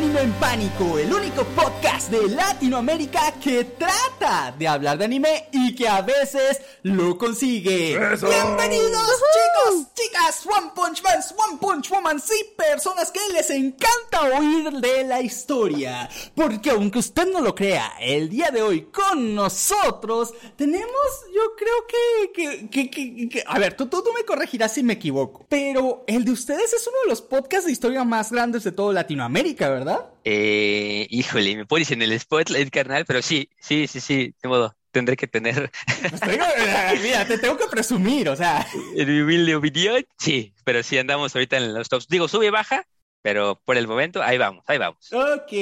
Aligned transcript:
Anime 0.00 0.20
en 0.22 0.32
Pánico, 0.32 0.98
el 0.98 1.12
único 1.12 1.44
podcast 1.44 2.10
de 2.10 2.26
Latinoamérica 2.30 3.32
que 3.32 3.64
trata 3.64 4.50
de 4.58 4.66
hablar 4.66 4.96
de 4.96 5.04
anime 5.04 5.48
y 5.52 5.74
que 5.74 5.86
a 5.86 6.00
veces 6.00 6.58
lo 6.84 7.18
consigue. 7.18 7.98
Bienvenidos 7.98 9.22
chicos, 9.34 9.86
chicas, 9.94 10.46
One 10.46 10.70
Punch 10.74 11.02
Man, 11.02 11.20
One 11.36 11.58
Punch 11.60 11.90
Woman, 11.90 12.18
sí, 12.18 12.32
personas 12.56 13.10
que 13.10 13.20
les 13.34 13.50
encanta 13.50 14.38
oír 14.38 14.70
de 14.70 15.04
la 15.04 15.20
historia. 15.20 16.08
Porque 16.34 16.70
aunque 16.70 17.00
usted 17.00 17.30
no 17.30 17.42
lo 17.42 17.54
crea, 17.54 17.92
el 18.00 18.30
día 18.30 18.50
de 18.50 18.62
hoy 18.62 18.86
con 18.90 19.34
nosotros 19.34 20.32
tenemos, 20.56 20.88
yo 21.34 21.42
creo 21.58 22.32
que, 22.32 22.68
que, 22.70 22.90
que, 22.90 23.28
que- 23.28 23.44
a 23.46 23.58
ver, 23.58 23.74
tú, 23.76 23.84
tú, 23.86 24.02
tú 24.02 24.14
me 24.16 24.24
corregirás 24.24 24.72
si 24.72 24.82
me 24.82 24.94
equivoco, 24.94 25.44
pero 25.50 26.04
el 26.06 26.24
de 26.24 26.32
ustedes 26.32 26.72
es 26.72 26.86
uno 26.86 26.96
de 27.04 27.10
los 27.10 27.20
podcasts 27.20 27.66
de 27.66 27.72
historia 27.72 28.02
más 28.04 28.32
grandes 28.32 28.64
de 28.64 28.72
todo 28.72 28.94
Latinoamérica, 28.94 29.68
¿verdad? 29.68 29.89
Eh, 30.24 31.06
híjole, 31.10 31.56
me 31.56 31.66
pones 31.66 31.90
en 31.90 32.02
el 32.02 32.18
spotlight, 32.18 32.70
carnal, 32.70 33.04
pero 33.06 33.22
sí, 33.22 33.48
sí, 33.58 33.86
sí, 33.86 34.00
sí, 34.00 34.34
de 34.42 34.48
modo, 34.48 34.76
tendré 34.90 35.16
que 35.16 35.26
tener 35.26 35.70
Pues 36.08 36.20
tengo- 36.20 36.44
eh, 36.56 36.98
mira, 37.02 37.26
te 37.26 37.38
tengo 37.38 37.56
que 37.56 37.66
presumir, 37.66 38.28
o 38.28 38.36
sea. 38.36 38.66
en 38.96 39.08
mi 39.08 39.20
humilde 39.22 39.54
opinión, 39.56 40.04
sí, 40.18 40.52
pero 40.64 40.82
sí 40.82 40.98
andamos 40.98 41.34
ahorita 41.34 41.56
en 41.56 41.72
los 41.74 41.88
tops. 41.88 42.06
Digo, 42.08 42.28
sube 42.28 42.46
y 42.46 42.50
baja, 42.50 42.84
pero 43.22 43.60
por 43.64 43.76
el 43.76 43.86
momento, 43.86 44.22
ahí 44.22 44.38
vamos, 44.38 44.64
ahí 44.66 44.78
vamos. 44.78 45.12
Ok, 45.12 45.52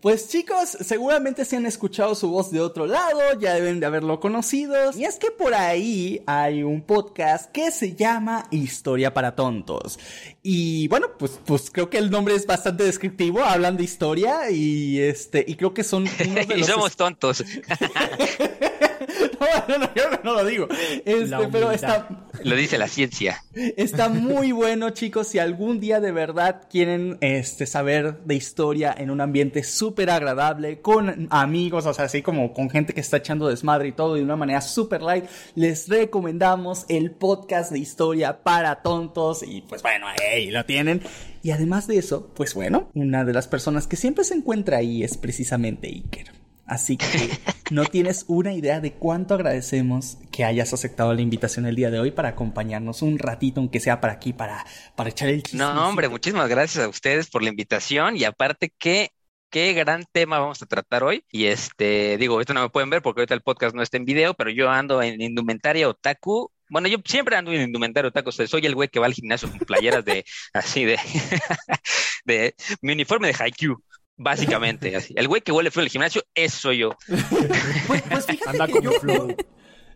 pues 0.00 0.28
chicos, 0.28 0.76
seguramente 0.80 1.44
se 1.44 1.56
han 1.56 1.64
escuchado 1.64 2.14
su 2.14 2.30
voz 2.30 2.50
de 2.50 2.60
otro 2.60 2.86
lado, 2.86 3.20
ya 3.40 3.54
deben 3.54 3.80
de 3.80 3.86
haberlo 3.86 4.20
conocido. 4.20 4.74
Y 4.94 5.04
es 5.04 5.16
que 5.16 5.30
por 5.30 5.54
ahí 5.54 6.22
hay 6.26 6.62
un 6.62 6.82
podcast 6.82 7.50
que 7.50 7.70
se 7.70 7.94
llama 7.94 8.46
Historia 8.50 9.14
para 9.14 9.34
Tontos. 9.34 9.98
Y 10.42 10.88
bueno, 10.88 11.08
pues, 11.18 11.40
pues 11.46 11.70
creo 11.70 11.88
que 11.88 11.98
el 11.98 12.10
nombre 12.10 12.34
es 12.34 12.46
bastante 12.46 12.84
descriptivo, 12.84 13.42
hablan 13.42 13.76
de 13.76 13.84
historia 13.84 14.50
y 14.50 15.00
este, 15.00 15.44
y 15.46 15.56
creo 15.56 15.72
que 15.72 15.84
son 15.84 16.02
uno 16.02 16.34
de 16.34 16.54
Y 16.58 16.64
somos 16.64 16.94
tontos. 16.96 17.42
no, 19.40 19.78
no, 19.78 19.78
no, 19.78 19.94
yo 19.94 20.02
no 20.22 20.34
lo 20.34 20.44
digo. 20.44 20.68
Este, 21.04 21.48
pero 21.50 21.70
está, 21.70 22.08
Lo 22.42 22.56
dice 22.56 22.78
la 22.78 22.88
ciencia. 22.88 23.42
Está 23.54 24.08
muy 24.08 24.52
bueno, 24.52 24.90
chicos. 24.90 25.28
Si 25.28 25.38
algún 25.38 25.80
día 25.80 26.00
de 26.00 26.12
verdad 26.12 26.62
quieren 26.70 27.18
este, 27.20 27.66
saber 27.66 28.20
de 28.24 28.34
historia 28.34 28.94
en 28.96 29.10
un 29.10 29.20
ambiente 29.20 29.62
súper 29.62 30.10
agradable, 30.10 30.80
con 30.80 31.28
amigos, 31.30 31.86
o 31.86 31.94
sea, 31.94 32.04
así 32.04 32.22
como 32.22 32.52
con 32.52 32.70
gente 32.70 32.92
que 32.92 33.00
está 33.00 33.18
echando 33.18 33.48
desmadre 33.48 33.88
y 33.88 33.92
todo 33.92 34.14
de 34.14 34.22
una 34.22 34.36
manera 34.36 34.60
súper 34.60 35.02
light, 35.02 35.24
les 35.54 35.88
recomendamos 35.88 36.84
el 36.88 37.10
podcast 37.12 37.72
de 37.72 37.78
historia 37.78 38.42
para 38.42 38.82
tontos. 38.82 39.42
Y 39.42 39.62
pues 39.62 39.82
bueno, 39.82 40.06
ahí 40.06 40.50
lo 40.50 40.64
tienen. 40.64 41.02
Y 41.42 41.50
además 41.50 41.86
de 41.86 41.98
eso, 41.98 42.30
pues 42.34 42.54
bueno, 42.54 42.90
una 42.94 43.24
de 43.24 43.32
las 43.32 43.48
personas 43.48 43.86
que 43.86 43.96
siempre 43.96 44.24
se 44.24 44.34
encuentra 44.34 44.78
ahí 44.78 45.02
es 45.02 45.16
precisamente 45.16 45.88
Iker. 45.88 46.37
Así 46.68 46.96
que 46.96 47.06
no 47.70 47.84
tienes 47.86 48.24
una 48.28 48.52
idea 48.52 48.80
de 48.80 48.92
cuánto 48.92 49.34
agradecemos 49.34 50.18
que 50.30 50.44
hayas 50.44 50.72
aceptado 50.72 51.14
la 51.14 51.22
invitación 51.22 51.66
el 51.66 51.74
día 51.74 51.90
de 51.90 51.98
hoy 51.98 52.10
para 52.10 52.30
acompañarnos 52.30 53.02
un 53.02 53.18
ratito, 53.18 53.60
aunque 53.60 53.80
sea 53.80 54.00
para 54.00 54.12
aquí, 54.12 54.32
para, 54.32 54.64
para 54.94 55.10
echar 55.10 55.28
el 55.30 55.42
chisme. 55.42 55.60
No, 55.60 55.88
hombre, 55.88 56.08
muchísimas 56.08 56.48
gracias 56.48 56.84
a 56.84 56.88
ustedes 56.88 57.30
por 57.30 57.42
la 57.42 57.48
invitación 57.48 58.16
y 58.16 58.24
aparte 58.24 58.72
que 58.78 59.10
qué 59.50 59.72
gran 59.72 60.04
tema 60.12 60.38
vamos 60.38 60.62
a 60.62 60.66
tratar 60.66 61.02
hoy. 61.02 61.24
Y 61.30 61.46
este, 61.46 62.16
digo, 62.18 62.40
esto 62.40 62.54
no 62.54 62.62
me 62.62 62.70
pueden 62.70 62.90
ver 62.90 63.02
porque 63.02 63.20
ahorita 63.22 63.34
el 63.34 63.42
podcast 63.42 63.74
no 63.74 63.82
está 63.82 63.96
en 63.96 64.04
video, 64.04 64.34
pero 64.34 64.50
yo 64.50 64.70
ando 64.70 65.02
en 65.02 65.20
indumentaria 65.20 65.88
otaku. 65.88 66.52
Bueno, 66.70 66.88
yo 66.88 66.98
siempre 67.04 67.36
ando 67.36 67.52
en 67.52 67.62
indumentaria 67.62 68.08
otaku, 68.08 68.28
o 68.28 68.32
sea, 68.32 68.46
soy 68.46 68.66
el 68.66 68.74
güey 68.74 68.88
que 68.88 69.00
va 69.00 69.06
al 69.06 69.14
gimnasio 69.14 69.50
con 69.50 69.60
playeras 69.60 70.04
de, 70.04 70.24
así 70.52 70.84
de, 70.84 70.98
de, 72.24 72.54
mi 72.82 72.92
uniforme 72.92 73.28
de 73.28 73.36
Haikyuu. 73.38 73.82
Básicamente, 74.18 74.94
así. 74.96 75.14
El 75.16 75.28
güey 75.28 75.40
que 75.42 75.52
huele 75.52 75.70
frío 75.70 75.82
en 75.82 75.86
el 75.86 75.90
gimnasio, 75.92 76.22
eso 76.34 76.58
soy 76.58 76.78
yo. 76.78 76.90
Pues, 77.86 78.02
pues 78.02 78.26
fíjate 78.26 78.50
Anda 78.50 78.66
que 78.66 78.72
con 78.72 78.82
yo, 78.82 78.90
flow. 78.92 79.36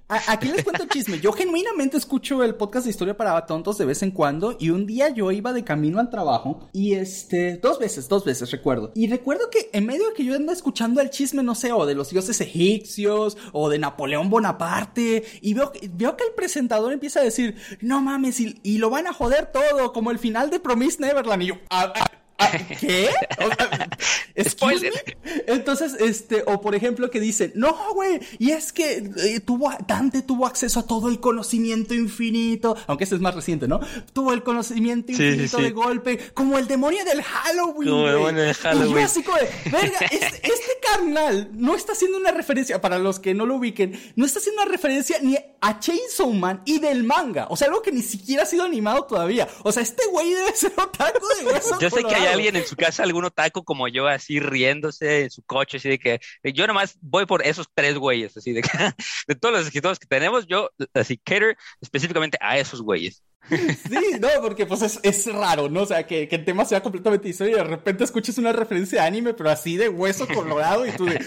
A- 0.09 0.33
Aquí 0.33 0.49
les 0.49 0.63
cuento 0.63 0.83
el 0.83 0.89
chisme. 0.91 1.21
Yo 1.21 1.33
genuinamente 1.33 1.97
escucho 1.97 2.43
el 2.45 2.55
podcast 2.55 2.85
de 2.85 2.91
historia 2.91 3.17
para 3.17 3.47
tontos 3.47 3.79
de 3.79 3.85
vez 3.87 4.03
en 4.03 4.11
cuando. 4.11 4.57
Y 4.61 4.71
un 4.71 4.87
día 4.87 5.09
yo 5.09 5.31
iba 5.33 5.53
de 5.53 5.65
camino 5.65 5.99
al 6.01 6.11
trabajo. 6.11 6.69
Y 6.73 6.95
este, 6.95 7.57
dos 7.57 7.79
veces, 7.79 8.09
dos 8.09 8.25
veces 8.25 8.51
recuerdo. 8.51 8.93
Y 8.95 9.09
recuerdo 9.09 9.49
que 9.51 9.71
en 9.73 9.87
medio 9.87 10.07
de 10.09 10.15
que 10.15 10.25
yo 10.25 10.35
ando 10.35 10.53
escuchando 10.53 11.01
el 11.01 11.09
chisme, 11.11 11.43
no 11.43 11.55
sé, 11.55 11.73
o 11.73 11.87
de 11.87 11.95
los 11.95 12.11
dioses 12.11 12.41
egipcios, 12.41 13.37
o 13.53 13.71
de 13.71 13.79
Napoleón 13.79 14.29
Bonaparte. 14.29 15.25
Y 15.41 15.55
veo, 15.55 15.73
que- 15.73 15.89
veo 15.93 16.17
que 16.17 16.25
el 16.25 16.33
presentador 16.35 16.93
empieza 16.93 17.21
a 17.21 17.25
decir, 17.25 17.57
no 17.81 18.01
mames, 18.03 18.39
y, 18.41 18.61
y 18.63 18.79
lo 18.79 18.91
van 18.91 19.07
a 19.07 19.13
joder 19.15 19.47
todo, 19.53 19.93
como 19.93 20.11
el 20.11 20.19
final 20.19 20.51
de 20.51 20.61
Promise 20.61 21.01
Neverland. 21.01 21.43
Y 21.43 21.47
yo, 21.47 21.55
"Ah, 21.71 21.91
ah, 21.97 22.05
ah, 22.05 22.11
¿qué? 22.81 23.09
O 23.39 23.55
sea, 23.55 23.89
excuse 24.35 24.79
Spoiler. 24.79 24.93
me? 25.25 25.43
Entonces, 25.47 25.95
este, 26.01 26.43
o 26.47 26.61
por 26.61 26.75
ejemplo 26.75 27.11
que 27.11 27.21
dicen, 27.21 27.53
no, 27.55 27.77
güey, 27.95 28.21
y 28.39 28.51
es 28.51 28.73
que 28.73 29.11
eh, 29.17 29.41
tuvo, 29.41 29.71
Dante 29.87 30.23
tuvo 30.23 30.47
acceso 30.47 30.81
a 30.81 30.87
todo 30.87 31.09
el 31.09 31.21
conocimiento 31.21 31.95
infinito, 31.95 32.77
aunque 32.87 33.05
este 33.05 33.17
es 33.17 33.21
más 33.23 33.35
reciente, 33.35 33.69
¿no? 33.69 33.81
Tuvo 34.13 34.33
el 34.33 34.43
conocimiento 34.43 35.09
Sí, 35.13 35.17
sí, 35.17 35.25
infinito 35.25 35.57
sí. 35.59 35.63
de 35.63 35.71
golpe, 35.71 36.19
como 36.35 36.59
el 36.59 36.67
demonio 36.67 37.05
del 37.05 37.23
Halloween, 37.23 37.89
Como 37.91 38.07
el 38.09 38.15
demonio 38.15 38.43
del 38.43 38.51
Y 38.51 38.55
yo 38.55 38.63
Halloween. 38.63 39.05
así 39.05 39.23
como 39.23 39.39
de, 39.39 39.49
verga, 39.71 39.99
este, 40.11 40.27
este 40.47 40.73
carnal 40.83 41.51
no 41.53 41.75
está 41.75 41.93
haciendo 41.93 42.19
una 42.19 42.33
referencia, 42.33 42.81
para 42.81 42.99
los 42.99 43.21
que 43.21 43.35
no 43.35 43.47
lo 43.47 43.57
ubiquen, 43.57 43.99
no 44.17 44.27
está 44.27 44.39
haciendo 44.41 44.63
una 44.63 44.71
referencia 44.71 45.19
ni 45.23 45.37
a 45.61 45.79
Chainsaw 45.79 46.33
Man 46.33 46.63
y 46.65 46.81
del 46.81 47.05
manga, 47.05 47.47
o 47.49 47.57
sea, 47.57 47.69
algo 47.69 47.83
que 47.83 47.93
ni 47.93 48.03
siquiera 48.03 48.43
ha 48.43 48.47
sido 48.47 48.65
animado 48.65 49.05
todavía. 49.05 49.47
O 49.63 49.71
sea, 49.71 49.83
este 49.83 50.05
güey 50.11 50.33
debe 50.33 50.55
ser 50.57 50.73
otaku 50.77 51.25
de 51.39 51.47
hueso 51.53 51.79
Yo 51.79 51.89
sé 51.91 52.03
que 52.03 52.15
hay. 52.15 52.32
Alguien 52.33 52.57
en 52.57 52.67
su 52.67 52.77
casa, 52.77 53.03
algún 53.03 53.25
otaku 53.25 53.65
como 53.65 53.89
yo, 53.89 54.07
así 54.07 54.41
riéndose 54.41 55.23
en 55.23 55.31
su 55.31 55.43
coche, 55.43 55.79
así 55.79 55.89
de 55.89 55.99
que 55.99 56.21
yo 56.53 56.67
nomás 56.67 56.97
voy 57.01 57.27
por 57.27 57.45
esos 57.47 57.67
tres 57.75 57.97
güeyes, 57.97 58.37
así 58.37 58.53
de 58.53 58.63
de 59.29 59.35
todos 59.35 59.55
los 59.55 59.67
escritores 59.67 59.99
que 59.99 60.07
tenemos, 60.07 60.47
yo 60.47 60.71
así 60.95 61.19
cater 61.19 61.57
específicamente 61.81 62.39
a 62.41 62.59
esos 62.59 62.83
güeyes. 62.83 63.23
Sí, 63.49 64.19
no, 64.21 64.29
porque 64.41 64.67
pues 64.67 64.83
es, 64.83 65.01
es 65.03 65.27
raro, 65.33 65.69
¿no? 65.69 65.83
O 65.83 65.87
sea, 65.87 66.07
que, 66.07 66.29
que 66.29 66.37
el 66.37 66.45
tema 66.45 66.65
sea 66.65 66.83
completamente 66.83 67.29
historia 67.29 67.53
y 67.55 67.57
de 67.57 67.65
repente 67.65 68.05
escuches 68.05 68.39
una 68.39 68.53
referencia 68.53 69.03
de 69.03 69.07
anime, 69.09 69.35
pero 69.35 69.51
así 69.51 69.77
de 69.77 69.89
hueso 69.89 70.27
colorado 70.29 70.87
y 70.87 70.91
tú 70.93 71.07
de, 71.07 71.21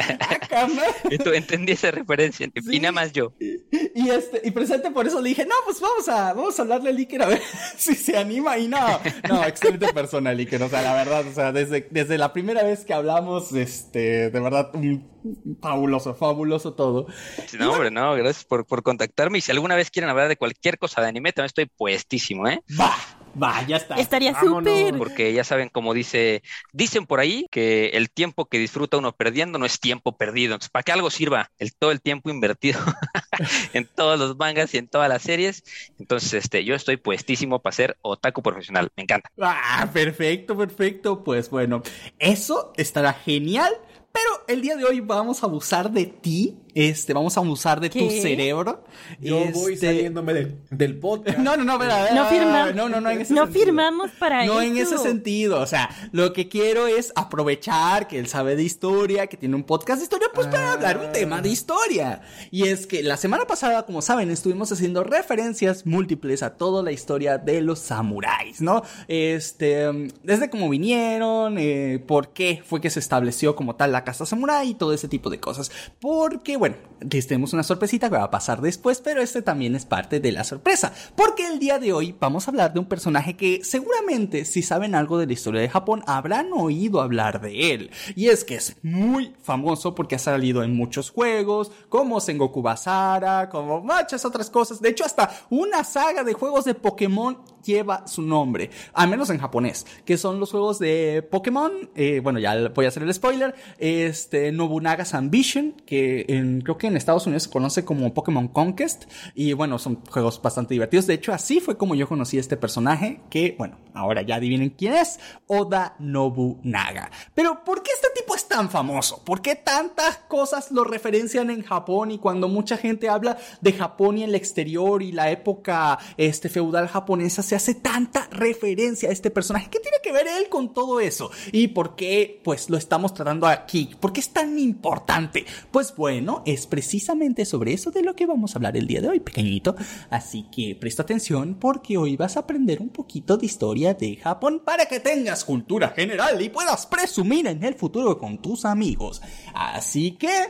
ah. 0.51 0.67
Y 1.09 1.17
tú 1.17 1.31
entendí 1.31 1.73
esa 1.73 1.91
referencia, 1.91 2.47
Sí. 2.55 2.77
y 2.77 2.79
nada 2.79 2.93
más 2.93 3.11
yo. 3.11 3.33
Y 3.39 4.09
este, 4.09 4.41
y 4.43 4.51
presente 4.51 4.91
por 4.91 5.05
eso 5.07 5.21
le 5.21 5.29
dije, 5.29 5.45
no, 5.45 5.55
pues 5.65 5.79
vamos 5.81 6.07
a, 6.09 6.33
vamos 6.33 6.57
a 6.57 6.61
hablarle 6.63 6.89
a 6.89 6.93
Liker 6.93 7.21
a 7.21 7.27
ver 7.27 7.41
si 7.77 7.95
se 7.95 8.17
anima 8.17 8.57
y 8.57 8.67
no, 8.67 8.99
no, 9.27 9.43
excelente 9.45 9.91
persona 9.93 10.33
Liker, 10.33 10.61
o 10.63 10.69
sea, 10.69 10.81
la 10.81 10.93
verdad, 10.93 11.25
o 11.27 11.33
sea, 11.33 11.51
desde, 11.51 11.87
desde 11.91 12.17
la 12.17 12.33
primera 12.33 12.63
vez 12.63 12.85
que 12.85 12.93
hablamos, 12.93 13.51
este, 13.53 14.29
de 14.29 14.39
verdad, 14.39 14.71
un 14.73 15.14
fabuloso, 15.61 16.13
fabuloso 16.15 16.73
todo. 16.73 17.07
Sí, 17.47 17.57
No, 17.57 17.73
hombre, 17.73 17.91
no, 17.91 18.13
gracias 18.15 18.45
por, 18.45 18.65
por 18.65 18.83
contactarme. 18.83 19.37
Y 19.37 19.41
si 19.41 19.51
alguna 19.51 19.75
vez 19.75 19.91
quieren 19.91 20.09
hablar 20.09 20.27
de 20.27 20.37
cualquier 20.37 20.77
cosa 20.77 21.01
de 21.01 21.07
anime, 21.07 21.33
también 21.33 21.47
estoy 21.47 21.65
puestísimo, 21.65 22.47
¿eh? 22.47 22.61
Va, 22.79 22.95
va, 23.41 23.65
ya 23.67 23.77
está. 23.77 23.95
Estaría 23.95 24.39
súper. 24.39 24.97
Porque 24.97 25.33
ya 25.33 25.43
saben, 25.43 25.69
como 25.69 25.93
dice, 25.93 26.43
dicen 26.73 27.05
por 27.05 27.19
ahí 27.19 27.47
que 27.51 27.89
el 27.89 28.09
tiempo 28.09 28.45
que 28.47 28.59
disfruta 28.59 28.97
uno 28.97 29.13
perdiendo 29.13 29.59
no 29.59 29.65
es 29.65 29.79
tiempo 29.79 30.17
perdido. 30.17 30.53
Entonces, 30.53 30.69
para 30.69 30.83
que 30.83 30.91
algo 30.91 31.09
sirva 31.09 31.51
el, 31.57 31.75
todo 31.75 31.91
el 31.91 32.01
tiempo 32.01 32.29
invertido 32.29 32.79
en 33.73 33.87
todos 33.95 34.19
los 34.19 34.37
mangas 34.37 34.73
y 34.73 34.77
en 34.77 34.87
todas 34.87 35.09
las 35.09 35.21
series. 35.21 35.63
Entonces, 35.99 36.33
este, 36.33 36.63
yo 36.63 36.75
estoy 36.75 36.97
puestísimo 36.97 37.61
para 37.61 37.75
ser 37.75 37.97
otaku 38.01 38.41
profesional. 38.41 38.89
Me 38.95 39.03
encanta. 39.03 39.29
Ah, 39.39 39.89
perfecto, 39.93 40.57
perfecto. 40.57 41.23
Pues 41.23 41.49
bueno, 41.49 41.81
eso 42.19 42.73
estará 42.77 43.13
genial. 43.13 43.73
Pero 44.15 44.45
el 44.47 44.61
día 44.61 44.77
de 44.77 44.85
hoy 44.85 45.01
vamos 45.01 45.43
a 45.43 45.47
abusar 45.47 45.91
de 45.91 46.05
ti. 46.05 46.57
Este, 46.75 47.13
vamos 47.13 47.37
a 47.37 47.39
abusar 47.39 47.79
de 47.79 47.89
tu 47.89 47.99
¿Qué? 47.99 48.21
cerebro. 48.21 48.83
Yo 49.21 49.45
voy 49.53 49.75
Este, 49.75 49.87
saliéndome 49.87 50.33
del, 50.33 50.57
del 50.69 50.99
podcast. 50.99 51.37
No, 51.39 51.55
no, 51.55 51.63
no, 51.63 51.73
espera, 51.81 52.13
No 52.13 52.25
firmamos. 52.27 52.75
No, 52.75 52.89
no, 52.89 52.99
no, 52.99 53.09
en 53.09 53.21
ese 53.21 53.33
No 53.33 53.45
sentido. 53.45 53.65
firmamos 53.65 54.11
para 54.19 54.45
No 54.45 54.59
eso. 54.59 54.61
en 54.73 54.77
ese 54.77 54.97
sentido, 54.97 55.61
o 55.61 55.65
sea, 55.67 55.89
lo 56.11 56.33
que 56.33 56.49
quiero 56.49 56.87
es 56.87 57.13
aprovechar 57.15 58.09
que 58.09 58.19
él 58.19 58.27
sabe 58.27 58.57
de 58.57 58.63
historia, 58.63 59.27
que 59.27 59.37
tiene 59.37 59.55
un 59.55 59.63
podcast 59.63 59.99
de 59.99 60.03
historia, 60.03 60.27
pues 60.33 60.47
para 60.47 60.71
Ah. 60.71 60.73
hablar 60.73 60.97
un 60.97 61.13
tema 61.13 61.41
de 61.41 61.47
historia. 61.47 62.21
Y 62.51 62.67
es 62.67 62.87
que 62.87 63.03
la 63.03 63.15
semana 63.15 63.45
pasada, 63.47 63.85
como 63.85 64.01
saben, 64.01 64.29
estuvimos 64.29 64.69
haciendo 64.73 65.05
referencias 65.05 65.85
múltiples 65.85 66.43
a 66.43 66.57
toda 66.57 66.83
la 66.83 66.91
historia 66.91 67.37
de 67.37 67.61
los 67.61 67.79
samuráis, 67.79 68.59
¿no? 68.59 68.83
Este, 69.07 70.09
desde 70.23 70.49
cómo 70.49 70.67
vinieron, 70.67 71.55
eh, 71.57 72.03
por 72.05 72.33
qué 72.33 72.61
fue 72.65 72.81
que 72.81 72.89
se 72.89 72.99
estableció 72.99 73.55
como 73.55 73.77
tal 73.77 73.93
la 73.93 74.03
casa 74.03 74.25
samurái 74.25 74.71
y 74.71 74.73
todo 74.73 74.91
ese 74.91 75.07
tipo 75.07 75.29
de 75.29 75.39
cosas. 75.39 75.71
Porque, 76.01 76.57
bueno, 76.57 76.64
les 77.11 77.27
tenemos 77.27 77.53
una 77.53 77.63
sorpresita 77.63 78.09
que 78.09 78.15
va 78.15 78.23
a 78.23 78.31
pasar 78.31 78.61
después, 78.61 79.01
pero 79.01 79.21
este 79.21 79.41
también 79.41 79.75
es 79.75 79.85
parte 79.85 80.19
de 80.19 80.31
la 80.31 80.43
sorpresa. 80.43 80.93
Porque 81.15 81.47
el 81.47 81.59
día 81.59 81.79
de 81.79 81.93
hoy 81.93 82.15
vamos 82.19 82.47
a 82.47 82.51
hablar 82.51 82.73
de 82.73 82.79
un 82.79 82.85
personaje 82.85 83.35
que 83.35 83.63
seguramente, 83.63 84.45
si 84.45 84.61
saben 84.61 84.95
algo 84.95 85.17
de 85.17 85.27
la 85.27 85.33
historia 85.33 85.61
de 85.61 85.69
Japón, 85.69 86.03
habrán 86.07 86.51
oído 86.53 87.01
hablar 87.01 87.41
de 87.41 87.73
él. 87.73 87.91
Y 88.15 88.29
es 88.29 88.43
que 88.43 88.55
es 88.55 88.77
muy 88.83 89.33
famoso 89.43 89.95
porque 89.95 90.15
ha 90.15 90.19
salido 90.19 90.63
en 90.63 90.75
muchos 90.75 91.11
juegos, 91.11 91.71
como 91.89 92.19
Sengoku 92.19 92.61
Basara, 92.61 93.49
como 93.49 93.81
muchas 93.81 94.25
otras 94.25 94.49
cosas. 94.49 94.81
De 94.81 94.89
hecho, 94.89 95.05
hasta 95.05 95.31
una 95.49 95.83
saga 95.83 96.23
de 96.23 96.33
juegos 96.33 96.65
de 96.65 96.75
Pokémon 96.75 97.37
lleva 97.65 98.07
su 98.07 98.21
nombre, 98.21 98.69
al 98.93 99.09
menos 99.09 99.29
en 99.29 99.39
japonés, 99.39 99.85
que 100.05 100.17
son 100.17 100.39
los 100.39 100.51
juegos 100.51 100.79
de 100.79 101.27
Pokémon, 101.29 101.71
eh, 101.95 102.19
bueno, 102.21 102.39
ya 102.39 102.69
voy 102.69 102.85
a 102.85 102.89
hacer 102.89 103.03
el 103.03 103.13
spoiler, 103.13 103.55
este, 103.77 104.51
Nobunaga's 104.51 105.13
Ambition, 105.13 105.73
que 105.85 106.25
creo 106.63 106.77
que 106.77 106.87
en 106.87 106.97
Estados 106.97 107.25
Unidos 107.25 107.43
se 107.43 107.49
conoce 107.49 107.85
como 107.85 108.13
Pokémon 108.13 108.47
Conquest, 108.47 109.05
y 109.33 109.53
bueno, 109.53 109.79
son 109.79 110.03
juegos 110.09 110.41
bastante 110.41 110.73
divertidos, 110.73 111.07
de 111.07 111.15
hecho 111.15 111.33
así 111.33 111.59
fue 111.59 111.77
como 111.77 111.95
yo 111.95 112.07
conocí 112.07 112.37
a 112.37 112.41
este 112.41 112.57
personaje, 112.57 113.21
que 113.29 113.55
bueno, 113.57 113.77
ahora 113.93 114.21
ya 114.21 114.35
adivinen 114.35 114.69
quién 114.69 114.93
es, 114.93 115.19
Oda 115.47 115.95
Nobunaga. 115.99 117.09
Pero, 117.33 117.63
¿por 117.63 117.81
qué 117.83 117.91
este 117.91 118.07
tipo 118.15 118.35
es 118.35 118.47
tan 118.47 118.69
famoso? 118.69 119.23
¿Por 119.23 119.41
qué 119.41 119.55
tantas 119.55 120.17
cosas 120.27 120.71
lo 120.71 120.83
referencian 120.83 121.49
en 121.49 121.63
Japón 121.63 122.11
y 122.11 122.19
cuando 122.19 122.47
mucha 122.47 122.77
gente 122.77 123.09
habla 123.09 123.37
de 123.61 123.73
Japón 123.73 124.17
y 124.17 124.23
el 124.23 124.35
exterior 124.35 125.01
y 125.01 125.11
la 125.11 125.31
época 125.31 125.99
este, 126.17 126.49
feudal 126.49 126.87
japonesa 126.87 127.41
se 127.41 127.54
hace 127.55 127.75
tanta 127.75 128.27
referencia 128.31 129.09
a 129.09 129.11
este 129.11 129.31
personaje? 129.31 129.69
¿Qué 129.69 129.79
tiene 129.79 129.97
que 130.03 130.11
ver 130.11 130.27
él 130.27 130.49
con 130.49 130.73
todo 130.73 130.99
eso? 130.99 131.31
¿Y 131.51 131.69
por 131.69 131.95
qué 131.95 132.41
pues 132.43 132.69
lo 132.69 132.77
estamos 132.77 133.13
tratando 133.13 133.47
aquí? 133.47 133.95
¿Por 133.99 134.13
qué 134.13 134.19
es 134.19 134.29
tan 134.29 134.59
importante? 134.59 135.45
Pues 135.71 135.95
bueno, 135.95 136.43
es 136.45 136.67
precisamente 136.67 137.45
sobre 137.45 137.73
eso 137.73 137.91
de 137.91 138.03
lo 138.03 138.15
que 138.15 138.25
vamos 138.25 138.53
a 138.53 138.57
hablar 138.59 138.77
el 138.77 138.87
día 138.87 139.01
de 139.01 139.09
hoy, 139.09 139.19
pequeñito. 139.19 139.75
Así 140.09 140.45
que 140.51 140.75
presta 140.79 141.03
atención 141.03 141.55
porque 141.59 141.97
hoy 141.97 142.15
vas 142.15 142.37
a 142.37 142.41
aprender 142.41 142.81
un 142.81 142.89
poquito 142.89 143.37
de 143.37 143.45
historia 143.45 143.93
de 143.93 144.17
Japón 144.17 144.61
para 144.63 144.85
que 144.85 144.99
tengas 144.99 145.43
cultura 145.43 145.89
general 145.89 146.41
y 146.41 146.49
puedas 146.49 146.85
presumir 146.85 147.47
en 147.47 147.63
el 147.63 147.75
futuro 147.75 148.17
con 148.17 148.41
tus 148.41 148.65
amigos. 148.65 149.21
Así 149.53 150.11
que, 150.11 150.49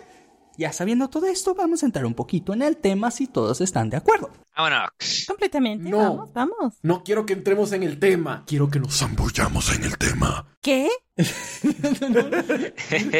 ya 0.57 0.71
sabiendo 0.73 1.09
todo 1.09 1.27
esto, 1.27 1.55
vamos 1.55 1.83
a 1.83 1.85
entrar 1.85 2.05
un 2.05 2.13
poquito 2.13 2.53
en 2.53 2.61
el 2.61 2.77
tema 2.77 3.11
si 3.11 3.27
todos 3.27 3.61
están 3.61 3.89
de 3.89 3.97
acuerdo. 3.97 4.44
Vámonos. 4.55 4.89
Completamente. 5.27 5.89
No. 5.89 5.97
Vamos, 5.97 6.33
vamos. 6.33 6.73
No 6.81 7.03
quiero 7.03 7.25
que 7.25 7.33
entremos 7.33 7.71
en 7.73 7.83
el 7.83 7.99
tema. 7.99 8.43
Quiero 8.47 8.69
que 8.69 8.79
nos 8.79 8.97
zambullamos 8.97 9.75
en 9.75 9.83
el 9.83 9.97
tema. 9.97 10.47
¿Qué? 10.61 10.89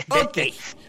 Ok, 0.09 0.37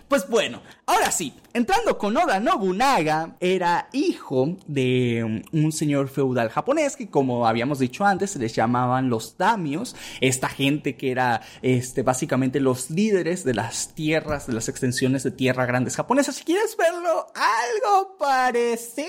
pues 0.08 0.28
bueno, 0.28 0.62
ahora 0.87 1.10
sí, 1.10 1.34
entrando 1.52 1.98
con 1.98 2.16
Oda 2.16 2.38
Nobunaga, 2.38 3.37
era 3.40 3.88
hijo 3.93 4.56
de 4.69 5.44
un 5.52 5.72
señor 5.72 6.08
feudal 6.08 6.49
japonés 6.49 6.94
que 6.94 7.10
como 7.10 7.44
habíamos 7.44 7.81
dicho 7.81 8.04
antes 8.04 8.31
se 8.31 8.38
les 8.38 8.54
llamaban 8.54 9.10
los 9.10 9.37
damios, 9.37 9.96
esta 10.20 10.49
gente 10.49 10.96
que 10.96 11.10
era 11.10 11.42
este, 11.60 12.02
básicamente 12.02 12.60
los 12.60 12.88
líderes 12.88 13.42
de 13.42 13.54
las 13.54 13.94
tierras, 13.94 14.46
de 14.46 14.52
las 14.52 14.69
extensiones 14.69 15.25
de 15.25 15.32
tierra 15.32 15.66
grandes 15.66 15.96
japonesas. 15.96 16.37
Si 16.37 16.44
quieres 16.44 16.76
verlo 16.76 17.26
algo 17.34 18.16
parecido, 18.16 19.08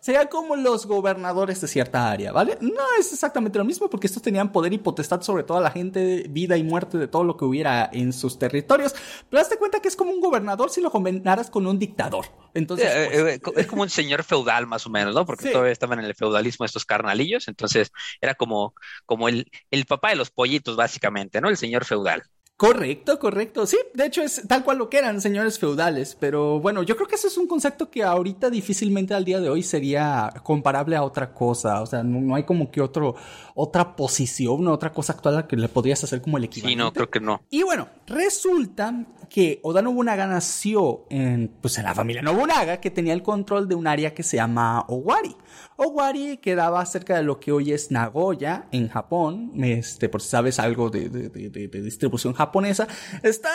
sería 0.00 0.30
como 0.30 0.56
los 0.62 0.86
gobernadores 0.86 1.60
de 1.60 1.68
cierta 1.68 2.10
área, 2.10 2.32
¿vale? 2.32 2.56
No 2.60 2.82
es 2.98 3.12
exactamente 3.12 3.58
lo 3.58 3.64
mismo 3.64 3.88
porque 3.90 4.06
estos 4.06 4.22
tenían 4.22 4.52
poder 4.52 4.72
y 4.72 4.78
potestad 4.78 5.20
sobre 5.22 5.42
toda 5.42 5.60
la 5.60 5.70
gente, 5.70 6.26
vida 6.28 6.56
y 6.56 6.62
muerte 6.64 6.98
de 6.98 7.08
todo 7.08 7.24
lo 7.24 7.36
que 7.36 7.44
hubiera 7.44 7.88
en 7.92 8.12
sus 8.12 8.38
territorios, 8.38 8.94
pero 9.30 9.40
hazte 9.42 9.56
cuenta 9.58 9.80
que 9.80 9.88
es 9.88 9.96
como 9.96 10.10
un 10.12 10.20
gobernador 10.20 10.70
si 10.70 10.80
lo 10.80 10.90
combinaras 10.90 11.50
con 11.50 11.66
un 11.66 11.78
dictador. 11.78 12.26
Entonces, 12.54 12.88
Eh, 12.94 13.08
pues, 13.12 13.34
eh, 13.36 13.40
co- 13.40 13.52
es 13.56 13.66
como 13.66 13.82
un 13.82 13.90
señor 13.90 14.24
feudal 14.24 14.66
más 14.66 14.86
o 14.86 14.90
menos, 14.90 15.14
¿no? 15.14 15.24
Porque 15.26 15.44
Sí. 15.44 15.52
todavía 15.52 15.72
estaban 15.72 15.98
en 15.98 16.04
el 16.06 16.14
feudalismo 16.14 16.64
estos 16.66 16.84
carnalillos, 16.84 17.48
entonces 17.48 17.90
era 18.20 18.34
como, 18.34 18.74
como 19.06 19.28
el, 19.28 19.50
el 19.70 19.86
papá 19.86 20.10
de 20.10 20.16
los 20.16 20.30
pollitos, 20.30 20.76
básicamente, 20.76 21.40
¿no? 21.40 21.48
El 21.48 21.56
señor 21.56 21.84
feudal. 21.84 22.22
Correcto, 22.62 23.18
correcto. 23.18 23.66
Sí, 23.66 23.76
de 23.92 24.06
hecho 24.06 24.22
es 24.22 24.46
tal 24.46 24.62
cual 24.62 24.78
lo 24.78 24.88
que 24.88 24.96
eran 24.96 25.20
señores 25.20 25.58
feudales, 25.58 26.16
pero 26.20 26.60
bueno, 26.60 26.84
yo 26.84 26.94
creo 26.94 27.08
que 27.08 27.16
ese 27.16 27.26
es 27.26 27.36
un 27.36 27.48
concepto 27.48 27.90
que 27.90 28.04
ahorita 28.04 28.50
difícilmente 28.50 29.14
al 29.14 29.24
día 29.24 29.40
de 29.40 29.48
hoy 29.48 29.64
sería 29.64 30.32
comparable 30.44 30.94
a 30.94 31.02
otra 31.02 31.34
cosa, 31.34 31.82
o 31.82 31.86
sea, 31.86 32.04
no, 32.04 32.20
no 32.20 32.36
hay 32.36 32.44
como 32.44 32.70
que 32.70 32.80
otro 32.80 33.16
otra 33.56 33.96
posición, 33.96 34.68
otra 34.68 34.92
cosa 34.92 35.12
actual 35.12 35.34
a 35.34 35.36
la 35.38 35.48
que 35.48 35.56
le 35.56 35.68
podrías 35.68 36.04
hacer 36.04 36.22
como 36.22 36.38
el 36.38 36.44
equivalente. 36.44 36.80
Sí, 36.80 36.86
no, 36.86 36.92
creo 36.92 37.10
que 37.10 37.18
no. 37.18 37.42
Y 37.50 37.64
bueno, 37.64 37.88
resulta 38.06 39.06
que 39.28 39.58
Oda 39.62 39.82
Nobunaga 39.82 40.26
nació 40.26 41.06
en, 41.10 41.50
pues 41.60 41.78
en 41.78 41.84
la 41.84 41.94
familia 41.94 42.22
Nobunaga, 42.22 42.80
que 42.80 42.90
tenía 42.90 43.12
el 43.12 43.22
control 43.22 43.68
de 43.68 43.74
un 43.74 43.88
área 43.88 44.14
que 44.14 44.22
se 44.22 44.36
llama 44.36 44.84
Owari. 44.88 45.34
Owari 45.82 46.38
quedaba 46.38 46.84
cerca 46.86 47.16
de 47.16 47.22
lo 47.22 47.38
que 47.40 47.52
hoy 47.52 47.72
es 47.72 47.90
Nagoya, 47.90 48.68
en 48.72 48.88
Japón. 48.88 49.52
Este, 49.62 50.08
por 50.08 50.22
si 50.22 50.28
sabes 50.28 50.58
algo 50.58 50.90
de, 50.90 51.08
de- 51.08 51.28
de- 51.28 51.68
distribución 51.82 52.32
japonesa, 52.34 52.86
está 53.22 53.50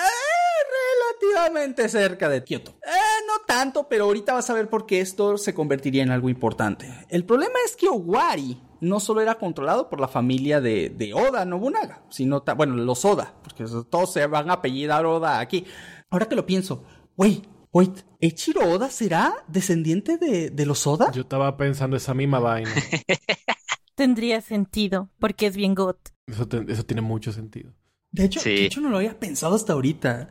relativamente 1.21 1.87
cerca 1.89 2.29
de 2.29 2.43
Kioto. 2.43 2.71
Eh, 2.83 3.23
no 3.27 3.45
tanto, 3.45 3.87
pero 3.87 4.05
ahorita 4.05 4.33
vas 4.33 4.49
a 4.49 4.53
ver 4.53 4.69
por 4.69 4.85
qué 4.85 5.01
esto 5.01 5.37
se 5.37 5.53
convertiría 5.53 6.03
en 6.03 6.11
algo 6.11 6.29
importante. 6.29 6.87
El 7.09 7.25
problema 7.25 7.55
es 7.65 7.75
que 7.75 7.87
Owari 7.87 8.61
no 8.81 8.99
solo 8.99 9.21
era 9.21 9.35
controlado 9.35 9.89
por 9.89 9.99
la 9.99 10.07
familia 10.07 10.61
de, 10.61 10.89
de 10.89 11.13
Oda 11.13 11.45
Nobunaga, 11.45 12.03
sino, 12.09 12.43
bueno, 12.55 12.75
los 12.75 13.03
Oda, 13.05 13.33
porque 13.43 13.65
todos 13.89 14.13
se 14.13 14.25
van 14.27 14.49
a 14.49 14.53
apellidar 14.53 15.05
Oda 15.05 15.39
aquí. 15.39 15.65
Ahora 16.09 16.27
que 16.27 16.35
lo 16.35 16.45
pienso, 16.45 16.83
wait, 17.15 17.43
wait, 17.77 17.99
¿Echiro 18.19 18.61
Oda 18.71 18.89
será 18.89 19.33
descendiente 19.47 20.17
de, 20.17 20.49
de 20.49 20.65
los 20.65 20.85
Oda? 20.87 21.11
Yo 21.11 21.21
estaba 21.21 21.55
pensando 21.57 21.95
esa 21.97 22.13
misma 22.13 22.39
vaina. 22.39 22.71
Tendría 23.95 24.41
sentido, 24.41 25.09
porque 25.19 25.47
es 25.47 25.55
bien 25.55 25.73
got. 25.75 25.97
Eso, 26.27 26.47
te- 26.47 26.65
eso 26.71 26.83
tiene 26.85 27.01
mucho 27.01 27.31
sentido. 27.31 27.73
De 28.11 28.25
hecho, 28.25 28.39
Sí. 28.39 28.49
de 28.51 28.65
hecho, 28.65 28.81
no 28.81 28.89
lo 28.89 28.97
había 28.97 29.19
pensado 29.19 29.55
hasta 29.55 29.73
ahorita. 29.73 30.29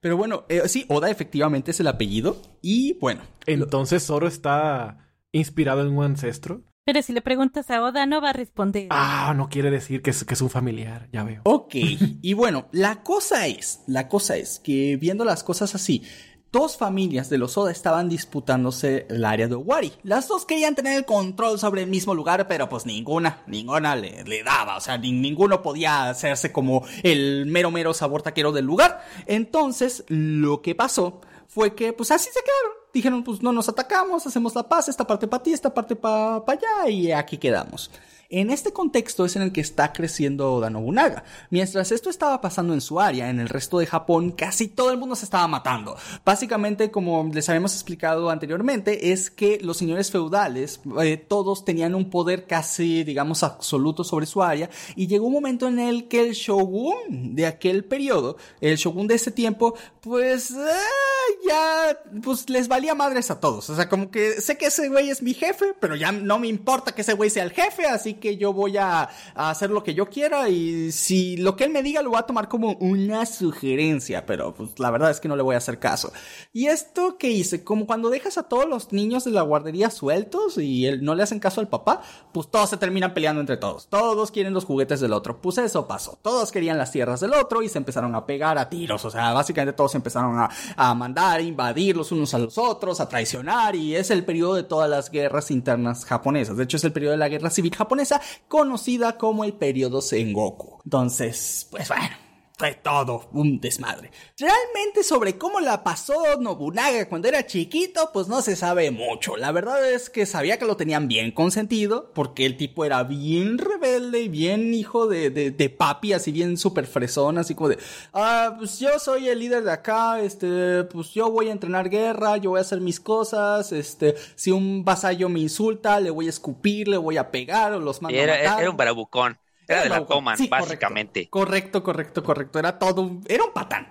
Pero 0.00 0.16
bueno, 0.16 0.44
eh, 0.48 0.62
sí, 0.66 0.84
Oda 0.88 1.10
efectivamente 1.10 1.70
es 1.70 1.80
el 1.80 1.86
apellido. 1.88 2.40
Y 2.62 2.98
bueno, 3.00 3.22
Entonces, 3.46 4.04
Zoro 4.04 4.26
está 4.26 5.08
inspirado 5.30 5.82
en 5.82 5.96
un 5.96 6.04
ancestro. 6.04 6.62
Pero 6.84 7.00
si 7.02 7.12
le 7.12 7.20
preguntas 7.22 7.70
a 7.70 7.80
Oda, 7.82 8.06
no 8.06 8.20
va 8.20 8.30
a 8.30 8.32
responder. 8.32 8.88
Ah, 8.90 9.34
no 9.36 9.48
quiere 9.48 9.70
decir 9.70 10.02
que 10.02 10.10
es, 10.10 10.24
que 10.24 10.34
es 10.34 10.40
un 10.42 10.50
familiar. 10.50 11.08
Ya 11.12 11.22
veo. 11.22 11.42
Ok, 11.44 11.74
y 11.76 12.32
bueno, 12.34 12.68
la 12.72 13.02
cosa 13.04 13.46
es, 13.46 13.82
la 13.86 14.08
cosa 14.08 14.36
es 14.36 14.58
que 14.58 14.96
viendo 14.96 15.24
las 15.24 15.44
cosas 15.44 15.76
así, 15.76 16.02
dos 16.52 16.76
familias 16.76 17.30
de 17.30 17.38
los 17.38 17.56
Oda 17.56 17.70
estaban 17.72 18.08
disputándose 18.10 19.06
el 19.08 19.24
área 19.24 19.48
de 19.48 19.54
Owari. 19.54 19.92
Las 20.02 20.28
dos 20.28 20.44
querían 20.44 20.74
tener 20.74 20.96
el 20.98 21.04
control 21.06 21.58
sobre 21.58 21.82
el 21.82 21.88
mismo 21.88 22.14
lugar, 22.14 22.46
pero 22.46 22.68
pues 22.68 22.84
ninguna, 22.86 23.42
ninguna 23.46 23.96
le, 23.96 24.22
le 24.24 24.42
daba, 24.42 24.76
o 24.76 24.80
sea, 24.80 24.98
ni- 24.98 25.12
ninguno 25.12 25.62
podía 25.62 26.10
hacerse 26.10 26.52
como 26.52 26.84
el 27.02 27.46
mero 27.46 27.70
mero 27.70 27.94
sabor 27.94 28.20
taquero 28.22 28.52
del 28.52 28.66
lugar. 28.66 29.02
Entonces, 29.26 30.04
lo 30.08 30.60
que 30.62 30.74
pasó 30.74 31.20
fue 31.48 31.74
que 31.74 31.92
pues 31.92 32.10
así 32.10 32.26
se 32.32 32.40
quedaron. 32.40 32.82
Dijeron, 32.92 33.24
pues 33.24 33.42
no 33.42 33.52
nos 33.52 33.70
atacamos, 33.70 34.26
hacemos 34.26 34.54
la 34.54 34.68
paz, 34.68 34.88
esta 34.88 35.06
parte 35.06 35.26
para 35.26 35.42
ti, 35.42 35.52
esta 35.54 35.72
parte 35.72 35.96
para 35.96 36.36
allá 36.46 36.90
y 36.90 37.10
aquí 37.12 37.38
quedamos. 37.38 37.90
En 38.32 38.48
este 38.48 38.72
contexto 38.72 39.26
es 39.26 39.36
en 39.36 39.42
el 39.42 39.52
que 39.52 39.60
está 39.60 39.92
creciendo 39.92 40.54
Oda 40.54 40.70
Nobunaga. 40.70 41.22
Mientras 41.50 41.92
esto 41.92 42.08
estaba 42.08 42.40
pasando 42.40 42.72
en 42.72 42.80
su 42.80 42.98
área, 42.98 43.28
en 43.28 43.40
el 43.40 43.50
resto 43.50 43.78
de 43.78 43.84
Japón, 43.84 44.30
casi 44.30 44.68
todo 44.68 44.90
el 44.90 44.96
mundo 44.96 45.14
se 45.16 45.26
estaba 45.26 45.46
matando. 45.48 45.98
Básicamente, 46.24 46.90
como 46.90 47.30
les 47.30 47.50
habíamos 47.50 47.74
explicado 47.74 48.30
anteriormente, 48.30 49.12
es 49.12 49.30
que 49.30 49.58
los 49.60 49.76
señores 49.76 50.10
feudales, 50.10 50.80
eh, 51.02 51.18
todos 51.18 51.66
tenían 51.66 51.94
un 51.94 52.08
poder 52.08 52.46
casi, 52.46 53.04
digamos, 53.04 53.42
absoluto 53.42 54.02
sobre 54.02 54.24
su 54.24 54.42
área, 54.42 54.70
y 54.96 55.08
llegó 55.08 55.26
un 55.26 55.34
momento 55.34 55.68
en 55.68 55.78
el 55.78 56.08
que 56.08 56.22
el 56.22 56.32
shogun 56.32 57.36
de 57.36 57.44
aquel 57.44 57.84
periodo, 57.84 58.38
el 58.62 58.78
shogun 58.78 59.08
de 59.08 59.16
ese 59.16 59.30
tiempo, 59.30 59.74
pues 60.00 60.52
eh, 60.52 61.36
ya, 61.46 61.98
pues 62.22 62.48
les 62.48 62.66
valía 62.66 62.94
madres 62.94 63.30
a 63.30 63.40
todos. 63.40 63.68
O 63.68 63.76
sea, 63.76 63.90
como 63.90 64.10
que 64.10 64.40
sé 64.40 64.56
que 64.56 64.66
ese 64.66 64.88
güey 64.88 65.10
es 65.10 65.20
mi 65.20 65.34
jefe, 65.34 65.74
pero 65.78 65.96
ya 65.96 66.12
no 66.12 66.38
me 66.38 66.48
importa 66.48 66.94
que 66.94 67.02
ese 67.02 67.12
güey 67.12 67.28
sea 67.28 67.44
el 67.44 67.52
jefe, 67.52 67.84
así 67.86 68.21
que 68.22 68.36
yo 68.36 68.52
voy 68.52 68.78
a, 68.78 69.10
hacer 69.34 69.70
lo 69.70 69.82
que 69.82 69.94
yo 69.94 70.08
quiera 70.08 70.48
y 70.48 70.92
si 70.92 71.36
lo 71.36 71.56
que 71.56 71.64
él 71.64 71.70
me 71.70 71.82
diga 71.82 72.00
lo 72.00 72.10
voy 72.10 72.18
a 72.20 72.22
tomar 72.22 72.48
como 72.48 72.72
una 72.74 73.26
sugerencia, 73.26 74.24
pero 74.24 74.54
pues 74.54 74.78
la 74.78 74.90
verdad 74.90 75.10
es 75.10 75.20
que 75.20 75.28
no 75.28 75.36
le 75.36 75.42
voy 75.42 75.56
a 75.56 75.58
hacer 75.58 75.78
caso. 75.78 76.12
Y 76.52 76.66
esto 76.66 77.18
que 77.18 77.28
hice, 77.28 77.64
como 77.64 77.86
cuando 77.86 78.08
dejas 78.08 78.38
a 78.38 78.44
todos 78.44 78.66
los 78.66 78.92
niños 78.92 79.24
de 79.24 79.32
la 79.32 79.42
guardería 79.42 79.90
sueltos 79.90 80.56
y 80.56 80.86
él, 80.86 81.04
no 81.04 81.14
le 81.14 81.24
hacen 81.24 81.40
caso 81.40 81.60
al 81.60 81.68
papá, 81.68 82.02
pues 82.32 82.48
todos 82.48 82.70
se 82.70 82.76
terminan 82.76 83.12
peleando 83.12 83.40
entre 83.40 83.56
todos. 83.56 83.88
Todos 83.88 84.30
quieren 84.30 84.54
los 84.54 84.64
juguetes 84.64 85.00
del 85.00 85.12
otro. 85.12 85.40
Pues 85.40 85.58
eso 85.58 85.86
pasó. 85.88 86.18
Todos 86.22 86.52
querían 86.52 86.78
las 86.78 86.92
tierras 86.92 87.20
del 87.20 87.34
otro 87.34 87.62
y 87.62 87.68
se 87.68 87.78
empezaron 87.78 88.14
a 88.14 88.24
pegar 88.24 88.56
a 88.56 88.68
tiros. 88.68 89.04
O 89.04 89.10
sea, 89.10 89.32
básicamente 89.32 89.76
todos 89.76 89.94
empezaron 89.96 90.38
a, 90.38 90.48
a 90.76 90.94
mandar, 90.94 91.40
a 91.40 91.42
invadir 91.42 91.96
los 91.96 92.12
unos 92.12 92.32
a 92.34 92.38
los 92.38 92.56
otros, 92.56 93.00
a 93.00 93.08
traicionar 93.08 93.74
y 93.74 93.96
es 93.96 94.10
el 94.10 94.24
periodo 94.24 94.54
de 94.54 94.62
todas 94.62 94.88
las 94.88 95.10
guerras 95.10 95.50
internas 95.50 96.04
japonesas. 96.04 96.56
De 96.56 96.64
hecho, 96.64 96.76
es 96.76 96.84
el 96.84 96.92
periodo 96.92 97.12
de 97.12 97.18
la 97.18 97.28
guerra 97.28 97.50
civil 97.50 97.74
japonesa 97.74 98.01
conocida 98.48 99.16
como 99.18 99.44
el 99.44 99.52
periodo 99.52 100.00
Sengoku. 100.00 100.80
Entonces, 100.84 101.66
pues 101.70 101.88
bueno. 101.88 102.21
Fue 102.56 102.74
todo 102.74 103.28
un 103.32 103.60
desmadre. 103.60 104.10
Realmente 104.38 105.02
sobre 105.02 105.36
cómo 105.36 105.60
la 105.60 105.82
pasó 105.82 106.38
Nobunaga 106.40 107.08
cuando 107.08 107.28
era 107.28 107.46
chiquito, 107.46 108.10
pues 108.12 108.28
no 108.28 108.42
se 108.42 108.56
sabe 108.56 108.90
mucho. 108.90 109.36
La 109.36 109.52
verdad 109.52 109.90
es 109.90 110.10
que 110.10 110.26
sabía 110.26 110.58
que 110.58 110.64
lo 110.64 110.76
tenían 110.76 111.08
bien 111.08 111.32
consentido, 111.32 112.12
porque 112.14 112.46
el 112.46 112.56
tipo 112.56 112.84
era 112.84 113.02
bien 113.04 113.58
rebelde 113.58 114.20
y 114.20 114.28
bien 114.28 114.74
hijo 114.74 115.06
de, 115.06 115.30
de, 115.30 115.50
de 115.50 115.70
papi, 115.70 116.12
así 116.12 116.30
bien 116.30 116.56
súper 116.56 116.86
fresón, 116.86 117.38
así 117.38 117.54
como 117.54 117.70
de, 117.70 117.78
ah, 118.12 118.54
pues 118.58 118.78
yo 118.78 118.98
soy 118.98 119.28
el 119.28 119.38
líder 119.38 119.64
de 119.64 119.72
acá, 119.72 120.20
este, 120.20 120.84
pues 120.84 121.10
yo 121.10 121.30
voy 121.30 121.48
a 121.48 121.52
entrenar 121.52 121.88
guerra, 121.88 122.36
yo 122.36 122.50
voy 122.50 122.58
a 122.58 122.62
hacer 122.62 122.80
mis 122.80 123.00
cosas, 123.00 123.72
este, 123.72 124.14
si 124.34 124.50
un 124.50 124.84
vasallo 124.84 125.28
me 125.28 125.40
insulta, 125.40 126.00
le 126.00 126.10
voy 126.10 126.26
a 126.26 126.30
escupir, 126.30 126.88
le 126.88 126.96
voy 126.96 127.16
a 127.16 127.30
pegar 127.30 127.72
o 127.72 127.80
los 127.80 128.02
mando 128.02 128.18
era, 128.18 128.34
a 128.34 128.38
matar. 128.38 128.60
era 128.60 128.70
un 128.70 128.76
barabucón. 128.76 129.38
Era 129.68 129.82
de 129.84 129.88
la 129.88 130.04
Coman, 130.04 130.36
Sí, 130.36 130.48
básicamente. 130.48 131.28
Correcto, 131.28 131.82
correcto, 131.82 132.22
correcto. 132.22 132.58
Era 132.58 132.78
todo, 132.78 133.02
un- 133.02 133.24
era 133.28 133.44
un 133.44 133.52
patán. 133.52 133.88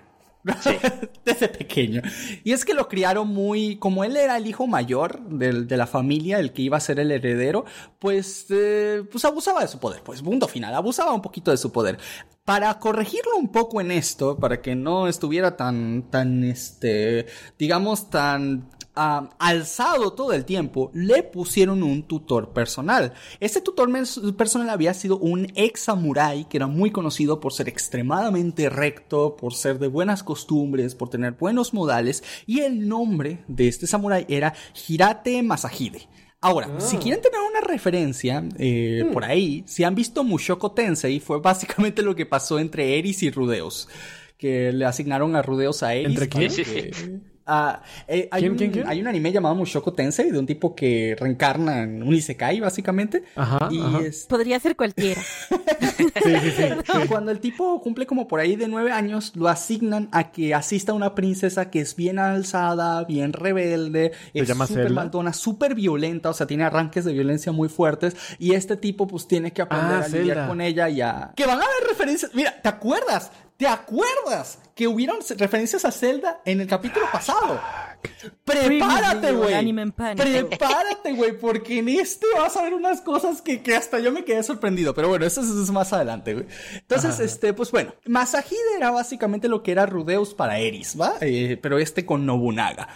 Sí. 0.61 0.71
Desde 1.25 1.49
pequeño. 1.49 2.01
Y 2.43 2.51
es 2.53 2.65
que 2.65 2.73
lo 2.73 2.87
criaron 2.87 3.27
muy, 3.27 3.77
como 3.77 4.03
él 4.03 4.17
era 4.17 4.37
el 4.37 4.47
hijo 4.47 4.65
mayor 4.65 5.21
del- 5.21 5.67
de, 5.67 5.77
la 5.77 5.85
familia, 5.87 6.39
el 6.39 6.51
que 6.51 6.63
iba 6.63 6.77
a 6.77 6.79
ser 6.79 6.99
el 6.99 7.11
heredero, 7.11 7.65
pues, 7.99 8.47
eh, 8.49 9.03
pues 9.11 9.23
abusaba 9.25 9.61
de 9.61 9.67
su 9.67 9.79
poder. 9.79 10.01
Pues 10.03 10.21
punto 10.23 10.47
final, 10.47 10.73
abusaba 10.73 11.13
un 11.13 11.21
poquito 11.21 11.51
de 11.51 11.57
su 11.57 11.71
poder. 11.71 11.99
Para 12.43 12.79
corregirlo 12.79 13.37
un 13.37 13.51
poco 13.51 13.81
en 13.81 13.91
esto, 13.91 14.35
para 14.37 14.61
que 14.61 14.75
no 14.75 15.07
estuviera 15.07 15.55
tan, 15.55 16.09
tan, 16.09 16.43
este, 16.43 17.27
digamos, 17.59 18.09
tan 18.09 18.67
ah, 18.95 19.29
alzado 19.39 20.13
todo 20.13 20.33
el 20.33 20.45
tiempo, 20.45 20.91
le 20.93 21.23
pusieron 21.23 21.83
un 21.83 22.03
tutor 22.03 22.53
personal. 22.53 23.13
Este 23.39 23.61
tutor 23.61 23.89
personal 24.35 24.69
había 24.69 24.93
sido 24.93 25.17
un 25.17 25.47
ex 25.55 25.81
samurái 25.81 26.45
que 26.45 26.57
era 26.57 26.67
muy 26.67 26.91
conocido 26.91 27.39
por 27.39 27.53
ser 27.53 27.67
extremadamente 27.69 28.69
recto, 28.69 29.35
por 29.35 29.53
ser 29.53 29.79
de 29.79 29.87
buenas 29.87 30.23
costumbres, 30.23 30.95
por 30.95 31.09
tener 31.09 31.33
buenos 31.33 31.73
modales, 31.73 32.23
y 32.45 32.59
el 32.61 32.87
nombre 32.87 33.43
de 33.47 33.67
este 33.67 33.87
samurái 33.87 34.25
era 34.29 34.53
Hirate 34.87 35.41
Masahide. 35.43 36.07
Ahora, 36.43 36.79
si 36.79 36.97
quieren 36.97 37.21
tener 37.21 37.39
una 37.47 37.61
referencia 37.61 38.43
eh, 38.57 39.07
por 39.13 39.23
ahí, 39.23 39.63
si 39.67 39.83
han 39.83 39.93
visto 39.93 40.23
Mushoku 40.23 40.71
Tensei, 40.71 41.19
fue 41.19 41.39
básicamente 41.39 42.01
lo 42.01 42.15
que 42.15 42.25
pasó 42.25 42.57
entre 42.57 42.97
Eris 42.97 43.21
y 43.21 43.29
Rudeus. 43.29 43.87
Que 44.39 44.71
le 44.71 44.85
asignaron 44.85 45.35
a 45.35 45.43
Rudeus 45.43 45.83
a 45.83 45.93
Eris. 45.93 46.07
¿Entre 46.07 46.29
quién? 46.29 46.51
que- 46.51 47.19
Ah, 47.53 47.81
eh, 48.07 48.29
hay, 48.31 48.41
¿Quién, 48.43 48.51
un, 48.53 48.57
quién, 48.57 48.71
quién? 48.71 48.87
hay 48.87 49.01
un 49.01 49.07
anime 49.07 49.29
llamado 49.31 49.55
Mushoku 49.55 49.91
Tensei 49.91 50.31
de 50.31 50.39
un 50.39 50.45
tipo 50.45 50.73
que 50.73 51.17
reencarna 51.19 51.83
en 51.83 52.01
un 52.01 52.13
isekai, 52.13 52.61
básicamente. 52.61 53.23
Ajá, 53.35 53.67
y 53.69 53.81
ajá. 53.81 53.99
es- 53.99 54.25
Podría 54.29 54.57
ser 54.59 54.75
cualquiera. 54.77 55.21
Sí, 56.23 56.33
sí, 56.41 56.51
sí. 56.57 57.07
cuando 57.07 57.31
el 57.31 57.39
tipo 57.39 57.79
cumple 57.81 58.05
como 58.05 58.27
por 58.27 58.39
ahí 58.39 58.55
de 58.55 58.67
nueve 58.67 58.91
años, 58.91 59.33
lo 59.35 59.47
asignan 59.49 60.07
a 60.11 60.31
que 60.31 60.53
asista 60.53 60.91
a 60.91 60.95
una 60.95 61.13
princesa 61.15 61.69
que 61.69 61.79
es 61.81 61.95
bien 61.95 62.19
alzada, 62.19 63.03
bien 63.05 63.33
rebelde, 63.33 64.11
es 64.33 64.47
súper 64.49 64.89
maldona, 64.91 65.33
súper 65.33 65.75
violenta, 65.75 66.29
o 66.29 66.33
sea, 66.33 66.47
tiene 66.47 66.63
arranques 66.63 67.05
de 67.05 67.13
violencia 67.13 67.51
muy 67.51 67.69
fuertes. 67.69 68.15
Y 68.39 68.53
este 68.53 68.77
tipo, 68.77 69.07
pues, 69.07 69.27
tiene 69.27 69.51
que 69.53 69.61
aprender 69.61 69.97
Ah, 69.97 70.05
a 70.05 70.07
lidiar 70.07 70.25
Zelda. 70.37 70.47
con 70.47 70.61
ella 70.61 70.89
y 70.89 71.01
a. 71.01 71.31
Que 71.35 71.45
van 71.45 71.59
a 71.59 71.63
haber 71.63 71.89
referencias. 71.89 72.31
Mira, 72.33 72.59
¿te 72.61 72.69
acuerdas? 72.69 73.31
¿Te 73.61 73.67
acuerdas 73.67 74.57
que 74.73 74.87
hubieron 74.87 75.17
referencias 75.37 75.85
a 75.85 75.91
Zelda 75.91 76.41
en 76.45 76.61
el 76.61 76.67
capítulo 76.67 77.05
pasado? 77.11 77.61
Prepárate, 78.43 79.33
güey. 79.33 79.83
Prepárate, 80.15 81.13
güey, 81.13 81.37
porque 81.37 81.77
en 81.77 81.89
este 81.89 82.25
vas 82.35 82.57
a 82.57 82.63
ver 82.63 82.73
unas 82.73 83.01
cosas 83.01 83.39
que, 83.43 83.61
que 83.61 83.75
hasta 83.75 83.99
yo 83.99 84.11
me 84.11 84.25
quedé 84.25 84.41
sorprendido. 84.41 84.95
Pero 84.95 85.09
bueno, 85.09 85.27
eso 85.27 85.41
es, 85.41 85.47
eso 85.47 85.61
es 85.61 85.69
más 85.69 85.93
adelante, 85.93 86.33
güey. 86.33 86.47
Entonces, 86.73 87.19
este, 87.19 87.53
pues 87.53 87.69
bueno, 87.69 87.93
Masahide 88.07 88.77
era 88.77 88.89
básicamente 88.89 89.47
lo 89.47 89.61
que 89.61 89.73
era 89.73 89.85
Rudeus 89.85 90.33
para 90.33 90.57
Eris, 90.57 90.99
¿va? 90.99 91.17
Eh, 91.21 91.59
pero 91.61 91.77
este 91.77 92.03
con 92.03 92.25
Nobunaga. 92.25 92.89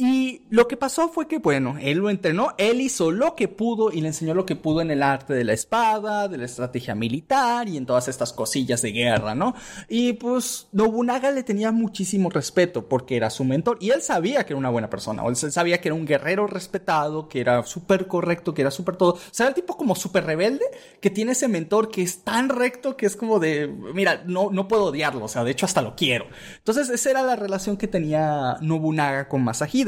Y 0.00 0.42
lo 0.48 0.68
que 0.68 0.76
pasó 0.76 1.08
fue 1.08 1.26
que, 1.26 1.38
bueno, 1.38 1.74
él 1.80 1.98
lo 1.98 2.08
entrenó, 2.08 2.54
él 2.56 2.80
hizo 2.80 3.10
lo 3.10 3.34
que 3.34 3.48
pudo 3.48 3.90
y 3.90 4.00
le 4.00 4.06
enseñó 4.06 4.32
lo 4.32 4.46
que 4.46 4.54
pudo 4.54 4.80
en 4.80 4.92
el 4.92 5.02
arte 5.02 5.34
de 5.34 5.42
la 5.42 5.54
espada, 5.54 6.28
de 6.28 6.38
la 6.38 6.44
estrategia 6.44 6.94
militar 6.94 7.68
y 7.68 7.76
en 7.76 7.84
todas 7.84 8.06
estas 8.06 8.32
cosillas 8.32 8.80
de 8.80 8.92
guerra, 8.92 9.34
¿no? 9.34 9.56
Y 9.88 10.12
pues 10.12 10.68
Nobunaga 10.70 11.32
le 11.32 11.42
tenía 11.42 11.72
muchísimo 11.72 12.30
respeto 12.30 12.88
porque 12.88 13.16
era 13.16 13.28
su 13.28 13.42
mentor 13.42 13.78
y 13.80 13.90
él 13.90 14.00
sabía 14.00 14.46
que 14.46 14.52
era 14.52 14.60
una 14.60 14.70
buena 14.70 14.88
persona, 14.88 15.24
o 15.24 15.30
él 15.30 15.36
sabía 15.36 15.80
que 15.80 15.88
era 15.88 15.96
un 15.96 16.06
guerrero 16.06 16.46
respetado, 16.46 17.28
que 17.28 17.40
era 17.40 17.64
súper 17.64 18.06
correcto, 18.06 18.54
que 18.54 18.62
era 18.62 18.70
súper 18.70 18.94
todo. 18.94 19.14
O 19.14 19.20
sea, 19.32 19.48
el 19.48 19.54
tipo 19.54 19.76
como 19.76 19.96
súper 19.96 20.26
rebelde 20.26 20.64
que 21.00 21.10
tiene 21.10 21.32
ese 21.32 21.48
mentor 21.48 21.90
que 21.90 22.02
es 22.02 22.22
tan 22.22 22.50
recto 22.50 22.96
que 22.96 23.06
es 23.06 23.16
como 23.16 23.40
de, 23.40 23.66
mira, 23.66 24.22
no, 24.26 24.50
no 24.52 24.68
puedo 24.68 24.84
odiarlo, 24.84 25.24
o 25.24 25.28
sea, 25.28 25.42
de 25.42 25.50
hecho 25.50 25.66
hasta 25.66 25.82
lo 25.82 25.96
quiero. 25.96 26.26
Entonces, 26.58 26.88
esa 26.88 27.10
era 27.10 27.22
la 27.24 27.34
relación 27.34 27.76
que 27.76 27.88
tenía 27.88 28.58
Nobunaga 28.60 29.28
con 29.28 29.42
Masahide. 29.42 29.87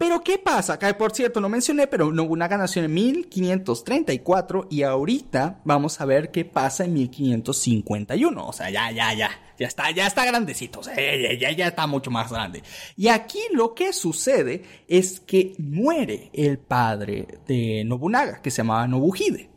Pero 0.00 0.24
¿qué 0.24 0.38
pasa? 0.38 0.78
Que 0.78 0.94
por 0.94 1.12
cierto, 1.12 1.42
no 1.42 1.50
mencioné, 1.50 1.86
pero 1.86 2.10
Nobunaga 2.10 2.56
nació 2.56 2.82
en 2.82 2.94
1534 2.94 4.68
y 4.70 4.82
ahorita 4.82 5.60
vamos 5.64 6.00
a 6.00 6.06
ver 6.06 6.30
qué 6.30 6.46
pasa 6.46 6.86
en 6.86 6.94
1551. 6.94 8.46
O 8.46 8.52
sea, 8.54 8.70
ya, 8.70 8.90
ya, 8.92 9.12
ya, 9.12 9.30
ya 9.58 9.66
está, 9.66 9.90
ya 9.90 10.06
está 10.06 10.24
grandecito, 10.24 10.80
o 10.80 10.82
sea, 10.82 10.94
ya, 10.94 11.38
ya, 11.38 11.52
ya 11.52 11.66
está 11.66 11.86
mucho 11.86 12.10
más 12.10 12.32
grande. 12.32 12.62
Y 12.96 13.08
aquí 13.08 13.40
lo 13.52 13.74
que 13.74 13.92
sucede 13.92 14.62
es 14.88 15.20
que 15.20 15.52
muere 15.58 16.30
el 16.32 16.56
padre 16.56 17.26
de 17.46 17.84
Nobunaga, 17.84 18.40
que 18.40 18.50
se 18.50 18.62
llamaba 18.62 18.88
Nobuhide. 18.88 19.50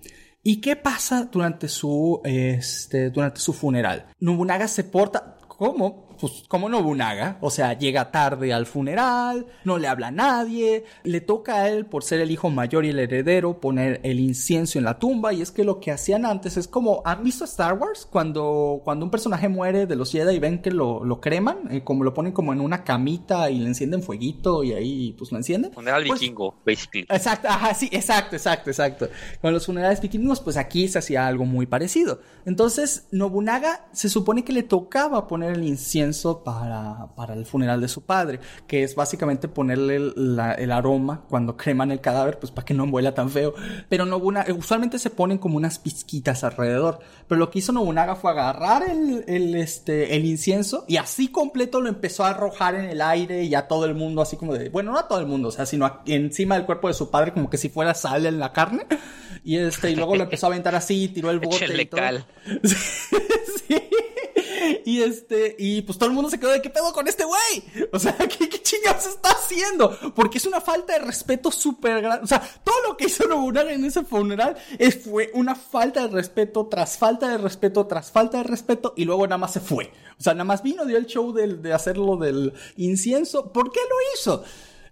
¿Y 0.44 0.60
qué 0.60 0.76
pasa 0.76 1.30
durante 1.32 1.70
su, 1.70 2.20
este, 2.26 3.12
durante 3.12 3.40
su 3.40 3.54
funeral? 3.54 4.08
Nobunaga 4.20 4.68
se 4.68 4.84
porta, 4.84 5.38
¿cómo? 5.48 6.13
Pues 6.24 6.46
como 6.48 6.70
Nobunaga, 6.70 7.38
o 7.42 7.50
sea, 7.50 7.78
llega 7.78 8.10
tarde 8.10 8.54
al 8.54 8.66
funeral, 8.66 9.46
no 9.66 9.78
le 9.78 9.90
habla 9.90 10.08
a 10.08 10.12
nadie, 10.12 10.86
le 11.04 11.20
toca 11.20 11.56
a 11.56 11.70
él, 11.70 11.86
por 11.86 12.06
ser 12.06 12.22
el 12.22 12.32
hijo 12.32 12.50
mayor 12.50 12.86
y 12.86 12.92
el 12.92 13.00
heredero, 13.00 13.60
poner 13.60 14.00
el 14.04 14.22
incienso 14.22 14.80
en 14.80 14.86
la 14.86 15.00
tumba, 15.00 15.34
y 15.34 15.42
es 15.42 15.52
que 15.52 15.66
lo 15.66 15.82
que 15.82 15.92
hacían 15.92 16.26
antes 16.26 16.56
es 16.56 16.70
como, 16.70 17.02
¿han 17.04 17.26
visto 17.26 17.44
Star 17.44 17.74
Wars? 17.78 18.08
Cuando, 18.10 18.80
cuando 18.86 19.04
un 19.04 19.12
personaje 19.12 19.50
muere 19.50 19.86
de 19.86 19.98
los 19.98 20.14
Jedi 20.14 20.36
y 20.36 20.40
ven 20.40 20.62
que 20.62 20.72
lo, 20.72 21.04
lo 21.04 21.20
creman, 21.20 21.58
eh, 21.70 21.84
como 21.84 22.06
lo 22.06 22.14
ponen 22.14 22.32
como 22.32 22.54
en 22.54 22.62
una 22.62 22.86
camita 22.86 23.50
y 23.50 23.60
le 23.60 23.68
encienden 23.68 24.02
fueguito 24.02 24.64
y 24.64 24.72
ahí 24.72 25.12
pues 25.18 25.30
lo 25.30 25.38
encienden. 25.38 25.74
Funeral 25.74 26.06
Pues, 26.08 26.22
vikingo, 26.22 26.56
basically. 26.66 27.06
Exacto, 27.10 27.50
ajá, 27.50 27.74
sí, 27.74 27.90
exacto, 27.92 28.38
exacto, 28.38 28.70
exacto. 28.70 29.10
Con 29.42 29.52
los 29.52 29.66
funerales 29.66 30.00
vikingos, 30.00 30.40
pues 30.40 30.56
aquí 30.56 30.88
se 30.88 31.00
hacía 31.00 31.28
algo 31.28 31.44
muy 31.44 31.66
parecido. 31.66 32.22
Entonces, 32.46 33.08
Nobunaga 33.12 33.88
se 33.92 34.08
supone 34.08 34.46
que 34.46 34.54
le 34.54 34.64
tocaba 34.64 35.28
poner 35.28 35.52
el 35.52 35.66
incienso 35.66 36.13
para, 36.44 37.08
para 37.16 37.34
el 37.34 37.46
funeral 37.46 37.82
de 37.82 37.88
su 37.88 38.02
padre, 38.06 38.40
que 38.68 38.84
es 38.84 38.96
básicamente 38.96 39.48
ponerle 39.48 39.96
el, 39.98 40.36
la- 40.36 40.54
el 40.54 40.72
aroma 40.72 41.24
cuando 41.30 41.58
creman 41.58 41.92
el 41.92 42.02
cadáver, 42.02 42.40
pues 42.40 42.52
para 42.52 42.66
que 42.66 42.74
no 42.74 42.84
huela 42.86 43.14
tan 43.14 43.30
feo. 43.30 43.54
Pero 43.90 44.06
Nobunaga, 44.06 44.54
usualmente 44.54 45.00
se 45.00 45.10
ponen 45.10 45.38
como 45.38 45.58
unas 45.58 45.80
pizquitas 45.80 46.44
alrededor. 46.44 47.00
Pero 47.28 47.40
lo 47.40 47.50
que 47.50 47.60
hizo 47.60 47.72
Nobunaga 47.72 48.16
fue 48.16 48.32
agarrar 48.32 48.84
el, 48.90 49.24
el, 49.28 49.56
este, 49.56 50.16
el 50.16 50.26
incienso 50.26 50.86
y 50.88 50.98
así 50.98 51.30
completo 51.30 51.82
lo 51.82 51.90
empezó 51.90 52.24
a 52.26 52.30
arrojar 52.32 52.76
en 52.76 52.86
el 52.86 53.02
aire 53.02 53.44
y 53.44 53.56
a 53.56 53.68
todo 53.68 53.86
el 53.86 53.96
mundo, 53.96 54.22
así 54.22 54.38
como 54.38 54.54
de, 54.54 54.70
bueno, 54.70 54.92
no 54.92 55.00
a 55.00 55.08
todo 55.08 55.20
el 55.20 55.26
mundo, 55.26 55.48
o 55.50 55.52
sea, 55.52 55.66
sino 55.66 55.86
a- 55.86 56.02
encima 56.06 56.56
del 56.56 56.66
cuerpo 56.66 56.88
de 56.88 56.94
su 56.94 57.10
padre, 57.10 57.32
como 57.34 57.50
que 57.50 57.58
si 57.58 57.70
fuera 57.70 57.94
sal 57.94 58.26
en 58.26 58.40
la 58.40 58.52
carne. 58.54 58.86
Y 59.46 59.58
este, 59.58 59.92
y 59.92 59.96
luego 59.96 60.16
lo 60.16 60.24
empezó 60.24 60.46
a 60.46 60.50
aventar 60.50 60.74
así, 60.76 61.10
tiró 61.10 61.30
el 61.30 61.40
bote. 61.40 61.66
Y 61.82 61.86
todo. 61.88 62.00
cal. 62.00 62.26
sí. 62.64 63.76
Y 64.86 65.02
este, 65.02 65.56
y 65.58 65.82
pues 65.82 65.98
todo 65.98 66.10
el 66.10 66.16
mundo 66.16 66.30
se 66.30 66.40
quedó 66.40 66.52
de 66.52 66.62
qué 66.62 66.70
pedo 66.70 66.92
con 66.94 67.08
este 67.08 67.24
güey. 67.24 67.88
O 67.92 68.00
sea, 68.00 68.16
¿qué, 68.18 68.50
qué 68.50 68.62
chingados 68.62 69.06
está 69.06 69.30
haciendo? 69.30 69.98
Porque 70.16 70.38
es 70.38 70.46
una 70.46 70.62
falta 70.62 70.94
de 70.94 71.00
respeto 71.00 71.52
súper 71.52 72.02
grande. 72.02 72.24
O 72.24 72.28
sea, 72.28 72.42
todo 72.64 72.76
lo 72.88 72.98
que 72.98 73.06
hizo 73.06 73.28
Nobunaga 73.28 73.72
en 73.72 73.86
ese 73.86 74.04
funeral 74.04 74.56
es, 74.78 75.04
fue 75.04 75.32
una 75.34 75.56
falta 75.56 76.08
de 76.08 76.14
respeto 76.14 76.68
tras 76.68 76.98
falta 76.98 77.30
de 77.30 77.38
respeto 77.38 77.86
tras 77.88 78.12
falta 78.12 78.38
de 78.38 78.44
respeto 78.44 78.94
y 78.96 79.06
luego 79.06 79.26
nada 79.26 79.38
más 79.38 79.54
se 79.54 79.60
fue. 79.60 79.92
O 80.20 80.24
sea, 80.24 80.34
nada 80.34 80.46
más 80.46 80.64
vino, 80.64 80.86
dio 80.86 80.98
el 80.98 81.06
show 81.06 81.34
del, 81.34 81.62
de 81.62 81.74
hacerlo 81.74 82.18
del 82.18 82.54
incienso. 82.78 83.52
¿Por 83.52 83.72
qué 83.72 83.80
lo 83.90 83.96
hizo? 84.16 84.44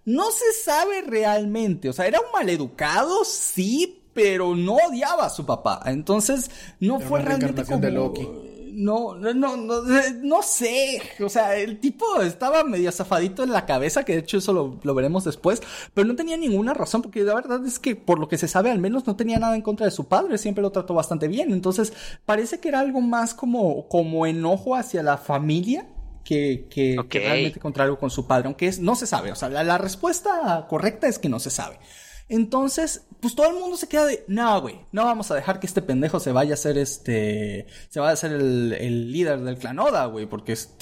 No 0.04 0.30
se 0.30 0.52
sabe 0.64 1.02
realmente. 1.02 1.88
O 1.88 1.92
sea, 1.92 2.06
era 2.06 2.20
un 2.20 2.32
maleducado, 2.32 3.24
sí, 3.24 4.02
pero 4.12 4.56
no 4.56 4.76
odiaba 4.76 5.26
a 5.26 5.30
su 5.30 5.46
papá. 5.46 5.80
Entonces, 5.86 6.50
no 6.80 7.00
fue 7.00 7.20
una 7.20 7.30
realmente 7.30 7.64
como... 7.64 7.78
de 7.78 7.90
Loki. 7.90 8.28
No, 8.74 9.14
no, 9.16 9.34
no, 9.34 9.56
no, 9.56 9.82
no 10.22 10.42
sé. 10.42 11.02
O 11.22 11.28
sea, 11.28 11.56
el 11.56 11.78
tipo 11.78 12.04
estaba 12.22 12.64
medio 12.64 12.90
zafadito 12.90 13.42
en 13.42 13.52
la 13.52 13.66
cabeza, 13.66 14.04
que 14.04 14.14
de 14.14 14.20
hecho 14.20 14.38
eso 14.38 14.52
lo, 14.52 14.80
lo 14.82 14.94
veremos 14.94 15.24
después, 15.24 15.62
pero 15.92 16.06
no 16.06 16.16
tenía 16.16 16.38
ninguna 16.38 16.72
razón, 16.72 17.02
porque 17.02 17.22
la 17.22 17.34
verdad 17.34 17.64
es 17.66 17.78
que 17.78 17.96
por 17.96 18.18
lo 18.18 18.28
que 18.28 18.38
se 18.38 18.48
sabe 18.48 18.70
al 18.70 18.78
menos 18.78 19.06
no 19.06 19.14
tenía 19.14 19.38
nada 19.38 19.54
en 19.56 19.62
contra 19.62 19.84
de 19.84 19.92
su 19.92 20.06
padre, 20.06 20.38
siempre 20.38 20.62
lo 20.62 20.72
trató 20.72 20.94
bastante 20.94 21.28
bien. 21.28 21.52
Entonces, 21.52 21.92
parece 22.24 22.60
que 22.60 22.68
era 22.68 22.80
algo 22.80 23.02
más 23.02 23.34
como, 23.34 23.88
como 23.88 24.26
enojo 24.26 24.74
hacia 24.74 25.02
la 25.02 25.18
familia. 25.18 25.86
Que, 26.24 26.66
que 26.70 26.96
realmente 27.12 27.58
contra 27.60 27.84
algo 27.84 27.98
con 27.98 28.08
su 28.08 28.26
padre, 28.26 28.46
aunque 28.46 28.68
es, 28.68 28.78
no 28.78 28.94
se 28.94 29.06
sabe. 29.06 29.32
O 29.32 29.34
sea, 29.34 29.50
la, 29.50 29.64
la 29.64 29.76
respuesta 29.76 30.66
correcta 30.68 31.08
es 31.08 31.18
que 31.18 31.28
no 31.28 31.40
se 31.40 31.50
sabe. 31.50 31.78
Entonces, 32.28 33.06
pues 33.20 33.34
todo 33.34 33.48
el 33.50 33.54
mundo 33.54 33.76
se 33.76 33.88
queda 33.88 34.06
de, 34.06 34.24
no, 34.26 34.60
güey, 34.60 34.80
no 34.90 35.04
vamos 35.04 35.30
a 35.30 35.34
dejar 35.34 35.60
que 35.60 35.66
este 35.66 35.82
pendejo 35.82 36.18
se 36.18 36.32
vaya 36.32 36.54
a 36.54 36.56
ser 36.56 36.76
este, 36.78 37.66
se 37.88 38.00
vaya 38.00 38.12
a 38.12 38.16
ser 38.16 38.32
el, 38.32 38.72
el 38.72 39.12
líder 39.12 39.40
del 39.40 39.58
clan 39.58 39.78
Oda, 39.78 40.06
güey, 40.06 40.26
porque, 40.26 40.52
es, 40.52 40.74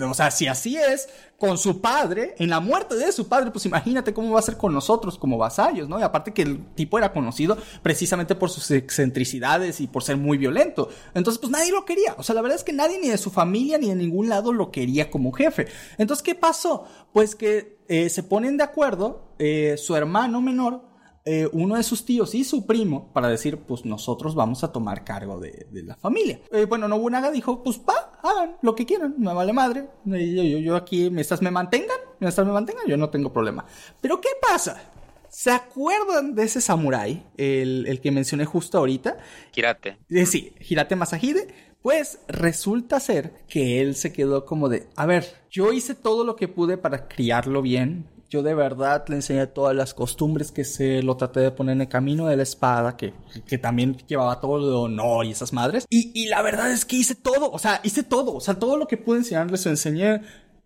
o 0.00 0.14
sea, 0.14 0.30
si 0.30 0.46
así 0.46 0.76
es, 0.76 1.08
con 1.40 1.56
su 1.56 1.80
padre, 1.80 2.34
en 2.38 2.50
la 2.50 2.60
muerte 2.60 2.96
de 2.96 3.10
su 3.12 3.26
padre, 3.26 3.50
pues 3.50 3.64
imagínate 3.64 4.12
cómo 4.12 4.32
va 4.32 4.40
a 4.40 4.42
ser 4.42 4.58
con 4.58 4.74
nosotros 4.74 5.16
como 5.16 5.38
vasallos, 5.38 5.88
¿no? 5.88 5.98
Y 5.98 6.02
aparte 6.02 6.34
que 6.34 6.42
el 6.42 6.66
tipo 6.74 6.98
era 6.98 7.14
conocido 7.14 7.56
precisamente 7.82 8.34
por 8.34 8.50
sus 8.50 8.70
excentricidades 8.70 9.80
y 9.80 9.86
por 9.86 10.02
ser 10.02 10.18
muy 10.18 10.36
violento. 10.36 10.90
Entonces, 11.14 11.40
pues 11.40 11.50
nadie 11.50 11.72
lo 11.72 11.86
quería. 11.86 12.14
O 12.18 12.22
sea, 12.22 12.34
la 12.34 12.42
verdad 12.42 12.58
es 12.58 12.64
que 12.64 12.74
nadie 12.74 13.00
ni 13.00 13.08
de 13.08 13.16
su 13.16 13.30
familia 13.30 13.78
ni 13.78 13.88
de 13.88 13.94
ningún 13.94 14.28
lado 14.28 14.52
lo 14.52 14.70
quería 14.70 15.10
como 15.10 15.32
jefe. 15.32 15.66
Entonces, 15.96 16.22
¿qué 16.22 16.34
pasó? 16.34 16.84
Pues 17.14 17.34
que 17.34 17.79
eh, 17.90 18.08
se 18.08 18.22
ponen 18.22 18.56
de 18.56 18.62
acuerdo 18.62 19.34
eh, 19.40 19.74
su 19.76 19.96
hermano 19.96 20.40
menor 20.40 20.88
eh, 21.24 21.48
uno 21.52 21.74
de 21.74 21.82
sus 21.82 22.04
tíos 22.04 22.36
y 22.36 22.44
su 22.44 22.66
primo 22.66 23.12
para 23.12 23.28
decir, 23.28 23.58
pues 23.58 23.84
nosotros 23.84 24.36
vamos 24.36 24.62
a 24.62 24.70
tomar 24.70 25.02
cargo 25.02 25.40
de, 25.40 25.66
la 25.72 25.96
familia. 25.96 26.40
Bueno, 26.68 26.86
Nobunaga 26.86 27.32
dijo, 27.32 27.64
pues 27.64 27.78
pa, 27.78 28.12
hagan 28.22 28.56
lo 28.62 28.76
que 28.76 28.86
quieran, 28.86 29.16
me 29.18 29.34
vale 29.34 29.52
madre. 29.52 29.88
Eh, 30.06 30.62
yo, 30.62 30.76
aquí, 30.76 31.10
mientras 31.10 31.42
me 31.42 31.50
mantengan, 31.50 31.98
mientras 32.20 32.46
me 32.46 32.52
mantengan, 32.52 32.86
yo 32.86 32.96
no 32.96 33.10
tengo 33.10 33.32
problema. 33.32 33.66
Pero 34.00 34.20
¿qué 34.20 34.30
pasa? 34.40 34.80
¿Se 35.28 35.50
acuerdan 35.50 36.36
de 36.36 36.44
ese 36.44 36.60
samurái, 36.60 37.26
el, 37.36 37.86
el 37.88 38.00
que 38.00 38.12
mencioné 38.12 38.44
justo 38.44 38.78
ahorita? 38.78 39.18
Hirate. 39.54 39.98
sí, 40.26 40.54
Hirate 40.60 40.94
Masahide. 40.94 41.69
Pues 41.82 42.18
resulta 42.28 43.00
ser 43.00 43.32
que 43.48 43.80
él 43.80 43.94
se 43.94 44.12
quedó 44.12 44.44
como 44.44 44.68
de, 44.68 44.86
a 44.96 45.06
ver, 45.06 45.26
yo 45.50 45.72
hice 45.72 45.94
todo 45.94 46.24
lo 46.24 46.36
que 46.36 46.46
pude 46.46 46.76
para 46.76 47.08
criarlo 47.08 47.62
bien, 47.62 48.06
yo 48.30 48.44
de 48.44 48.54
verdad 48.54 49.04
le 49.08 49.16
enseñé 49.16 49.46
todas 49.48 49.74
las 49.74 49.92
costumbres 49.92 50.52
que 50.52 50.64
sé, 50.64 51.02
lo 51.02 51.16
traté 51.16 51.40
de 51.40 51.50
poner 51.50 51.74
en 51.74 51.80
el 51.80 51.88
camino 51.88 52.26
de 52.28 52.36
la 52.36 52.44
espada, 52.44 52.96
que, 52.96 53.12
que 53.46 53.58
también 53.58 53.96
llevaba 54.06 54.40
todo 54.40 54.70
de 54.70 54.76
honor 54.76 55.26
y 55.26 55.32
esas 55.32 55.52
madres. 55.52 55.84
Y, 55.90 56.12
y 56.14 56.28
la 56.28 56.40
verdad 56.40 56.70
es 56.70 56.84
que 56.84 56.96
hice 56.96 57.16
todo, 57.16 57.50
o 57.50 57.58
sea, 57.58 57.80
hice 57.82 58.04
todo, 58.04 58.34
o 58.34 58.40
sea, 58.40 58.54
todo 58.54 58.76
lo 58.76 58.86
que 58.86 58.96
pude 58.96 59.18
enseñarles 59.18 59.66
enseñé. 59.66 60.20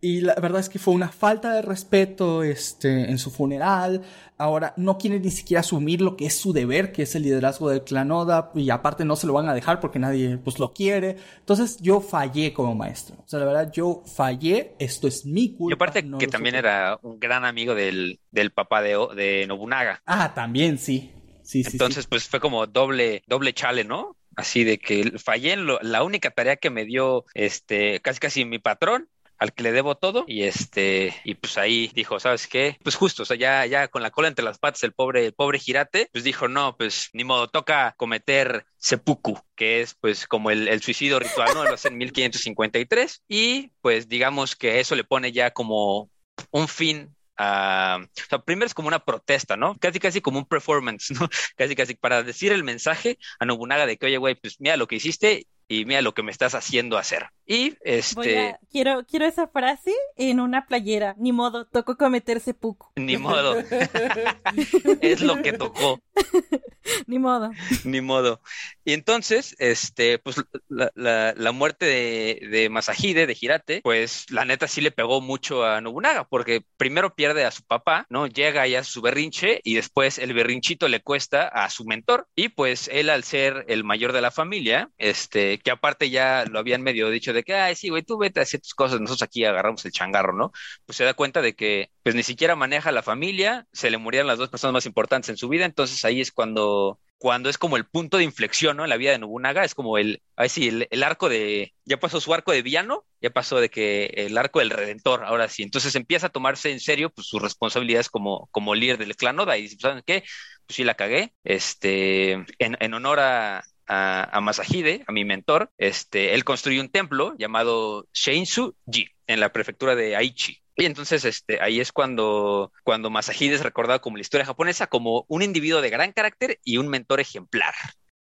Y 0.04 0.20
la 0.20 0.34
verdad 0.34 0.60
es 0.60 0.68
que 0.68 0.78
fue 0.78 0.92
una 0.92 1.08
falta 1.08 1.54
de 1.54 1.62
respeto 1.62 2.42
este, 2.42 3.10
en 3.10 3.16
su 3.16 3.30
funeral. 3.30 4.02
Ahora 4.36 4.74
no 4.76 4.98
quiere 4.98 5.18
ni 5.18 5.30
siquiera 5.30 5.60
asumir 5.60 6.02
lo 6.02 6.14
que 6.14 6.26
es 6.26 6.36
su 6.36 6.52
deber, 6.52 6.92
que 6.92 7.04
es 7.04 7.14
el 7.14 7.22
liderazgo 7.22 7.70
del 7.70 7.84
clan 7.84 8.12
Oda, 8.12 8.50
y 8.54 8.68
aparte 8.68 9.06
no 9.06 9.16
se 9.16 9.26
lo 9.26 9.32
van 9.32 9.48
a 9.48 9.54
dejar 9.54 9.80
porque 9.80 9.98
nadie 9.98 10.36
pues 10.36 10.58
lo 10.58 10.74
quiere. 10.74 11.16
Entonces 11.38 11.78
yo 11.80 12.02
fallé 12.02 12.52
como 12.52 12.74
maestro. 12.74 13.16
O 13.24 13.26
sea, 13.26 13.38
la 13.38 13.46
verdad 13.46 13.72
yo 13.72 14.02
fallé, 14.04 14.74
esto 14.78 15.08
es 15.08 15.24
mi 15.24 15.54
culpa. 15.54 15.72
Y 15.72 15.74
aparte 15.74 16.06
que 16.18 16.26
también 16.26 16.56
era 16.56 16.98
un 17.00 17.18
gran 17.18 17.46
amigo 17.46 17.74
del, 17.74 18.20
del 18.30 18.50
papá 18.52 18.82
de, 18.82 18.98
de 19.16 19.46
Nobunaga. 19.46 20.02
Ah, 20.04 20.34
también 20.34 20.76
sí. 20.76 21.12
Sí, 21.44 21.64
sí, 21.64 21.70
Entonces, 21.72 22.06
pues 22.06 22.28
fue 22.28 22.40
como 22.40 22.66
doble, 22.66 23.22
doble 23.26 23.54
chale, 23.54 23.84
¿no? 23.84 24.18
Así 24.36 24.64
de 24.64 24.76
que 24.78 25.18
fallé 25.18 25.54
en 25.54 25.64
lo, 25.64 25.78
la 25.80 26.02
única 26.02 26.30
tarea 26.30 26.56
que 26.56 26.68
me 26.68 26.84
dio 26.84 27.24
este 27.32 28.00
casi 28.00 28.20
casi 28.20 28.44
mi 28.44 28.58
patrón 28.58 29.08
al 29.38 29.52
que 29.52 29.62
le 29.62 29.72
debo 29.72 29.96
todo 29.96 30.24
y 30.26 30.42
este 30.44 31.14
y 31.24 31.34
pues 31.34 31.58
ahí 31.58 31.90
dijo, 31.94 32.20
¿sabes 32.20 32.46
qué? 32.46 32.78
Pues 32.82 32.96
justo, 32.96 33.22
o 33.22 33.26
sea, 33.26 33.36
ya 33.36 33.66
ya 33.66 33.88
con 33.88 34.02
la 34.02 34.10
cola 34.10 34.28
entre 34.28 34.44
las 34.44 34.58
patas 34.58 34.82
el 34.84 34.92
pobre 34.92 35.26
el 35.26 35.34
pobre 35.34 35.58
Girate, 35.58 36.08
pues 36.12 36.24
dijo, 36.24 36.48
"No, 36.48 36.76
pues 36.76 37.10
ni 37.12 37.24
modo, 37.24 37.48
toca 37.48 37.94
cometer 37.96 38.66
seppuku, 38.76 39.38
que 39.56 39.80
es 39.80 39.94
pues 39.94 40.26
como 40.26 40.50
el, 40.50 40.82
suicidio 40.82 41.18
ritual, 41.18 41.54
¿no? 41.54 41.64
Lo 41.70 41.74
hace 41.74 41.88
en 41.88 41.98
1553 41.98 43.22
y 43.28 43.70
pues 43.80 44.08
digamos 44.08 44.56
que 44.56 44.80
eso 44.80 44.94
le 44.94 45.04
pone 45.04 45.32
ya 45.32 45.52
como 45.52 46.10
un 46.50 46.68
fin 46.68 47.14
a, 47.36 47.98
o 48.00 48.28
sea, 48.28 48.38
primero 48.40 48.66
es 48.66 48.74
como 48.74 48.88
una 48.88 49.04
protesta, 49.04 49.56
¿no? 49.56 49.76
Casi, 49.78 49.98
casi 49.98 50.20
como 50.20 50.38
un 50.38 50.46
performance, 50.46 51.10
¿no? 51.10 51.28
Casi, 51.56 51.74
casi 51.74 51.94
para 51.94 52.22
decir 52.22 52.52
el 52.52 52.64
mensaje 52.64 53.18
a 53.40 53.44
Nobunaga 53.44 53.86
de 53.86 53.96
que, 53.96 54.06
oye, 54.06 54.18
güey, 54.18 54.34
pues 54.36 54.60
mira 54.60 54.76
lo 54.76 54.86
que 54.86 54.96
hiciste 54.96 55.46
y 55.68 55.84
mira 55.84 56.02
lo 56.02 56.14
que 56.14 56.22
me 56.22 56.32
estás 56.32 56.54
haciendo 56.54 56.98
hacer. 56.98 57.30
Y 57.46 57.76
este. 57.82 58.56
quiero, 58.70 59.04
quiero 59.06 59.26
esa 59.26 59.48
frase 59.48 59.92
en 60.16 60.40
una 60.40 60.66
playera. 60.66 61.14
Ni 61.18 61.32
modo, 61.32 61.66
tocó 61.66 61.96
cometerse 61.96 62.54
puco. 62.54 62.92
Ni 62.96 63.16
modo. 63.16 63.56
es 65.00 65.20
lo 65.20 65.42
que 65.42 65.52
tocó. 65.52 66.00
Ni 67.06 67.18
modo. 67.18 67.50
Ni 67.84 68.00
modo. 68.00 68.40
Y 68.84 68.92
entonces, 68.92 69.56
este, 69.58 70.18
pues 70.18 70.36
la, 70.68 70.90
la, 70.94 71.34
la 71.36 71.52
muerte 71.52 71.86
de, 71.86 72.48
de, 72.50 72.68
Masahide, 72.68 73.26
de 73.26 73.36
Hirate, 73.38 73.80
pues 73.82 74.30
la 74.30 74.44
neta 74.44 74.68
sí 74.68 74.80
le 74.80 74.90
pegó 74.90 75.20
mucho 75.20 75.64
a 75.64 75.80
Nobunaga, 75.80 76.24
porque 76.24 76.62
primero 76.76 77.14
pierde 77.14 77.44
a 77.44 77.50
su 77.50 77.62
papá, 77.62 78.06
¿no? 78.10 78.26
Llega 78.26 78.66
ya 78.66 78.80
a 78.80 78.84
su 78.84 79.00
berrinche 79.00 79.60
y 79.64 79.74
después 79.74 80.18
el 80.18 80.34
berrinchito 80.34 80.88
le 80.88 81.00
cuesta 81.00 81.48
a 81.48 81.70
su 81.70 81.84
mentor. 81.84 82.28
Y 82.34 82.50
pues 82.50 82.88
él, 82.92 83.10
al 83.10 83.24
ser 83.24 83.64
el 83.68 83.84
mayor 83.84 84.12
de 84.12 84.22
la 84.22 84.30
familia, 84.30 84.90
este, 84.98 85.53
que 85.58 85.70
aparte 85.70 86.10
ya 86.10 86.44
lo 86.46 86.58
habían 86.58 86.82
medio 86.82 87.10
dicho 87.10 87.32
de 87.32 87.42
que, 87.42 87.54
ay, 87.54 87.74
sí, 87.76 87.88
güey, 87.88 88.02
tú 88.02 88.18
vete 88.18 88.40
a 88.40 88.44
hacer 88.44 88.60
tus 88.60 88.74
cosas, 88.74 89.00
nosotros 89.00 89.22
aquí 89.22 89.44
agarramos 89.44 89.84
el 89.84 89.92
changarro, 89.92 90.32
¿no? 90.32 90.52
Pues 90.86 90.96
se 90.96 91.04
da 91.04 91.14
cuenta 91.14 91.42
de 91.42 91.54
que, 91.54 91.90
pues 92.02 92.14
ni 92.14 92.22
siquiera 92.22 92.56
maneja 92.56 92.92
la 92.92 93.02
familia, 93.02 93.66
se 93.72 93.90
le 93.90 93.98
murieron 93.98 94.26
las 94.28 94.38
dos 94.38 94.50
personas 94.50 94.74
más 94.74 94.86
importantes 94.86 95.28
en 95.30 95.36
su 95.36 95.48
vida, 95.48 95.64
entonces 95.64 96.04
ahí 96.04 96.20
es 96.20 96.32
cuando 96.32 97.00
cuando 97.24 97.48
es 97.48 97.56
como 97.56 97.78
el 97.78 97.86
punto 97.86 98.18
de 98.18 98.24
inflexión, 98.24 98.76
¿no? 98.76 98.84
En 98.84 98.90
la 98.90 98.98
vida 98.98 99.12
de 99.12 99.18
Nobunaga, 99.18 99.64
es 99.64 99.74
como 99.74 99.96
el, 99.96 100.22
ahí 100.36 100.50
sí, 100.50 100.86
el, 100.90 101.02
arco 101.02 101.30
de, 101.30 101.74
ya 101.86 101.98
pasó 101.98 102.20
su 102.20 102.34
arco 102.34 102.52
de 102.52 102.60
villano, 102.60 103.06
ya 103.20 103.30
pasó 103.30 103.60
de 103.60 103.70
que 103.70 104.12
el 104.14 104.36
arco 104.36 104.58
del 104.58 104.68
redentor, 104.68 105.24
ahora 105.24 105.48
sí, 105.48 105.62
entonces 105.62 105.94
empieza 105.94 106.26
a 106.26 106.30
tomarse 106.30 106.70
en 106.70 106.80
serio, 106.80 107.08
pues, 107.08 107.26
sus 107.26 107.40
responsabilidades 107.40 108.10
como, 108.10 108.48
como 108.50 108.74
líder 108.74 108.98
del 108.98 109.16
clan 109.16 109.40
Oda, 109.40 109.56
y 109.56 109.62
dice, 109.62 109.78
¿saben 109.80 110.02
qué? 110.06 110.22
Pues 110.66 110.76
sí 110.76 110.84
la 110.84 110.96
cagué, 110.96 111.32
este, 111.44 112.32
en, 112.32 112.76
en 112.80 112.92
honor 112.92 113.20
a, 113.20 113.64
a, 113.86 114.40
Masahide, 114.40 115.04
a 115.06 115.12
mi 115.12 115.24
mentor, 115.24 115.70
este, 115.78 116.34
él 116.34 116.44
construyó 116.44 116.80
un 116.80 116.88
templo 116.88 117.34
llamado 117.38 118.06
Sheinsu-ji 118.14 119.08
en 119.26 119.40
la 119.40 119.52
prefectura 119.52 119.94
de 119.94 120.16
Aichi. 120.16 120.60
Y 120.76 120.86
entonces 120.86 121.24
este, 121.24 121.60
ahí 121.60 121.80
es 121.80 121.92
cuando, 121.92 122.72
cuando 122.82 123.10
Masahide 123.10 123.54
es 123.54 123.62
recordado 123.62 124.00
como 124.00 124.16
la 124.16 124.22
historia 124.22 124.46
japonesa, 124.46 124.88
como 124.88 125.24
un 125.28 125.42
individuo 125.42 125.80
de 125.80 125.90
gran 125.90 126.12
carácter 126.12 126.58
y 126.64 126.78
un 126.78 126.88
mentor 126.88 127.20
ejemplar. 127.20 127.74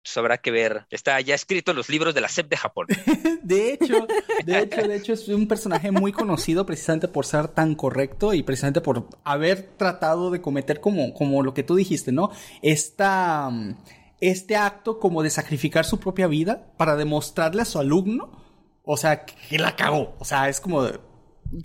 Entonces 0.04 0.18
habrá 0.18 0.38
que 0.38 0.52
ver, 0.52 0.86
está 0.90 1.20
ya 1.22 1.34
escrito 1.34 1.72
en 1.72 1.78
los 1.78 1.90
libros 1.90 2.14
de 2.14 2.20
la 2.20 2.28
SEP 2.28 2.50
de 2.50 2.58
Japón. 2.58 2.88
de 3.44 3.74
hecho, 3.74 4.06
de 4.46 4.60
hecho, 4.60 4.88
de 4.88 4.96
hecho 4.98 5.14
es 5.14 5.30
un 5.30 5.48
personaje 5.48 5.92
muy 5.92 6.12
conocido 6.12 6.66
precisamente 6.66 7.08
por 7.08 7.26
ser 7.26 7.48
tan 7.48 7.74
correcto 7.74 8.34
y 8.34 8.44
precisamente 8.44 8.82
por 8.82 9.08
haber 9.24 9.64
tratado 9.78 10.30
de 10.30 10.42
cometer 10.42 10.82
como, 10.82 11.14
como 11.14 11.42
lo 11.42 11.54
que 11.54 11.64
tú 11.64 11.76
dijiste, 11.76 12.12
¿no? 12.12 12.32
Esta 12.62 13.50
este 14.30 14.56
acto 14.56 15.00
como 15.00 15.22
de 15.22 15.30
sacrificar 15.30 15.86
su 15.86 16.00
propia 16.00 16.28
vida 16.28 16.72
para 16.78 16.96
demostrarle 16.96 17.62
a 17.62 17.66
su 17.66 17.80
alumno, 17.80 18.32
o 18.84 18.98
sea, 18.98 19.26
que 19.26 19.60
la 19.60 19.76
cagó. 19.76 20.16
O 20.20 20.26
sea, 20.26 20.50
es 20.50 20.60
como 20.60 20.88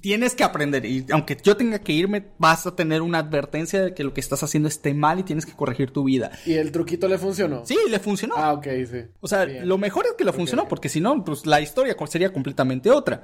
tienes 0.00 0.34
que 0.34 0.44
aprender 0.44 0.84
y 0.84 1.06
aunque 1.10 1.36
yo 1.42 1.56
tenga 1.56 1.78
que 1.78 1.92
irme, 1.92 2.26
vas 2.38 2.66
a 2.66 2.74
tener 2.76 3.00
una 3.00 3.18
advertencia 3.18 3.82
de 3.82 3.94
que 3.94 4.04
lo 4.04 4.12
que 4.12 4.20
estás 4.20 4.42
haciendo 4.42 4.68
esté 4.68 4.92
mal 4.92 5.20
y 5.20 5.22
tienes 5.22 5.46
que 5.46 5.52
corregir 5.52 5.92
tu 5.92 6.04
vida. 6.04 6.32
¿Y 6.44 6.54
el 6.54 6.72
truquito 6.72 7.08
le 7.08 7.16
funcionó? 7.16 7.64
Sí, 7.64 7.78
le 7.88 7.98
funcionó. 7.98 8.34
Ah, 8.36 8.52
ok, 8.52 8.66
sí. 8.90 8.98
O 9.20 9.28
sea, 9.28 9.46
lo 9.46 9.78
mejor 9.78 10.06
es 10.06 10.12
que 10.12 10.24
le 10.24 10.32
funcionó, 10.32 10.68
porque 10.68 10.88
si 10.88 11.00
no, 11.00 11.24
pues 11.24 11.46
la 11.46 11.60
historia 11.60 11.96
sería 12.06 12.32
completamente 12.32 12.90
otra. 12.90 13.22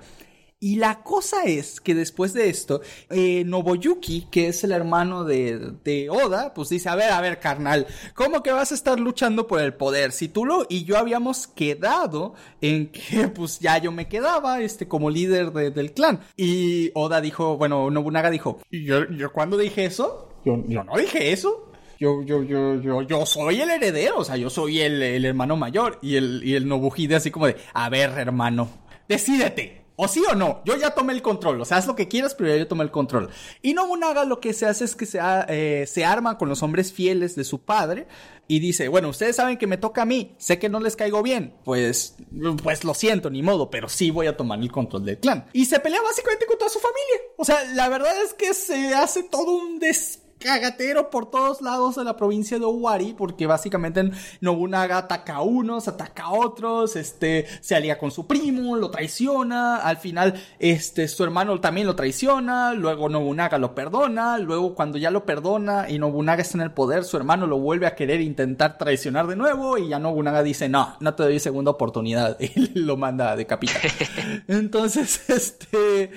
Y 0.61 0.77
la 0.77 1.03
cosa 1.03 1.45
es 1.45 1.81
que 1.81 1.95
después 1.95 2.33
de 2.33 2.49
esto, 2.49 2.81
eh, 3.11 3.45
Noboyuki, 3.45 4.29
que 4.31 4.49
es 4.49 4.65
el 4.65 4.73
hermano 4.73 5.25
de, 5.25 6.09
Oda, 6.09 6.55
pues 6.55 6.71
dice, 6.71 6.89
a 6.89 6.95
ver, 6.95 7.11
a 7.11 7.21
ver, 7.21 7.39
carnal, 7.39 7.87
¿cómo 8.15 8.43
que 8.43 8.51
vas 8.51 8.73
a 8.73 8.75
estar 8.75 8.99
luchando 8.99 9.47
por 9.47 9.61
el 9.61 9.75
poder? 9.75 10.13
Si 10.13 10.29
tú 10.29 10.47
lo 10.47 10.65
y 10.69 10.85
yo 10.85 10.97
habíamos 10.97 11.47
quedado 11.47 12.35
en 12.63 12.91
que 12.91 13.29
pues 13.29 13.59
ya 13.59 13.77
yo 13.79 13.93
me 13.93 14.09
quedaba 14.09 14.63
este, 14.63 14.89
como 14.89 15.11
líder 15.11 15.53
del 15.53 15.93
clan. 15.93 16.21
Y 16.37 16.91
Oda 16.95 17.21
dijo, 17.21 17.59
bueno, 17.59 17.91
Nobunaga 17.91 18.31
dijo, 18.31 18.61
yo, 18.71 19.07
yo 19.11 19.33
cuando 19.33 19.59
dije 19.59 19.85
eso, 19.85 20.31
yo, 20.45 20.65
yo 20.67 20.83
no 20.83 20.97
dije 20.97 21.33
eso. 21.33 21.73
Yo, 22.01 22.23
yo, 22.23 22.43
yo, 22.43 22.81
yo, 22.81 23.03
yo 23.03 23.25
soy 23.25 23.61
el 23.61 23.71
heredero, 23.71 24.19
o 24.19 24.25
sea, 24.25 24.37
yo 24.37 24.51
soy 24.51 24.81
el, 24.81 25.01
el 25.03 25.25
hermano 25.25 25.57
mayor. 25.57 25.99
Y 26.03 26.17
el, 26.17 26.43
y 26.45 26.55
el 26.55 26.67
Nobuhide 26.67 27.17
así 27.17 27.31
como 27.31 27.47
de, 27.47 27.57
a 27.73 27.89
ver, 27.89 28.11
hermano, 28.19 28.69
decídete. 29.09 29.84
O 29.97 30.09
sí 30.09 30.23
o 30.29 30.35
no, 30.35 30.61
yo 30.65 30.77
ya 30.77 30.91
tomé 30.91 31.13
el 31.13 31.23
control, 31.23 31.61
o 31.61 31.65
sea, 31.65 31.77
haz 31.77 31.87
lo 31.87 31.95
que 31.95 32.09
quieras, 32.09 32.35
pero 32.35 32.51
ya 32.51 32.57
yo 32.57 32.67
tomé 32.67 32.83
el 32.83 32.91
control. 32.91 33.31
Y 33.63 33.75
Nobunaga 33.75 34.25
lo 34.25 34.41
que 34.41 34.53
se 34.53 34.67
hace 34.67 34.85
es 34.85 34.97
que 34.97 35.07
se, 35.07 35.21
eh, 35.49 35.87
se 35.87 36.05
arma 36.05 36.37
con 36.37 36.49
los 36.49 36.65
hombres 36.65 36.93
fieles 36.93 37.37
de 37.37 37.45
su 37.45 37.61
padre 37.61 38.09
y 38.49 38.59
dice, 38.59 38.89
bueno, 38.89 39.09
ustedes 39.09 39.37
saben 39.37 39.57
que 39.57 39.69
me 39.69 39.77
toca 39.77 40.03
a 40.03 40.05
mí, 40.05 40.35
sé 40.37 40.59
que 40.59 40.69
no 40.69 40.81
les 40.81 40.97
caigo 40.97 41.23
bien, 41.23 41.55
pues, 41.65 42.17
pues 42.63 42.83
lo 42.83 42.93
siento, 42.95 43.31
ni 43.31 43.43
modo, 43.43 43.71
pero 43.71 43.89
sí 43.89 44.11
voy 44.11 44.27
a 44.27 44.37
tomar 44.37 44.59
el 44.59 44.73
control 44.73 45.05
del 45.05 45.19
clan. 45.19 45.47
Y 45.53 45.65
se 45.67 45.79
pelea 45.79 46.03
básicamente 46.03 46.47
con 46.47 46.59
toda 46.59 46.71
su 46.71 46.81
familia. 46.81 47.33
O 47.37 47.45
sea, 47.45 47.65
la 47.75 47.89
verdad 47.89 48.15
es 48.23 48.35
que 48.35 48.53
se 48.53 48.95
hace 48.95 49.23
todo 49.23 49.53
un 49.53 49.79
des 49.79 50.24
cagatero 50.39 51.11
por 51.11 51.31
todos 51.31 51.63
lados 51.63 51.97
de 51.97 52.05
la 52.05 52.17
provincia 52.17 52.59
de 52.59 52.65
Owari, 52.65 53.15
porque 53.15 53.47
básicamente 53.47 54.11
Nobunaga 54.41 54.99
ataca 54.99 55.37
a 55.37 55.43
unos, 55.43 55.89
ataca 55.89 56.25
a 56.25 56.33
otros, 56.33 56.97
este, 56.97 57.47
se 57.61 57.75
alía 57.75 57.99
con 57.99 58.11
su 58.11 58.27
primo, 58.27 58.77
lo 58.77 58.91
traiciona, 58.91 59.77
al 59.77 59.97
final, 59.97 60.35
este, 60.59 61.09
su 61.09 61.25
hermano 61.25 61.61
también 61.61 61.87
lo 61.87 61.97
traiciona, 61.97 62.75
luego 62.75 63.09
Nobunaga 63.09 63.59
lo 63.59 63.75
perdona, 63.75 64.39
luego 64.39 64.75
cuando 64.75 64.99
ya 64.99 65.11
lo 65.11 65.25
perdona 65.25 65.89
y 65.89 65.99
Nobunaga 65.99 66.43
está 66.43 66.59
en 66.59 66.63
el 66.63 66.73
poder, 66.73 67.05
su 67.05 67.17
hermano 67.17 67.47
lo 67.47 67.59
vuelve 67.59 67.87
a 67.87 67.95
querer 67.95 68.21
intentar 68.21 68.77
traicionar 68.77 69.27
de 69.27 69.37
nuevo 69.37 69.79
y 69.79 69.89
ya 69.89 69.99
Nobunaga 69.99 70.43
dice, 70.43 70.69
no, 70.69 70.97
no 71.01 71.15
te 71.15 71.23
doy 71.23 71.39
segunda 71.39 71.71
oportunidad 71.71 72.37
y 72.41 72.79
lo 72.79 72.97
manda 72.97 73.33
a 73.33 73.37
decapitar. 73.37 73.81
Entonces, 74.49 75.29
este, 75.31 76.11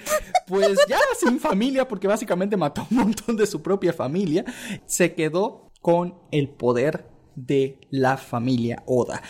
pues 0.47 0.77
ya 0.89 0.99
sin 1.19 1.39
familia, 1.39 1.87
porque 1.87 2.07
básicamente 2.07 2.57
mató 2.57 2.85
un 2.91 2.97
montón 2.97 3.37
de 3.37 3.47
su 3.47 3.61
propia 3.61 3.93
familia 3.93 4.06
se 4.85 5.13
quedó 5.13 5.71
con 5.81 6.15
el 6.31 6.49
poder 6.49 7.07
de 7.35 7.79
la 7.91 8.17
familia 8.17 8.83
Oda. 8.85 9.21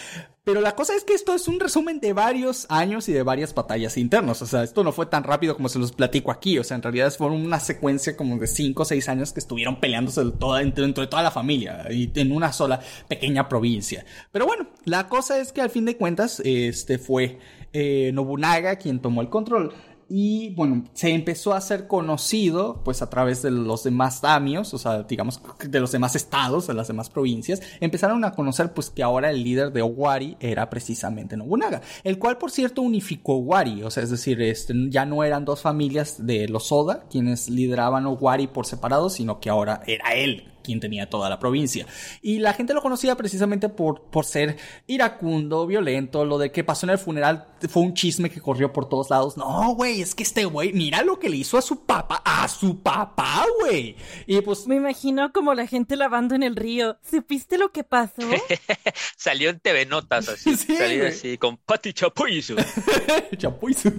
Pero 0.47 0.61
la 0.61 0.75
cosa 0.75 0.95
es 0.95 1.03
que 1.03 1.13
esto 1.13 1.35
es 1.35 1.49
un 1.49 1.59
resumen 1.59 1.99
de 1.99 2.13
varios 2.13 2.67
años 2.69 3.09
y 3.09 3.11
de 3.11 3.21
varias 3.21 3.53
batallas 3.53 3.97
internas. 3.97 4.41
O 4.41 4.45
sea, 4.45 4.63
esto 4.63 4.81
no 4.81 4.93
fue 4.93 5.05
tan 5.05 5.25
rápido 5.25 5.57
como 5.57 5.67
se 5.67 5.77
los 5.77 5.91
platico 5.91 6.31
aquí. 6.31 6.57
O 6.57 6.63
sea, 6.63 6.75
en 6.75 6.83
realidad 6.83 7.13
fue 7.17 7.27
una 7.27 7.59
secuencia 7.59 8.15
como 8.15 8.37
de 8.37 8.47
5 8.47 8.81
o 8.81 8.85
6 8.85 9.09
años 9.09 9.33
que 9.33 9.41
estuvieron 9.41 9.81
peleándose 9.81 10.23
dentro 10.23 11.01
de 11.01 11.07
toda 11.07 11.21
la 11.21 11.31
familia 11.31 11.87
y 11.91 12.09
en 12.15 12.31
una 12.31 12.53
sola 12.53 12.79
pequeña 13.09 13.49
provincia. 13.49 14.05
Pero 14.31 14.45
bueno, 14.45 14.69
la 14.85 15.09
cosa 15.09 15.37
es 15.37 15.51
que 15.51 15.59
al 15.59 15.69
fin 15.69 15.83
de 15.83 15.97
cuentas, 15.97 16.39
este 16.39 16.97
fue 16.97 17.39
eh, 17.73 18.11
Nobunaga 18.13 18.77
quien 18.77 19.01
tomó 19.01 19.19
el 19.19 19.27
control 19.27 19.73
y 20.09 20.53
bueno, 20.55 20.85
se 20.93 21.09
empezó 21.09 21.53
a 21.53 21.61
ser 21.61 21.87
conocido 21.87 22.81
pues 22.83 23.01
a 23.01 23.09
través 23.09 23.41
de 23.41 23.51
los 23.51 23.83
demás 23.83 24.21
damios, 24.21 24.73
o 24.73 24.77
sea, 24.77 25.03
digamos 25.03 25.41
de 25.63 25.79
los 25.79 25.91
demás 25.91 26.15
estados, 26.15 26.67
de 26.67 26.73
las 26.73 26.87
demás 26.87 27.09
provincias, 27.09 27.61
empezaron 27.79 28.23
a 28.23 28.31
conocer 28.31 28.73
pues 28.73 28.89
que 28.89 29.03
ahora 29.03 29.29
el 29.29 29.43
líder 29.43 29.71
de 29.71 29.81
Owari 29.81 30.37
era 30.39 30.69
precisamente 30.69 31.35
Nobunaga, 31.35 31.81
el 32.03 32.19
cual 32.19 32.37
por 32.37 32.51
cierto 32.51 32.81
unificó 32.81 33.35
Owari, 33.35 33.83
o 33.83 33.91
sea, 33.91 34.03
es 34.03 34.09
decir, 34.09 34.41
este, 34.41 34.73
ya 34.89 35.05
no 35.05 35.23
eran 35.23 35.45
dos 35.45 35.61
familias 35.61 36.25
de 36.25 36.47
los 36.47 36.71
Oda 36.71 37.05
quienes 37.09 37.49
lideraban 37.49 38.05
Owari 38.05 38.47
por 38.47 38.65
separado, 38.65 39.09
sino 39.09 39.39
que 39.39 39.49
ahora 39.49 39.81
era 39.85 40.13
él 40.13 40.45
quien 40.67 40.81
tenía 40.81 41.09
toda 41.09 41.29
la 41.29 41.39
provincia. 41.39 41.87
Y 42.21 42.39
la 42.39 42.53
gente 42.53 42.73
lo 42.73 42.81
conocía 42.81 43.15
precisamente 43.15 43.69
por, 43.69 44.01
por 44.01 44.25
ser 44.25 44.57
iracundo, 44.85 45.65
violento, 45.65 46.25
lo 46.25 46.37
de 46.37 46.51
que 46.51 46.65
pasó 46.65 46.85
en 46.85 46.91
el 46.91 46.97
funeral 46.97 47.47
fue 47.69 47.83
un 47.83 47.93
chisme 47.93 48.29
que 48.29 48.41
corrió 48.41 48.73
por 48.73 48.89
todos 48.89 49.09
lados. 49.09 49.37
No, 49.37 49.73
güey, 49.75 50.01
es 50.01 50.13
que 50.13 50.23
este 50.23 50.43
güey, 50.43 50.73
mira 50.73 51.03
lo 51.03 51.19
que 51.19 51.29
le 51.29 51.37
hizo 51.37 51.57
a 51.57 51.61
su 51.61 51.85
papá, 51.85 52.21
a 52.25 52.47
su 52.49 52.81
papá, 52.81 53.45
güey. 53.61 53.95
Y 54.25 54.41
pues... 54.41 54.67
Me 54.67 54.75
imagino 54.75 55.31
como 55.31 55.53
la 55.53 55.65
gente 55.65 55.95
lavando 55.95 56.35
en 56.35 56.43
el 56.43 56.57
río. 56.57 56.97
¿Supiste 57.09 57.57
lo 57.57 57.71
que 57.71 57.85
pasó? 57.85 58.21
Salió 59.15 59.49
en 59.49 59.59
TV 59.59 59.85
Notas 59.85 60.27
así. 60.29 60.55
Sí, 60.67 60.75
salió 60.75 61.07
así 61.07 61.37
con 61.37 61.55
Pati 61.55 61.93
Chapuizu. 61.93 62.55
Chapuizu. 63.37 63.91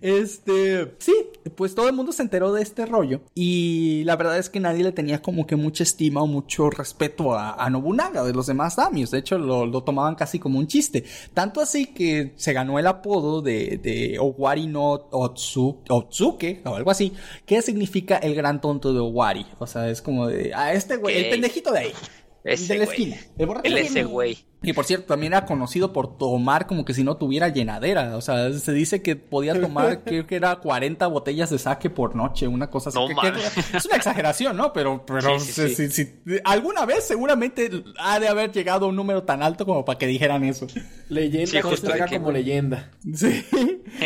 Este, 0.00 0.94
sí, 0.98 1.12
pues 1.56 1.74
todo 1.74 1.88
el 1.88 1.94
mundo 1.94 2.12
se 2.12 2.22
enteró 2.22 2.52
de 2.52 2.62
este 2.62 2.86
rollo. 2.86 3.22
Y 3.34 4.04
la 4.04 4.14
verdad 4.16 4.38
es 4.38 4.50
que 4.50 4.60
nadie 4.60 4.84
le 4.84 4.92
tenía 4.92 5.22
como 5.22 5.46
que 5.46 5.56
mucha 5.56 5.82
estima 5.82 6.03
o 6.14 6.26
mucho 6.26 6.70
respeto 6.70 7.36
a, 7.36 7.68
Nobunaga 7.70 8.24
de 8.24 8.32
los 8.32 8.46
demás 8.46 8.76
damios. 8.76 9.10
De 9.10 9.18
hecho, 9.18 9.38
lo, 9.38 9.82
tomaban 9.82 10.14
casi 10.14 10.38
como 10.38 10.58
un 10.58 10.66
chiste. 10.66 11.04
Tanto 11.32 11.60
así 11.60 11.86
que 11.86 12.32
se 12.36 12.52
ganó 12.52 12.78
el 12.78 12.86
apodo 12.86 13.42
de, 13.42 13.78
de 13.82 14.18
Owari 14.18 14.66
no 14.66 15.08
Otsuke 15.10 16.62
o 16.64 16.74
algo 16.74 16.90
así, 16.90 17.12
que 17.46 17.62
significa 17.62 18.16
el 18.18 18.34
gran 18.34 18.60
tonto 18.60 18.92
de 18.92 19.00
Owari. 19.00 19.46
O 19.58 19.66
sea, 19.66 19.88
es 19.88 20.02
como 20.02 20.26
de, 20.26 20.52
a 20.54 20.72
este 20.72 20.96
güey, 20.96 21.16
el 21.16 21.30
pendejito 21.30 21.72
de 21.72 21.78
ahí. 21.78 21.92
de 22.44 22.78
la 22.78 22.84
esquina. 22.84 23.16
El, 23.62 23.78
ese 23.78 24.04
güey. 24.04 24.38
Y 24.64 24.72
por 24.72 24.84
cierto, 24.84 25.06
también 25.06 25.32
era 25.32 25.46
conocido 25.46 25.92
por 25.92 26.16
tomar 26.16 26.66
como 26.66 26.84
que 26.84 26.94
si 26.94 27.04
no 27.04 27.16
tuviera 27.16 27.48
llenadera. 27.48 28.16
O 28.16 28.20
sea, 28.20 28.52
se 28.52 28.72
dice 28.72 29.02
que 29.02 29.16
podía 29.16 29.60
tomar, 29.60 30.02
creo 30.04 30.26
que 30.26 30.36
era 30.36 30.56
40 30.56 31.06
botellas 31.06 31.50
de 31.50 31.58
saque 31.58 31.90
por 31.90 32.16
noche, 32.16 32.48
una 32.48 32.70
cosa 32.70 32.90
así. 32.90 32.98
es 33.74 33.86
una 33.86 33.96
exageración, 33.96 34.56
¿no? 34.56 34.72
Pero, 34.72 35.04
pero 35.06 35.38
si, 35.38 36.20
alguna 36.44 36.86
vez 36.86 37.04
seguramente 37.04 37.70
ha 37.98 38.18
de 38.18 38.28
haber 38.28 38.52
llegado 38.52 38.86
a 38.86 38.88
un 38.88 38.96
número 38.96 39.22
tan 39.22 39.42
alto 39.42 39.66
como 39.66 39.84
para 39.84 39.98
que 39.98 40.06
dijeran 40.06 40.44
eso. 40.44 40.66
Leyenda 41.08 41.62
que 41.62 41.76
traga 41.76 42.06
como 42.08 42.32
leyenda. 42.32 42.90
Sí. 43.14 43.44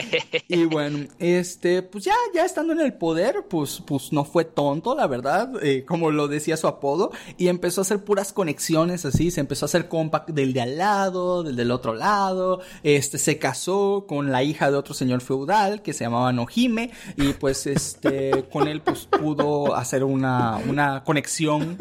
y 0.49 0.65
bueno, 0.65 1.07
este, 1.19 1.83
pues 1.83 2.05
ya, 2.05 2.15
ya 2.35 2.45
estando 2.45 2.73
en 2.73 2.81
el 2.81 2.95
poder, 2.95 3.47
pues, 3.49 3.83
pues 3.87 4.13
no 4.13 4.25
fue 4.25 4.45
tonto, 4.45 4.95
la 4.95 5.07
verdad, 5.07 5.53
eh, 5.63 5.85
como 5.87 6.11
lo 6.11 6.29
decía 6.29 6.57
su 6.57 6.67
apodo, 6.67 7.11
y 7.37 7.49
empezó 7.49 7.81
a 7.81 7.83
hacer 7.83 8.05
puras 8.05 8.33
conexiones 8.33 9.05
así, 9.05 9.31
se 9.31 9.41
empezó 9.41 9.65
a 9.65 9.69
hacer 9.69 9.89
compact 9.89 10.31
del 10.49 10.55
de 10.55 10.61
al 10.61 10.79
lado, 10.79 11.43
del 11.43 11.57
del 11.57 11.71
otro 11.71 11.95
lado, 11.95 12.61
este, 12.83 13.19
se 13.19 13.39
casó 13.39 14.07
con 14.09 14.33
la 14.33 14.43
hija 14.43 14.71
de 14.71 14.77
otro 14.77 14.95
señor 14.95 15.21
feudal 15.21 15.83
que 15.83 15.93
se 15.93 16.05
llamaba 16.05 16.33
Nojime, 16.33 16.91
y 17.17 17.33
pues 17.35 17.67
este, 17.67 18.45
con 18.53 18.69
él 18.69 18.81
pues 18.81 19.07
pudo 19.07 19.75
hacer 19.75 20.05
una, 20.05 20.59
una 20.69 21.05
conexión 21.05 21.77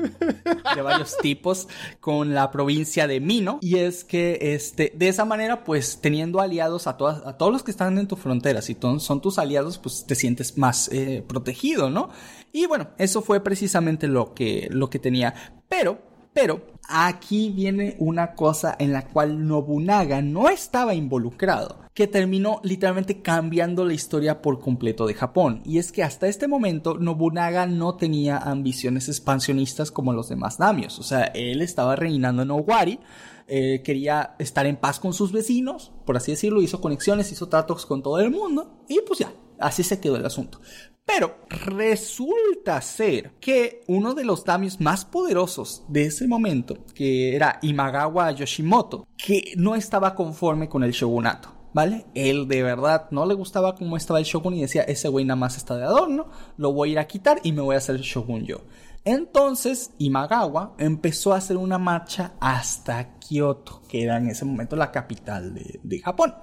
de 0.76 0.82
varios 0.82 1.18
tipos 1.18 1.68
con 2.00 2.34
la 2.34 2.52
provincia 2.52 3.08
de 3.08 3.20
Mino, 3.20 3.60
y 3.62 3.78
es 3.78 4.04
que 4.04 4.40
este, 4.42 4.92
de 4.96 5.08
esa 5.08 5.26
manera 5.26 5.64
pues 5.64 6.00
teniendo 6.02 6.42
aliados 6.42 6.88
a 6.88 6.98
todas, 6.98 7.26
a 7.26 7.38
todos 7.38 7.52
los 7.52 7.64
que 7.64 7.72
están 7.72 7.98
en 7.98 8.08
tu 8.08 8.16
frontera, 8.16 8.62
si 8.62 8.78
son 9.00 9.22
tus 9.22 9.40
aliados 9.40 9.78
pues 9.78 10.06
te 10.06 10.16
sientes 10.16 10.58
más 10.58 10.90
eh, 10.92 11.24
protegido, 11.28 11.90
¿no? 11.90 12.10
Y 12.52 12.66
bueno, 12.66 12.90
eso 12.98 13.22
fue 13.22 13.40
precisamente 13.42 14.08
lo 14.08 14.34
que, 14.34 14.68
lo 14.72 14.90
que 14.90 15.00
tenía, 15.00 15.34
pero 15.70 16.07
pero 16.38 16.62
aquí 16.88 17.50
viene 17.50 17.96
una 17.98 18.36
cosa 18.36 18.76
en 18.78 18.94
la 18.94 19.08
cual 19.08 19.48
Nobunaga 19.48 20.22
no 20.22 20.50
estaba 20.50 20.94
involucrado, 20.94 21.80
que 21.96 22.06
terminó 22.06 22.60
literalmente 22.62 23.24
cambiando 23.24 23.84
la 23.84 23.96
historia 23.96 24.40
por 24.40 24.60
completo 24.60 25.08
de 25.08 25.16
Japón. 25.16 25.64
Y 25.66 25.80
es 25.80 25.92
que 25.92 26.04
hasta 26.04 26.28
este 26.28 26.48
momento 26.48 27.00
Nobunaga 27.00 27.66
no 27.66 27.96
tenía 27.96 28.38
ambiciones 28.38 29.08
expansionistas 29.08 29.90
como 29.90 30.14
los 30.14 30.30
demás 30.30 30.60
damios. 30.60 31.00
O 31.00 31.04
sea, 31.04 31.24
él 31.24 31.64
estaba 31.64 31.96
reinando 31.96 32.44
en 32.44 32.52
Owari. 32.52 33.00
Eh, 33.48 33.82
quería 33.84 34.36
estar 34.38 34.68
en 34.68 34.78
paz 34.78 35.00
con 35.00 35.14
sus 35.14 35.32
vecinos, 35.32 35.92
por 36.06 36.18
así 36.18 36.34
decirlo, 36.34 36.62
hizo 36.62 36.82
conexiones, 36.82 37.32
hizo 37.32 37.50
tratos 37.50 37.88
con 37.88 38.04
todo 38.04 38.20
el 38.20 38.30
mundo 38.30 38.84
y 38.88 39.00
pues 39.08 39.20
ya, 39.20 39.34
así 39.60 39.84
se 39.84 40.00
quedó 40.00 40.16
el 40.16 40.26
asunto. 40.26 40.60
Pero 41.08 41.38
resulta 41.48 42.82
ser 42.82 43.32
que 43.40 43.82
uno 43.88 44.14
de 44.14 44.26
los 44.26 44.44
damios 44.44 44.82
más 44.82 45.06
poderosos 45.06 45.86
de 45.88 46.04
ese 46.04 46.28
momento, 46.28 46.86
que 46.94 47.34
era 47.34 47.60
Imagawa 47.62 48.32
Yoshimoto, 48.32 49.08
que 49.18 49.54
no 49.56 49.76
estaba 49.76 50.14
conforme 50.14 50.68
con 50.68 50.84
el 50.84 50.92
shogunato. 50.92 51.54
¿Vale? 51.74 52.06
Él 52.16 52.48
de 52.48 52.64
verdad 52.64 53.08
no 53.12 53.26
le 53.26 53.36
gustaba 53.36 53.76
cómo 53.76 53.98
estaba 53.98 54.20
el 54.20 54.26
shogun 54.26 54.56
y 54.56 54.62
decía, 54.62 54.82
ese 54.82 55.10
güey 55.10 55.26
nada 55.26 55.36
más 55.36 55.58
está 55.58 55.78
de 55.78 55.84
adorno, 55.84 56.28
lo 56.58 56.74
voy 56.74 56.90
a 56.90 56.92
ir 56.94 57.00
a 57.00 57.08
quitar 57.08 57.40
y 57.44 57.52
me 57.52 57.62
voy 57.62 57.76
a 57.76 57.78
hacer 57.78 58.00
shogun 58.00 58.46
yo. 58.46 58.62
Entonces, 59.06 59.92
Imagawa 60.00 60.74
empezó 60.80 61.34
a 61.34 61.38
hacer 61.38 61.56
una 61.56 61.78
marcha 61.78 62.34
hasta 62.40 63.20
Kioto, 63.20 63.84
que 63.88 64.04
era 64.04 64.18
en 64.18 64.30
ese 64.30 64.44
momento 64.44 64.76
la 64.76 64.92
capital 64.92 65.54
de 65.54 66.00
Japón. 66.00 66.34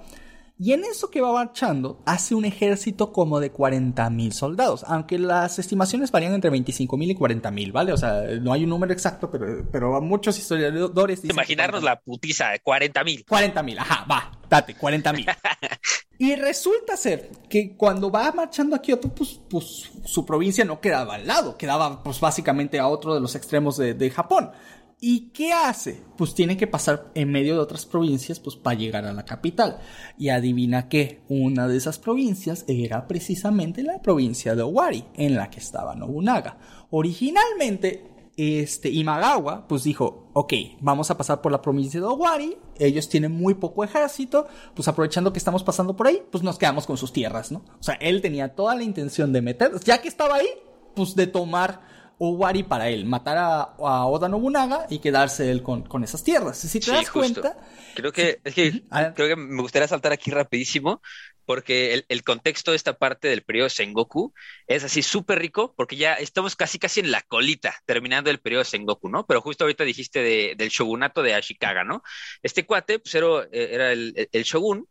Y 0.57 0.71
en 0.71 0.85
eso 0.85 1.11
que 1.11 1.19
va 1.19 1.33
marchando, 1.33 2.01
hace 2.05 2.33
un 2.33 2.45
ejército 2.45 3.11
como 3.11 3.41
de 3.41 3.51
40.000 3.51 4.31
soldados, 4.31 4.85
aunque 4.87 5.19
las 5.19 5.59
estimaciones 5.59 6.11
varían 6.11 6.33
entre 6.33 6.49
25.000 6.49 7.11
y 7.11 7.15
40.000, 7.15 7.71
¿vale? 7.73 7.91
O 7.91 7.97
sea, 7.97 8.21
no 8.41 8.53
hay 8.53 8.63
un 8.63 8.69
número 8.69 8.93
exacto, 8.93 9.29
pero, 9.29 9.65
pero 9.69 9.99
muchos 9.99 10.37
historiadores 10.39 11.21
dicen... 11.21 11.35
Imaginarnos 11.35 11.83
la 11.83 11.99
putiza 11.99 12.51
de 12.51 12.63
40.000. 12.63 13.25
40.000, 13.25 13.79
ajá, 13.79 14.05
va, 14.09 14.31
date, 14.49 14.77
40.000. 14.77 15.35
y 16.19 16.35
resulta 16.35 16.95
ser 16.95 17.31
que 17.49 17.75
cuando 17.75 18.09
va 18.09 18.31
marchando 18.31 18.77
a 18.77 18.81
Kioto, 18.81 19.09
pues, 19.09 19.41
pues 19.49 19.91
su 20.05 20.25
provincia 20.25 20.63
no 20.63 20.79
quedaba 20.79 21.15
al 21.15 21.27
lado, 21.27 21.57
quedaba 21.57 22.01
pues 22.01 22.21
básicamente 22.21 22.79
a 22.79 22.87
otro 22.87 23.13
de 23.13 23.19
los 23.19 23.35
extremos 23.35 23.75
de, 23.75 23.93
de 23.93 24.09
Japón. 24.09 24.51
¿Y 25.01 25.29
qué 25.29 25.51
hace? 25.51 26.01
Pues 26.17 26.33
tiene 26.33 26.57
que 26.57 26.67
pasar 26.67 27.11
en 27.15 27.31
medio 27.31 27.55
de 27.55 27.59
otras 27.59 27.85
provincias 27.85 28.39
pues 28.39 28.55
para 28.55 28.77
llegar 28.77 29.05
a 29.05 29.13
la 29.13 29.25
capital. 29.25 29.79
Y 30.17 30.29
adivina 30.29 30.87
qué, 30.87 31.21
una 31.27 31.67
de 31.67 31.77
esas 31.77 31.99
provincias 31.99 32.63
era 32.67 33.07
precisamente 33.07 33.83
la 33.83 34.01
provincia 34.01 34.55
de 34.55 34.61
Owari, 34.61 35.05
en 35.15 35.35
la 35.35 35.49
que 35.49 35.59
estaba 35.59 35.95
Nobunaga. 35.95 36.57
Originalmente, 36.91 38.15
este 38.37 38.89
Imagawa 38.89 39.67
pues 39.67 39.83
dijo, 39.83 40.29
ok, 40.33 40.53
vamos 40.79 41.11
a 41.11 41.17
pasar 41.17 41.41
por 41.41 41.51
la 41.51 41.61
provincia 41.61 41.99
de 41.99 42.05
Owari, 42.05 42.57
ellos 42.77 43.07
tienen 43.09 43.31
muy 43.31 43.53
poco 43.53 43.83
ejército, 43.83 44.47
pues 44.73 44.87
aprovechando 44.87 45.31
que 45.31 45.39
estamos 45.39 45.63
pasando 45.63 45.95
por 45.95 46.07
ahí, 46.07 46.21
pues 46.31 46.43
nos 46.43 46.57
quedamos 46.57 46.85
con 46.85 46.97
sus 46.97 47.13
tierras, 47.13 47.51
¿no? 47.51 47.63
O 47.79 47.83
sea, 47.83 47.95
él 47.95 48.21
tenía 48.21 48.55
toda 48.55 48.75
la 48.75 48.83
intención 48.83 49.31
de 49.31 49.41
meter, 49.41 49.71
ya 49.83 50.01
que 50.01 50.07
estaba 50.07 50.35
ahí, 50.35 50.47
pues 50.95 51.15
de 51.15 51.27
tomar 51.27 51.94
Owari 52.17 52.63
para 52.63 52.89
él, 52.89 53.05
matar 53.05 53.37
a, 53.37 54.05
Oda 54.05 54.29
Nobunaga 54.29 54.87
y 54.89 54.99
quedarse 54.99 55.51
él 55.51 55.61
con, 55.63 56.03
esas 56.03 56.23
tierras. 56.23 56.57
Si 56.57 56.79
te 56.79 56.91
das 56.91 57.09
cuenta. 57.09 57.57
Creo 57.95 58.11
que, 58.11 58.39
es 58.43 58.53
que, 58.53 58.83
creo 59.15 59.27
que 59.29 59.35
me 59.35 59.61
gustaría 59.61 59.87
saltar 59.87 60.11
aquí 60.11 60.31
rapidísimo 60.31 61.01
porque 61.45 61.93
el, 61.93 62.05
el, 62.09 62.23
contexto 62.23 62.71
de 62.71 62.77
esta 62.77 62.97
parte 62.97 63.27
del 63.27 63.43
periodo 63.43 63.69
Sengoku 63.69 64.33
es 64.67 64.83
así 64.83 65.01
súper 65.01 65.39
rico, 65.39 65.73
porque 65.77 65.95
ya 65.95 66.15
estamos 66.15 66.55
casi 66.55 66.79
casi 66.79 66.99
en 66.99 67.11
la 67.11 67.21
colita, 67.21 67.75
terminando 67.85 68.31
el 68.31 68.39
periodo 68.39 68.63
Sengoku, 68.63 69.09
¿no? 69.09 69.25
Pero 69.25 69.41
justo 69.41 69.63
ahorita 69.63 69.83
dijiste 69.83 70.19
de, 70.19 70.55
del 70.57 70.69
shogunato 70.69 71.21
de 71.21 71.35
Ashikaga, 71.35 71.83
¿no? 71.83 72.03
Este 72.41 72.65
cuate, 72.65 72.99
pues 72.99 73.13
era, 73.15 73.27
era 73.51 73.91
el, 73.91 74.27
el, 74.31 74.43
shogun, 74.43 74.87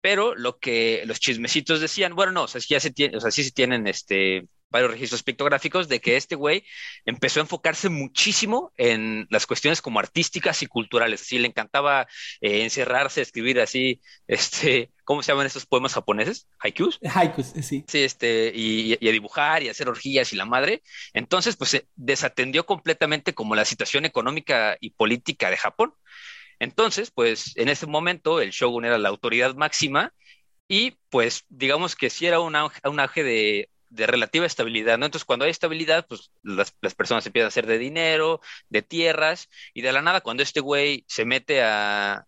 pero 0.00 0.34
lo 0.34 0.58
que 0.58 1.02
los 1.06 1.20
chismecitos 1.20 1.80
decían, 1.80 2.14
bueno, 2.14 2.32
no, 2.32 2.44
o 2.44 2.48
sea, 2.48 2.60
ya 2.66 2.80
se 2.80 2.90
tiene, 2.90 3.16
o 3.16 3.20
sea, 3.20 3.30
sí 3.30 3.44
se 3.44 3.52
tienen 3.52 3.86
este 3.86 4.48
varios 4.70 4.90
registros 4.90 5.22
pictográficos 5.22 5.88
de 5.88 6.00
que 6.00 6.16
este 6.16 6.34
güey 6.34 6.64
empezó 7.04 7.40
a 7.40 7.42
enfocarse 7.42 7.88
muchísimo 7.88 8.72
en 8.76 9.26
las 9.30 9.46
cuestiones 9.46 9.82
como 9.82 9.98
artísticas 9.98 10.62
y 10.62 10.66
culturales. 10.66 11.22
Así 11.22 11.38
le 11.38 11.48
encantaba 11.48 12.06
eh, 12.40 12.62
encerrarse, 12.62 13.22
escribir 13.22 13.60
así, 13.60 14.00
este, 14.26 14.92
¿cómo 15.04 15.22
se 15.22 15.32
llaman 15.32 15.46
esos 15.46 15.66
poemas 15.66 15.94
japoneses? 15.94 16.48
Haikus. 16.58 16.98
Haikus, 17.14 17.46
sí. 17.62 17.84
Sí, 17.88 18.02
este, 18.02 18.52
y, 18.54 18.96
y, 19.00 19.08
a 19.08 19.12
dibujar 19.12 19.62
y 19.62 19.68
a 19.68 19.70
hacer 19.70 19.88
orgías 19.88 20.32
y 20.32 20.36
la 20.36 20.44
madre. 20.44 20.82
Entonces, 21.12 21.56
pues 21.56 21.70
se 21.70 21.88
desatendió 21.96 22.66
completamente 22.66 23.34
como 23.34 23.54
la 23.54 23.64
situación 23.64 24.04
económica 24.04 24.76
y 24.80 24.90
política 24.90 25.50
de 25.50 25.56
Japón. 25.56 25.94
Entonces, 26.58 27.10
pues 27.10 27.56
en 27.56 27.68
ese 27.68 27.86
momento 27.86 28.40
el 28.40 28.50
shogun 28.50 28.84
era 28.84 28.98
la 28.98 29.08
autoridad 29.08 29.54
máxima 29.54 30.12
y 30.68 30.98
pues 31.08 31.44
digamos 31.48 31.96
que 31.96 32.10
sí 32.10 32.26
era 32.26 32.40
un 32.40 32.56
auge, 32.56 32.80
un 32.84 33.00
auge 33.00 33.22
de 33.22 33.70
de 33.90 34.06
relativa 34.06 34.46
estabilidad, 34.46 34.98
¿no? 34.98 35.06
Entonces, 35.06 35.24
cuando 35.24 35.44
hay 35.44 35.50
estabilidad, 35.50 36.06
pues 36.08 36.32
las, 36.42 36.74
las, 36.80 36.94
personas 36.94 37.26
empiezan 37.26 37.46
a 37.46 37.48
hacer 37.48 37.66
de 37.66 37.78
dinero, 37.78 38.40
de 38.68 38.82
tierras, 38.82 39.48
y 39.74 39.82
de 39.82 39.92
la 39.92 40.02
nada, 40.02 40.20
cuando 40.20 40.42
este 40.42 40.60
güey 40.60 41.04
se 41.08 41.24
mete 41.24 41.62
a, 41.62 42.26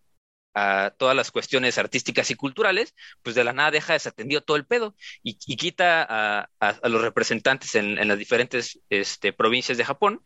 a 0.55 0.94
todas 0.99 1.16
las 1.16 1.31
cuestiones 1.31 1.79
artísticas 1.79 2.31
y 2.31 2.35
culturales, 2.35 2.94
pues 3.23 3.35
de 3.37 3.44
la 3.44 3.53
nada 3.53 3.70
deja 3.70 3.92
desatendido 3.94 4.42
todo 4.42 4.57
el 4.57 4.66
pedo 4.66 4.96
y, 5.23 5.38
y 5.46 5.57
quita 5.57 6.07
a, 6.09 6.51
a, 6.61 6.88
los 6.88 7.03
representantes 7.03 7.75
en, 7.75 7.99
en 7.99 8.09
las 8.09 8.18
diferentes 8.18 8.81
este, 8.90 9.33
provincias 9.33 9.79
de 9.79 9.85
Japón. 9.85 10.23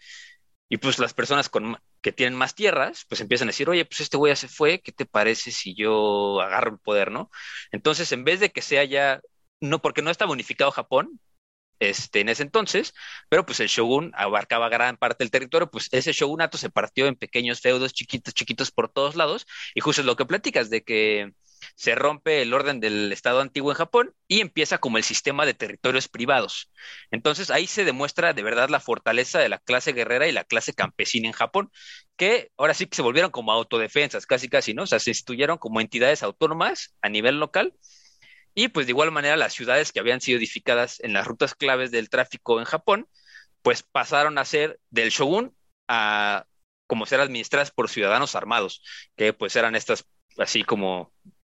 Y 0.69 0.79
pues 0.79 0.99
las 0.99 1.15
personas 1.15 1.49
con, 1.51 1.79
que 2.01 2.13
tienen 2.13 2.39
más 2.39 2.55
tierras, 2.55 3.05
pues 3.09 3.21
empiezan 3.21 3.49
a 3.49 3.53
decir, 3.53 3.69
oye, 3.69 3.85
pues 3.85 4.01
este 4.01 4.17
güey 4.17 4.33
ya 4.33 4.37
se 4.37 4.49
fue, 4.49 4.81
¿qué 4.81 4.93
te 4.93 5.07
parece 5.07 5.53
si 5.53 5.75
yo 5.75 6.41
agarro 6.41 6.73
el 6.73 6.79
poder, 6.79 7.11
no? 7.11 7.31
Entonces, 7.71 8.11
en 8.13 8.25
vez 8.25 8.41
de 8.41 8.51
que 8.51 8.63
sea 8.63 8.85
ya 8.85 9.21
no, 9.61 9.81
porque 9.83 10.03
no 10.03 10.11
estaba 10.11 10.33
unificado 10.33 10.71
Japón, 10.71 11.21
este, 11.81 12.21
en 12.21 12.29
ese 12.29 12.43
entonces, 12.43 12.95
pero 13.29 13.45
pues 13.45 13.61
el 13.61 13.69
shogun 13.69 14.13
abarcaba 14.15 14.69
gran 14.69 14.97
parte 14.97 15.25
del 15.25 15.31
territorio, 15.31 15.71
pues 15.71 15.89
ese 15.93 16.13
shogunato 16.13 16.59
se 16.59 16.71
partió 16.71 17.07
en 17.07 17.17
pequeños 17.17 17.61
feudos 17.61 17.93
chiquitos, 17.93 18.35
chiquitos 18.35 18.71
por 18.71 18.89
todos 18.89 19.17
lados, 19.17 19.47
y 19.75 19.81
justo 19.81 20.03
es 20.03 20.07
lo 20.07 20.17
que 20.17 20.27
platicas 20.27 20.71
de 20.71 20.83
que 20.85 21.33
se 21.77 21.95
rompe 21.95 22.43
el 22.43 22.53
orden 22.53 22.81
del 22.81 23.11
Estado 23.13 23.41
antiguo 23.41 23.71
en 23.73 23.77
Japón 23.77 24.15
y 24.29 24.41
empieza 24.41 24.79
como 24.79 24.99
el 24.99 25.05
sistema 25.05 25.47
de 25.47 25.55
territorios 25.55 26.09
privados. 26.09 26.71
Entonces 27.11 27.51
ahí 27.51 27.67
se 27.67 27.85
demuestra 27.85 28.33
de 28.35 28.43
verdad 28.43 28.69
la 28.69 28.81
fortaleza 28.81 29.39
de 29.39 29.49
la 29.49 29.59
clase 29.59 29.93
guerrera 29.93 30.29
y 30.29 30.33
la 30.33 30.45
clase 30.45 30.75
campesina 30.75 31.27
en 31.27 31.33
Japón, 31.33 31.71
que 32.17 32.51
ahora 32.57 32.75
sí 32.75 32.87
que 32.87 32.97
se 32.97 33.03
volvieron 33.03 33.31
como 33.31 33.53
autodefensas, 33.53 34.27
casi 34.27 34.49
casi, 34.49 34.75
¿no? 34.75 34.83
O 34.85 34.87
sea, 34.87 34.99
se 35.01 35.11
instituyeron 35.11 35.59
como 35.59 35.81
entidades 35.81 36.23
autónomas 36.23 36.95
a 37.03 37.09
nivel 37.09 37.39
local 37.41 37.75
y 38.55 38.69
pues 38.69 38.87
de 38.87 38.93
igual 38.93 39.11
manera 39.11 39.37
las 39.37 39.53
ciudades 39.53 39.93
que 39.93 40.01
habían 40.01 40.21
sido 40.21 40.39
edificadas 40.39 41.01
en 41.01 41.13
las 41.13 41.27
rutas 41.27 41.55
claves 41.55 41.91
del 41.91 42.09
tráfico 42.09 42.59
en 42.59 42.65
Japón, 42.65 43.09
pues 43.63 43.83
pasaron 43.83 44.39
a 44.39 44.45
ser 44.45 44.79
del 44.91 45.11
shogun 45.11 45.57
a 45.89 46.47
como 46.87 47.07
ser 47.07 47.21
administradas 47.21 47.71
por 47.71 47.89
ciudadanos 47.89 48.35
armados, 48.35 48.83
que 49.17 49.33
pues 49.33 49.57
eran 49.57 49.75
estas 49.75 50.07
así 50.39 50.65
como 50.65 51.13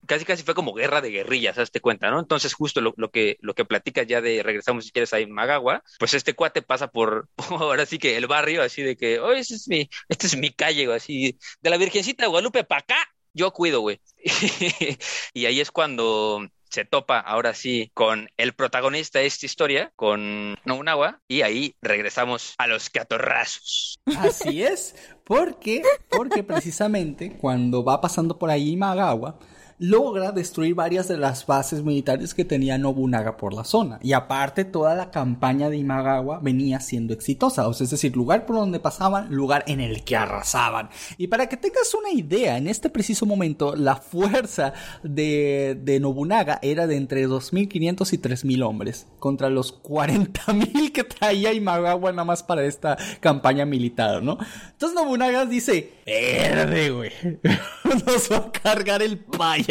casi 0.05 0.25
casi 0.25 0.43
fue 0.43 0.55
como 0.55 0.73
guerra 0.73 1.01
de 1.01 1.11
guerrillas, 1.11 1.57
hazte 1.57 1.81
cuenta, 1.81 2.09
¿no? 2.09 2.19
Entonces, 2.19 2.53
justo 2.53 2.81
lo, 2.81 2.93
lo, 2.97 3.11
que 3.11 3.37
lo 3.41 3.53
que 3.53 3.65
platicas 3.65 4.07
ya 4.07 4.21
de 4.21 4.41
regresamos 4.41 4.85
si 4.85 4.91
quieres 4.91 5.13
en 5.13 5.31
Magawa, 5.31 5.83
pues 5.99 6.13
este 6.13 6.33
cuate 6.33 6.61
pasa 6.61 6.87
por 6.91 7.29
ahora 7.49 7.85
sí 7.85 7.99
que 7.99 8.17
el 8.17 8.27
barrio, 8.27 8.63
así 8.63 8.81
de 8.81 8.95
que, 8.95 9.19
oh, 9.19 9.33
este 9.33 9.55
es 9.55 9.67
mi, 9.67 9.89
este 10.07 10.27
es 10.27 10.37
mi 10.37 10.51
calle, 10.51 10.91
así, 10.93 11.37
de 11.61 11.69
la 11.69 11.77
Virgencita 11.77 12.23
de 12.23 12.29
Guadalupe 12.29 12.63
para 12.63 12.81
acá, 12.81 12.97
yo 13.33 13.51
cuido, 13.51 13.81
güey. 13.81 14.01
y 15.33 15.45
ahí 15.45 15.59
es 15.59 15.71
cuando 15.71 16.47
se 16.69 16.85
topa 16.85 17.19
ahora 17.19 17.53
sí 17.53 17.91
con 17.93 18.29
el 18.37 18.53
protagonista 18.53 19.19
de 19.19 19.25
esta 19.25 19.45
historia, 19.45 19.91
con 19.95 20.55
Nobunaga, 20.65 21.21
y 21.27 21.41
ahí 21.41 21.75
regresamos 21.81 22.53
a 22.57 22.67
los 22.67 22.89
catorrazos. 22.89 23.99
Así 24.17 24.63
es, 24.63 24.95
porque, 25.23 25.83
porque 26.09 26.43
precisamente 26.43 27.37
cuando 27.37 27.83
va 27.83 28.01
pasando 28.01 28.37
por 28.37 28.49
ahí 28.49 28.75
Magawa, 28.75 29.39
logra 29.79 30.31
destruir 30.31 30.73
varias 30.73 31.07
de 31.07 31.17
las 31.17 31.45
bases 31.45 31.83
militares 31.83 32.33
que 32.33 32.45
tenía 32.45 32.77
Nobunaga 32.77 33.37
por 33.37 33.53
la 33.53 33.63
zona. 33.63 33.99
Y 34.01 34.13
aparte, 34.13 34.65
toda 34.65 34.95
la 34.95 35.11
campaña 35.11 35.69
de 35.69 35.77
Imagawa 35.77 36.39
venía 36.39 36.79
siendo 36.79 37.13
exitosa. 37.13 37.67
O 37.67 37.73
sea, 37.73 37.85
es 37.85 37.91
decir, 37.91 38.15
lugar 38.15 38.45
por 38.45 38.55
donde 38.55 38.79
pasaban, 38.79 39.33
lugar 39.33 39.63
en 39.67 39.79
el 39.79 40.03
que 40.03 40.15
arrasaban. 40.15 40.89
Y 41.17 41.27
para 41.27 41.47
que 41.47 41.57
tengas 41.57 41.93
una 41.93 42.11
idea, 42.11 42.57
en 42.57 42.67
este 42.67 42.89
preciso 42.89 43.25
momento, 43.25 43.75
la 43.75 43.95
fuerza 43.95 44.73
de, 45.03 45.79
de 45.81 45.99
Nobunaga 45.99 46.59
era 46.61 46.87
de 46.87 46.97
entre 46.97 47.27
2.500 47.27 48.13
y 48.13 48.17
3.000 48.17 48.65
hombres. 48.65 49.07
Contra 49.19 49.49
los 49.49 49.81
40.000 49.83 50.91
que 50.91 51.03
traía 51.03 51.53
Imagawa 51.53 52.11
nada 52.11 52.25
más 52.25 52.41
para 52.41 52.65
esta 52.65 52.97
campaña 53.19 53.65
militar, 53.65 54.23
¿no? 54.23 54.37
Entonces 54.71 54.95
Nobunaga 54.95 55.45
dice, 55.45 55.93
verde, 56.05 56.89
güey. 56.89 57.11
Nos 58.05 58.31
va 58.31 58.37
a 58.37 58.51
cargar 58.51 59.01
el 59.01 59.19
país 59.19 59.67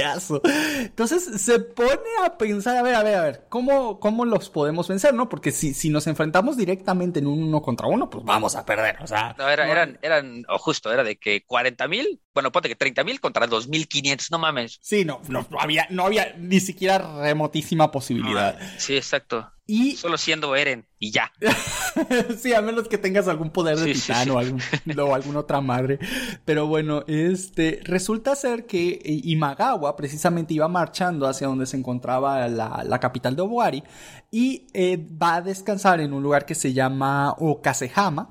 entonces 0.81 1.41
se 1.41 1.61
pone 1.61 1.91
a 2.25 2.37
pensar, 2.37 2.77
a 2.77 2.83
ver, 2.83 2.95
a 2.95 3.03
ver, 3.03 3.15
a 3.15 3.23
ver, 3.23 3.47
¿cómo, 3.49 4.01
cómo 4.01 4.25
los 4.25 4.51
podemos 4.51 4.89
vencer, 4.89 5.15
no? 5.15 5.29
Porque 5.29 5.53
si, 5.53 5.75
si 5.75 5.91
nos 5.91 6.07
enfrentamos 6.07 6.57
directamente 6.57 7.19
en 7.19 7.27
un 7.27 7.43
uno 7.43 7.63
contra 7.63 7.87
uno, 7.87 8.09
pues 8.11 8.25
vamos 8.25 8.55
a 8.57 8.65
perder, 8.65 8.97
o 9.03 9.07
sea. 9.07 9.35
No, 9.39 9.49
era, 9.49 9.67
no... 9.67 9.73
eran, 9.73 9.99
eran, 10.03 10.45
o 10.49 10.59
justo, 10.59 10.93
era 10.93 11.05
de 11.05 11.17
que 11.17 11.45
40 11.45 11.89
mil, 11.89 12.21
bueno, 12.35 12.53
ponte 12.53 12.69
que 12.69 12.77
30 12.77 13.05
mil 13.05 13.21
contra 13.21 13.47
2.500, 13.47 14.31
no 14.31 14.39
mames. 14.39 14.79
Sí, 14.83 15.05
no, 15.05 15.21
no, 15.29 15.47
no, 15.51 15.61
había, 15.61 15.87
no 15.91 16.07
había 16.07 16.35
ni 16.39 16.61
siquiera 16.61 17.21
remotísima 17.21 17.91
posibilidad. 17.91 18.59
Sí, 18.79 18.97
exacto. 18.97 19.53
Y... 19.67 19.97
Solo 19.97 20.17
siendo 20.17 20.55
Eren 20.55 20.87
y 20.99 21.11
ya. 21.11 21.33
sí, 22.39 22.55
a 22.55 22.63
menos 22.63 22.87
que 22.87 22.99
tengas 22.99 23.27
algún 23.27 23.51
poder 23.51 23.77
de 23.77 23.95
sí, 23.95 24.01
titán 24.01 24.25
sí, 24.25 24.25
sí. 24.25 24.31
o, 24.31 24.39
algún, 24.39 24.61
o, 24.99 25.15
alguna 25.15 25.41
otra 25.41 25.61
madre. 25.61 25.99
Pero 26.45 26.67
bueno, 26.67 27.03
este 27.09 27.81
resulta 27.83 28.37
ser 28.37 28.67
que 28.67 29.01
Imagawa 29.05 29.97
precisamente 29.97 30.55
iba 30.55 30.69
marchando 30.69 31.27
hacia 31.27 31.49
donde 31.49 31.67
se 31.67 31.77
encontraba 31.77 32.47
la, 32.49 32.85
la 32.87 33.01
capital 33.01 33.35
de 33.35 33.43
Obwari 33.43 33.83
y 34.31 34.67
eh, 34.73 35.05
va 35.21 35.37
a 35.37 35.43
descansar 35.43 36.01
en 36.01 36.13
un 36.13 36.23
lugar 36.23 36.47
que 36.47 36.55
se 36.55 36.73
llama 36.73 37.35
Okasehama 37.39 38.29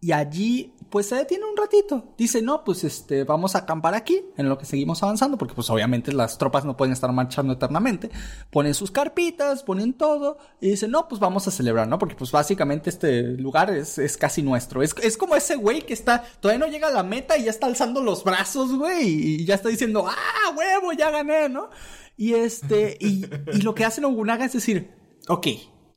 y 0.00 0.12
allí 0.12 0.72
pues 0.90 1.06
se 1.06 1.16
detiene 1.16 1.44
un 1.44 1.56
ratito. 1.56 2.14
Dice, 2.16 2.42
no, 2.42 2.64
pues 2.64 2.84
este, 2.84 3.24
vamos 3.24 3.54
a 3.54 3.60
acampar 3.60 3.94
aquí 3.94 4.24
en 4.36 4.48
lo 4.48 4.58
que 4.58 4.66
seguimos 4.66 5.02
avanzando, 5.02 5.36
porque 5.36 5.54
pues 5.54 5.68
obviamente 5.70 6.12
las 6.12 6.38
tropas 6.38 6.64
no 6.64 6.76
pueden 6.76 6.92
estar 6.92 7.12
marchando 7.12 7.52
eternamente. 7.52 8.10
Ponen 8.50 8.74
sus 8.74 8.90
carpitas, 8.90 9.62
ponen 9.62 9.92
todo, 9.92 10.38
y 10.60 10.70
dicen, 10.70 10.90
no, 10.90 11.08
pues 11.08 11.20
vamos 11.20 11.46
a 11.48 11.50
celebrar, 11.50 11.88
¿no? 11.88 11.98
Porque 11.98 12.14
pues 12.14 12.32
básicamente 12.32 12.90
este 12.90 13.22
lugar 13.22 13.70
es, 13.70 13.98
es 13.98 14.16
casi 14.16 14.42
nuestro. 14.42 14.82
Es, 14.82 14.94
es 15.02 15.16
como 15.16 15.36
ese 15.36 15.56
güey 15.56 15.82
que 15.82 15.92
está, 15.92 16.24
todavía 16.40 16.66
no 16.66 16.72
llega 16.72 16.88
a 16.88 16.92
la 16.92 17.02
meta 17.02 17.36
y 17.36 17.44
ya 17.44 17.50
está 17.50 17.66
alzando 17.66 18.02
los 18.02 18.24
brazos, 18.24 18.74
güey, 18.74 19.06
y 19.06 19.44
ya 19.44 19.54
está 19.54 19.68
diciendo, 19.68 20.06
ah, 20.08 20.54
huevo, 20.56 20.92
ya 20.92 21.10
gané, 21.10 21.48
¿no? 21.48 21.70
Y 22.16 22.34
este, 22.34 22.96
y, 23.00 23.26
y 23.52 23.62
lo 23.62 23.74
que 23.74 23.84
hace 23.84 24.00
Nobunaga 24.00 24.44
es 24.44 24.52
decir, 24.52 24.90
ok, 25.28 25.46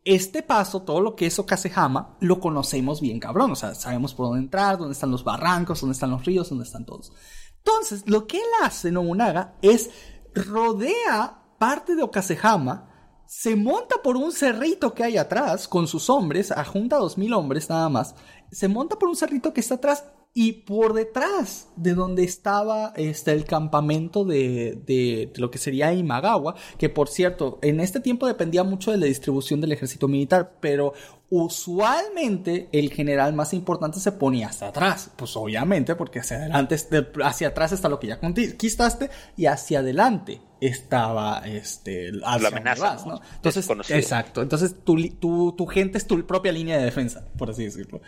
este 0.04 0.42
paso, 0.42 0.82
todo 0.82 1.02
lo 1.02 1.16
que 1.16 1.28
es 1.28 1.38
Okasehama, 1.38 2.18
lo 2.20 2.40
conocemos 2.40 3.02
bien 3.02 3.20
cabrón. 3.20 3.52
O 3.52 3.56
sea, 3.56 3.76
sabemos 3.76 4.14
por 4.14 4.28
dónde 4.28 4.42
entrar, 4.42 4.78
dónde 4.78 4.94
están 4.94 5.12
los 5.12 5.24
barrancos, 5.24 5.82
dónde 5.82 5.94
están 5.94 6.12
los 6.12 6.26
ríos, 6.26 6.50
dónde 6.50 6.66
están 6.66 6.86
todos. 6.86 7.12
Entonces, 7.58 8.04
lo 8.08 8.26
que 8.26 8.38
él 8.38 8.48
hace, 8.64 8.92
Nobunaga, 8.92 9.56
es 9.62 9.92
rodea 10.34 11.44
parte 11.60 11.96
de 11.96 12.04
Okasehama, 12.04 12.88
se 13.28 13.56
monta 13.56 14.02
por 14.04 14.18
un 14.18 14.32
cerrito 14.32 14.94
que 14.94 15.04
hay 15.04 15.18
atrás 15.18 15.68
con 15.68 15.88
sus 15.88 16.10
hombres, 16.10 16.52
ajunta 16.52 16.98
dos 16.98 17.18
mil 17.18 17.34
hombres 17.34 17.70
nada 17.70 17.88
más, 17.88 18.16
se 18.52 18.68
monta 18.68 18.98
por 18.98 19.08
un 19.08 19.16
cerrito 19.16 19.54
que 19.54 19.62
está 19.62 19.76
atrás 19.76 20.06
y 20.34 20.54
por 20.54 20.94
detrás 20.94 21.68
de 21.76 21.94
donde 21.94 22.24
estaba 22.24 22.94
este, 22.96 23.34
el 23.34 23.44
campamento 23.44 24.24
de, 24.24 24.82
de, 24.86 25.30
de, 25.34 25.42
lo 25.42 25.52
que 25.52 25.58
sería 25.58 25.94
Imagawa, 25.94 26.56
que 26.78 26.88
por 26.88 27.10
cierto, 27.10 27.60
en 27.62 27.82
este 27.82 28.00
tiempo 28.00 28.28
dependía 28.28 28.64
mucho 28.64 28.92
de 28.92 28.98
la 28.98 29.08
distribución 29.08 29.60
del 29.60 29.74
ejército 29.74 30.08
militar, 30.08 30.54
pero 30.62 30.94
usualmente 31.30 32.70
el 32.72 32.92
general 32.92 33.34
más 33.34 33.54
importante 33.54 34.00
se 34.00 34.14
ponía 34.14 34.48
hasta 34.48 34.68
atrás, 34.68 35.12
pues 35.18 35.36
obviamente, 35.36 35.96
porque 35.96 36.20
hacia 36.20 36.38
adelante, 36.38 36.78
hacia 37.24 37.50
atrás 37.50 37.74
está 37.74 37.90
lo 37.90 38.00
que 38.00 38.08
ya 38.08 38.20
conquistaste 38.20 39.10
y 39.36 39.48
hacia 39.48 39.80
adelante 39.80 40.42
estaba 40.62 41.42
este 41.46 42.12
la 42.12 42.36
amenaza, 42.36 42.84
vas, 42.84 43.06
¿no? 43.06 43.20
Entonces, 43.36 43.68
exacto. 43.90 44.42
Entonces 44.42 44.76
tu, 44.84 44.96
tu, 45.20 45.54
tu 45.54 45.66
gente 45.66 45.98
es 45.98 46.06
tu 46.06 46.26
propia 46.26 46.52
línea 46.52 46.78
de 46.78 46.86
defensa, 46.86 47.26
por 47.38 47.50
así 47.50 47.66
decirlo. 47.66 48.02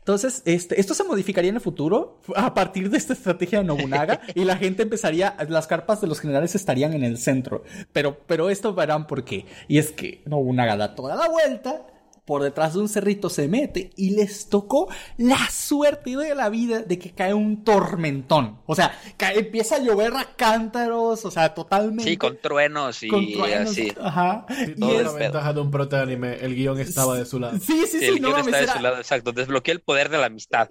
Entonces, 0.00 0.42
este, 0.46 0.80
esto 0.80 0.94
se 0.94 1.04
modificaría 1.04 1.50
en 1.50 1.56
el 1.56 1.60
futuro 1.60 2.18
a 2.34 2.54
partir 2.54 2.90
de 2.90 2.96
esta 2.96 3.12
estrategia 3.12 3.58
de 3.58 3.64
Nobunaga 3.64 4.20
y 4.34 4.44
la 4.44 4.56
gente 4.56 4.82
empezaría, 4.82 5.36
las 5.48 5.66
carpas 5.66 6.00
de 6.00 6.06
los 6.06 6.20
generales 6.20 6.54
estarían 6.54 6.94
en 6.94 7.04
el 7.04 7.18
centro. 7.18 7.64
Pero, 7.92 8.18
pero 8.26 8.50
esto 8.50 8.74
verán 8.74 9.06
por 9.06 9.24
qué. 9.24 9.46
Y 9.68 9.78
es 9.78 9.92
que 9.92 10.22
Nobunaga 10.24 10.76
da 10.76 10.94
toda 10.94 11.14
la 11.16 11.28
vuelta, 11.28 11.86
por 12.30 12.44
detrás 12.44 12.74
de 12.74 12.78
un 12.78 12.88
cerrito 12.88 13.28
se 13.28 13.48
mete 13.48 13.90
y 13.96 14.10
les 14.10 14.48
tocó 14.48 14.88
la 15.16 15.50
suerte 15.50 16.16
de 16.16 16.32
la 16.36 16.48
vida 16.48 16.78
de 16.82 16.96
que 16.96 17.10
cae 17.10 17.34
un 17.34 17.64
tormentón. 17.64 18.60
O 18.66 18.76
sea, 18.76 18.96
cae, 19.16 19.40
empieza 19.40 19.74
a 19.74 19.78
llover 19.80 20.12
a 20.14 20.36
cántaros, 20.36 21.24
o 21.24 21.30
sea, 21.32 21.52
totalmente. 21.54 22.04
Sí, 22.04 22.16
con 22.16 22.38
truenos 22.40 23.02
y 23.02 23.08
con 23.08 23.26
truenos, 23.32 23.70
así. 23.70 23.92
Ajá. 24.00 24.46
Sí, 24.48 24.74
Y 24.76 24.90
es- 24.92 25.02
la 25.02 25.12
ventaja 25.12 25.52
de 25.52 25.60
un 25.60 25.72
protoanime, 25.72 26.34
el 26.36 26.54
guion 26.54 26.78
estaba 26.78 27.16
de 27.18 27.26
su 27.26 27.40
lado. 27.40 27.58
Sí, 27.58 27.82
sí, 27.90 27.98
sí, 27.98 28.04
el 28.04 28.22
no 28.22 28.28
de 28.40 28.48
era- 28.48 28.74
su 28.76 28.80
lado, 28.80 28.98
exacto. 28.98 29.32
Desbloquea 29.32 29.74
el 29.74 29.80
poder 29.80 30.08
de 30.08 30.18
la 30.18 30.26
amistad. 30.26 30.68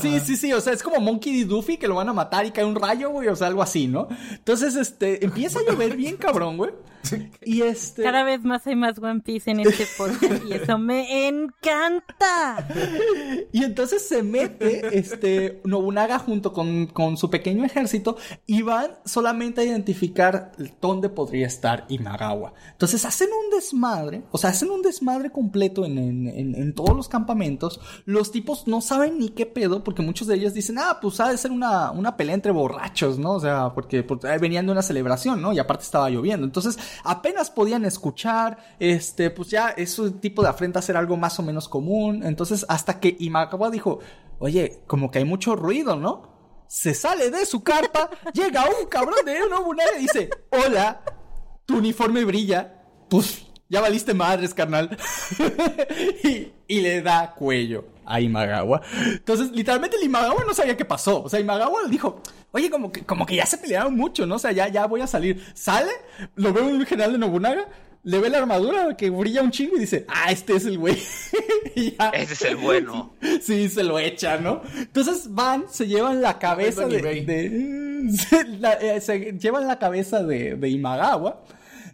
Sí, 0.00 0.20
sí, 0.20 0.36
sí, 0.36 0.52
o 0.52 0.60
sea, 0.60 0.72
es 0.72 0.84
como 0.84 1.00
Monkey 1.00 1.36
D. 1.40 1.44
Duffy 1.46 1.76
que 1.76 1.88
lo 1.88 1.96
van 1.96 2.08
a 2.08 2.12
matar 2.12 2.46
y 2.46 2.52
cae 2.52 2.64
un 2.64 2.76
rayo, 2.76 3.10
güey, 3.10 3.26
o 3.26 3.34
sea, 3.34 3.48
algo 3.48 3.60
así, 3.60 3.88
¿no? 3.88 4.06
Entonces, 4.30 4.76
este, 4.76 5.24
empieza 5.24 5.58
a 5.58 5.62
llover 5.68 5.96
bien 5.96 6.16
cabrón, 6.16 6.56
güey. 6.56 6.70
Y 7.42 7.62
este... 7.62 8.02
Cada 8.02 8.22
vez 8.24 8.42
más 8.42 8.66
hay 8.66 8.76
más 8.76 8.98
One 8.98 9.20
Piece 9.20 9.50
en 9.50 9.60
este 9.60 9.86
podcast 9.96 10.44
y 10.46 10.52
eso 10.52 10.78
me 10.78 11.28
encanta. 11.28 12.68
Y 13.52 13.64
entonces 13.64 14.06
se 14.06 14.22
mete 14.22 14.96
este 14.98 15.60
Nobunaga 15.64 16.18
junto 16.18 16.52
con, 16.52 16.86
con 16.86 17.16
su 17.16 17.30
pequeño 17.30 17.64
ejército 17.64 18.16
y 18.46 18.62
van 18.62 18.90
solamente 19.04 19.60
a 19.60 19.64
identificar 19.64 20.52
dónde 20.80 21.08
podría 21.08 21.46
estar 21.46 21.86
Imagawa. 21.88 22.52
Entonces 22.72 23.04
hacen 23.04 23.28
un 23.28 23.50
desmadre, 23.56 24.22
o 24.30 24.38
sea, 24.38 24.50
hacen 24.50 24.70
un 24.70 24.82
desmadre 24.82 25.30
completo 25.30 25.84
en, 25.84 25.98
en- 25.98 26.28
en- 26.28 26.54
en 26.54 26.74
todos 26.74 26.96
los 26.96 27.08
campamentos. 27.08 27.80
Los 28.04 28.30
tipos 28.30 28.66
no 28.68 28.80
saben 28.80 29.18
ni 29.18 29.30
qué 29.30 29.46
pedo, 29.46 29.82
porque 29.82 30.02
muchos 30.02 30.28
de 30.28 30.36
ellos 30.36 30.54
dicen, 30.54 30.78
ah, 30.78 30.98
pues 31.00 31.18
ha 31.20 31.30
de 31.30 31.38
ser 31.38 31.50
una, 31.50 31.90
una 31.90 32.16
pelea 32.16 32.34
entre 32.34 32.52
borrachos, 32.52 33.18
¿no? 33.18 33.32
O 33.32 33.40
sea, 33.40 33.72
porque, 33.74 34.02
porque 34.02 34.28
venían 34.38 34.66
de 34.66 34.72
una 34.72 34.82
celebración, 34.82 35.40
¿no? 35.42 35.52
Y 35.52 35.58
aparte 35.58 35.84
estaba 35.84 36.08
lloviendo. 36.10 36.46
Entonces 36.46 36.78
apenas 37.04 37.50
podían 37.50 37.84
escuchar, 37.84 38.58
este, 38.78 39.30
pues 39.30 39.50
ya 39.50 39.70
ese 39.70 40.10
tipo 40.12 40.42
de 40.42 40.48
afrentas 40.48 40.88
era 40.88 40.98
algo 40.98 41.16
más 41.16 41.38
o 41.38 41.42
menos 41.42 41.68
común. 41.68 42.22
Entonces, 42.24 42.66
hasta 42.68 43.00
que 43.00 43.16
Imagawa 43.18 43.70
dijo, 43.70 44.00
oye, 44.38 44.82
como 44.86 45.10
que 45.10 45.18
hay 45.18 45.24
mucho 45.24 45.56
ruido, 45.56 45.96
¿no? 45.96 46.30
Se 46.66 46.94
sale 46.94 47.30
de 47.30 47.44
su 47.46 47.62
carpa, 47.62 48.10
llega 48.32 48.64
un 48.64 48.88
cabrón 48.88 49.24
de 49.24 49.40
Nobunaga 49.48 49.98
y 49.98 50.02
dice, 50.02 50.30
hola, 50.50 51.02
tu 51.66 51.78
uniforme 51.78 52.24
brilla, 52.24 52.84
pues 53.08 53.46
ya 53.68 53.80
valiste 53.80 54.14
madres, 54.14 54.54
carnal. 54.54 54.96
y 56.68 56.80
le 56.80 57.02
da 57.02 57.34
cuello 57.34 57.99
a 58.12 58.20
Imagawa. 58.20 58.80
Entonces, 59.06 59.50
literalmente 59.52 59.96
el 59.96 60.04
Imagawa 60.04 60.44
no 60.46 60.54
sabía 60.54 60.76
qué 60.76 60.84
pasó. 60.84 61.22
O 61.22 61.28
sea, 61.28 61.40
Imagawa 61.40 61.80
dijo, 61.88 62.22
oye, 62.52 62.68
como 62.70 62.90
que, 62.92 63.02
como 63.04 63.24
que 63.26 63.36
ya 63.36 63.46
se 63.46 63.58
pelearon 63.58 63.94
mucho, 63.96 64.26
¿no? 64.26 64.36
O 64.36 64.38
sea, 64.38 64.52
ya, 64.52 64.68
ya 64.68 64.86
voy 64.86 65.00
a 65.00 65.06
salir. 65.06 65.42
Sale, 65.54 65.90
lo 66.36 66.52
ve 66.52 66.60
un 66.62 66.84
general 66.86 67.12
de 67.12 67.18
Nobunaga, 67.18 67.68
le 68.02 68.18
ve 68.18 68.30
la 68.30 68.38
armadura 68.38 68.96
que 68.96 69.10
brilla 69.10 69.42
un 69.42 69.50
chingo 69.50 69.76
y 69.76 69.80
dice, 69.80 70.06
ah, 70.08 70.32
este 70.32 70.56
es 70.56 70.64
el 70.64 70.78
güey. 70.78 70.96
Y 71.76 71.92
ya. 71.96 72.08
Ese 72.10 72.32
es 72.34 72.42
el 72.42 72.56
bueno. 72.56 73.12
Sí, 73.42 73.68
se 73.68 73.82
lo 73.84 73.98
echa, 73.98 74.38
¿no? 74.38 74.62
Entonces 74.76 75.32
van, 75.34 75.66
se 75.70 75.86
llevan 75.86 76.20
la 76.22 76.38
cabeza 76.38 76.86
de, 76.86 77.18
en 77.18 77.26
de- 77.26 78.12
se, 78.16 78.44
la- 78.44 78.72
eh, 78.74 79.00
se 79.00 79.32
llevan 79.38 79.66
la 79.68 79.78
cabeza 79.78 80.22
de, 80.22 80.56
de 80.56 80.68
Imagawa. 80.68 81.42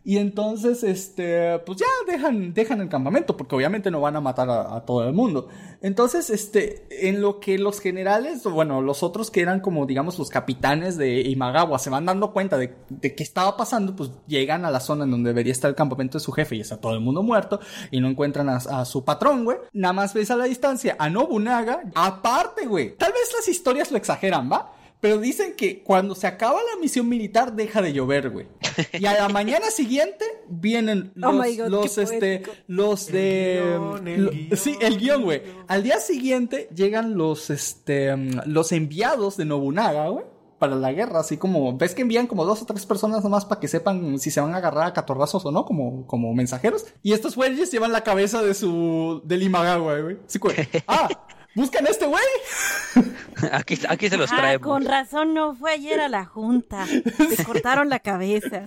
Y 0.08 0.18
entonces, 0.18 0.84
este, 0.84 1.58
pues 1.66 1.80
ya 1.80 1.86
dejan, 2.06 2.54
dejan 2.54 2.80
el 2.80 2.88
campamento, 2.88 3.36
porque 3.36 3.56
obviamente 3.56 3.90
no 3.90 4.00
van 4.00 4.14
a 4.14 4.20
matar 4.20 4.48
a, 4.48 4.84
todo 4.84 5.04
el 5.04 5.12
mundo. 5.12 5.48
Entonces, 5.82 6.30
este, 6.30 6.86
en 7.08 7.20
lo 7.20 7.40
que 7.40 7.58
los 7.58 7.80
generales, 7.80 8.44
bueno, 8.44 8.82
los 8.82 9.02
otros 9.02 9.32
que 9.32 9.40
eran 9.40 9.58
como, 9.58 9.84
digamos, 9.84 10.16
los 10.16 10.30
capitanes 10.30 10.96
de 10.96 11.22
Imagawa 11.22 11.80
se 11.80 11.90
van 11.90 12.06
dando 12.06 12.32
cuenta 12.32 12.56
de, 12.56 12.72
de 12.88 13.16
qué 13.16 13.24
estaba 13.24 13.56
pasando, 13.56 13.96
pues 13.96 14.12
llegan 14.28 14.64
a 14.64 14.70
la 14.70 14.78
zona 14.78 15.02
en 15.02 15.10
donde 15.10 15.30
debería 15.30 15.50
estar 15.50 15.70
el 15.70 15.74
campamento 15.74 16.18
de 16.18 16.24
su 16.24 16.30
jefe 16.30 16.54
y 16.54 16.60
está 16.60 16.80
todo 16.80 16.94
el 16.94 17.00
mundo 17.00 17.24
muerto 17.24 17.58
y 17.90 17.98
no 17.98 18.06
encuentran 18.06 18.48
a, 18.48 18.58
a 18.58 18.84
su 18.84 19.04
patrón, 19.04 19.44
güey. 19.44 19.58
Nada 19.72 19.92
más 19.92 20.14
ves 20.14 20.30
a 20.30 20.36
la 20.36 20.44
distancia 20.44 20.94
a 21.00 21.10
Nobunaga. 21.10 21.82
Aparte, 21.96 22.66
güey, 22.66 22.96
tal 22.96 23.10
vez 23.10 23.32
las 23.36 23.48
historias 23.48 23.90
lo 23.90 23.96
exageran, 23.96 24.52
¿va? 24.52 24.75
Pero 25.08 25.20
dicen 25.20 25.54
que 25.56 25.82
cuando 25.84 26.14
se 26.14 26.26
acaba 26.26 26.58
la 26.74 26.80
misión 26.80 27.08
militar 27.08 27.54
deja 27.54 27.80
de 27.80 27.92
llover, 27.92 28.30
güey. 28.30 28.46
Y 28.98 29.06
a 29.06 29.14
la 29.14 29.28
mañana 29.28 29.70
siguiente 29.70 30.24
vienen 30.48 31.12
Oh 31.22 31.30
los, 31.32 31.46
my 31.46 31.56
God, 31.56 31.68
los, 31.68 31.98
este, 31.98 32.38
poético. 32.40 32.52
los 32.66 33.06
de... 33.06 33.62
guion, 33.62 34.08
el 34.08 34.24
lo- 34.24 34.30
guion, 34.32 34.56
sí, 34.56 34.76
el 34.80 34.98
guion, 34.98 35.22
güey. 35.22 35.38
el. 35.44 35.54
Al 35.68 35.82
día 35.84 36.00
siguiente 36.00 36.68
llegan 36.74 37.16
los, 37.16 37.50
este, 37.50 38.16
los 38.46 38.72
enviados 38.72 39.36
de 39.36 39.44
Nobunaga, 39.44 40.08
güey. 40.08 40.24
Para 40.58 40.74
la 40.74 40.90
guerra, 40.90 41.20
así 41.20 41.36
como, 41.36 41.76
ves 41.76 41.94
que 41.94 42.00
envían 42.00 42.26
como 42.26 42.46
dos 42.46 42.62
o 42.62 42.64
tres 42.64 42.86
personas 42.86 43.22
nomás 43.22 43.44
para 43.44 43.60
que 43.60 43.68
sepan 43.68 44.18
si 44.18 44.30
se 44.30 44.40
van 44.40 44.54
a 44.54 44.56
agarrar 44.56 44.86
a 44.86 44.92
catorrazos 44.94 45.44
o 45.44 45.52
no, 45.52 45.66
como, 45.66 46.06
como 46.06 46.32
mensajeros. 46.32 46.86
Y 47.02 47.12
estos 47.12 47.36
güeyes 47.36 47.70
llevan 47.70 47.92
la 47.92 48.02
cabeza 48.02 48.42
de 48.42 48.54
su, 48.54 49.20
del 49.24 49.42
Imagawa, 49.42 49.98
güey. 50.00 50.16
Así 50.26 50.38
como, 50.38 50.54
ah, 50.88 51.08
buscan 51.56 51.84
a 51.86 51.90
este 51.90 52.06
güey. 52.06 52.22
Aquí, 53.52 53.78
aquí 53.86 54.08
se 54.08 54.16
los 54.16 54.32
Ah, 54.32 54.36
traemos. 54.38 54.66
con 54.66 54.84
razón 54.86 55.34
no 55.34 55.54
fue 55.54 55.72
ayer 55.72 56.00
a 56.00 56.08
la 56.08 56.24
junta. 56.24 56.86
Te 57.36 57.44
cortaron 57.44 57.90
la 57.90 57.98
cabeza. 57.98 58.64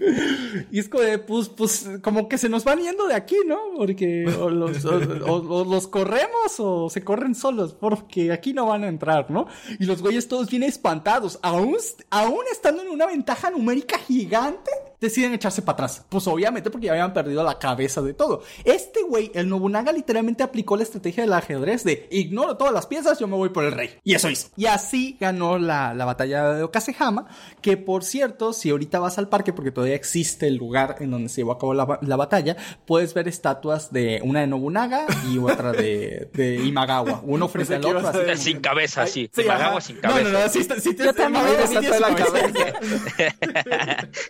Y 0.69 0.77
es 0.79 0.87
como 0.89 1.03
de, 1.03 1.17
pues, 1.17 1.49
pues, 1.49 1.89
como 2.03 2.29
que 2.29 2.37
se 2.37 2.49
nos 2.49 2.63
van 2.65 2.79
yendo 2.79 3.07
de 3.07 3.15
aquí, 3.15 3.37
¿no? 3.47 3.57
Porque 3.75 4.27
o 4.39 4.49
los, 4.51 4.85
o- 4.85 4.99
o- 5.25 5.61
o 5.61 5.65
los 5.65 5.87
corremos 5.87 6.59
o 6.59 6.87
se 6.91 7.03
corren 7.03 7.33
solos, 7.33 7.73
porque 7.73 8.31
aquí 8.31 8.53
no 8.53 8.67
van 8.67 8.83
a 8.83 8.89
entrar, 8.89 9.31
¿no? 9.31 9.47
Y 9.79 9.85
los 9.85 10.03
güeyes 10.03 10.27
todos 10.27 10.49
bien 10.51 10.61
espantados, 10.61 11.39
aún, 11.41 11.75
aún 12.11 12.43
estando 12.51 12.83
en 12.83 12.89
una 12.89 13.07
ventaja 13.07 13.49
numérica 13.49 13.97
gigante, 13.97 14.69
deciden 15.01 15.33
echarse 15.33 15.61
para 15.61 15.73
atrás. 15.73 16.05
Pues 16.09 16.27
obviamente 16.27 16.69
porque 16.69 16.87
ya 16.87 16.93
habían 16.93 17.13
perdido 17.13 17.43
la 17.43 17.57
cabeza 17.59 18.01
de 18.01 18.13
todo. 18.13 18.41
Este 18.63 19.01
güey, 19.03 19.31
el 19.33 19.47
Nobunaga, 19.49 19.91
literalmente 19.91 20.43
aplicó 20.43 20.75
la 20.77 20.83
estrategia 20.83 21.23
del 21.23 21.33
ajedrez 21.33 21.83
de 21.83 22.07
ignoro 22.11 22.57
todas 22.57 22.73
las 22.73 22.85
piezas, 22.87 23.19
yo 23.19 23.27
me 23.27 23.35
voy 23.35 23.49
por 23.49 23.63
el 23.63 23.71
rey. 23.71 23.91
Y 24.03 24.13
eso 24.15 24.29
hizo. 24.29 24.49
Y 24.57 24.65
así 24.65 25.17
ganó 25.19 25.57
la, 25.57 25.93
la 25.93 26.05
batalla 26.05 26.53
de 26.53 26.63
Okasehama, 26.63 27.27
que 27.61 27.77
por 27.77 28.03
cierto, 28.03 28.53
si 28.53 28.69
ahorita 28.71 28.99
vas 28.99 29.17
al 29.17 29.29
parque, 29.29 29.53
porque 29.53 29.71
todavía 29.71 29.95
existe 29.95 30.47
el 30.47 30.55
lugar 30.55 30.97
en 30.99 31.11
donde 31.11 31.29
se 31.29 31.37
llevó 31.41 31.53
a 31.53 31.59
cabo 31.59 31.73
la, 31.73 31.99
la 32.01 32.15
batalla, 32.15 32.57
puedes 32.85 33.13
ver 33.13 33.27
estatuas 33.27 33.91
de 33.93 34.19
una 34.23 34.41
de 34.41 34.47
Nobunaga 34.47 35.05
y 35.31 35.37
otra 35.37 35.71
de, 35.71 36.29
de 36.33 36.55
Imagawa. 36.65 37.21
Uno 37.23 37.47
frente 37.47 37.75
al 37.75 37.85
otro. 37.85 38.07
así. 38.07 38.19
Sin 38.49 38.59
cabeza, 38.61 39.05
sí. 39.07 39.29
sí, 39.33 39.41
Imagawa 39.41 39.71
ajá. 39.77 39.81
sin 39.81 39.95
No, 39.97 40.01
cabeza. 40.01 40.29
no, 40.29 40.39
no, 40.39 40.49
sí, 40.49 40.59
está- 40.59 40.79
sí, 40.79 40.95
Yo 40.97 41.13
también 41.13 41.43
Imagawa 41.45 41.61
lo 41.73 41.81
sí 41.81 41.87
de 41.87 41.99
la 41.99 42.15
cabeza. 42.15 42.79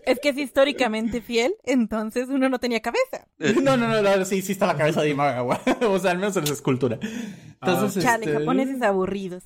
Es 0.05 0.19
que 0.19 0.33
históricamente 0.59 1.21
fiel, 1.21 1.55
entonces 1.63 2.27
uno 2.29 2.49
no 2.49 2.59
tenía 2.59 2.81
cabeza. 2.81 3.27
No, 3.37 3.77
no, 3.77 3.87
no, 3.87 4.01
no, 4.01 4.25
sí, 4.25 4.41
sí 4.41 4.51
está 4.51 4.67
la 4.67 4.75
cabeza 4.75 5.01
de 5.01 5.09
Imagawa. 5.09 5.61
o 5.87 5.99
sea, 5.99 6.11
al 6.11 6.17
menos 6.17 6.35
en 6.37 6.45
la 6.45 6.53
escultura. 6.53 6.99
Entonces, 7.61 8.03
Chale, 8.03 8.25
este... 8.25 8.39
japoneses 8.39 8.81
aburridos. 8.81 9.43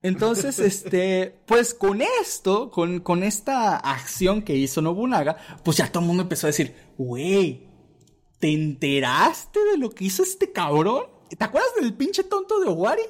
Entonces, 0.00 0.60
este, 0.60 1.40
pues 1.46 1.74
con 1.74 2.02
esto, 2.22 2.70
con, 2.70 3.00
con 3.00 3.24
esta 3.24 3.76
acción 3.76 4.42
que 4.42 4.54
hizo 4.54 4.80
Nobunaga, 4.80 5.36
pues 5.64 5.76
ya 5.76 5.90
todo 5.90 6.02
el 6.02 6.06
mundo 6.06 6.22
empezó 6.22 6.46
a 6.46 6.50
decir, 6.50 6.74
güey, 6.96 7.68
¿te 8.38 8.52
enteraste 8.52 9.58
de 9.72 9.78
lo 9.78 9.90
que 9.90 10.04
hizo 10.04 10.22
este 10.22 10.52
cabrón? 10.52 11.06
¿Te 11.36 11.44
acuerdas 11.44 11.70
del 11.80 11.94
pinche 11.94 12.22
tonto 12.22 12.60
de 12.60 12.68
Owari? 12.68 13.02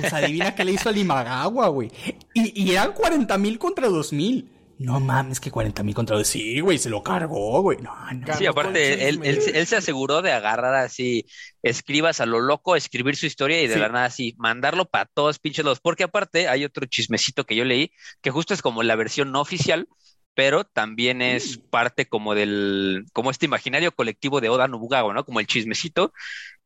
Pues 0.00 0.12
adivina 0.12 0.54
qué 0.54 0.64
le 0.64 0.72
hizo 0.72 0.88
al 0.88 0.96
Imagawa, 0.96 1.68
güey. 1.68 1.90
Y, 2.32 2.62
y 2.62 2.72
eran 2.72 2.92
40 2.92 3.36
mil 3.38 3.58
contra 3.58 3.88
2 3.88 4.12
mil. 4.14 4.55
No 4.78 5.00
mames, 5.00 5.40
que 5.40 5.50
40 5.50 5.82
mil 5.82 5.94
contra 5.94 6.16
2 6.16 6.26
Sí, 6.28 6.60
güey, 6.60 6.76
se 6.78 6.90
lo 6.90 7.02
cargó, 7.02 7.62
güey. 7.62 7.78
No, 7.78 7.94
no. 8.12 8.34
Sí, 8.34 8.44
aparte, 8.44 9.08
él, 9.08 9.20
él, 9.24 9.40
él 9.54 9.66
se 9.66 9.76
aseguró 9.76 10.20
de 10.20 10.32
agarrar 10.32 10.74
así, 10.74 11.24
escribas 11.62 12.20
a 12.20 12.26
lo 12.26 12.40
loco, 12.40 12.76
escribir 12.76 13.16
su 13.16 13.24
historia 13.26 13.62
y 13.62 13.68
de 13.68 13.74
Sí. 13.74 13.80
la 13.80 13.88
nada 13.88 14.04
así, 14.04 14.34
mandarlo 14.36 14.84
para 14.84 15.06
todos 15.06 15.38
pinches 15.38 15.64
lados. 15.64 15.80
Porque 15.80 16.04
aparte 16.04 16.48
hay 16.48 16.64
otro 16.64 16.84
chismecito 16.86 17.44
que 17.44 17.56
yo 17.56 17.64
leí, 17.64 17.90
que 18.20 18.30
justo 18.30 18.52
es 18.52 18.60
como 18.60 18.82
la 18.82 18.96
versión 18.96 19.32
no 19.32 19.40
oficial, 19.40 19.88
pero 20.34 20.64
también 20.64 21.22
es 21.22 21.56
parte 21.56 22.06
como 22.06 22.34
del, 22.34 23.06
como 23.14 23.30
este 23.30 23.46
imaginario 23.46 23.92
colectivo 23.92 24.42
de 24.42 24.50
Oda 24.50 24.68
Nobunaga, 24.68 25.10
¿no? 25.14 25.24
Como 25.24 25.40
el 25.40 25.46
chismecito, 25.46 26.12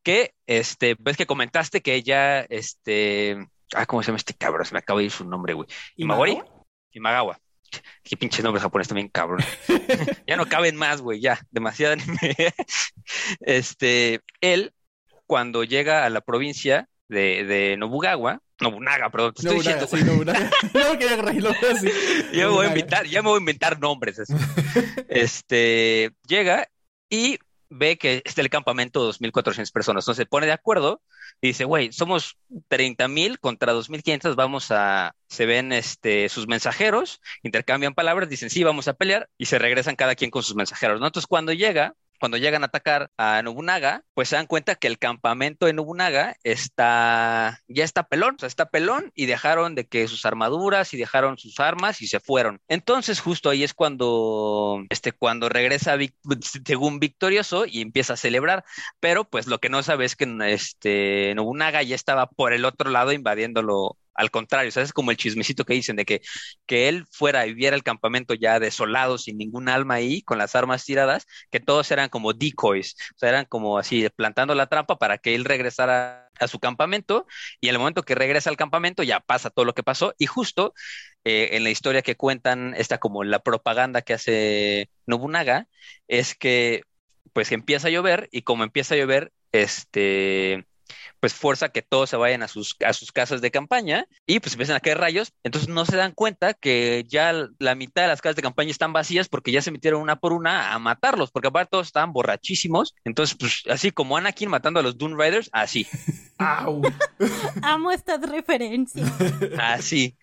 que, 0.03 0.33
este, 0.47 0.97
ves 0.99 1.15
que 1.15 1.25
comentaste 1.25 1.79
que 1.81 1.95
ella, 1.95 2.41
este, 2.41 3.37
ah, 3.73 3.85
¿cómo 3.85 4.03
se 4.03 4.07
llama 4.07 4.17
este 4.17 4.33
cabrón? 4.33 4.65
Se 4.65 4.73
me 4.73 4.79
acaba 4.79 4.99
de 4.99 5.05
ir 5.05 5.11
su 5.11 5.23
nombre, 5.23 5.53
güey. 5.53 5.69
¿Imagori? 5.95 6.41
Imagawa. 6.91 7.39
Qué 8.03 8.17
pinches 8.17 8.43
nombres 8.43 8.63
japoneses 8.63 8.89
también, 8.89 9.09
cabrón. 9.09 9.43
ya 10.27 10.35
no 10.35 10.47
caben 10.47 10.75
más, 10.75 11.01
güey, 11.01 11.19
ya, 11.19 11.39
demasiado 11.51 11.93
anime. 11.93 12.35
Este, 13.41 14.21
él, 14.41 14.73
cuando 15.25 15.63
llega 15.63 16.05
a 16.05 16.09
la 16.09 16.21
provincia 16.21 16.87
de, 17.07 17.43
de 17.43 17.77
Nobugawa, 17.77 18.41
Nobunaga, 18.59 19.09
perdón, 19.09 19.33
te 19.33 19.41
estoy 19.41 19.57
Nobunaga, 19.57 19.81
diciendo, 19.81 20.05
sí, 20.05 20.11
Nobunaga. 20.11 20.51
No 20.73 20.99
quería 20.99 21.21
reírlo 21.21 21.49
así. 21.49 21.89
ya 22.33 22.47
me 22.47 22.53
voy 22.53 22.65
a 22.65 22.69
inventar, 22.69 23.05
ya 23.07 23.21
me 23.21 23.29
voy 23.29 23.37
a 23.37 23.39
inventar 23.39 23.79
nombres. 23.79 24.19
así. 24.19 24.33
Este, 25.09 26.11
llega 26.27 26.67
y 27.09 27.39
ve 27.69 27.97
que 27.97 28.21
está 28.25 28.41
el 28.41 28.49
campamento 28.49 29.11
2.400 29.11 29.71
personas. 29.71 30.03
Entonces 30.03 30.23
se 30.23 30.25
pone 30.25 30.45
de 30.45 30.53
acuerdo 30.53 31.01
dice, 31.47 31.65
güey, 31.65 31.91
somos 31.91 32.37
30.000 32.67 33.39
contra 33.39 33.73
2.500, 33.73 34.35
vamos 34.35 34.71
a, 34.71 35.15
se 35.27 35.45
ven 35.45 35.71
este, 35.71 36.29
sus 36.29 36.47
mensajeros, 36.47 37.21
intercambian 37.43 37.93
palabras, 37.93 38.29
dicen, 38.29 38.49
sí, 38.49 38.63
vamos 38.63 38.87
a 38.87 38.93
pelear 38.93 39.29
y 39.37 39.45
se 39.45 39.59
regresan 39.59 39.95
cada 39.95 40.15
quien 40.15 40.31
con 40.31 40.43
sus 40.43 40.55
mensajeros. 40.55 40.97
Entonces 40.97 41.27
cuando 41.27 41.53
llega, 41.53 41.95
cuando 42.21 42.37
llegan 42.37 42.61
a 42.61 42.67
atacar 42.67 43.09
a 43.17 43.41
Nobunaga, 43.41 44.03
pues 44.13 44.29
se 44.29 44.35
dan 44.35 44.45
cuenta 44.45 44.75
que 44.75 44.85
el 44.85 44.99
campamento 44.99 45.65
de 45.65 45.73
Nobunaga 45.73 46.35
está, 46.43 47.59
ya 47.67 47.83
está 47.83 48.03
pelón, 48.03 48.35
o 48.35 48.39
sea, 48.39 48.47
está 48.47 48.69
pelón 48.69 49.11
y 49.15 49.25
dejaron 49.25 49.73
de 49.73 49.87
que 49.87 50.07
sus 50.07 50.23
armaduras 50.27 50.93
y 50.93 50.97
dejaron 50.97 51.39
sus 51.39 51.59
armas 51.59 51.99
y 51.99 52.05
se 52.05 52.19
fueron. 52.19 52.61
Entonces 52.67 53.19
justo 53.19 53.49
ahí 53.49 53.63
es 53.63 53.73
cuando, 53.73 54.83
este, 54.89 55.13
cuando 55.13 55.49
regresa 55.49 55.97
según 56.65 56.99
victorioso 56.99 57.65
y 57.65 57.81
empieza 57.81 58.13
a 58.13 58.17
celebrar, 58.17 58.63
pero 58.99 59.25
pues 59.25 59.47
lo 59.47 59.59
que 59.59 59.69
no 59.69 59.81
sabe 59.81 60.05
es 60.05 60.15
que 60.15 60.27
este, 60.45 61.33
Nobunaga 61.33 61.81
ya 61.81 61.95
estaba 61.95 62.27
por 62.27 62.53
el 62.53 62.65
otro 62.65 62.91
lado 62.91 63.13
invadiéndolo 63.13 63.97
al 64.13 64.31
contrario, 64.31 64.71
sea, 64.71 64.83
es 64.83 64.93
como 64.93 65.11
el 65.11 65.17
chismecito 65.17 65.65
que 65.65 65.73
dicen 65.73 65.95
de 65.95 66.05
que, 66.05 66.21
que 66.65 66.89
él 66.89 67.05
fuera 67.11 67.45
y 67.47 67.53
viera 67.53 67.75
el 67.75 67.83
campamento 67.83 68.33
ya 68.33 68.59
desolado, 68.59 69.17
sin 69.17 69.37
ningún 69.37 69.69
alma 69.69 69.95
ahí, 69.95 70.21
con 70.21 70.37
las 70.37 70.55
armas 70.55 70.85
tiradas, 70.85 71.27
que 71.49 71.59
todos 71.59 71.89
eran 71.91 72.09
como 72.09 72.33
decoys, 72.33 72.95
o 73.15 73.19
sea, 73.19 73.29
eran 73.29 73.45
como 73.45 73.77
así, 73.77 74.07
plantando 74.15 74.55
la 74.55 74.67
trampa 74.67 74.97
para 74.97 75.17
que 75.17 75.35
él 75.35 75.45
regresara 75.45 76.29
a 76.39 76.47
su 76.47 76.59
campamento 76.59 77.27
y 77.59 77.67
en 77.67 77.75
el 77.75 77.79
momento 77.79 78.03
que 78.03 78.15
regresa 78.15 78.49
al 78.49 78.57
campamento 78.57 79.03
ya 79.03 79.19
pasa 79.19 79.49
todo 79.49 79.65
lo 79.65 79.73
que 79.73 79.83
pasó 79.83 80.13
y 80.17 80.25
justo 80.25 80.73
eh, 81.23 81.49
en 81.53 81.63
la 81.63 81.69
historia 81.69 82.01
que 82.01 82.15
cuentan, 82.17 82.73
esta 82.77 82.97
como 82.99 83.23
la 83.23 83.39
propaganda 83.39 84.01
que 84.01 84.13
hace 84.13 84.89
Nobunaga, 85.05 85.67
es 86.07 86.35
que 86.35 86.83
pues 87.33 87.51
empieza 87.51 87.87
a 87.87 87.91
llover 87.91 88.27
y 88.31 88.41
como 88.43 88.63
empieza 88.63 88.95
a 88.95 88.97
llover, 88.97 89.31
este 89.51 90.65
pues 91.21 91.33
fuerza 91.35 91.69
que 91.69 91.83
todos 91.83 92.09
se 92.09 92.17
vayan 92.17 92.41
a 92.43 92.47
sus, 92.47 92.75
a 92.85 92.93
sus 92.93 93.11
casas 93.11 93.41
de 93.41 93.51
campaña 93.51 94.07
y 94.25 94.39
pues 94.39 94.53
empiezan 94.53 94.75
a 94.75 94.79
caer 94.79 94.97
rayos. 94.97 95.33
Entonces 95.43 95.69
no 95.69 95.85
se 95.85 95.95
dan 95.95 96.13
cuenta 96.13 96.55
que 96.55 97.05
ya 97.07 97.47
la 97.59 97.75
mitad 97.75 98.01
de 98.01 98.07
las 98.09 98.21
casas 98.21 98.35
de 98.35 98.41
campaña 98.41 98.71
están 98.71 98.91
vacías 98.91 99.29
porque 99.29 99.51
ya 99.51 99.61
se 99.61 99.71
metieron 99.71 100.01
una 100.01 100.17
por 100.17 100.33
una 100.33 100.73
a 100.73 100.79
matarlos, 100.79 101.31
porque 101.31 101.49
aparte 101.49 101.69
todos 101.71 101.87
estaban 101.87 102.11
borrachísimos. 102.11 102.95
Entonces, 103.05 103.37
pues 103.39 103.63
así 103.69 103.91
como 103.91 104.17
Anakin 104.17 104.49
matando 104.49 104.79
a 104.79 104.83
los 104.83 104.97
Dune 104.97 105.15
Riders, 105.23 105.49
así. 105.53 105.87
Amo 107.61 107.91
estas 107.91 108.21
referencias. 108.27 109.07
Así. 109.59 110.17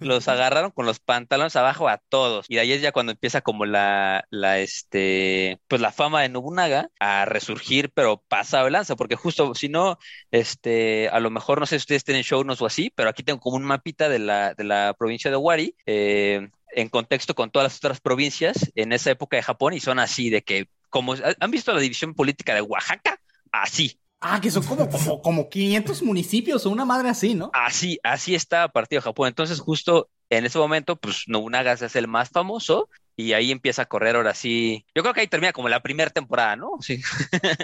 Los 0.00 0.26
agarraron 0.26 0.72
con 0.72 0.84
los 0.84 0.98
pantalones 0.98 1.54
abajo 1.54 1.88
a 1.88 1.98
todos. 2.08 2.46
Y 2.48 2.56
de 2.56 2.62
ahí 2.62 2.72
es 2.72 2.82
ya 2.82 2.90
cuando 2.90 3.12
empieza 3.12 3.40
como 3.40 3.66
la, 3.66 4.24
la, 4.30 4.58
este, 4.58 5.60
pues 5.68 5.80
la 5.80 5.92
fama 5.92 6.22
de 6.22 6.28
Nobunaga 6.28 6.90
a 6.98 7.24
resurgir, 7.24 7.92
pero 7.94 8.22
pasa 8.28 8.64
de 8.64 8.70
lanza, 8.70 8.96
porque 8.96 9.14
justo 9.14 9.54
si 9.54 9.68
no, 9.68 9.98
este, 10.40 11.08
a 11.08 11.20
lo 11.20 11.30
mejor 11.30 11.60
no 11.60 11.66
sé 11.66 11.78
si 11.78 11.82
ustedes 11.82 12.04
tienen 12.04 12.24
show 12.24 12.44
o 12.46 12.66
así, 12.66 12.92
pero 12.94 13.08
aquí 13.08 13.22
tengo 13.22 13.40
como 13.40 13.56
un 13.56 13.64
mapita 13.64 14.08
de 14.08 14.18
la, 14.18 14.54
de 14.54 14.64
la 14.64 14.94
provincia 14.98 15.30
de 15.30 15.36
Wari, 15.36 15.76
eh, 15.86 16.48
en 16.72 16.88
contexto 16.88 17.34
con 17.34 17.50
todas 17.50 17.64
las 17.72 17.76
otras 17.78 18.00
provincias 18.00 18.70
en 18.74 18.92
esa 18.92 19.10
época 19.10 19.36
de 19.36 19.42
Japón 19.42 19.74
y 19.74 19.80
son 19.80 19.98
así 19.98 20.30
de 20.30 20.42
que, 20.42 20.68
como, 20.88 21.14
¿han 21.14 21.50
visto 21.50 21.72
la 21.72 21.80
división 21.80 22.14
política 22.14 22.54
de 22.54 22.62
Oaxaca? 22.62 23.20
Así, 23.52 23.98
Ah, 24.20 24.40
que 24.40 24.50
son 24.50 24.62
como, 24.64 24.88
como, 24.88 25.22
como 25.22 25.48
500 25.48 26.02
municipios 26.02 26.66
o 26.66 26.70
una 26.70 26.84
madre 26.84 27.08
así, 27.08 27.34
¿no? 27.34 27.50
Así, 27.54 27.98
así 28.02 28.34
está 28.34 28.68
partido 28.68 29.00
Japón. 29.00 29.28
Entonces, 29.28 29.60
justo 29.60 30.10
en 30.28 30.44
ese 30.44 30.58
momento, 30.58 30.96
pues 30.96 31.24
Nobunaga 31.26 31.72
es 31.72 31.96
el 31.96 32.06
más 32.06 32.28
famoso 32.28 32.88
y 33.16 33.32
ahí 33.32 33.50
empieza 33.50 33.82
a 33.82 33.86
correr 33.86 34.16
ahora 34.16 34.34
sí. 34.34 34.84
Yo 34.94 35.02
creo 35.02 35.14
que 35.14 35.22
ahí 35.22 35.26
termina 35.26 35.52
como 35.52 35.68
la 35.68 35.80
primera 35.80 36.10
temporada, 36.10 36.54
¿no? 36.56 36.72
Sí. 36.80 37.00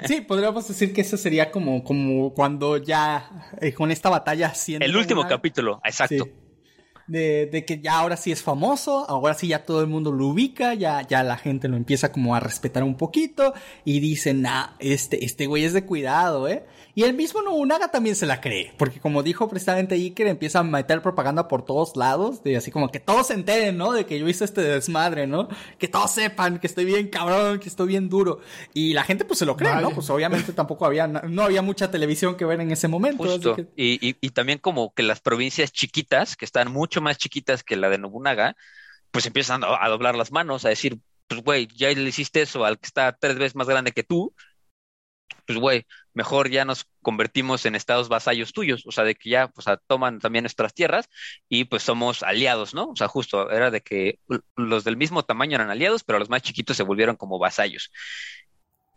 sí, 0.06 0.22
podríamos 0.22 0.66
decir 0.66 0.94
que 0.94 1.02
eso 1.02 1.16
sería 1.16 1.50
como, 1.50 1.84
como 1.84 2.32
cuando 2.32 2.78
ya 2.78 3.50
eh, 3.60 3.74
con 3.74 3.90
esta 3.90 4.08
batalla 4.08 4.48
haciendo. 4.48 4.86
El 4.86 4.96
último 4.96 5.26
capítulo, 5.28 5.80
exacto 5.84 6.26
de, 7.06 7.64
que 7.66 7.80
ya 7.80 7.98
ahora 7.98 8.16
sí 8.16 8.32
es 8.32 8.42
famoso, 8.42 9.08
ahora 9.08 9.34
sí 9.34 9.48
ya 9.48 9.64
todo 9.64 9.80
el 9.80 9.86
mundo 9.86 10.12
lo 10.12 10.26
ubica, 10.26 10.74
ya, 10.74 11.02
ya 11.02 11.22
la 11.22 11.36
gente 11.36 11.68
lo 11.68 11.76
empieza 11.76 12.12
como 12.12 12.34
a 12.34 12.40
respetar 12.40 12.82
un 12.82 12.96
poquito 12.96 13.54
y 13.84 14.00
dicen, 14.00 14.46
ah, 14.46 14.76
este, 14.78 15.24
este 15.24 15.46
güey 15.46 15.64
es 15.64 15.72
de 15.72 15.84
cuidado, 15.84 16.48
¿eh? 16.48 16.64
Y 16.98 17.04
el 17.04 17.12
mismo 17.12 17.42
Nobunaga 17.42 17.90
también 17.90 18.16
se 18.16 18.24
la 18.24 18.40
cree, 18.40 18.72
porque 18.78 19.00
como 19.00 19.22
dijo 19.22 19.50
precisamente 19.50 19.96
Iker, 19.96 20.28
empieza 20.28 20.60
a 20.60 20.62
meter 20.62 21.02
propaganda 21.02 21.46
por 21.46 21.62
todos 21.62 21.94
lados, 21.94 22.42
de 22.42 22.56
así 22.56 22.70
como 22.70 22.90
que 22.90 23.00
todos 23.00 23.26
se 23.26 23.34
enteren, 23.34 23.76
¿no? 23.76 23.92
De 23.92 24.06
que 24.06 24.18
yo 24.18 24.26
hice 24.26 24.46
este 24.46 24.62
desmadre, 24.62 25.26
¿no? 25.26 25.46
Que 25.78 25.88
todos 25.88 26.10
sepan 26.10 26.58
que 26.58 26.66
estoy 26.66 26.86
bien 26.86 27.08
cabrón, 27.08 27.58
que 27.58 27.68
estoy 27.68 27.88
bien 27.88 28.08
duro. 28.08 28.40
Y 28.72 28.94
la 28.94 29.04
gente 29.04 29.26
pues 29.26 29.38
se 29.38 29.44
lo 29.44 29.58
cree, 29.58 29.76
¿no? 29.76 29.90
Pues 29.90 30.08
obviamente 30.08 30.52
tampoco 30.54 30.86
había, 30.86 31.06
no 31.06 31.42
había 31.42 31.60
mucha 31.60 31.90
televisión 31.90 32.34
que 32.34 32.46
ver 32.46 32.62
en 32.62 32.70
ese 32.70 32.88
momento. 32.88 33.24
Justo. 33.24 33.56
Y, 33.76 33.98
y, 34.00 34.16
y 34.18 34.30
también 34.30 34.58
como 34.58 34.94
que 34.94 35.02
las 35.02 35.20
provincias 35.20 35.72
chiquitas, 35.72 36.34
que 36.34 36.46
están 36.46 36.72
mucho 36.72 37.02
más 37.02 37.18
chiquitas 37.18 37.62
que 37.62 37.76
la 37.76 37.90
de 37.90 37.98
Nobunaga, 37.98 38.56
pues 39.10 39.26
empiezan 39.26 39.64
a 39.64 39.86
doblar 39.90 40.16
las 40.16 40.32
manos, 40.32 40.64
a 40.64 40.70
decir, 40.70 40.98
pues 41.28 41.42
güey, 41.42 41.68
ya 41.76 41.90
le 41.90 42.08
hiciste 42.08 42.40
eso 42.40 42.64
al 42.64 42.78
que 42.78 42.86
está 42.86 43.12
tres 43.12 43.36
veces 43.36 43.54
más 43.54 43.68
grande 43.68 43.92
que 43.92 44.02
tú, 44.02 44.34
pues 45.46 45.58
güey, 45.58 45.86
mejor 46.14 46.50
ya 46.50 46.64
nos 46.64 46.86
convertimos 47.02 47.66
en 47.66 47.74
estados 47.74 48.08
vasallos 48.08 48.52
tuyos, 48.52 48.84
o 48.86 48.92
sea, 48.92 49.04
de 49.04 49.14
que 49.14 49.30
ya, 49.30 49.48
pues, 49.48 49.66
toman 49.86 50.18
también 50.18 50.42
nuestras 50.44 50.74
tierras 50.74 51.08
y 51.48 51.64
pues 51.64 51.82
somos 51.82 52.22
aliados, 52.22 52.74
¿no? 52.74 52.90
O 52.90 52.96
sea, 52.96 53.08
justo 53.08 53.50
era 53.50 53.70
de 53.70 53.80
que 53.80 54.18
los 54.56 54.84
del 54.84 54.96
mismo 54.96 55.24
tamaño 55.24 55.56
eran 55.56 55.70
aliados, 55.70 56.04
pero 56.04 56.18
los 56.18 56.30
más 56.30 56.42
chiquitos 56.42 56.76
se 56.76 56.82
volvieron 56.82 57.16
como 57.16 57.38
vasallos. 57.38 57.92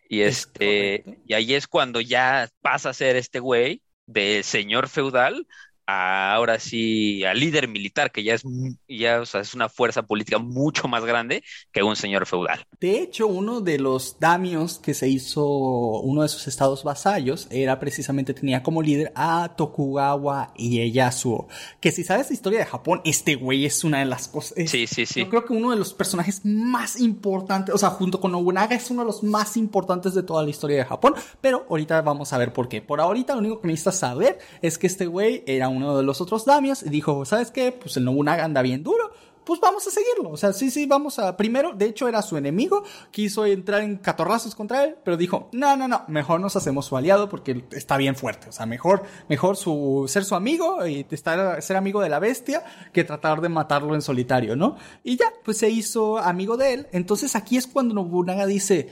Y 0.10 0.22
este, 0.22 1.04
y 1.26 1.34
ahí 1.34 1.54
es 1.54 1.68
cuando 1.68 2.02
ya 2.02 2.50
pasa 2.62 2.90
a 2.90 2.94
ser 2.94 3.16
este 3.16 3.40
güey 3.40 3.84
de 4.08 4.42
señor 4.44 4.90
feudal 4.90 5.46
ahora 5.90 6.60
sí 6.60 7.24
al 7.24 7.40
líder 7.40 7.68
militar, 7.68 8.12
que 8.12 8.24
ya 8.24 8.36
es, 8.36 8.44
ya, 8.88 9.22
es 9.22 9.54
una 9.54 9.70
fuerza 9.70 10.04
política 10.04 10.38
mucho 10.38 10.88
más 10.88 11.04
grande 11.06 11.44
que 11.72 11.84
un 11.84 11.96
señor 11.96 12.26
feudal. 12.26 12.66
De 12.80 13.00
hecho, 13.00 13.28
uno 13.28 13.62
de 13.62 13.80
los 13.80 14.20
damios 14.20 14.80
que 14.80 14.94
se 14.94 15.08
hizo 15.08 15.46
uno 15.46 16.22
de 16.22 16.30
sus 16.30 16.48
estados 16.48 16.84
vasallos 16.84 17.48
era 17.50 17.80
precisamente, 17.80 18.34
tenía 18.34 18.64
como 18.64 18.82
líder 18.82 19.12
a 19.16 19.56
Tokugawa 19.56 20.54
Ieyasu, 20.56 21.48
que 21.80 21.92
si 21.92 22.04
sabes 22.04 22.30
la 22.30 22.34
historia 22.34 22.60
de 22.60 22.66
Japón, 22.66 23.02
este 23.06 23.36
güey 23.36 23.66
es 23.66 23.84
una 23.84 24.00
de 24.00 24.06
las 24.06 24.28
cosas... 24.28 24.54
sí, 24.70 24.88
sí, 24.88 25.06
sí. 25.06 25.20
Yo 25.22 25.30
creo 25.30 25.46
que 25.46 25.54
uno 25.54 25.72
de 25.72 25.78
los 25.78 25.94
personajes 25.94 26.42
más 26.44 27.00
importantes, 27.00 27.74
o 27.74 27.78
sea, 27.78 27.90
junto 27.90 28.20
con 28.20 28.32
Nobunaga 28.32 28.76
es 28.76 28.90
uno 28.92 29.02
de 29.02 29.08
los 29.08 29.24
más 29.24 29.58
importantes 29.58 30.14
de 30.14 30.24
toda 30.24 30.44
la 30.44 30.50
historia 30.50 30.78
de 30.78 30.86
Japón, 30.86 31.16
pero 31.42 31.66
ahorita 31.70 32.02
vamos 32.02 32.34
a 32.34 32.38
ver 32.38 32.54
por 32.54 32.70
qué. 32.70 32.82
Por 32.82 33.02
ahorita 33.02 33.34
lo 33.34 33.40
único 33.40 33.62
que 33.62 33.68
necesitas 33.68 34.00
saber 34.00 34.40
es 34.62 34.78
que 34.78 34.88
este 34.88 35.08
güey 35.08 35.44
era 35.46 35.70
un 35.70 35.79
uno 35.84 35.98
de 35.98 36.04
los 36.04 36.22
otros 36.22 36.46
damios 36.46 36.84
y 36.84 36.90
dijo, 36.90 37.26
¿sabes 37.26 37.52
qué? 37.52 37.72
Pues 37.72 37.98
el 37.98 38.06
Nobunaga 38.06 38.46
anda 38.46 38.62
bien 38.62 38.84
duro, 38.84 39.12
pues 39.50 39.60
vamos 39.60 39.88
a 39.88 39.90
seguirlo. 39.90 40.30
O 40.30 40.38
sea, 40.38 40.54
sí, 40.54 40.70
sí, 40.70 40.86
vamos 40.86 41.18
a. 41.18 41.36
Primero, 41.36 41.74
de 41.74 41.86
hecho, 41.86 42.08
era 42.08 42.22
su 42.22 42.38
enemigo, 42.38 42.84
quiso 43.10 43.48
entrar 43.48 43.82
en 43.82 43.98
catorrazos 43.98 44.54
contra 44.54 44.84
él, 44.84 44.96
pero 45.04 45.18
dijo, 45.18 45.50
no, 45.54 45.76
no, 45.76 45.88
no, 45.88 46.04
mejor 46.08 46.40
nos 46.40 46.56
hacemos 46.56 46.86
su 46.86 46.96
aliado 46.96 47.30
porque 47.30 47.66
está 47.72 47.98
bien 47.98 48.16
fuerte. 48.16 48.50
O 48.50 48.52
sea, 48.52 48.68
mejor, 48.68 49.04
mejor 49.28 49.58
su, 49.58 50.06
ser 50.08 50.24
su 50.24 50.36
amigo 50.36 50.86
y 50.86 51.04
estar, 51.10 51.64
ser 51.64 51.78
amigo 51.78 52.02
de 52.02 52.10
la 52.10 52.20
bestia 52.20 52.64
que 52.94 53.04
tratar 53.04 53.42
de 53.42 53.50
matarlo 53.50 53.96
en 53.96 54.04
solitario, 54.04 54.56
¿no? 54.56 54.76
Y 55.04 55.18
ya, 55.18 55.34
pues 55.44 55.58
se 55.58 55.70
hizo 55.72 56.20
amigo 56.20 56.56
de 56.56 56.74
él. 56.74 56.88
Entonces 56.92 57.36
aquí 57.36 57.58
es 57.58 57.66
cuando 57.66 57.96
Nobunaga 57.96 58.46
dice, 58.46 58.90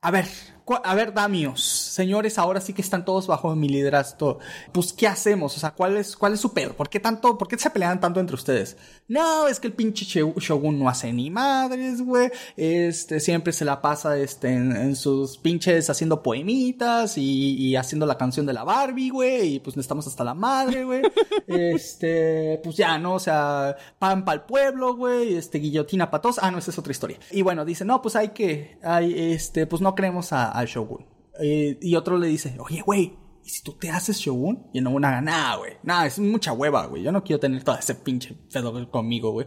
a 0.00 0.10
ver, 0.10 0.26
a 0.82 0.94
ver, 0.94 1.12
Damios, 1.12 1.62
señores, 1.62 2.38
ahora 2.38 2.60
sí 2.60 2.72
que 2.72 2.82
están 2.82 3.04
todos 3.04 3.26
bajo 3.26 3.54
mi 3.54 3.68
liderazgo. 3.68 4.38
Pues, 4.72 4.92
¿qué 4.92 5.06
hacemos? 5.06 5.56
O 5.56 5.60
sea, 5.60 5.72
¿cuál 5.72 5.96
es, 5.96 6.16
cuál 6.16 6.32
es 6.32 6.40
su 6.40 6.52
pedo? 6.52 6.74
¿Por 6.74 6.88
qué 6.88 7.00
tanto, 7.00 7.36
por 7.36 7.48
qué 7.48 7.58
se 7.58 7.70
pelean 7.70 8.00
tanto 8.00 8.20
entre 8.20 8.34
ustedes? 8.34 8.76
No, 9.06 9.48
es 9.48 9.60
que 9.60 9.66
el 9.66 9.74
pinche 9.74 10.06
Shogun 10.06 10.78
no 10.78 10.88
hace 10.88 11.12
ni 11.12 11.30
madres, 11.30 12.00
güey. 12.00 12.30
Este, 12.56 13.20
siempre 13.20 13.52
se 13.52 13.66
la 13.66 13.82
pasa, 13.82 14.16
este, 14.16 14.48
en, 14.48 14.96
sus 14.96 15.36
pinches 15.36 15.90
haciendo 15.90 16.22
poemitas 16.22 17.18
y, 17.18 17.76
haciendo 17.76 18.06
la 18.06 18.16
canción 18.16 18.46
de 18.46 18.54
la 18.54 18.64
Barbie, 18.64 19.10
güey. 19.10 19.56
Y 19.56 19.60
pues 19.60 19.76
estamos 19.76 20.06
hasta 20.06 20.24
la 20.24 20.32
madre, 20.32 20.84
güey. 20.84 21.02
este, 21.46 22.60
pues 22.64 22.76
ya, 22.76 22.98
¿no? 22.98 23.14
O 23.14 23.20
sea, 23.20 23.76
pan 23.98 24.24
para 24.24 24.36
el 24.36 24.42
pueblo, 24.42 24.96
güey. 24.96 25.34
Este, 25.34 25.58
guillotina 25.58 26.10
para 26.10 26.22
todos. 26.22 26.38
Ah, 26.40 26.50
no, 26.50 26.58
esa 26.58 26.70
es 26.70 26.78
otra 26.78 26.92
historia. 26.92 27.18
Y 27.30 27.42
bueno, 27.42 27.66
dice, 27.66 27.84
no, 27.84 28.00
pues 28.00 28.16
hay 28.16 28.30
que, 28.30 28.78
hay, 28.82 29.32
este, 29.32 29.66
pues 29.66 29.82
no 29.82 29.94
creemos 29.94 30.32
a 30.32 30.50
al 30.50 30.66
Shogun. 30.66 31.04
Eh, 31.40 31.78
y 31.82 31.96
otro 31.96 32.16
le 32.16 32.28
dice, 32.28 32.56
oye, 32.58 32.80
güey, 32.80 33.12
¿y 33.44 33.50
si 33.50 33.62
tú 33.62 33.72
te 33.72 33.90
haces 33.90 34.18
Shogun? 34.18 34.66
Y 34.72 34.80
no 34.80 34.90
una 34.90 35.20
nada, 35.20 35.56
güey. 35.56 35.74
Nada, 35.82 36.06
es 36.06 36.18
mucha 36.18 36.52
hueva, 36.52 36.86
güey. 36.86 37.02
Yo 37.02 37.12
no 37.12 37.22
quiero 37.22 37.40
tener 37.40 37.62
todo 37.62 37.76
ese 37.76 37.94
pinche 37.94 38.34
pedo 38.52 38.90
conmigo, 38.90 39.32
güey. 39.32 39.46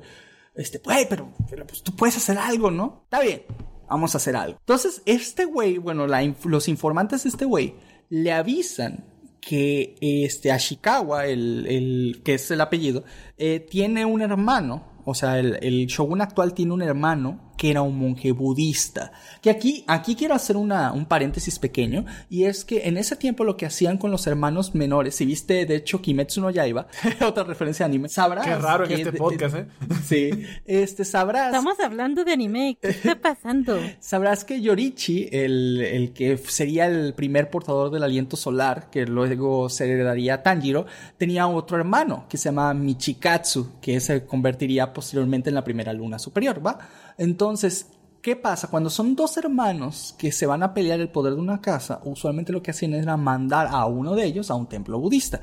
Este, 0.56 0.80
güey, 0.80 1.08
pero, 1.10 1.32
pues 1.68 1.84
tú 1.84 1.96
puedes 1.96 2.18
hacer 2.18 2.38
algo, 2.38 2.72
¿no? 2.72 3.02
Está 3.06 3.22
bien, 3.22 3.44
vamos 3.90 4.14
a 4.14 4.18
hacer 4.18 4.36
algo. 4.36 4.58
Entonces, 4.60 5.02
este 5.06 5.46
güey, 5.46 5.78
bueno, 5.78 6.08
los 6.08 6.68
informantes 6.68 7.24
de 7.24 7.30
este 7.30 7.46
güey 7.46 7.76
le 8.10 8.32
avisan 8.32 9.06
que 9.42 9.96
este 10.02 10.52
Ashikawa, 10.52 11.28
el, 11.28 11.66
el 11.68 12.22
que 12.24 12.36
es 12.36 12.52
el 12.52 12.62
apellido, 12.62 13.04
eh, 13.38 13.60
tiene 13.60 14.06
un 14.06 14.22
hermano, 14.22 14.84
o 15.06 15.14
sea, 15.14 15.40
el 15.40 15.86
shogun 15.88 16.22
actual 16.22 16.54
tiene 16.54 16.74
un 16.74 16.82
hermano 16.82 17.47
que 17.58 17.72
era 17.72 17.82
un 17.82 17.98
monje 17.98 18.32
budista. 18.32 19.12
Que 19.42 19.50
aquí, 19.50 19.84
aquí 19.88 20.16
quiero 20.16 20.36
hacer 20.36 20.56
una, 20.56 20.92
un 20.94 21.06
paréntesis 21.06 21.60
pequeño, 21.60 22.06
y 22.30 22.44
es 22.46 22.64
que 22.64 22.88
en 22.88 22.98
ese 22.98 23.16
tiempo 23.16 23.44
lo 23.44 23.58
que 23.58 23.66
hacían 23.66 23.98
con 23.98 24.12
los 24.12 24.28
hermanos 24.28 24.76
menores, 24.76 25.16
si 25.16 25.26
viste 25.26 25.66
de 25.66 25.76
hecho 25.76 26.02
Kimetsu 26.02 26.42
no 26.42 26.50
Yaiba, 26.52 26.88
otra 27.26 27.44
referencia 27.44 27.86
de 27.86 27.92
anime, 27.92 28.10
sabrás. 28.10 28.46
Qué 28.46 28.56
raro 28.56 28.84
en 28.84 28.90
que 28.90 28.96
este 28.96 29.12
de- 29.12 29.18
podcast, 29.18 29.56
¿eh? 29.56 29.68
Sí, 30.06 30.30
este, 30.66 31.04
sabrás. 31.04 31.48
Estamos 31.48 31.80
hablando 31.80 32.24
de 32.24 32.32
anime. 32.34 32.78
¿Qué 32.82 32.90
está 32.90 33.20
pasando? 33.20 33.78
Sabrás 34.00 34.46
que 34.46 34.62
Yorichi, 34.62 35.28
el, 35.32 35.82
el 35.82 36.14
que 36.14 36.38
sería 36.38 36.86
el 36.86 37.14
primer 37.14 37.50
portador 37.50 37.90
del 37.92 38.04
aliento 38.04 38.38
solar, 38.38 38.90
que 38.92 39.06
luego 39.06 39.70
se 39.70 39.92
heredaría 39.92 40.36
a 40.36 40.44
Tanjiro, 40.44 40.86
tenía 41.18 41.48
otro 41.48 41.78
hermano 41.78 42.26
que 42.30 42.38
se 42.38 42.46
llama 42.46 42.74
Michikatsu, 42.74 43.80
que 43.82 44.00
se 44.00 44.26
convertiría 44.26 44.94
posteriormente 44.94 45.50
en 45.50 45.56
la 45.56 45.64
primera 45.64 45.92
luna 45.94 46.20
superior, 46.20 46.66
¿va? 46.66 46.78
Entonces, 47.18 47.88
¿qué 48.22 48.36
pasa? 48.36 48.70
Cuando 48.70 48.90
son 48.90 49.16
dos 49.16 49.38
hermanos 49.38 50.16
que 50.18 50.32
se 50.32 50.46
van 50.46 50.64
a 50.64 50.74
pelear 50.74 51.00
el 51.00 51.10
poder 51.10 51.34
de 51.36 51.42
una 51.42 51.62
casa, 51.62 52.02
usualmente 52.06 52.52
lo 52.52 52.62
que 52.62 52.72
hacían 52.72 52.94
era 52.94 53.18
mandar 53.18 53.68
a 53.72 53.86
uno 53.86 54.16
de 54.16 54.26
ellos 54.26 54.52
a 54.52 54.56
un 54.56 54.68
templo 54.68 55.00
budista. 55.00 55.42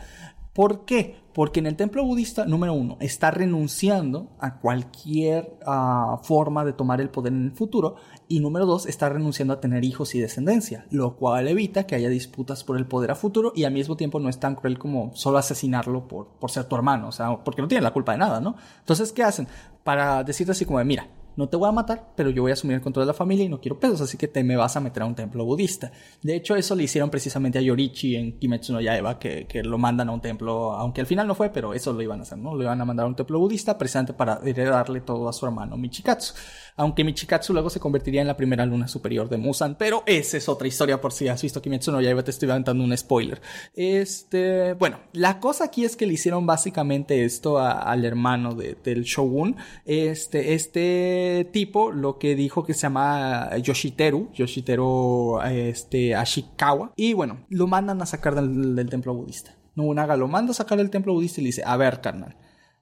¿Por 0.54 0.84
qué? 0.84 1.16
Porque 1.34 1.58
en 1.58 1.66
el 1.66 1.74
templo 1.74 2.04
budista, 2.04 2.46
número 2.46 2.74
uno, 2.74 2.96
está 3.00 3.32
renunciando 3.32 4.36
a 4.38 4.60
cualquier 4.60 5.58
ah, 5.66 6.20
forma 6.22 6.64
de 6.64 6.72
tomar 6.72 7.00
el 7.00 7.10
poder 7.10 7.32
en 7.32 7.46
el 7.46 7.50
futuro. 7.50 7.96
Y 8.28 8.38
número 8.38 8.64
dos, 8.64 8.86
está 8.86 9.08
renunciando 9.08 9.52
a 9.52 9.60
tener 9.60 9.84
hijos 9.84 10.14
y 10.14 10.20
descendencia, 10.20 10.86
lo 10.90 11.16
cual 11.16 11.48
evita 11.48 11.88
que 11.88 11.96
haya 11.96 12.08
disputas 12.08 12.62
por 12.62 12.76
el 12.76 12.86
poder 12.86 13.10
a 13.10 13.16
futuro 13.16 13.52
y 13.56 13.64
al 13.64 13.72
mismo 13.72 13.96
tiempo 13.96 14.20
no 14.20 14.28
es 14.28 14.38
tan 14.38 14.54
cruel 14.54 14.78
como 14.78 15.10
solo 15.16 15.38
asesinarlo 15.38 16.06
por, 16.06 16.28
por 16.38 16.52
ser 16.52 16.66
tu 16.66 16.76
hermano, 16.76 17.08
o 17.08 17.12
sea, 17.12 17.42
porque 17.42 17.60
no 17.60 17.66
tiene 17.66 17.82
la 17.82 17.92
culpa 17.92 18.12
de 18.12 18.18
nada, 18.18 18.40
¿no? 18.40 18.54
Entonces, 18.78 19.10
¿qué 19.10 19.24
hacen? 19.24 19.48
Para 19.82 20.22
decirte 20.22 20.52
así 20.52 20.64
como 20.64 20.82
mira, 20.84 21.08
no 21.36 21.48
te 21.48 21.56
voy 21.56 21.68
a 21.68 21.72
matar, 21.72 22.12
pero 22.16 22.30
yo 22.30 22.42
voy 22.42 22.50
a 22.50 22.54
asumir 22.54 22.76
el 22.76 22.82
control 22.82 23.04
de 23.06 23.08
la 23.08 23.14
familia 23.14 23.44
y 23.44 23.48
no 23.48 23.60
quiero 23.60 23.78
pesos, 23.80 24.00
así 24.00 24.16
que 24.16 24.28
te 24.28 24.42
me 24.44 24.56
vas 24.56 24.76
a 24.76 24.80
meter 24.80 25.02
a 25.02 25.06
un 25.06 25.14
templo 25.14 25.44
budista. 25.44 25.90
De 26.22 26.34
hecho, 26.36 26.54
eso 26.56 26.74
le 26.74 26.84
hicieron 26.84 27.10
precisamente 27.10 27.58
a 27.58 27.62
Yorichi 27.62 28.16
en 28.16 28.38
Kimetsu 28.38 28.72
no 28.72 28.80
Yaiba, 28.80 29.18
que, 29.18 29.46
que 29.46 29.62
lo 29.62 29.78
mandan 29.78 30.08
a 30.08 30.12
un 30.12 30.20
templo, 30.20 30.72
aunque 30.72 31.00
al 31.00 31.06
final 31.06 31.26
no 31.26 31.34
fue, 31.34 31.50
pero 31.50 31.74
eso 31.74 31.92
lo 31.92 32.02
iban 32.02 32.20
a 32.20 32.22
hacer, 32.22 32.38
¿no? 32.38 32.54
Lo 32.54 32.62
iban 32.62 32.80
a 32.80 32.84
mandar 32.84 33.04
a 33.04 33.08
un 33.08 33.16
templo 33.16 33.38
budista 33.38 33.76
precisamente 33.78 34.12
para 34.12 34.40
heredarle 34.44 35.00
todo 35.00 35.28
a 35.28 35.32
su 35.32 35.44
hermano 35.46 35.76
Michikatsu. 35.76 36.34
Aunque 36.76 37.04
Michikatsu 37.04 37.52
luego 37.52 37.70
se 37.70 37.78
convertiría 37.80 38.20
en 38.20 38.26
la 38.26 38.36
primera 38.36 38.66
luna 38.66 38.88
superior 38.88 39.28
de 39.28 39.36
Musan, 39.36 39.76
pero 39.78 40.02
esa 40.06 40.36
es 40.36 40.48
otra 40.48 40.66
historia 40.66 41.00
por 41.00 41.12
si 41.12 41.28
has 41.28 41.40
visto 41.42 41.62
Kimetsu 41.62 41.92
no 41.92 42.00
Yaiba, 42.00 42.22
te 42.24 42.30
estoy 42.32 42.48
dando 42.48 42.72
un 42.72 42.96
spoiler. 42.96 43.40
Este, 43.74 44.72
bueno, 44.74 44.98
la 45.12 45.38
cosa 45.40 45.64
aquí 45.64 45.84
es 45.84 45.94
que 45.96 46.06
le 46.06 46.14
hicieron 46.14 46.46
básicamente 46.46 47.24
esto 47.24 47.58
a- 47.58 47.72
al 47.78 48.04
hermano 48.04 48.54
de- 48.54 48.76
del 48.82 49.04
shogun. 49.04 49.56
Este, 49.84 50.54
este 50.54 51.23
tipo 51.52 51.92
lo 51.92 52.18
que 52.18 52.34
dijo 52.34 52.64
que 52.64 52.74
se 52.74 52.82
llama 52.82 53.56
Yoshiteru, 53.58 54.30
Yoshiteru 54.32 55.40
este, 55.42 56.14
Ashikawa, 56.14 56.92
y 56.96 57.12
bueno, 57.12 57.46
lo 57.48 57.66
mandan 57.66 58.00
a 58.02 58.06
sacar 58.06 58.34
del, 58.34 58.88
templo 58.88 59.14
budista. 59.14 59.56
Nobunaga 59.74 60.16
lo 60.16 60.28
manda 60.28 60.52
a 60.52 60.54
sacar 60.54 60.78
del 60.78 60.90
templo 60.90 61.12
budista 61.14 61.40
y 61.40 61.44
le 61.44 61.48
dice, 61.48 61.62
a 61.64 61.76
ver, 61.76 62.00
carnal, 62.00 62.36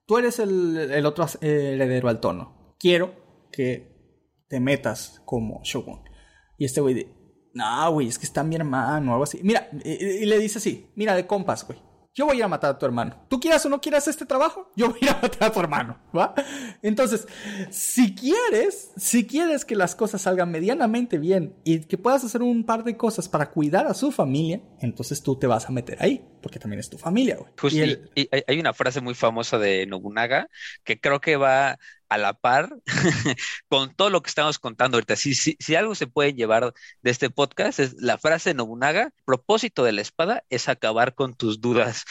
tú 0.07 0.18
eres 0.18 0.38
el, 0.38 1.07
otro 1.07 1.26
eh, 1.40 1.72
heredero 1.74 2.09
al 2.09 2.20
tono. 2.20 2.74
Quiero 2.78 3.14
que 3.51 3.93
te 4.49 4.61
metas 4.61 5.22
como 5.24 5.61
shogun. 5.62 6.03
Y 6.59 6.64
este 6.64 6.80
güey 6.80 6.95
de, 6.95 7.14
no, 7.55 7.93
güey, 7.93 8.09
es 8.09 8.18
que 8.18 8.26
está 8.26 8.43
mi 8.43 8.57
hermano 8.57 9.11
o 9.11 9.14
algo 9.14 9.24
así. 9.24 9.40
Mira, 9.43 9.68
y, 9.84 9.90
y 9.90 10.26
le 10.26 10.38
dice 10.38 10.59
así, 10.59 10.90
mira, 10.97 11.14
de 11.14 11.26
compas, 11.26 11.66
güey. 11.66 11.78
Yo 12.14 12.26
voy 12.26 12.34
a 12.34 12.38
ir 12.40 12.44
a 12.44 12.48
matar 12.48 12.72
a 12.72 12.78
tu 12.78 12.84
hermano. 12.84 13.24
¿Tú 13.28 13.40
quieras 13.40 13.64
o 13.64 13.70
no 13.70 13.80
quieras 13.80 14.06
este 14.06 14.26
trabajo? 14.26 14.70
Yo 14.76 14.90
voy 14.90 14.98
a 15.00 15.04
ir 15.04 15.10
a 15.12 15.20
matar 15.22 15.44
a 15.44 15.52
tu 15.52 15.60
hermano, 15.60 15.98
¿va? 16.14 16.34
Entonces, 16.82 17.26
si 17.70 18.14
quieres, 18.14 18.92
si 18.98 19.26
quieres 19.26 19.64
que 19.64 19.74
las 19.76 19.94
cosas 19.94 20.20
salgan 20.20 20.50
medianamente 20.50 21.16
bien 21.16 21.54
y 21.64 21.80
que 21.80 21.96
puedas 21.96 22.22
hacer 22.22 22.42
un 22.42 22.64
par 22.64 22.84
de 22.84 22.98
cosas 22.98 23.30
para 23.30 23.50
cuidar 23.50 23.86
a 23.86 23.94
su 23.94 24.12
familia, 24.12 24.60
entonces 24.80 25.22
tú 25.22 25.36
te 25.36 25.46
vas 25.46 25.70
a 25.70 25.72
meter 25.72 25.96
ahí, 26.02 26.22
porque 26.42 26.58
también 26.58 26.80
es 26.80 26.90
tu 26.90 26.98
familia, 26.98 27.36
güey. 27.36 27.50
Justo, 27.58 27.78
Y 27.78 27.98
y, 28.14 28.28
hay 28.46 28.60
una 28.60 28.74
frase 28.74 29.00
muy 29.00 29.14
famosa 29.14 29.58
de 29.58 29.86
Nobunaga 29.86 30.48
que 30.84 31.00
creo 31.00 31.18
que 31.18 31.36
va 31.36 31.78
a 32.12 32.18
la 32.18 32.34
par 32.34 32.70
con 33.68 33.94
todo 33.94 34.10
lo 34.10 34.22
que 34.22 34.28
estamos 34.28 34.58
contando 34.58 34.96
ahorita. 34.96 35.16
Si, 35.16 35.34
si, 35.34 35.56
si 35.58 35.74
algo 35.74 35.94
se 35.94 36.06
puede 36.06 36.34
llevar 36.34 36.72
de 37.02 37.10
este 37.10 37.30
podcast 37.30 37.80
es 37.80 37.94
la 37.98 38.18
frase 38.18 38.50
de 38.50 38.54
Nobunaga, 38.54 39.10
propósito 39.24 39.84
de 39.84 39.92
la 39.92 40.02
espada 40.02 40.44
es 40.50 40.68
acabar 40.68 41.14
con 41.14 41.34
tus 41.34 41.60
dudas. 41.60 42.04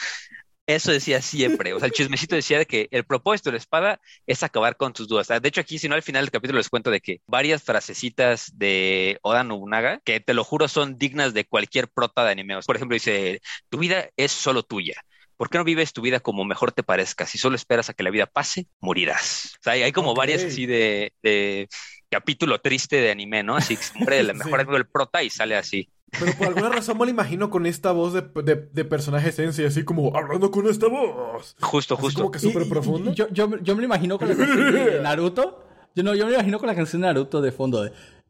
Eso 0.66 0.92
decía 0.92 1.20
siempre, 1.20 1.74
o 1.74 1.78
sea, 1.80 1.86
el 1.86 1.92
chismecito 1.92 2.36
decía 2.36 2.56
de 2.58 2.66
que 2.66 2.88
el 2.92 3.04
propósito 3.04 3.50
de 3.50 3.54
la 3.54 3.58
espada 3.58 4.00
es 4.26 4.42
acabar 4.44 4.76
con 4.76 4.92
tus 4.92 5.08
dudas. 5.08 5.26
De 5.28 5.48
hecho, 5.48 5.60
aquí, 5.60 5.78
si 5.78 5.88
no, 5.88 5.96
al 5.96 6.02
final 6.02 6.24
del 6.24 6.30
capítulo 6.30 6.58
les 6.58 6.68
cuento 6.68 6.90
de 6.90 7.00
que 7.00 7.20
varias 7.26 7.62
frasecitas 7.64 8.56
de 8.56 9.18
Oda 9.22 9.42
Nobunaga, 9.42 10.00
que 10.04 10.20
te 10.20 10.34
lo 10.34 10.44
juro 10.44 10.68
son 10.68 10.98
dignas 10.98 11.34
de 11.34 11.44
cualquier 11.46 11.88
prota 11.88 12.24
de 12.24 12.30
anime. 12.30 12.60
Por 12.64 12.76
ejemplo, 12.76 12.94
dice, 12.94 13.40
tu 13.68 13.78
vida 13.78 14.08
es 14.16 14.30
solo 14.30 14.62
tuya. 14.62 14.94
¿Por 15.36 15.50
qué 15.50 15.58
no 15.58 15.64
vives 15.64 15.92
tu 15.92 16.02
vida 16.02 16.20
como 16.20 16.44
mejor 16.44 16.72
te 16.72 16.82
parezca? 16.82 17.26
Si 17.26 17.38
solo 17.38 17.56
esperas 17.56 17.88
a 17.90 17.94
que 17.94 18.02
la 18.02 18.10
vida 18.10 18.26
pase, 18.26 18.66
morirás. 18.80 19.52
O 19.60 19.62
sea, 19.62 19.74
hay, 19.74 19.82
hay 19.82 19.92
como 19.92 20.14
varias 20.14 20.44
así 20.44 20.66
de, 20.66 21.12
de 21.22 21.68
capítulo 22.10 22.60
triste 22.60 22.96
de 22.96 23.10
anime, 23.10 23.42
¿no? 23.42 23.56
Así 23.56 23.76
que 23.76 23.82
se 23.82 23.98
muere 23.98 24.20
el 24.20 24.26
mejor 24.34 24.52
Sí. 24.52 24.54
amigo 24.54 24.72
del 24.74 24.86
prota 24.86 25.22
y 25.22 25.30
sale 25.30 25.56
así. 25.56 25.88
Pero 26.18 26.32
por 26.34 26.46
alguna 26.48 26.68
razón 26.68 26.98
me 26.98 27.06
lo 27.06 27.10
imagino 27.10 27.48
con 27.48 27.64
esta 27.64 27.90
voz 27.92 28.12
de, 28.12 28.20
de, 28.42 28.56
de 28.70 28.84
personaje 28.84 29.30
esencia, 29.30 29.66
así 29.66 29.82
como 29.82 30.14
hablando 30.14 30.50
con 30.50 30.68
esta 30.68 30.88
voz. 30.88 31.56
Justo, 31.60 31.94
Así 31.94 32.02
justo. 32.02 32.20
como 32.20 32.30
que 32.30 32.38
súper 32.38 32.68
profundo. 32.68 33.12
y 33.12 33.14
Yo, 33.14 33.28
yo, 33.30 33.48
yo 33.62 33.74
me 33.74 33.80
lo 33.80 33.86
imagino 33.86 34.18
con 34.18 34.28
la 34.28 34.36
canción 34.36 34.72
de 34.74 35.00
Naruto. 35.00 35.64
Yo 35.94 36.02
no, 36.02 36.14
yo 36.14 36.24
me 36.26 36.32
lo 36.32 36.36
imagino 36.36 36.58
con 36.58 36.66
la 36.68 36.74
canción 36.74 37.00
de 37.02 37.08
Naruto 37.08 37.40
de 37.40 37.52
fondo 37.52 37.82
de. 37.82 37.92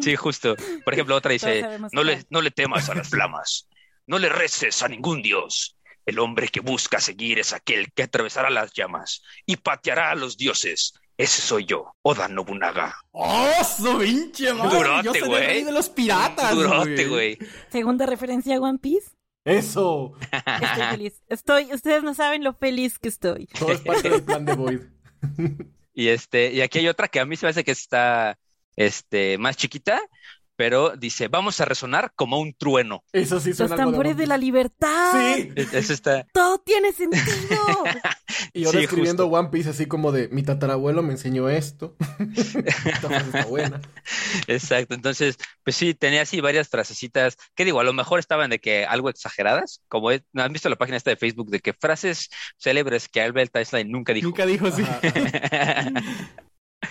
Sí, 0.00 0.16
justo. 0.16 0.54
Por 0.84 0.92
ejemplo, 0.94 1.14
otra 1.16 1.32
dice, 1.32 1.64
no 1.92 2.04
le, 2.04 2.24
no 2.30 2.42
le 2.42 2.50
temas 2.50 2.88
a 2.90 2.94
las 2.94 3.08
flamas, 3.08 3.68
no 4.06 4.18
le 4.18 4.28
reces 4.28 4.82
a 4.82 4.88
ningún 4.88 5.22
dios. 5.22 5.76
El 6.04 6.18
hombre 6.20 6.48
que 6.48 6.60
busca 6.60 7.00
seguir 7.00 7.38
es 7.38 7.52
aquel 7.52 7.92
que 7.92 8.04
atravesará 8.04 8.48
las 8.50 8.72
llamas 8.72 9.22
y 9.44 9.56
pateará 9.56 10.10
a 10.10 10.14
los 10.14 10.36
dioses. 10.36 10.94
Ese 11.16 11.42
soy 11.42 11.64
yo, 11.64 11.94
Oda 12.02 12.28
Nobunaga. 12.28 12.94
¡Oh, 13.10 13.50
su 13.64 13.98
pinche 13.98 14.52
madre! 14.52 14.76
Durote, 14.76 15.04
Yo 15.04 15.12
soy 15.12 15.22
el 15.22 15.28
güey. 15.28 15.46
rey 15.46 15.64
de 15.64 15.72
los 15.72 15.88
piratas, 15.88 16.54
Durote, 16.54 17.08
güey. 17.08 17.38
Segunda 17.70 18.06
referencia 18.06 18.56
a 18.56 18.60
One 18.60 18.78
Piece. 18.78 19.10
Eso. 19.44 20.12
Estoy 20.30 20.86
feliz. 20.90 21.22
Estoy, 21.28 21.72
ustedes 21.72 22.02
no 22.02 22.14
saben 22.14 22.44
lo 22.44 22.52
feliz 22.52 22.98
que 22.98 23.08
estoy. 23.08 23.46
Todo 23.46 23.72
es 23.72 23.80
parte 23.80 24.10
del 24.10 24.22
plan 24.22 24.44
de 24.44 24.54
Void. 24.54 24.80
Y 25.98 26.08
este, 26.08 26.52
y 26.52 26.60
aquí 26.60 26.80
hay 26.80 26.88
otra 26.88 27.08
que 27.08 27.20
a 27.20 27.24
mí 27.24 27.36
se 27.36 27.46
me 27.46 27.50
hace 27.50 27.64
que 27.64 27.70
está 27.70 28.38
este 28.76 29.38
más 29.38 29.56
chiquita, 29.56 29.98
pero 30.56 30.96
dice, 30.96 31.28
vamos 31.28 31.60
a 31.60 31.64
resonar 31.66 32.12
como 32.16 32.40
un 32.40 32.54
trueno. 32.54 33.04
Eso 33.12 33.38
sí 33.40 33.50
Los 33.50 33.58
suena 33.58 33.74
algo 33.74 33.90
tambores 33.92 34.12
One 34.14 34.20
de 34.22 34.26
la 34.26 34.38
libertad. 34.38 35.12
Sí. 35.36 35.52
Es- 35.54 35.74
Eso 35.74 35.92
está. 35.92 36.26
Todo 36.32 36.58
tiene 36.58 36.92
sentido. 36.92 37.24
Y 38.52 38.64
ahora 38.64 38.78
Sí, 38.78 38.84
escribiendo 38.84 39.24
justo. 39.24 39.38
One 39.38 39.48
Piece 39.50 39.68
así 39.70 39.86
como 39.86 40.12
de 40.12 40.28
mi 40.28 40.42
tatarabuelo 40.42 41.02
me 41.02 41.12
enseñó 41.12 41.48
esto. 41.48 41.96
Está 42.36 43.44
buena. 43.48 43.80
Exacto. 44.46 44.94
Entonces, 44.94 45.36
pues 45.62 45.76
sí, 45.76 45.94
tenía 45.94 46.22
así 46.22 46.40
varias 46.40 46.68
frasecitas 46.68 47.36
que 47.54 47.64
digo, 47.64 47.80
a 47.80 47.84
lo 47.84 47.92
mejor 47.92 48.18
estaban 48.18 48.50
de 48.50 48.58
que 48.58 48.84
algo 48.86 49.10
exageradas, 49.10 49.82
como 49.88 50.10
es- 50.10 50.22
¿no 50.32 50.42
han 50.42 50.52
visto 50.52 50.68
la 50.68 50.76
página 50.76 50.96
esta 50.96 51.10
de 51.10 51.16
Facebook 51.16 51.50
de 51.50 51.60
que 51.60 51.72
frases 51.74 52.28
célebres 52.58 53.08
que 53.08 53.20
Albert 53.20 53.54
Einstein 53.56 53.90
nunca 53.90 54.12
dijo. 54.12 54.28
Nunca 54.28 54.46
dijo 54.46 54.66
así. 54.66 54.82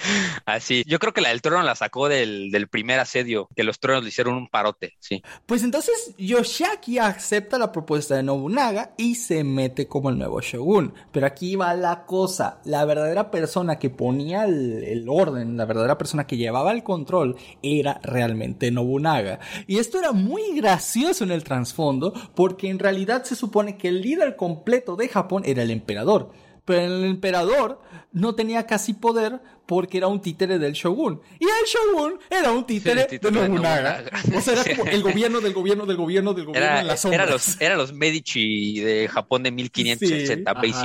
Así, 0.45 0.83
yo 0.87 0.99
creo 0.99 1.13
que 1.13 1.21
la 1.21 1.29
del 1.29 1.41
trono 1.41 1.63
la 1.63 1.75
sacó 1.75 2.07
del, 2.07 2.51
del 2.51 2.67
primer 2.67 2.99
asedio, 2.99 3.47
que 3.55 3.63
los 3.63 3.79
tronos 3.79 4.03
le 4.03 4.09
hicieron 4.09 4.35
un 4.35 4.47
parote, 4.47 4.95
sí. 4.99 5.23
Pues 5.45 5.63
entonces 5.63 6.13
Yoshiaki 6.17 6.99
acepta 6.99 7.57
la 7.57 7.71
propuesta 7.71 8.15
de 8.15 8.23
Nobunaga 8.23 8.93
y 8.97 9.15
se 9.15 9.43
mete 9.43 9.87
como 9.87 10.09
el 10.09 10.17
nuevo 10.17 10.41
shogun. 10.41 10.93
Pero 11.11 11.27
aquí 11.27 11.55
va 11.55 11.73
la 11.73 12.05
cosa, 12.05 12.59
la 12.65 12.85
verdadera 12.85 13.31
persona 13.31 13.79
que 13.79 13.89
ponía 13.89 14.45
el, 14.45 14.83
el 14.83 15.05
orden, 15.09 15.57
la 15.57 15.65
verdadera 15.65 15.97
persona 15.97 16.27
que 16.27 16.37
llevaba 16.37 16.71
el 16.71 16.83
control 16.83 17.35
era 17.61 17.99
realmente 18.03 18.71
Nobunaga. 18.71 19.39
Y 19.67 19.77
esto 19.77 19.99
era 19.99 20.11
muy 20.11 20.55
gracioso 20.55 21.23
en 21.23 21.31
el 21.31 21.43
trasfondo 21.43 22.13
porque 22.33 22.69
en 22.69 22.79
realidad 22.79 23.23
se 23.23 23.35
supone 23.35 23.77
que 23.77 23.89
el 23.89 24.01
líder 24.01 24.35
completo 24.35 24.95
de 24.95 25.07
Japón 25.07 25.43
era 25.45 25.63
el 25.63 25.71
emperador. 25.71 26.31
Pero 26.65 26.81
el 26.95 27.05
emperador 27.05 27.81
no 28.11 28.35
tenía 28.35 28.65
casi 28.65 28.93
poder 28.93 29.41
porque 29.65 29.97
era 29.97 30.07
un 30.07 30.21
títere 30.21 30.59
del 30.59 30.73
shogun. 30.73 31.21
Y 31.39 31.45
el 31.45 31.65
shogun 31.65 32.19
era 32.29 32.51
un 32.51 32.65
títere, 32.65 33.01
El 33.01 33.07
títere 33.07 33.33
de 33.33 33.41
de 33.41 33.49
Nobunaga. 33.49 34.01
Nobunaga. 34.01 34.11
O 34.33 34.41
sea, 34.41 34.53
era 34.53 34.65
como 34.75 34.85
el 34.85 35.03
gobierno 35.03 35.41
del 35.41 35.53
gobierno 35.53 35.85
del 35.85 35.97
gobierno 35.97 36.33
del 36.33 36.45
gobierno 36.45 36.71
Era, 36.71 36.81
en 36.81 36.87
las 36.87 37.05
era 37.09 37.27
sombras. 37.27 37.29
los, 37.29 37.61
era 37.61 37.75
los 37.77 37.93
Medici 37.93 38.79
de 38.79 39.07
Japón 39.07 39.43
de 39.43 39.51
1560, 39.51 40.51
Sí, 40.51 40.57
ajá. 40.57 40.83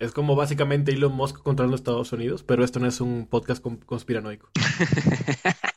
Es 0.00 0.12
como 0.12 0.34
básicamente 0.34 0.92
Elon 0.92 1.12
Musk 1.14 1.42
controlando 1.42 1.76
Estados 1.76 2.10
Unidos, 2.12 2.42
pero 2.42 2.64
esto 2.64 2.80
no 2.80 2.86
es 2.88 3.00
un 3.00 3.26
podcast 3.26 3.62
con- 3.62 3.76
conspiranoico. 3.76 4.50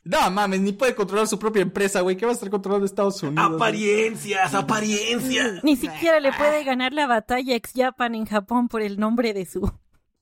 No 0.05 0.29
mames, 0.31 0.59
ni 0.59 0.73
puede 0.73 0.95
controlar 0.95 1.27
su 1.27 1.39
propia 1.39 1.61
empresa, 1.61 2.01
güey. 2.01 2.17
¿Qué 2.17 2.25
va 2.25 2.33
a 2.33 2.35
estar 2.35 2.49
controlando 2.49 2.85
Estados 2.85 3.23
Unidos? 3.23 3.53
¡Apariencias! 3.55 4.53
¡Apariencias! 4.53 5.63
Ni 5.63 5.77
siquiera 5.77 6.19
le 6.19 6.33
puede 6.33 6.65
ganar 6.65 6.91
la 6.91 7.07
batalla 7.07 7.55
ex 7.55 7.71
Japan 7.73 8.13
en 8.13 8.25
Japón 8.25 8.67
por 8.67 8.81
el 8.81 8.99
nombre 8.99 9.33
de 9.33 9.45
su 9.45 9.71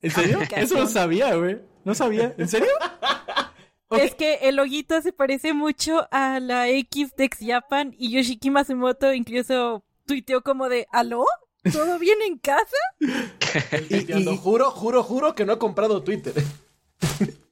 ¿En 0.03 0.11
serio? 0.11 0.37
Eso 0.55 0.77
no 0.77 0.85
sabía, 0.87 1.33
güey. 1.35 1.57
No 1.83 1.95
sabía. 1.95 2.35
¿En 2.37 2.47
serio? 2.47 2.69
Es 3.89 4.15
que 4.15 4.35
el 4.43 4.55
loguito 4.55 5.01
se 5.01 5.11
parece 5.11 5.53
mucho 5.53 6.07
a 6.11 6.39
la 6.39 6.69
X 6.69 7.13
de 7.17 7.25
X 7.25 7.39
Japan 7.45 7.93
y 7.97 8.11
Yoshiki 8.11 8.49
Matsumoto 8.49 9.11
incluso 9.13 9.83
tuiteó 10.05 10.43
como 10.43 10.69
de 10.69 10.87
¿Aló? 10.93 11.25
¿Todo 11.71 11.99
bien 11.99 12.17
en 12.25 12.37
casa? 12.37 12.77
Tuiteando, 13.89 14.37
juro, 14.37 14.71
juro, 14.71 15.03
juro 15.03 15.35
que 15.35 15.45
no 15.45 15.53
he 15.53 15.57
comprado 15.57 16.01
Twitter. 16.03 16.33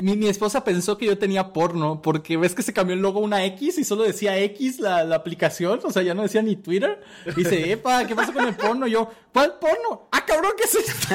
Mi, 0.00 0.16
mi 0.16 0.28
esposa 0.28 0.64
pensó 0.64 0.98
que 0.98 1.06
yo 1.06 1.18
tenía 1.18 1.52
porno 1.52 2.02
porque 2.02 2.36
ves 2.36 2.54
que 2.54 2.62
se 2.62 2.72
cambió 2.72 2.94
el 2.94 3.02
logo 3.02 3.20
a 3.20 3.22
una 3.22 3.44
X 3.46 3.78
y 3.78 3.84
solo 3.84 4.02
decía 4.02 4.38
X 4.38 4.80
la, 4.80 5.04
la 5.04 5.16
aplicación, 5.16 5.80
o 5.82 5.90
sea, 5.90 6.02
ya 6.02 6.14
no 6.14 6.22
decía 6.22 6.42
ni 6.42 6.56
Twitter. 6.56 7.00
Y 7.26 7.34
dice, 7.34 7.72
epa, 7.72 8.06
¿qué 8.06 8.14
pasa 8.14 8.32
con 8.32 8.46
el 8.46 8.54
porno? 8.54 8.86
Yo, 8.86 9.10
¿cuál 9.32 9.58
porno? 9.60 10.08
¡Ah, 10.10 10.24
cabrón, 10.26 10.52
qué 10.56 10.64
es 10.64 10.74
esto! 10.74 11.14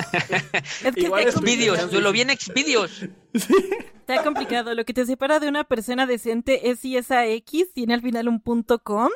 Es 0.85 0.95
que 0.95 1.01
Igual 1.01 1.31
Xvideos, 1.31 1.91
yo 1.91 2.01
lo 2.01 2.11
vi 2.11 2.21
en 2.21 2.29
Xvideos. 2.29 3.05
Está 3.33 4.23
complicado. 4.23 4.73
Lo 4.73 4.85
que 4.85 4.93
te 4.93 5.05
separa 5.05 5.39
de 5.39 5.47
una 5.49 5.63
persona 5.63 6.05
decente 6.05 6.69
es 6.69 6.79
si 6.79 6.95
esa 6.97 7.25
X 7.27 7.67
tiene 7.73 7.93
al 7.93 8.01
final 8.01 8.27
un 8.27 8.39
punto 8.39 8.79
com 8.79 9.09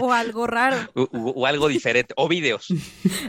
o 0.00 0.12
algo 0.12 0.46
raro. 0.46 0.76
O, 0.94 1.02
o- 1.02 1.30
o 1.30 1.46
algo 1.46 1.68
diferente. 1.68 2.14
O 2.16 2.28
videos. 2.28 2.68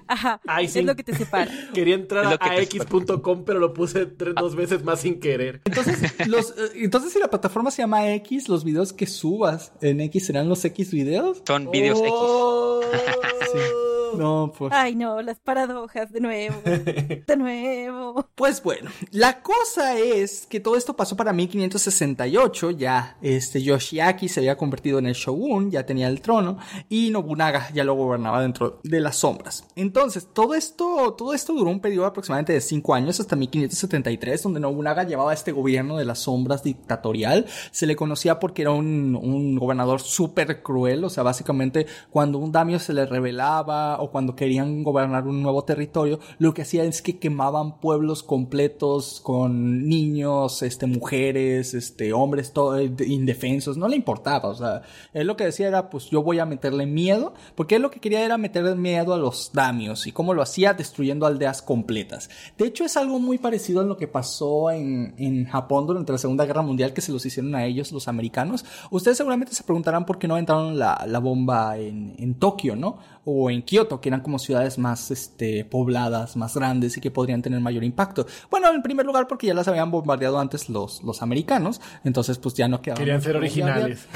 Ajá. 0.08 0.39
Ay, 0.48 0.68
sí. 0.68 0.80
Es 0.80 0.86
lo 0.86 0.96
que 0.96 1.04
te 1.04 1.16
separa. 1.16 1.52
Quería 1.74 1.96
entrar 1.96 2.39
que 2.39 2.50
a 2.50 2.58
x.com, 2.62 3.44
pero 3.46 3.60
lo 3.60 3.74
puse 3.74 4.06
tres, 4.06 4.36
dos 4.36 4.56
veces 4.56 4.84
más 4.84 5.02
sin 5.02 5.20
querer. 5.20 5.62
Entonces, 5.66 6.28
los, 6.28 6.52
eh, 6.52 6.72
entonces, 6.76 7.12
si 7.14 7.20
la 7.20 7.30
plataforma 7.30 7.72
se 7.72 7.82
llama 7.82 8.10
X, 8.14 8.48
los 8.50 8.64
videos 8.64 8.94
que 8.94 9.08
subas 9.08 9.74
en 9.82 10.00
X 10.02 10.26
serán 10.28 10.48
los 10.50 10.64
X 10.66 10.92
videos. 10.92 11.42
Son 11.46 11.70
videos 11.72 12.00
X. 12.00 12.12
No, 14.18 14.51
pues. 14.57 14.72
Ay, 14.74 14.95
no, 14.95 15.22
las 15.22 15.39
paradojas, 15.39 16.12
de 16.12 16.20
nuevo. 16.20 16.62
De 16.66 17.38
nuevo. 17.38 18.28
Pues 18.36 18.62
bueno, 18.64 18.89
la 19.12 19.41
cosa 19.41 19.97
es 19.97 20.45
que 20.47 20.59
todo 20.59 20.76
esto 20.76 20.95
pasó 20.95 21.16
para 21.16 21.34
1568, 21.34 22.72
ya 22.72 23.18
este 23.22 23.62
Yoshiaki 23.62 24.28
se 24.28 24.39
había 24.39 24.57
convertido 24.57 24.99
en 24.99 25.07
el 25.07 25.14
shogun, 25.14 25.72
ya 25.72 25.86
tenía 25.86 26.07
el 26.07 26.22
trono 26.22 26.57
y 26.89 27.12
Nobunaga 27.12 27.70
ya 27.74 27.84
lo 27.84 27.93
gobernaba 27.93 28.41
dentro 28.41 28.80
de 28.84 28.99
las 28.99 29.18
sombras. 29.18 29.66
Entonces, 29.76 30.28
todo 30.34 30.55
esto 30.55 31.16
todo 31.18 31.34
esto 31.34 31.53
duró 31.53 31.70
un 31.70 31.80
periodo 31.80 32.05
aproximadamente 32.05 32.53
de 32.53 32.62
5 32.62 32.93
años 32.93 33.20
hasta 33.20 33.36
1573 33.36 34.43
donde 34.43 34.59
Nobunaga 34.59 35.03
llevaba 35.03 35.34
este 35.34 35.51
gobierno 35.51 35.97
de 35.97 36.05
las 36.05 36.20
sombras 36.20 36.64
dictatorial, 36.64 37.45
se 37.72 37.86
le 37.86 37.95
conocía 37.95 38.39
porque 38.39 38.64
era 38.64 38.72
un, 38.72 39.16
un 39.16 39.55
gobernador 39.57 40.01
súper 40.01 40.62
cruel, 40.62 41.03
o 41.03 41.09
sea, 41.09 41.24
básicamente 41.24 41.86
cuando 42.09 42.38
un 42.38 42.51
daimyo 42.51 42.80
se 42.80 42.93
le 42.93 43.05
rebelaba 43.05 44.01
o 44.02 44.12
cuando 44.12 44.36
querían 44.36 44.84
gobernar 44.84 45.28
un 45.28 45.41
nuevo 45.41 45.64
territorio, 45.64 46.20
lo 46.39 46.54
que 46.54 46.64
hacían 46.64 46.88
es 46.88 47.02
que 47.02 47.20
quemaban 47.20 47.80
pueblos 47.80 48.24
completos 48.24 49.22
con 49.24 49.88
niños, 49.88 50.62
este, 50.62 50.88
mujeres, 50.88 51.74
este, 51.74 52.14
hombres 52.14 52.52
todo, 52.54 52.78
eh, 52.78 52.91
indefensos, 53.06 53.78
no 53.78 53.88
le 53.88 53.95
importaba, 53.95 54.49
o 54.49 54.56
sea, 54.56 54.82
él 55.14 55.28
lo 55.28 55.38
que 55.38 55.45
decía 55.45 55.68
era, 55.68 55.89
pues 55.89 56.10
yo 56.10 56.24
voy 56.24 56.39
a 56.39 56.45
meterle 56.45 56.86
miedo, 56.86 57.34
porque 57.56 57.76
él 57.76 57.82
lo 57.82 57.91
que 57.91 57.99
quería 57.99 58.26
era 58.26 58.38
meterle 58.38 58.76
miedo 58.76 59.14
a 59.14 59.18
los 59.18 59.52
damios, 59.54 60.08
y 60.08 60.12
cómo 60.12 60.34
lo 60.34 60.41
hacía 60.41 60.74
destruyendo 60.74 61.26
aldeas 61.26 61.62
completas. 61.62 62.30
De 62.58 62.66
hecho, 62.66 62.84
es 62.84 62.97
algo 62.97 63.20
muy 63.20 63.38
parecido 63.38 63.82
a 63.82 63.84
lo 63.84 63.97
que 63.97 64.08
pasó 64.08 64.72
en, 64.72 65.14
en 65.18 65.45
Japón 65.45 65.88
durante 65.88 66.12
la 66.12 66.18
Segunda 66.18 66.45
Guerra 66.45 66.62
Mundial, 66.62 66.93
que 66.93 67.02
se 67.02 67.12
los 67.12 67.26
hicieron 67.26 67.56
a 67.56 67.66
ellos, 67.66 67.91
los 67.91 68.08
americanos. 68.08 68.66
Ustedes 68.89 69.18
seguramente 69.18 69.54
se 69.54 69.64
preguntarán 69.64 70.06
por 70.06 70.18
qué 70.18 70.28
no 70.28 70.36
aventaron 70.36 70.78
la, 70.78 71.04
la 71.08 71.20
bomba 71.20 71.78
en, 71.78 72.16
en 72.18 72.36
Tokio, 72.36 72.76
¿no? 72.76 72.97
O 73.24 73.52
en 73.52 73.62
Kioto, 73.62 74.02
que 74.02 74.10
eran 74.10 74.22
como 74.22 74.40
ciudades 74.40 74.78
más 74.80 75.12
este, 75.12 75.64
pobladas, 75.64 76.36
más 76.36 76.56
grandes 76.56 76.98
y 76.98 77.02
que 77.02 77.12
podrían 77.12 77.42
tener 77.44 77.60
mayor 77.60 77.84
impacto. 77.84 78.26
Bueno, 78.50 78.72
en 78.74 78.82
primer 78.82 79.06
lugar 79.06 79.28
porque 79.28 79.46
ya 79.48 79.54
las 79.54 79.68
habían 79.68 79.92
bombardeado 79.92 80.40
antes 80.40 80.70
los, 80.70 81.04
los 81.04 81.22
americanos, 81.22 81.82
entonces 82.04 82.40
pues 82.40 82.56
ya 82.56 82.68
no 82.68 82.82
quedaban. 82.82 83.00
Querían 83.04 83.22
ser 83.22 83.36
originales. 83.38 84.08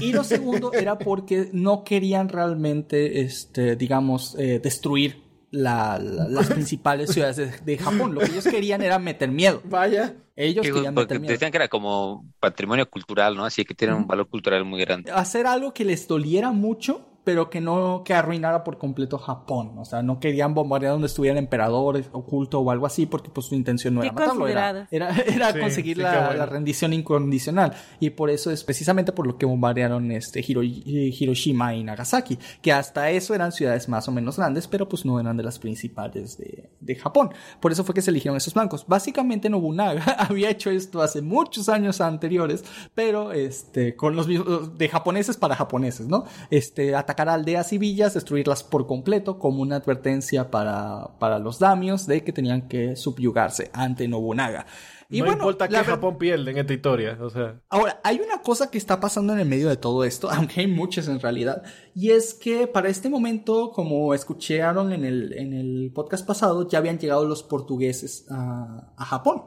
Y 0.00 0.12
lo 0.14 0.24
segundo 0.24 0.72
era 0.72 0.98
porque 0.98 1.50
no 1.52 1.84
querían 1.84 2.28
realmente, 2.30 3.20
este, 3.20 3.76
digamos, 3.76 4.34
eh, 4.38 4.60
destruir 4.62 5.22
la- 5.50 5.98
la- 5.98 6.26
las 6.28 6.48
principales 6.50 7.10
ciudades 7.12 7.36
de, 7.36 7.50
de 7.64 7.78
Japón. 7.78 8.14
Lo 8.14 8.20
que 8.22 8.32
ellos 8.32 8.44
querían 8.48 8.80
era 8.82 8.98
meter 8.98 9.30
miedo. 9.30 9.60
Vaya. 9.64 10.16
Ellos 10.36 10.66
Que- 10.66 10.72
querían 10.72 10.94
porque 10.94 11.14
meter 11.14 11.20
miedo. 11.20 11.32
decían 11.32 11.50
que 11.52 11.58
era 11.58 11.68
como 11.68 12.24
patrimonio 12.40 12.88
cultural, 12.90 13.36
¿no? 13.36 13.44
Así 13.44 13.64
que 13.64 13.74
tiene 13.74 13.94
un 13.94 14.06
valor 14.06 14.28
cultural 14.28 14.64
muy 14.64 14.80
grande. 14.80 15.12
Hacer 15.12 15.46
algo 15.46 15.72
que 15.74 15.84
les 15.84 16.08
doliera 16.08 16.50
mucho, 16.50 17.06
pero 17.24 17.50
que 17.50 17.60
no 17.60 18.02
que 18.04 18.14
arruinara 18.14 18.62
por 18.64 18.78
completo 18.78 19.18
Japón. 19.18 19.72
O 19.78 19.84
sea, 19.84 20.02
no 20.02 20.20
querían 20.20 20.54
bombardear 20.54 20.92
donde 20.92 21.06
estuviera 21.06 21.36
el 21.38 21.42
emperador 21.44 22.02
oculto 22.12 22.60
o 22.60 22.70
algo 22.70 22.86
así, 22.86 23.06
porque 23.06 23.30
pues 23.30 23.46
su 23.46 23.54
intención 23.54 23.94
no 23.94 24.02
era 24.02 24.12
matarlo, 24.12 24.46
era, 24.46 24.84
consideradas. 24.88 24.88
era, 24.92 25.34
era 25.34 25.52
Sí, 25.52 25.60
conseguir 25.60 25.96
sí, 25.96 26.02
la, 26.02 26.20
bueno. 26.26 26.34
la 26.34 26.46
rendición 26.46 26.92
incondicional. 26.92 27.72
Y 28.00 28.10
por 28.10 28.30
eso 28.30 28.50
es 28.50 28.62
precisamente 28.64 29.12
por 29.12 29.26
lo 29.26 29.38
que 29.38 29.46
bombardearon 29.46 30.10
este 30.12 30.40
Hiro- 30.42 30.62
Hiroshima 30.62 31.74
y 31.74 31.84
Nagasaki, 31.84 32.38
que 32.62 32.72
hasta 32.72 33.10
eso 33.10 33.34
eran 33.34 33.52
ciudades 33.52 33.88
más 33.88 34.06
o 34.08 34.12
menos 34.12 34.36
grandes, 34.36 34.68
pero 34.68 34.88
pues 34.88 35.04
no 35.04 35.18
eran 35.20 35.36
de 35.36 35.42
las 35.42 35.58
principales 35.58 36.36
de, 36.38 36.70
de 36.80 36.94
Japón. 36.96 37.30
Por 37.60 37.72
eso 37.72 37.84
fue 37.84 37.94
que 37.94 38.02
se 38.02 38.10
eligieron 38.10 38.36
esos 38.36 38.54
blancos. 38.54 38.84
Básicamente 38.86 39.48
Nobunaga 39.50 40.02
había 40.18 40.50
hecho 40.50 40.70
esto 40.70 41.02
hace 41.02 41.22
muchos 41.22 41.68
años 41.68 42.00
anteriores, 42.00 42.64
pero 42.94 43.32
este 43.32 43.96
con 43.96 44.16
los 44.16 44.28
mismos- 44.28 44.76
de 44.76 44.88
japoneses 44.88 45.36
para 45.36 45.54
japoneses, 45.56 46.06
¿no? 46.06 46.24
Este 46.50 46.94
atacar 47.14 47.28
aldeas 47.28 47.72
y 47.72 47.78
villas, 47.78 48.14
destruirlas 48.14 48.62
por 48.62 48.86
completo 48.86 49.38
como 49.38 49.62
una 49.62 49.76
advertencia 49.76 50.50
para 50.50 51.16
para 51.18 51.38
los 51.38 51.58
damios 51.58 52.06
de 52.06 52.24
que 52.24 52.32
tenían 52.32 52.68
que 52.68 52.96
subyugarse 52.96 53.70
ante 53.72 54.08
Nobunaga. 54.08 54.66
Y 55.10 55.18
no 55.18 55.26
bueno, 55.26 55.42
importa 55.42 55.68
que 55.68 55.76
Japón 55.76 56.18
pierde 56.18 56.50
en 56.50 56.58
esta 56.58 56.72
historia. 56.72 57.18
O 57.20 57.30
sea, 57.30 57.60
Ahora, 57.68 58.00
hay 58.02 58.20
una 58.20 58.42
cosa 58.42 58.70
que 58.70 58.78
está 58.78 59.00
pasando 59.00 59.32
en 59.32 59.38
el 59.38 59.46
medio 59.46 59.68
de 59.68 59.76
todo 59.76 60.04
esto, 60.04 60.30
aunque 60.32 60.60
hay 60.60 60.66
muchas 60.66 61.08
en 61.08 61.20
realidad, 61.20 61.62
y 61.94 62.10
es 62.10 62.34
que 62.34 62.66
para 62.66 62.88
este 62.88 63.08
momento, 63.08 63.70
como 63.72 64.14
escucharon 64.14 64.92
en 64.92 65.04
el, 65.04 65.32
en 65.34 65.52
el 65.52 65.92
podcast 65.94 66.26
pasado, 66.26 66.68
ya 66.68 66.78
habían 66.78 66.98
llegado 66.98 67.26
los 67.26 67.42
portugueses 67.42 68.26
a, 68.30 68.92
a 68.96 69.04
Japón. 69.04 69.44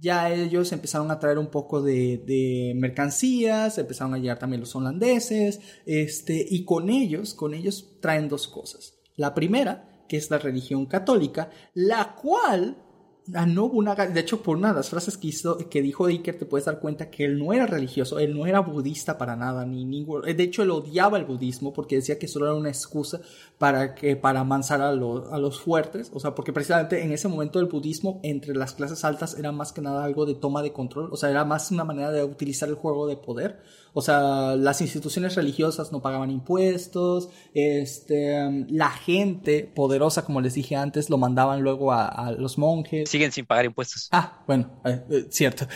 Ya 0.00 0.32
ellos 0.32 0.72
empezaron 0.72 1.10
a 1.10 1.18
traer 1.18 1.38
un 1.38 1.48
poco 1.48 1.82
de, 1.82 2.22
de 2.26 2.72
mercancías, 2.74 3.76
empezaron 3.78 4.14
a 4.14 4.18
llegar 4.18 4.38
también 4.38 4.60
los 4.60 4.74
holandeses, 4.74 5.60
este, 5.84 6.46
y 6.48 6.64
con 6.64 6.88
ellos, 6.88 7.34
con 7.34 7.52
ellos 7.54 7.98
traen 8.00 8.28
dos 8.28 8.48
cosas. 8.48 8.94
La 9.16 9.34
primera, 9.34 10.04
que 10.08 10.16
es 10.16 10.30
la 10.30 10.38
religión 10.38 10.86
católica, 10.86 11.50
la 11.74 12.14
cual 12.14 12.76
a 13.34 13.46
Nobunaga, 13.46 14.06
de 14.06 14.20
hecho, 14.20 14.42
por 14.42 14.56
una 14.56 14.68
de 14.68 14.74
las 14.74 14.88
frases 14.88 15.16
que, 15.16 15.28
hizo, 15.28 15.58
que 15.68 15.82
dijo 15.82 16.06
Iker, 16.06 16.38
te 16.38 16.46
puedes 16.46 16.66
dar 16.66 16.80
cuenta 16.80 17.10
que 17.10 17.24
él 17.24 17.38
no 17.38 17.52
era 17.52 17.66
religioso, 17.66 18.18
él 18.18 18.36
no 18.36 18.46
era 18.46 18.60
budista 18.60 19.18
para 19.18 19.36
nada, 19.36 19.64
ni 19.66 19.84
ningún. 19.84 20.22
De 20.22 20.42
hecho, 20.42 20.62
él 20.62 20.70
odiaba 20.70 21.18
el 21.18 21.24
budismo 21.24 21.72
porque 21.72 21.96
decía 21.96 22.18
que 22.18 22.28
solo 22.28 22.46
era 22.46 22.54
una 22.54 22.68
excusa 22.68 23.20
para 23.58 23.94
que 23.94 24.16
para 24.16 24.40
amansar 24.40 24.80
a, 24.80 24.92
los 24.92 25.30
a 25.32 25.38
los 25.38 25.60
fuertes. 25.60 26.10
O 26.14 26.20
sea, 26.20 26.34
porque 26.34 26.52
precisamente 26.52 27.02
en 27.02 27.12
ese 27.12 27.28
momento 27.28 27.60
el 27.60 27.66
budismo 27.66 28.20
entre 28.22 28.54
las 28.54 28.74
clases 28.74 29.04
altas 29.04 29.38
era 29.38 29.52
más 29.52 29.72
que 29.72 29.80
nada 29.80 30.04
algo 30.04 30.26
de 30.26 30.34
toma 30.34 30.62
de 30.62 30.72
control. 30.72 31.08
O 31.12 31.16
sea, 31.16 31.30
era 31.30 31.44
más 31.44 31.70
una 31.70 31.84
manera 31.84 32.10
de 32.10 32.24
utilizar 32.24 32.68
el 32.68 32.74
juego 32.74 33.06
de 33.06 33.16
poder. 33.16 33.60
O 33.92 34.02
sea, 34.02 34.56
las 34.56 34.80
instituciones 34.80 35.34
religiosas 35.34 35.92
no 35.92 36.00
pagaban 36.00 36.30
impuestos, 36.30 37.28
este, 37.54 38.66
la 38.68 38.90
gente 38.90 39.70
poderosa, 39.74 40.24
como 40.24 40.40
les 40.40 40.54
dije 40.54 40.76
antes, 40.76 41.10
lo 41.10 41.18
mandaban 41.18 41.62
luego 41.62 41.92
a, 41.92 42.06
a 42.06 42.32
los 42.32 42.58
monjes. 42.58 43.08
Siguen 43.08 43.32
sin 43.32 43.46
pagar 43.46 43.64
impuestos. 43.64 44.08
Ah, 44.12 44.42
bueno, 44.46 44.70
eh, 44.84 45.02
eh, 45.10 45.26
cierto. 45.30 45.66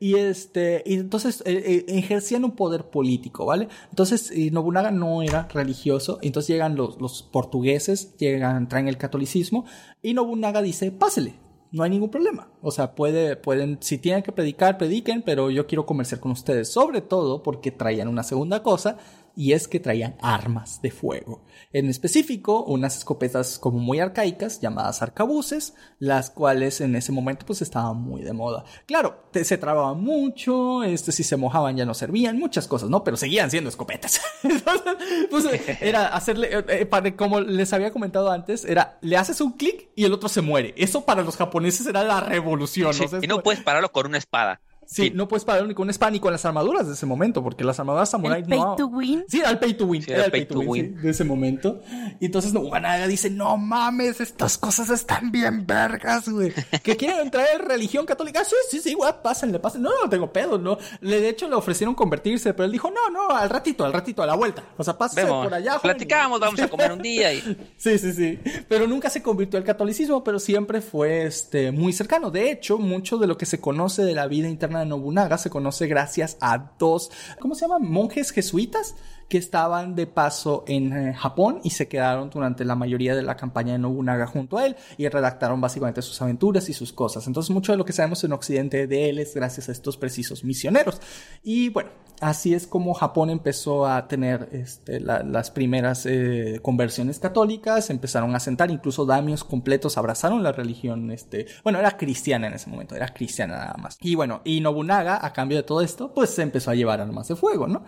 Y 0.00 0.16
este, 0.16 0.82
y 0.86 0.94
entonces 0.94 1.42
eh, 1.46 1.84
ejercían 1.88 2.44
un 2.44 2.52
poder 2.52 2.90
político, 2.90 3.46
¿vale? 3.46 3.68
Entonces 3.90 4.32
Nobunaga 4.52 4.90
no 4.90 5.22
era 5.22 5.48
religioso, 5.52 6.18
entonces 6.22 6.48
llegan 6.48 6.76
los, 6.76 7.00
los 7.00 7.22
portugueses, 7.22 8.16
llegan, 8.16 8.68
traen 8.68 8.88
el 8.88 8.98
catolicismo, 8.98 9.64
y 10.02 10.14
Nobunaga 10.14 10.62
dice, 10.62 10.90
pásele. 10.92 11.34
No 11.74 11.82
hay 11.82 11.90
ningún 11.90 12.08
problema. 12.08 12.46
O 12.62 12.70
sea, 12.70 12.94
puede, 12.94 13.34
pueden, 13.34 13.78
si 13.80 13.98
tienen 13.98 14.22
que 14.22 14.30
predicar, 14.30 14.78
prediquen, 14.78 15.22
pero 15.22 15.50
yo 15.50 15.66
quiero 15.66 15.84
comerciar 15.84 16.20
con 16.20 16.30
ustedes. 16.30 16.70
Sobre 16.72 17.00
todo 17.00 17.42
porque 17.42 17.72
traían 17.72 18.06
una 18.06 18.22
segunda 18.22 18.62
cosa, 18.62 18.96
y 19.36 19.52
es 19.52 19.66
que 19.68 19.80
traían 19.80 20.16
armas 20.20 20.80
de 20.82 20.90
fuego. 20.90 21.42
En 21.72 21.88
específico, 21.88 22.62
unas 22.64 22.96
escopetas 22.96 23.58
como 23.58 23.78
muy 23.78 23.98
arcaicas 24.00 24.60
llamadas 24.60 25.02
arcabuces, 25.02 25.74
las 25.98 26.30
cuales 26.30 26.80
en 26.80 26.94
ese 26.96 27.10
momento 27.12 27.44
pues 27.46 27.60
estaban 27.62 27.96
muy 28.00 28.22
de 28.22 28.32
moda. 28.32 28.64
Claro, 28.86 29.24
te- 29.32 29.44
se 29.44 29.58
trababan 29.58 30.00
mucho, 30.02 30.84
este, 30.84 31.10
si 31.12 31.24
se 31.24 31.36
mojaban 31.36 31.76
ya 31.76 31.84
no 31.84 31.94
servían, 31.94 32.38
muchas 32.38 32.68
cosas, 32.68 32.90
¿no? 32.90 33.02
Pero 33.02 33.16
seguían 33.16 33.50
siendo 33.50 33.70
escopetas. 33.70 34.20
Entonces, 34.42 34.94
pues 35.30 35.44
era 35.80 36.08
hacerle, 36.08 36.56
eh, 36.58 36.64
eh, 36.68 36.86
para, 36.86 37.14
como 37.16 37.40
les 37.40 37.72
había 37.72 37.92
comentado 37.92 38.30
antes, 38.30 38.64
era, 38.64 38.98
le 39.00 39.16
haces 39.16 39.40
un 39.40 39.52
clic 39.52 39.88
y 39.96 40.04
el 40.04 40.12
otro 40.12 40.28
se 40.28 40.40
muere. 40.42 40.74
Eso 40.76 41.04
para 41.04 41.22
los 41.22 41.36
japoneses 41.36 41.86
era 41.86 42.04
la 42.04 42.20
revolución. 42.20 42.94
Sí, 42.94 43.04
o 43.04 43.08
sea, 43.08 43.18
es 43.18 43.24
y 43.24 43.26
no 43.26 43.42
puedes 43.42 43.60
pararlo 43.62 43.90
con 43.90 44.06
una 44.06 44.18
espada. 44.18 44.60
Sí, 44.86 45.10
no 45.14 45.28
puedes 45.28 45.44
parar 45.44 45.66
ni 45.66 45.74
con 45.74 45.84
una 45.84 45.90
espada 45.90 46.10
ni 46.10 46.20
con 46.20 46.32
las 46.32 46.44
armaduras 46.44 46.86
de 46.86 46.94
ese 46.94 47.06
momento, 47.06 47.42
porque 47.42 47.64
las 47.64 47.78
armaduras 47.80 48.10
samurai 48.10 48.42
¿El 48.42 48.48
pay 48.48 48.58
no. 48.60 48.76
to 48.76 48.86
win? 48.86 49.24
Sí, 49.28 49.40
era 49.40 49.50
el 49.50 49.58
pay 49.58 49.74
to 49.74 49.86
win. 49.86 50.02
Sí, 50.02 50.12
era 50.12 50.24
el 50.24 50.30
pay 50.30 50.46
to 50.46 50.60
win, 50.60 50.96
sí, 50.96 51.02
de 51.02 51.10
ese 51.10 51.24
momento. 51.24 51.80
Y 52.20 52.26
entonces 52.26 52.52
Nobunaga 52.52 53.06
dice, 53.06 53.30
no 53.30 53.56
mames, 53.56 54.20
estas 54.20 54.58
cosas 54.58 54.90
están 54.90 55.30
bien 55.32 55.66
vergas, 55.66 56.28
güey. 56.28 56.52
Que 56.82 56.96
quieren 56.96 57.20
entrar 57.20 57.46
en 57.54 57.66
religión 57.66 58.06
católica. 58.06 58.40
Ah, 58.40 58.44
sí, 58.44 58.56
sí, 58.70 58.80
sí, 58.80 58.94
güey, 58.94 59.12
pásenle, 59.22 59.58
pásenle. 59.58 59.88
No, 59.88 60.02
no 60.02 60.10
tengo 60.10 60.32
pedo, 60.32 60.58
no. 60.58 60.78
Le, 61.00 61.20
de 61.20 61.28
hecho, 61.28 61.48
le 61.48 61.54
ofrecieron 61.54 61.94
convertirse, 61.94 62.52
pero 62.54 62.66
él 62.66 62.72
dijo, 62.72 62.90
no, 62.90 63.10
no, 63.10 63.34
al 63.34 63.50
ratito, 63.50 63.84
al 63.84 63.92
ratito, 63.92 64.22
a 64.22 64.26
la 64.26 64.34
vuelta. 64.34 64.64
O 64.76 64.84
sea, 64.84 64.96
pásense 64.96 65.24
Vemos, 65.24 65.44
por 65.44 65.54
allá. 65.54 65.72
joven". 65.78 65.82
platicamos, 65.96 66.40
vamos 66.40 66.60
a 66.60 66.68
comer 66.68 66.92
un 66.92 67.02
día 67.02 67.32
y... 67.32 67.40
Sí, 67.76 67.98
sí, 67.98 68.12
sí. 68.12 68.38
Pero 68.68 68.86
nunca 68.86 69.10
se 69.10 69.22
convirtió 69.22 69.58
al 69.58 69.64
catolicismo, 69.64 70.24
pero 70.24 70.38
siempre 70.38 70.80
fue 70.80 71.24
este, 71.26 71.70
muy 71.70 71.92
cercano. 71.92 72.30
De 72.30 72.50
hecho, 72.50 72.78
mucho 72.78 73.18
de 73.18 73.26
lo 73.26 73.36
que 73.36 73.46
se 73.46 73.60
conoce 73.60 74.02
de 74.02 74.14
la 74.14 74.26
vida 74.26 74.48
interna 74.48 74.73
Nobunaga 74.82 75.36
se 75.36 75.50
conoce 75.50 75.86
gracias 75.86 76.38
a 76.40 76.72
dos, 76.78 77.10
¿cómo 77.38 77.54
se 77.54 77.62
llaman? 77.66 77.88
Monjes 77.90 78.30
jesuitas 78.30 78.94
que 79.28 79.38
estaban 79.38 79.94
de 79.94 80.06
paso 80.06 80.64
en 80.66 80.92
eh, 80.92 81.14
Japón 81.14 81.60
y 81.64 81.70
se 81.70 81.88
quedaron 81.88 82.30
durante 82.30 82.64
la 82.64 82.74
mayoría 82.74 83.14
de 83.16 83.22
la 83.22 83.36
campaña 83.36 83.72
de 83.72 83.78
Nobunaga 83.78 84.26
junto 84.26 84.58
a 84.58 84.66
él 84.66 84.76
y 84.98 85.08
redactaron 85.08 85.60
básicamente 85.60 86.02
sus 86.02 86.20
aventuras 86.22 86.68
y 86.68 86.72
sus 86.72 86.92
cosas. 86.92 87.26
Entonces 87.26 87.50
mucho 87.50 87.72
de 87.72 87.78
lo 87.78 87.84
que 87.84 87.92
sabemos 87.92 88.22
en 88.24 88.32
Occidente 88.32 88.86
de 88.86 89.08
él 89.08 89.18
es 89.18 89.34
gracias 89.34 89.68
a 89.68 89.72
estos 89.72 89.96
precisos 89.96 90.44
misioneros. 90.44 91.00
Y 91.42 91.70
bueno, 91.70 91.90
así 92.20 92.54
es 92.54 92.66
como 92.66 92.94
Japón 92.94 93.30
empezó 93.30 93.86
a 93.86 94.06
tener 94.08 94.48
este, 94.52 95.00
la- 95.00 95.22
las 95.22 95.50
primeras 95.50 96.06
eh, 96.06 96.60
conversiones 96.62 97.18
católicas, 97.18 97.90
empezaron 97.90 98.34
a 98.34 98.40
sentar, 98.40 98.70
incluso 98.70 99.04
damios 99.06 99.42
completos 99.44 99.98
abrazaron 99.98 100.42
la 100.42 100.52
religión, 100.52 101.10
este, 101.10 101.46
bueno, 101.62 101.78
era 101.78 101.96
cristiana 101.96 102.46
en 102.46 102.54
ese 102.54 102.70
momento, 102.70 102.94
era 102.94 103.08
cristiana 103.08 103.56
nada 103.56 103.76
más. 103.82 103.98
Y 104.00 104.14
bueno, 104.14 104.42
y 104.44 104.60
Nobunaga, 104.60 105.24
a 105.24 105.32
cambio 105.32 105.56
de 105.56 105.62
todo 105.64 105.80
esto, 105.80 106.12
pues 106.14 106.30
se 106.30 106.42
empezó 106.42 106.70
a 106.70 106.74
llevar 106.74 107.00
armas 107.00 107.28
de 107.28 107.36
fuego, 107.36 107.66
¿no? 107.66 107.84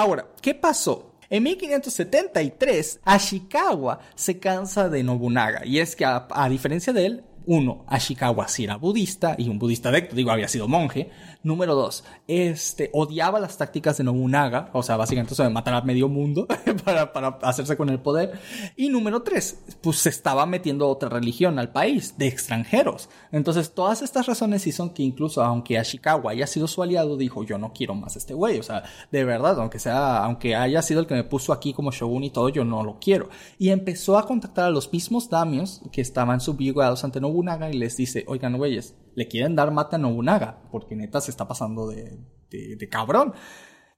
Ahora, 0.00 0.28
¿qué 0.40 0.54
pasó? 0.54 1.12
En 1.28 1.42
1573, 1.42 3.00
Ashikawa 3.04 4.00
se 4.14 4.38
cansa 4.38 4.88
de 4.88 5.02
Nobunaga, 5.02 5.66
y 5.66 5.78
es 5.78 5.94
que 5.94 6.06
a, 6.06 6.48
diferencia 6.48 6.94
de 6.94 7.04
él, 7.04 7.24
uno, 7.44 7.84
Ashikawa 7.86 8.48
sí 8.48 8.64
era 8.64 8.76
budista, 8.76 9.34
y 9.36 9.50
un 9.50 9.58
budista 9.58 9.90
adecto, 9.90 10.16
digo, 10.16 10.30
había 10.30 10.48
sido 10.48 10.68
monje. 10.68 11.10
Número 11.42 11.74
dos, 11.74 12.04
este, 12.28 12.90
odiaba 12.92 13.40
las 13.40 13.56
tácticas 13.56 13.96
de 13.96 14.04
Nobunaga, 14.04 14.68
o 14.74 14.82
sea, 14.82 14.98
básicamente 14.98 15.32
eso 15.32 15.42
de 15.42 15.48
matar 15.48 15.72
a 15.72 15.80
medio 15.80 16.06
mundo 16.06 16.46
para, 16.84 17.14
para 17.14 17.38
hacerse 17.42 17.78
con 17.78 17.88
el 17.88 17.98
poder. 17.98 18.38
Y 18.76 18.90
número 18.90 19.22
tres, 19.22 19.58
pues 19.80 19.96
se 19.98 20.10
estaba 20.10 20.44
metiendo 20.44 20.86
otra 20.86 21.08
religión 21.08 21.58
al 21.58 21.72
país, 21.72 22.18
de 22.18 22.26
extranjeros. 22.26 23.08
Entonces, 23.32 23.72
todas 23.72 24.02
estas 24.02 24.26
razones 24.26 24.66
hicieron 24.66 24.92
que 24.92 25.02
incluso, 25.02 25.42
aunque 25.42 25.78
Ashikawa 25.78 26.32
haya 26.32 26.46
sido 26.46 26.68
su 26.68 26.82
aliado, 26.82 27.16
dijo, 27.16 27.42
yo 27.42 27.56
no 27.56 27.72
quiero 27.72 27.94
más 27.94 28.16
a 28.16 28.18
este 28.18 28.34
güey, 28.34 28.58
o 28.58 28.62
sea, 28.62 28.84
de 29.10 29.24
verdad, 29.24 29.58
aunque 29.60 29.78
sea, 29.78 30.22
aunque 30.24 30.56
haya 30.56 30.82
sido 30.82 31.00
el 31.00 31.06
que 31.06 31.14
me 31.14 31.24
puso 31.24 31.54
aquí 31.54 31.72
como 31.72 31.90
shogun 31.90 32.24
y 32.24 32.30
todo, 32.30 32.50
yo 32.50 32.66
no 32.66 32.84
lo 32.84 32.98
quiero. 33.00 33.30
Y 33.58 33.70
empezó 33.70 34.18
a 34.18 34.26
contactar 34.26 34.66
a 34.66 34.70
los 34.70 34.92
mismos 34.92 35.30
damios 35.30 35.80
que 35.90 36.02
estaban 36.02 36.40
subyugados 36.40 37.02
ante 37.02 37.20
Nobunaga 37.20 37.70
y 37.70 37.78
les 37.78 37.96
dice, 37.96 38.24
oigan, 38.28 38.58
güeyes, 38.58 38.94
le 39.20 39.28
quieren 39.28 39.54
dar 39.54 39.70
mata 39.70 39.96
a 39.96 39.98
Nobunaga, 39.98 40.62
porque 40.72 40.96
neta 40.96 41.20
se 41.20 41.30
está 41.30 41.46
pasando 41.46 41.86
de, 41.86 42.18
de, 42.48 42.88
cabrón. 42.88 43.34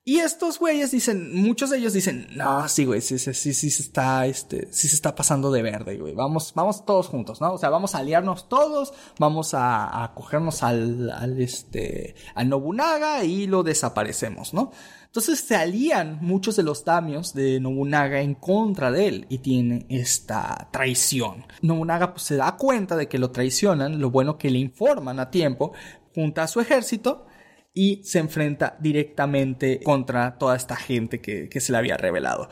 Y 0.05 0.18
estos 0.18 0.59
güeyes 0.59 0.91
dicen, 0.91 1.33
muchos 1.33 1.70
de 1.70 1.79
ellos 1.79 1.93
dicen, 1.93 2.27
no, 2.35 2.68
sí, 2.68 2.85
güey, 2.87 3.01
sí, 3.01 3.20
sí, 3.20 3.33
sí, 3.33 3.70
se 3.70 3.83
está, 3.83 4.27
este, 4.27 4.66
sí 4.73 4.89
se 4.89 4.97
está 4.97 5.14
pasando 5.14 5.53
de 5.53 5.62
verde, 5.62 5.97
güey. 5.97 6.12
Vamos, 6.12 6.55
vamos 6.57 6.85
todos 6.85 7.07
juntos, 7.07 7.41
¿no? 7.41 7.53
O 7.53 7.59
sea, 7.59 7.70
vamos 7.70 7.95
a 7.95 7.99
aliarnos 7.99 8.49
todos, 8.49 8.95
vamos 9.20 9.55
a, 9.55 10.03
a 10.03 10.12
cogernos 10.12 10.64
al, 10.64 11.41
este, 11.41 12.16
al 12.35 12.49
Nobunaga 12.49 13.23
y 13.23 13.47
lo 13.47 13.62
desaparecemos, 13.62 14.53
¿no? 14.53 14.73
Entonces 15.12 15.40
se 15.40 15.54
alían 15.56 16.20
muchos 16.22 16.56
de 16.56 16.62
los 16.62 16.86
damios 16.86 17.34
de 17.34 17.60
Nobunaga 17.60 18.22
en 18.22 18.34
contra 18.34 18.90
de 18.90 19.08
él 19.08 19.26
y 19.28 19.40
tiene 19.40 19.84
esta 19.90 20.70
traición. 20.72 21.44
Nobunaga 21.60 22.14
pues, 22.14 22.22
se 22.22 22.36
da 22.36 22.56
cuenta 22.56 22.96
de 22.96 23.08
que 23.08 23.18
lo 23.18 23.30
traicionan, 23.30 24.00
lo 24.00 24.10
bueno 24.10 24.38
que 24.38 24.50
le 24.50 24.58
informan 24.58 25.20
a 25.20 25.30
tiempo, 25.30 25.74
junta 26.14 26.44
a 26.44 26.48
su 26.48 26.62
ejército 26.62 27.26
y 27.74 28.02
se 28.04 28.20
enfrenta 28.20 28.78
directamente 28.80 29.80
contra 29.82 30.38
toda 30.38 30.56
esta 30.56 30.76
gente 30.76 31.20
que, 31.20 31.50
que 31.50 31.60
se 31.60 31.72
le 31.72 31.78
había 31.78 31.98
revelado. 31.98 32.48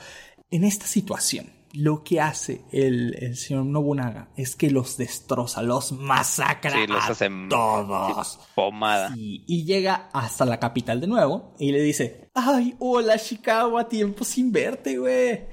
En 0.50 0.64
esta 0.64 0.84
situación, 0.84 1.59
lo 1.72 2.02
que 2.02 2.20
hace 2.20 2.62
el, 2.72 3.14
el 3.20 3.36
señor 3.36 3.64
Nobunaga 3.66 4.28
es 4.36 4.56
que 4.56 4.70
los 4.70 4.96
destroza, 4.96 5.62
los 5.62 5.92
masacra 5.92 6.72
Sí, 6.72 6.86
los 6.86 7.02
a 7.02 7.06
hace 7.12 7.30
todos. 7.48 8.38
Pomada. 8.54 9.14
Sí, 9.14 9.44
y 9.46 9.64
llega 9.64 10.08
hasta 10.12 10.44
la 10.44 10.58
capital 10.58 11.00
de 11.00 11.06
nuevo 11.06 11.54
y 11.58 11.72
le 11.72 11.80
dice, 11.82 12.28
ay, 12.34 12.74
hola 12.78 13.18
Chicago, 13.18 13.84
tiempo 13.86 14.24
sin 14.24 14.50
verte, 14.52 14.98
güey. 14.98 15.46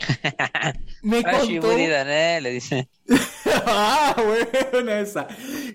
Me 1.04 1.24
contó... 1.24 1.68
Dane, 1.70 2.42
le 2.42 2.52
dice. 2.52 2.90
ah, 3.66 4.16
buena 4.72 5.00
esa. 5.00 5.28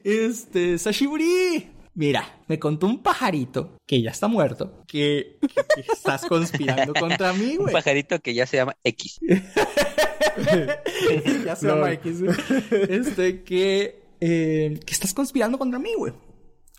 Este, 0.04 0.78
Sashiburi. 0.78 1.70
Mira, 1.94 2.40
me 2.48 2.58
contó 2.58 2.86
un 2.86 3.02
pajarito 3.02 3.76
que 3.86 4.00
ya 4.00 4.12
está 4.12 4.26
muerto, 4.26 4.82
que, 4.88 5.36
que- 5.74 5.92
estás 5.92 6.24
conspirando 6.24 6.94
contra 6.98 7.34
mí, 7.34 7.50
Un 7.58 7.64
güey. 7.64 7.72
pajarito 7.74 8.18
que 8.20 8.32
ya 8.32 8.46
se 8.46 8.56
llama 8.56 8.76
X. 8.82 9.20
ya 11.44 11.56
se 11.56 11.66
No. 11.66 11.78
güey. 11.78 11.98
Este, 12.88 13.42
que, 13.42 14.02
eh, 14.20 14.80
que 14.84 14.92
estás 14.92 15.14
conspirando 15.14 15.58
contra 15.58 15.78
mí, 15.78 15.90
güey. 15.96 16.12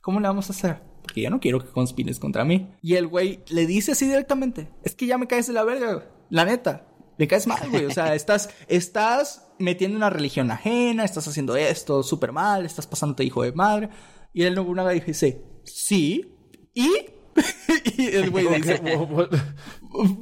¿Cómo 0.02 0.20
le 0.20 0.28
vamos 0.28 0.50
a 0.50 0.54
hacer? 0.54 0.82
Porque 1.02 1.22
ya 1.22 1.30
no 1.30 1.40
quiero 1.40 1.60
que 1.60 1.68
conspires 1.68 2.20
contra 2.20 2.46
mí. 2.46 2.72
Y 2.82 2.96
el 2.96 3.08
güey 3.08 3.42
le 3.50 3.66
dice 3.66 3.92
así 3.94 4.06
directamente: 4.08 4.70
Es 4.84 4.96
que 4.96 5.06
ya 5.06 5.18
me 5.18 5.28
caes 5.28 5.48
de 5.48 5.54
la 5.54 5.64
verga, 5.64 5.94
güey. 5.94 6.06
La 6.30 6.46
neta. 6.46 6.88
Le 7.18 7.28
caes 7.28 7.48
mal, 7.48 7.70
güey. 7.70 7.86
O 7.86 7.92
sea, 7.92 8.16
estás, 8.16 8.50
estás 8.68 9.48
metiendo 9.60 9.98
una 9.98 10.10
religión 10.10 10.50
ajena, 10.52 11.04
estás 11.06 11.28
haciendo 11.28 11.56
esto 11.56 12.04
súper 12.04 12.32
mal, 12.32 12.66
estás 12.66 12.88
pasándote 12.88 13.24
hijo 13.24 13.44
de 13.44 13.52
madre. 13.52 13.90
Y 14.34 14.44
el 14.44 14.56
Nobunaga 14.56 14.92
dice: 14.92 15.44
Sí. 15.64 16.36
¿Y? 16.74 16.90
y 17.98 18.08
el 18.08 18.30
güey 18.30 18.48
dice: 18.56 18.82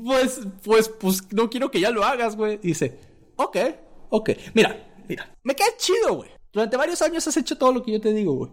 pues, 0.04 0.42
pues, 0.64 0.90
pues, 0.90 1.34
no 1.34 1.50
quiero 1.50 1.72
que 1.72 1.80
ya 1.80 1.92
lo 1.92 2.04
hagas, 2.04 2.36
güey. 2.36 2.58
Dice, 2.58 3.00
ok, 3.44 3.58
ok. 4.10 4.30
Mira, 4.54 4.76
mira, 5.08 5.34
me 5.44 5.56
queda 5.56 5.68
chido, 5.78 6.16
güey. 6.16 6.30
Durante 6.52 6.78
varios 6.78 7.02
años 7.02 7.26
has 7.28 7.38
hecho 7.38 7.58
todo 7.58 7.72
lo 7.72 7.84
que 7.84 7.94
yo 7.94 8.02
te 8.02 8.14
digo, 8.14 8.34
güey. 8.34 8.52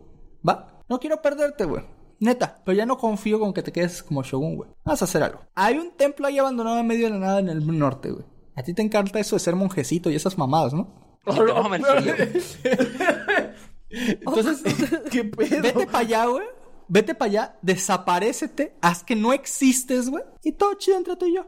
¿Va? 0.49 0.83
No 0.89 1.01
quiero 1.01 1.21
perderte, 1.21 1.65
güey. 1.65 1.85
Neta, 2.21 2.61
pero 2.65 2.77
ya 2.77 2.87
no 2.87 2.99
confío 2.99 3.39
con 3.39 3.53
que 3.53 3.63
te 3.63 3.73
quedes 3.73 4.03
como 4.03 4.23
Shogun, 4.23 4.57
güey. 4.57 4.71
Vas 4.85 5.03
a 5.03 5.05
hacer 5.05 5.23
algo. 5.23 5.41
Hay 5.55 5.79
un 5.79 5.93
templo 5.93 6.27
ahí 6.27 6.39
abandonado 6.39 6.79
en 6.79 6.87
medio 6.87 7.07
de 7.07 7.13
la 7.13 7.19
nada 7.19 7.41
en 7.41 7.49
el 7.49 7.79
norte, 7.79 8.11
güey. 8.11 8.25
A 8.57 8.63
ti 8.63 8.75
te 8.75 8.83
encanta 8.83 9.21
eso 9.21 9.37
de 9.37 9.41
ser 9.41 9.55
monjecito 9.55 10.11
y 10.11 10.17
esas 10.17 10.37
mamadas, 10.37 10.75
¿no? 10.75 11.19
El 11.27 11.35
frío. 11.35 11.55
Entonces, 13.91 14.63
¿Qué 15.11 15.25
pedo? 15.25 15.63
vete 15.63 15.87
para 15.87 15.99
allá, 15.99 16.27
güey. 16.27 16.47
Vete 16.89 17.15
para 17.15 17.31
allá, 17.31 17.59
desaparécete, 17.63 18.77
haz 18.81 19.05
que 19.05 19.15
no 19.15 19.33
existes, 19.33 20.09
güey. 20.09 20.25
Y 20.43 20.53
todo 20.53 20.75
chido 20.75 20.97
entre 20.97 21.17
tú 21.17 21.27
y 21.27 21.37
yo. 21.37 21.43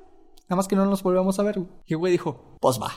Nada 0.49 0.57
más 0.57 0.68
que 0.68 0.76
no 0.76 0.84
nos 0.84 1.03
volvamos 1.03 1.38
a 1.38 1.43
ver, 1.43 1.59
güey. 1.59 1.70
Y 1.86 1.95
el 1.95 1.99
güey 1.99 2.12
dijo, 2.12 2.57
pues 2.61 2.78
va. 2.80 2.93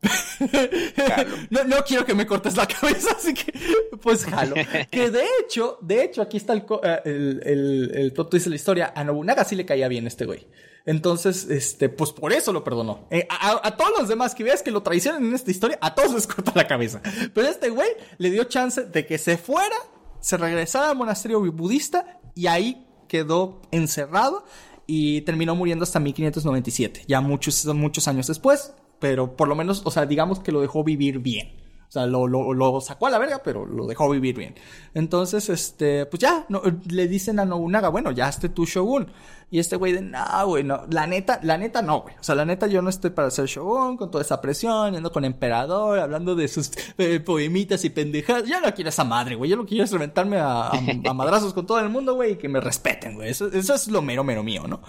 no, 1.50 1.84
quiero 1.84 2.04
que 2.04 2.14
me 2.14 2.26
cortes 2.26 2.56
la 2.56 2.66
cabeza, 2.66 3.10
así 3.16 3.34
que 3.34 3.52
pues 4.00 4.24
jalo. 4.24 4.54
Que 4.90 5.10
de 5.10 5.24
hecho, 5.40 5.78
de 5.82 6.04
hecho, 6.04 6.22
aquí 6.22 6.36
está 6.36 6.52
el, 6.52 6.64
eh, 6.82 7.00
el, 7.04 7.42
el, 7.44 7.90
el 7.94 8.12
plot 8.12 8.32
de 8.32 8.50
la 8.50 8.56
historia. 8.56 8.92
A 8.94 9.02
Nobunaga 9.04 9.44
sí 9.44 9.56
le 9.56 9.66
caía 9.66 9.88
bien 9.88 10.06
este 10.06 10.24
güey. 10.24 10.46
Entonces, 10.86 11.48
este, 11.50 11.88
pues 11.88 12.12
por 12.12 12.32
eso 12.32 12.52
lo 12.52 12.64
perdonó. 12.64 13.06
Eh, 13.10 13.26
a 13.28 13.76
todos 13.76 13.92
los 13.98 14.08
demás 14.08 14.34
que 14.34 14.44
veas 14.44 14.62
que 14.62 14.70
lo 14.70 14.82
traicionan 14.82 15.24
en 15.24 15.34
esta 15.34 15.50
historia, 15.50 15.78
a 15.82 15.94
todos 15.94 16.14
les 16.14 16.26
corta 16.26 16.52
la 16.54 16.66
cabeza. 16.66 17.02
Pero 17.34 17.48
este 17.48 17.68
güey 17.68 17.90
le 18.16 18.30
dio 18.30 18.44
chance 18.44 18.84
de 18.84 19.04
que 19.04 19.18
se 19.18 19.36
fuera, 19.36 19.76
se 20.20 20.36
regresara 20.36 20.90
al 20.90 20.96
monasterio 20.96 21.40
budista 21.52 22.20
y 22.34 22.46
ahí 22.46 22.86
quedó 23.06 23.60
encerrado 23.70 24.44
y 24.86 25.20
terminó 25.22 25.54
muriendo 25.54 25.82
hasta 25.82 26.00
1597, 26.00 27.04
ya 27.06 27.20
muchos, 27.20 27.66
muchos 27.66 28.08
años 28.08 28.26
después, 28.26 28.72
pero 28.98 29.36
por 29.36 29.48
lo 29.48 29.54
menos, 29.54 29.82
o 29.84 29.90
sea, 29.90 30.06
digamos 30.06 30.40
que 30.40 30.52
lo 30.52 30.60
dejó 30.60 30.84
vivir 30.84 31.18
bien. 31.18 31.52
O 31.88 31.90
sea, 31.90 32.06
lo, 32.06 32.26
lo, 32.26 32.52
lo 32.52 32.82
sacó 32.82 33.06
a 33.06 33.10
la 33.10 33.18
verga, 33.18 33.40
pero 33.42 33.64
lo 33.64 33.86
dejó 33.86 34.10
vivir 34.10 34.36
bien. 34.36 34.54
Entonces, 34.92 35.48
este, 35.48 36.04
pues 36.04 36.20
ya, 36.20 36.44
no, 36.50 36.60
le 36.86 37.08
dicen 37.08 37.40
a 37.40 37.46
Nobunaga, 37.46 37.88
bueno, 37.88 38.10
ya 38.10 38.28
esté 38.28 38.50
tu 38.50 38.66
shogun. 38.66 39.10
Y 39.50 39.58
este 39.58 39.76
güey 39.76 39.94
de, 39.94 40.02
no, 40.02 40.20
güey, 40.44 40.64
no, 40.64 40.82
la 40.90 41.06
neta, 41.06 41.40
la 41.42 41.56
neta 41.56 41.80
no, 41.80 42.02
güey. 42.02 42.14
O 42.20 42.22
sea, 42.22 42.34
la 42.34 42.44
neta 42.44 42.66
yo 42.66 42.82
no 42.82 42.90
estoy 42.90 43.08
para 43.08 43.30
ser 43.30 43.46
shogun 43.46 43.96
con 43.96 44.10
toda 44.10 44.22
esa 44.22 44.42
presión, 44.42 44.92
yendo 44.92 45.10
con 45.10 45.24
emperador, 45.24 45.98
hablando 45.98 46.34
de 46.34 46.48
sus 46.48 46.72
eh, 46.98 47.20
poemitas 47.20 47.82
y 47.86 47.88
pendejadas. 47.88 48.44
Yo 48.46 48.60
no 48.60 48.74
quiero 48.74 48.90
esa 48.90 49.04
madre, 49.04 49.36
güey. 49.36 49.48
Yo 49.48 49.56
lo 49.56 49.62
que 49.62 49.70
quiero 49.70 49.84
es 49.84 49.92
reventarme 49.92 50.36
a, 50.36 50.68
a, 50.68 51.14
madrazos 51.14 51.54
con 51.54 51.64
todo 51.64 51.80
el 51.80 51.88
mundo, 51.88 52.16
güey, 52.16 52.32
y 52.32 52.36
que 52.36 52.50
me 52.50 52.60
respeten, 52.60 53.14
güey. 53.14 53.30
Eso, 53.30 53.46
eso 53.46 53.74
es 53.74 53.88
lo 53.88 54.02
mero, 54.02 54.24
mero 54.24 54.42
mío, 54.42 54.66
¿no? 54.68 54.82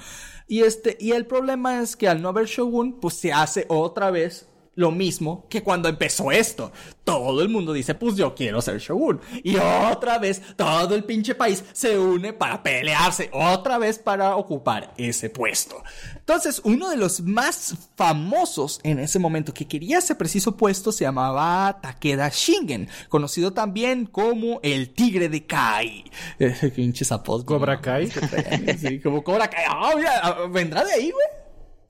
Y 0.49 0.63
este, 0.63 0.97
y 0.99 1.11
el 1.11 1.27
problema 1.27 1.79
es 1.79 1.95
que 1.95 2.07
al 2.07 2.23
no 2.23 2.29
haber 2.29 2.47
shogun, 2.47 2.99
pues 2.99 3.13
se 3.13 3.31
hace 3.31 3.67
otra 3.69 4.09
vez 4.09 4.48
lo 4.79 4.91
mismo 4.91 5.45
que 5.49 5.61
cuando 5.61 5.89
empezó 5.89 6.31
esto. 6.31 6.71
Todo 7.03 7.41
el 7.41 7.49
mundo 7.49 7.73
dice, 7.73 7.95
pues 7.95 8.15
yo 8.15 8.33
quiero 8.33 8.61
ser 8.61 8.79
Shogun. 8.79 9.19
Y 9.43 9.57
otra 9.57 10.19
vez, 10.19 10.41
todo 10.55 10.95
el 10.95 11.03
pinche 11.03 11.35
país 11.35 11.65
se 11.73 11.99
une 11.99 12.31
para 12.31 12.63
pelearse, 12.63 13.29
otra 13.33 13.77
vez 13.77 13.99
para 13.99 14.37
ocupar 14.37 14.93
ese 14.97 15.29
puesto. 15.29 15.83
Entonces, 16.15 16.61
uno 16.63 16.89
de 16.89 16.95
los 16.95 17.19
más 17.21 17.75
famosos 17.97 18.79
en 18.83 18.99
ese 18.99 19.19
momento 19.19 19.53
que 19.53 19.67
quería 19.67 19.97
ese 19.97 20.15
preciso 20.15 20.55
puesto 20.55 20.93
se 20.93 21.03
llamaba 21.03 21.79
Takeda 21.81 22.29
Shingen, 22.29 22.87
conocido 23.09 23.51
también 23.51 24.05
como 24.05 24.61
el 24.63 24.93
Tigre 24.93 25.27
de 25.27 25.45
Kai. 25.45 26.05
Apodos. 27.09 27.43
¿Cobra 27.43 27.81
Kai? 27.81 28.09
Sí, 28.79 29.01
como 29.01 29.23
Cobra 29.23 29.49
Kai. 29.49 29.65
Ah, 29.67 29.91
mira, 29.95 30.47
vendrá 30.47 30.85
de 30.85 30.93
ahí, 30.93 31.11
güey. 31.11 31.38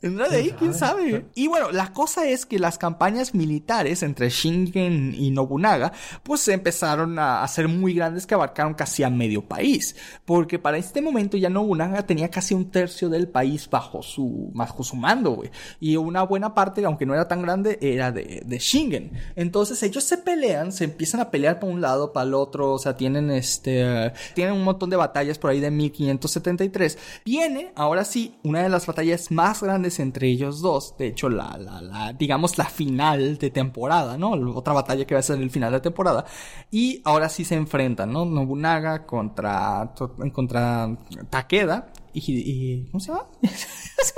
Vendrá 0.01 0.29
de 0.29 0.37
ahí, 0.37 0.55
quién 0.57 0.73
sabe. 0.73 1.25
Y 1.35 1.47
bueno, 1.47 1.71
la 1.71 1.91
cosa 1.91 2.25
es 2.25 2.45
que 2.45 2.57
las 2.57 2.77
campañas 2.77 3.35
militares 3.35 4.01
entre 4.01 4.29
Shingen 4.29 5.13
y 5.13 5.29
Nobunaga, 5.31 5.91
pues 6.23 6.39
se 6.39 6.53
empezaron 6.53 7.19
a 7.19 7.43
hacer 7.43 7.67
muy 7.67 7.93
grandes 7.93 8.25
que 8.25 8.33
abarcaron 8.33 8.75
casi 8.75 9.03
a 9.03 9.09
medio 9.09 9.41
país. 9.41 9.97
Porque 10.23 10.57
para 10.57 10.77
este 10.77 11.01
momento 11.01 11.35
ya 11.35 11.49
Nobunaga 11.49 12.05
tenía 12.05 12.29
casi 12.31 12.53
un 12.53 12.71
tercio 12.71 13.09
del 13.09 13.27
país 13.27 13.69
bajo 13.69 14.01
su, 14.01 14.49
bajo 14.53 14.83
su 14.83 14.95
mando, 14.95 15.31
güey. 15.31 15.51
Y 15.81 15.97
una 15.97 16.23
buena 16.23 16.55
parte, 16.55 16.85
aunque 16.85 17.05
no 17.05 17.13
era 17.13 17.27
tan 17.27 17.41
grande, 17.41 17.77
era 17.81 18.13
de, 18.13 18.41
de 18.45 18.57
Shingen. 18.57 19.11
Entonces 19.35 19.83
ellos 19.83 20.05
se 20.05 20.17
pelean, 20.17 20.71
se 20.71 20.85
empiezan 20.85 21.19
a 21.19 21.29
pelear 21.29 21.59
para 21.59 21.73
un 21.73 21.81
lado, 21.81 22.13
para 22.13 22.25
el 22.25 22.35
otro, 22.35 22.71
o 22.71 22.79
sea, 22.79 22.95
tienen 22.95 23.29
este, 23.31 24.13
tienen 24.33 24.53
un 24.53 24.63
montón 24.63 24.89
de 24.89 24.95
batallas 24.95 25.37
por 25.37 25.51
ahí 25.51 25.59
de 25.59 25.71
1573. 25.71 26.97
Viene, 27.25 27.73
ahora 27.75 28.05
sí, 28.05 28.35
una 28.43 28.63
de 28.63 28.69
las 28.69 28.85
batallas 28.85 29.29
más 29.29 29.61
grandes 29.61 29.88
entre 29.97 30.27
ellos 30.27 30.61
dos. 30.61 30.95
De 30.97 31.07
hecho, 31.07 31.29
la, 31.29 31.57
la, 31.57 31.81
la, 31.81 32.13
digamos, 32.13 32.57
la 32.57 32.65
final 32.65 33.37
de 33.37 33.49
temporada, 33.49 34.17
¿no? 34.17 34.31
Otra 34.53 34.73
batalla 34.73 35.05
que 35.05 35.15
va 35.15 35.21
a 35.21 35.23
ser 35.23 35.39
el 35.39 35.49
final 35.49 35.71
de 35.71 35.79
temporada. 35.79 36.25
Y 36.69 37.01
ahora 37.05 37.29
sí 37.29 37.43
se 37.43 37.55
enfrentan, 37.55 38.13
¿no? 38.13 38.25
Nobunaga 38.25 39.05
contra, 39.05 39.93
contra 40.33 40.95
Takeda. 41.29 41.87
Y, 42.13 42.21
y, 42.31 42.85
¿Cómo 42.91 42.99
se 42.99 43.11
llama? 43.11 43.27
se 43.41 44.13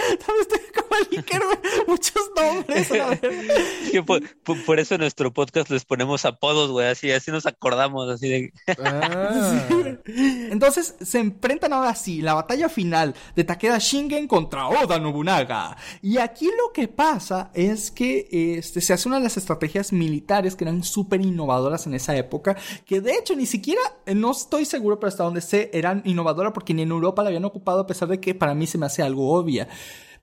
llama, 0.00 0.40
estoy 0.40 0.60
como 0.74 0.96
el 0.98 1.18
Iker, 1.18 1.42
Muchos 1.86 2.30
nombres. 2.36 2.90
A 2.92 3.08
ver. 3.08 4.04
por, 4.04 4.36
por, 4.42 4.64
por, 4.64 4.80
eso 4.80 4.94
en 4.94 5.00
nuestro 5.00 5.32
podcast 5.32 5.70
les 5.70 5.84
ponemos 5.84 6.24
apodos, 6.24 6.70
güey. 6.70 6.88
Así, 6.88 7.10
así 7.10 7.30
nos 7.30 7.46
acordamos, 7.46 8.08
así 8.08 8.28
de. 8.28 8.52
Ah. 8.78 9.66
Entonces 10.06 10.94
se 11.00 11.18
enfrentan 11.18 11.72
ahora 11.72 11.94
sí 11.94 12.20
la 12.22 12.34
batalla 12.34 12.68
final 12.68 13.14
de 13.34 13.44
Takeda 13.44 13.78
Shingen 13.78 14.28
contra 14.28 14.68
Oda 14.68 14.98
Nobunaga. 14.98 15.76
Y 16.02 16.18
aquí 16.18 16.46
lo 16.46 16.72
que 16.72 16.88
pasa 16.88 17.50
es 17.54 17.90
que 17.90 18.28
este, 18.30 18.80
se 18.80 18.92
hace 18.92 19.08
una 19.08 19.18
de 19.18 19.24
las 19.24 19.36
estrategias 19.36 19.92
militares 19.92 20.56
que 20.56 20.64
eran 20.64 20.82
súper 20.84 21.20
innovadoras 21.20 21.86
en 21.86 21.94
esa 21.94 22.16
época. 22.16 22.56
Que 22.84 23.00
de 23.00 23.14
hecho 23.14 23.34
ni 23.34 23.46
siquiera, 23.46 23.80
no 24.14 24.32
estoy 24.32 24.64
seguro, 24.64 24.98
pero 25.00 25.08
hasta 25.08 25.24
donde 25.24 25.40
sé, 25.40 25.70
eran 25.72 26.02
innovadoras 26.04 26.52
porque 26.52 26.74
ni 26.74 26.82
en 26.82 26.90
Europa 26.90 27.22
la 27.22 27.30
habían 27.36 27.44
ocupado, 27.44 27.80
a 27.80 27.86
pesar 27.86 28.08
de 28.08 28.20
que 28.20 28.34
para 28.34 28.54
mí 28.54 28.66
se 28.66 28.78
me 28.78 28.86
hace 28.86 29.02
algo 29.02 29.32
obvia. 29.32 29.68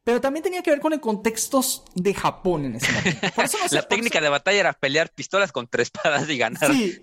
Pero 0.03 0.19
también 0.19 0.43
tenía 0.43 0.61
que 0.61 0.69
ver 0.69 0.81
con 0.81 0.91
el 0.91 0.99
contexto 0.99 1.61
de 1.95 2.13
Japón 2.13 2.65
en 2.65 2.75
ese 2.75 2.91
momento. 2.91 3.27
Por 3.35 3.45
eso 3.45 3.57
no 3.57 3.69
sé, 3.69 3.75
la 3.75 3.83
técnica 3.83 4.19
de 4.19 4.27
batalla 4.27 4.59
era 4.59 4.73
pelear 4.73 5.09
pistolas 5.09 5.53
contra 5.53 5.81
espadas 5.81 6.29
y 6.29 6.37
ganar. 6.37 6.73
Sí, 6.73 7.01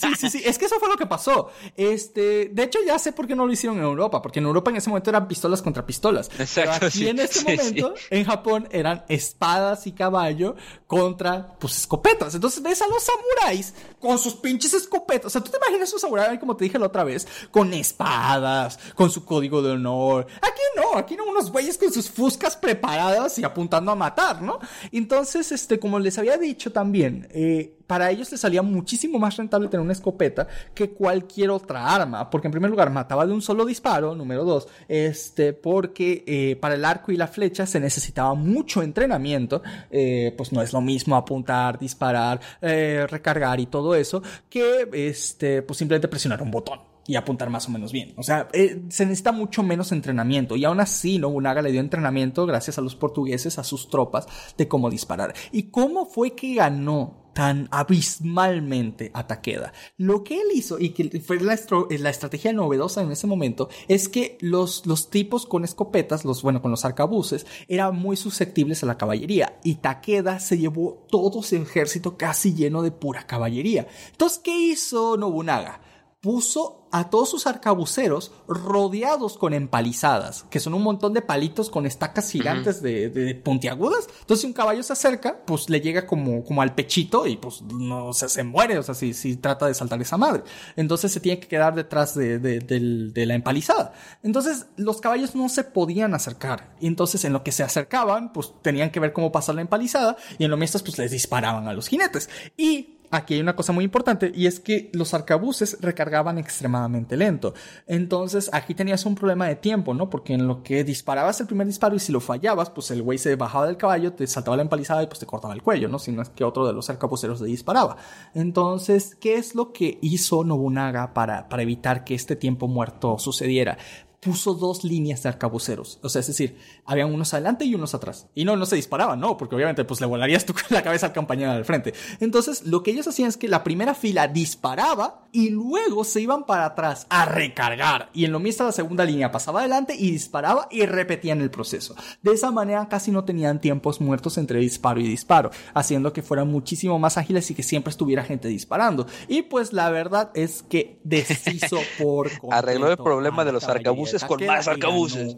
sí, 0.00 0.14
sí, 0.18 0.30
sí. 0.30 0.42
Es 0.50 0.58
que 0.58 0.64
eso 0.64 0.78
fue 0.78 0.88
lo 0.88 0.96
que 0.96 1.06
pasó. 1.06 1.50
Este, 1.76 2.48
de 2.52 2.62
hecho, 2.62 2.78
ya 2.84 2.98
sé 2.98 3.12
por 3.12 3.26
qué 3.26 3.36
no 3.36 3.46
lo 3.46 3.52
hicieron 3.52 3.78
en 3.78 3.84
Europa, 3.84 4.22
porque 4.22 4.38
en 4.38 4.46
Europa 4.46 4.70
en 4.70 4.78
ese 4.78 4.88
momento 4.88 5.10
eran 5.10 5.28
pistolas 5.28 5.60
contra 5.60 5.84
pistolas. 5.84 6.30
Exacto. 6.38 6.70
Pero 6.72 6.86
aquí 6.86 6.98
sí, 6.98 7.08
en 7.08 7.20
este 7.20 7.40
sí, 7.40 7.44
momento, 7.44 7.94
sí. 7.96 8.06
en 8.10 8.24
Japón, 8.24 8.68
eran 8.70 9.04
espadas 9.08 9.86
y 9.86 9.92
caballo 9.92 10.56
contra, 10.86 11.58
pues, 11.58 11.76
escopetas. 11.76 12.34
Entonces 12.34 12.62
ves 12.62 12.80
a 12.80 12.88
los 12.88 13.02
samuráis 13.04 13.74
con 14.00 14.18
sus 14.18 14.34
pinches 14.34 14.72
escopetas. 14.72 15.26
O 15.26 15.30
sea, 15.30 15.44
tú 15.44 15.50
te 15.50 15.58
imaginas 15.58 15.92
un 15.92 16.00
samurái, 16.00 16.38
como 16.38 16.56
te 16.56 16.64
dije 16.64 16.78
la 16.78 16.86
otra 16.86 17.04
vez, 17.04 17.28
con 17.50 17.72
espadas, 17.74 18.78
con 18.94 19.10
su 19.10 19.26
código 19.26 19.60
de 19.60 19.72
honor. 19.72 20.26
Aquí 20.40 20.62
no, 20.76 20.96
aquí 20.96 21.16
no, 21.16 21.26
unos 21.26 21.52
güeyes 21.52 21.76
con 21.76 21.92
sus 21.92 22.08
fuscas 22.30 22.56
preparadas 22.56 23.36
y 23.40 23.44
apuntando 23.44 23.90
a 23.90 23.96
matar, 23.96 24.40
¿no? 24.40 24.60
Entonces, 24.92 25.50
este, 25.50 25.80
como 25.80 25.98
les 25.98 26.16
había 26.16 26.36
dicho 26.36 26.70
también, 26.70 27.26
eh, 27.32 27.76
para 27.88 28.08
ellos 28.08 28.30
les 28.30 28.40
salía 28.40 28.62
muchísimo 28.62 29.18
más 29.18 29.36
rentable 29.36 29.66
tener 29.66 29.82
una 29.82 29.92
escopeta 29.92 30.46
que 30.72 30.90
cualquier 30.90 31.50
otra 31.50 31.92
arma, 31.92 32.30
porque 32.30 32.46
en 32.46 32.52
primer 32.52 32.70
lugar 32.70 32.88
mataba 32.90 33.26
de 33.26 33.32
un 33.32 33.42
solo 33.42 33.64
disparo, 33.64 34.14
número 34.14 34.44
dos, 34.44 34.68
este, 34.86 35.52
porque 35.52 36.22
eh, 36.24 36.54
para 36.54 36.76
el 36.76 36.84
arco 36.84 37.10
y 37.10 37.16
la 37.16 37.26
flecha 37.26 37.66
se 37.66 37.80
necesitaba 37.80 38.34
mucho 38.34 38.80
entrenamiento, 38.80 39.60
eh, 39.90 40.32
pues 40.36 40.52
no 40.52 40.62
es 40.62 40.72
lo 40.72 40.80
mismo 40.80 41.16
apuntar, 41.16 41.80
disparar, 41.80 42.40
recargar 42.60 43.58
y 43.58 43.66
todo 43.66 43.96
eso, 43.96 44.22
que 44.48 44.88
este, 44.92 45.62
pues 45.62 45.78
simplemente 45.78 46.06
presionar 46.06 46.42
un 46.42 46.52
botón 46.52 46.89
y 47.10 47.16
apuntar 47.16 47.50
más 47.50 47.66
o 47.66 47.72
menos 47.72 47.90
bien. 47.90 48.14
O 48.16 48.22
sea, 48.22 48.48
eh, 48.52 48.82
se 48.88 49.04
necesita 49.04 49.32
mucho 49.32 49.64
menos 49.64 49.90
entrenamiento. 49.90 50.54
Y 50.54 50.64
aún 50.64 50.78
así, 50.78 51.18
Nobunaga 51.18 51.60
le 51.60 51.72
dio 51.72 51.80
entrenamiento 51.80 52.46
gracias 52.46 52.78
a 52.78 52.82
los 52.82 52.94
portugueses, 52.94 53.58
a 53.58 53.64
sus 53.64 53.90
tropas, 53.90 54.28
de 54.56 54.68
cómo 54.68 54.90
disparar. 54.90 55.34
¿Y 55.50 55.64
cómo 55.64 56.06
fue 56.06 56.36
que 56.36 56.54
ganó 56.54 57.28
tan 57.32 57.66
abismalmente 57.72 59.10
a 59.12 59.26
Takeda? 59.26 59.72
Lo 59.96 60.22
que 60.22 60.36
él 60.36 60.46
hizo, 60.54 60.78
y 60.78 60.90
que 60.90 61.20
fue 61.20 61.40
la, 61.40 61.58
la 61.98 62.10
estrategia 62.10 62.52
novedosa 62.52 63.02
en 63.02 63.10
ese 63.10 63.26
momento, 63.26 63.68
es 63.88 64.08
que 64.08 64.38
los, 64.40 64.86
los 64.86 65.10
tipos 65.10 65.46
con 65.46 65.64
escopetas, 65.64 66.24
los, 66.24 66.42
bueno, 66.44 66.62
con 66.62 66.70
los 66.70 66.84
arcabuces, 66.84 67.44
eran 67.66 67.96
muy 67.96 68.16
susceptibles 68.16 68.84
a 68.84 68.86
la 68.86 68.96
caballería. 68.96 69.58
Y 69.64 69.76
Takeda 69.76 70.38
se 70.38 70.58
llevó 70.58 71.04
todo 71.10 71.42
su 71.42 71.56
ejército 71.56 72.16
casi 72.16 72.54
lleno 72.54 72.82
de 72.82 72.92
pura 72.92 73.26
caballería. 73.26 73.88
Entonces, 74.12 74.38
¿qué 74.38 74.56
hizo 74.56 75.16
Nobunaga? 75.16 75.80
puso 76.20 76.79
a 76.90 77.08
todos 77.10 77.30
sus 77.30 77.46
arcabuceros 77.46 78.32
rodeados 78.48 79.38
con 79.38 79.54
empalizadas, 79.54 80.44
que 80.50 80.60
son 80.60 80.74
un 80.74 80.82
montón 80.82 81.12
de 81.12 81.22
palitos 81.22 81.70
con 81.70 81.86
estacas 81.86 82.30
gigantes 82.30 82.82
de, 82.82 83.08
de 83.10 83.34
puntiagudas. 83.34 84.08
Entonces, 84.20 84.42
si 84.42 84.46
un 84.46 84.52
caballo 84.52 84.82
se 84.82 84.92
acerca, 84.92 85.40
pues 85.46 85.70
le 85.70 85.80
llega 85.80 86.06
como, 86.06 86.44
como 86.44 86.62
al 86.62 86.74
pechito 86.74 87.26
y 87.26 87.36
pues 87.36 87.62
no 87.62 88.06
o 88.06 88.12
sea, 88.12 88.28
se 88.28 88.42
muere, 88.42 88.78
o 88.78 88.82
sea, 88.82 88.94
si, 88.94 89.14
si 89.14 89.36
trata 89.36 89.66
de 89.66 89.74
saltar 89.74 90.00
esa 90.00 90.16
madre. 90.16 90.42
Entonces 90.76 91.12
se 91.12 91.20
tiene 91.20 91.40
que 91.40 91.48
quedar 91.48 91.74
detrás 91.74 92.14
de, 92.14 92.38
de, 92.38 92.60
de 92.60 93.26
la 93.26 93.34
empalizada. 93.34 93.92
Entonces, 94.22 94.66
los 94.76 95.00
caballos 95.00 95.34
no 95.34 95.48
se 95.48 95.64
podían 95.64 96.14
acercar. 96.14 96.74
Y 96.80 96.86
entonces, 96.86 97.24
en 97.24 97.32
lo 97.32 97.42
que 97.42 97.52
se 97.52 97.62
acercaban, 97.62 98.32
pues 98.32 98.52
tenían 98.62 98.90
que 98.90 99.00
ver 99.00 99.12
cómo 99.12 99.32
pasar 99.32 99.54
la 99.54 99.60
empalizada 99.60 100.16
y 100.38 100.44
en 100.44 100.50
lo 100.50 100.56
mientras, 100.56 100.82
pues 100.82 100.98
les 100.98 101.10
disparaban 101.10 101.68
a 101.68 101.72
los 101.72 101.88
jinetes. 101.88 102.28
Y 102.56 102.99
Aquí 103.12 103.34
hay 103.34 103.40
una 103.40 103.56
cosa 103.56 103.72
muy 103.72 103.84
importante 103.84 104.30
y 104.34 104.46
es 104.46 104.60
que 104.60 104.88
los 104.92 105.14
arcabuces 105.14 105.78
recargaban 105.80 106.38
extremadamente 106.38 107.16
lento. 107.16 107.54
Entonces 107.88 108.48
aquí 108.52 108.74
tenías 108.74 109.04
un 109.04 109.16
problema 109.16 109.48
de 109.48 109.56
tiempo, 109.56 109.94
¿no? 109.94 110.08
Porque 110.08 110.34
en 110.34 110.46
lo 110.46 110.62
que 110.62 110.84
disparabas 110.84 111.40
el 111.40 111.48
primer 111.48 111.66
disparo 111.66 111.96
y 111.96 111.98
si 111.98 112.12
lo 112.12 112.20
fallabas, 112.20 112.70
pues 112.70 112.90
el 112.92 113.02
güey 113.02 113.18
se 113.18 113.34
bajaba 113.34 113.66
del 113.66 113.76
caballo, 113.76 114.12
te 114.12 114.26
saltaba 114.28 114.56
la 114.56 114.62
empalizada 114.62 115.02
y 115.02 115.06
pues 115.06 115.18
te 115.18 115.26
cortaba 115.26 115.54
el 115.54 115.62
cuello, 115.62 115.88
¿no? 115.88 115.98
Si 115.98 116.12
no 116.12 116.22
es 116.22 116.28
que 116.28 116.44
otro 116.44 116.66
de 116.66 116.72
los 116.72 116.88
arcabuceros 116.88 117.40
le 117.40 117.48
disparaba. 117.48 117.96
Entonces, 118.32 119.16
¿qué 119.16 119.34
es 119.34 119.56
lo 119.56 119.72
que 119.72 119.98
hizo 120.02 120.44
Nobunaga 120.44 121.12
para, 121.12 121.48
para 121.48 121.62
evitar 121.62 122.04
que 122.04 122.14
este 122.14 122.36
tiempo 122.36 122.68
muerto 122.68 123.18
sucediera? 123.18 123.76
Puso 124.20 124.54
dos 124.54 124.84
líneas 124.84 125.22
de 125.22 125.30
arcabuceros. 125.30 125.98
O 126.02 126.08
sea, 126.08 126.20
es 126.20 126.26
decir, 126.26 126.58
habían 126.84 127.12
unos 127.12 127.32
adelante 127.32 127.64
y 127.64 127.74
unos 127.74 127.94
atrás. 127.94 128.28
Y 128.34 128.44
no, 128.44 128.56
no 128.56 128.66
se 128.66 128.76
disparaban, 128.76 129.18
no, 129.18 129.36
porque 129.36 129.54
obviamente 129.54 129.84
pues 129.84 130.00
le 130.00 130.06
volarías 130.06 130.44
tú 130.44 130.52
con 130.52 130.64
la 130.70 130.82
cabeza 130.82 131.06
al 131.06 131.12
compañero 131.14 131.54
del 131.54 131.64
frente. 131.64 131.94
Entonces, 132.20 132.66
lo 132.66 132.82
que 132.82 132.90
ellos 132.90 133.08
hacían 133.08 133.30
es 133.30 133.36
que 133.36 133.48
la 133.48 133.64
primera 133.64 133.94
fila 133.94 134.28
disparaba 134.28 135.26
y 135.32 135.50
luego 135.50 136.04
se 136.04 136.20
iban 136.20 136.44
para 136.44 136.66
atrás 136.66 137.06
a 137.08 137.24
recargar. 137.24 138.10
Y 138.12 138.24
en 138.24 138.32
lo 138.32 138.40
mismo 138.40 138.66
la 138.66 138.72
segunda 138.72 139.04
línea 139.04 139.30
pasaba 139.30 139.60
adelante 139.60 139.94
y 139.98 140.10
disparaba 140.10 140.68
y 140.70 140.84
repetían 140.84 141.40
el 141.40 141.50
proceso. 141.50 141.94
De 142.22 142.32
esa 142.32 142.50
manera 142.50 142.88
casi 142.88 143.10
no 143.10 143.24
tenían 143.24 143.60
tiempos 143.60 144.00
muertos 144.00 144.36
entre 144.36 144.60
disparo 144.60 145.00
y 145.00 145.08
disparo, 145.08 145.50
haciendo 145.72 146.12
que 146.12 146.22
fueran 146.22 146.48
muchísimo 146.48 146.98
más 146.98 147.16
ágiles 147.16 147.50
y 147.50 147.54
que 147.54 147.62
siempre 147.62 147.90
estuviera 147.90 148.24
gente 148.24 148.48
disparando. 148.48 149.06
Y 149.28 149.42
pues 149.42 149.72
la 149.72 149.88
verdad 149.90 150.30
es 150.34 150.62
que 150.62 151.00
deshizo 151.04 151.78
por 151.98 152.30
Arregló 152.50 152.90
el 152.90 152.96
problema 152.98 153.44
de 153.44 153.52
los 153.52 153.64
caballería 153.64 154.09
arcabuces 154.14 154.24
con 154.28 154.46
más 154.46 154.68
arcabuces. 154.68 155.36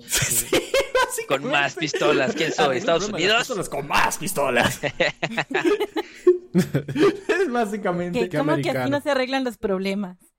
Sí, 1.15 1.27
Con 1.29 1.45
más 1.45 1.75
pistolas. 1.75 2.35
¿Quién 2.35 2.53
soy? 2.53 2.79
¿Estados 2.79 3.09
Unidos? 3.09 3.69
Con 3.69 3.87
más 3.87 4.17
pistolas. 4.19 4.81
es 6.55 7.51
básicamente. 7.51 8.19
Que 8.21 8.29
que 8.29 8.37
así 8.39 8.49
americano. 8.49 8.89
no 8.89 9.01
se 9.01 9.11
arreglan 9.11 9.45
los 9.45 9.59
problemas. 9.59 10.32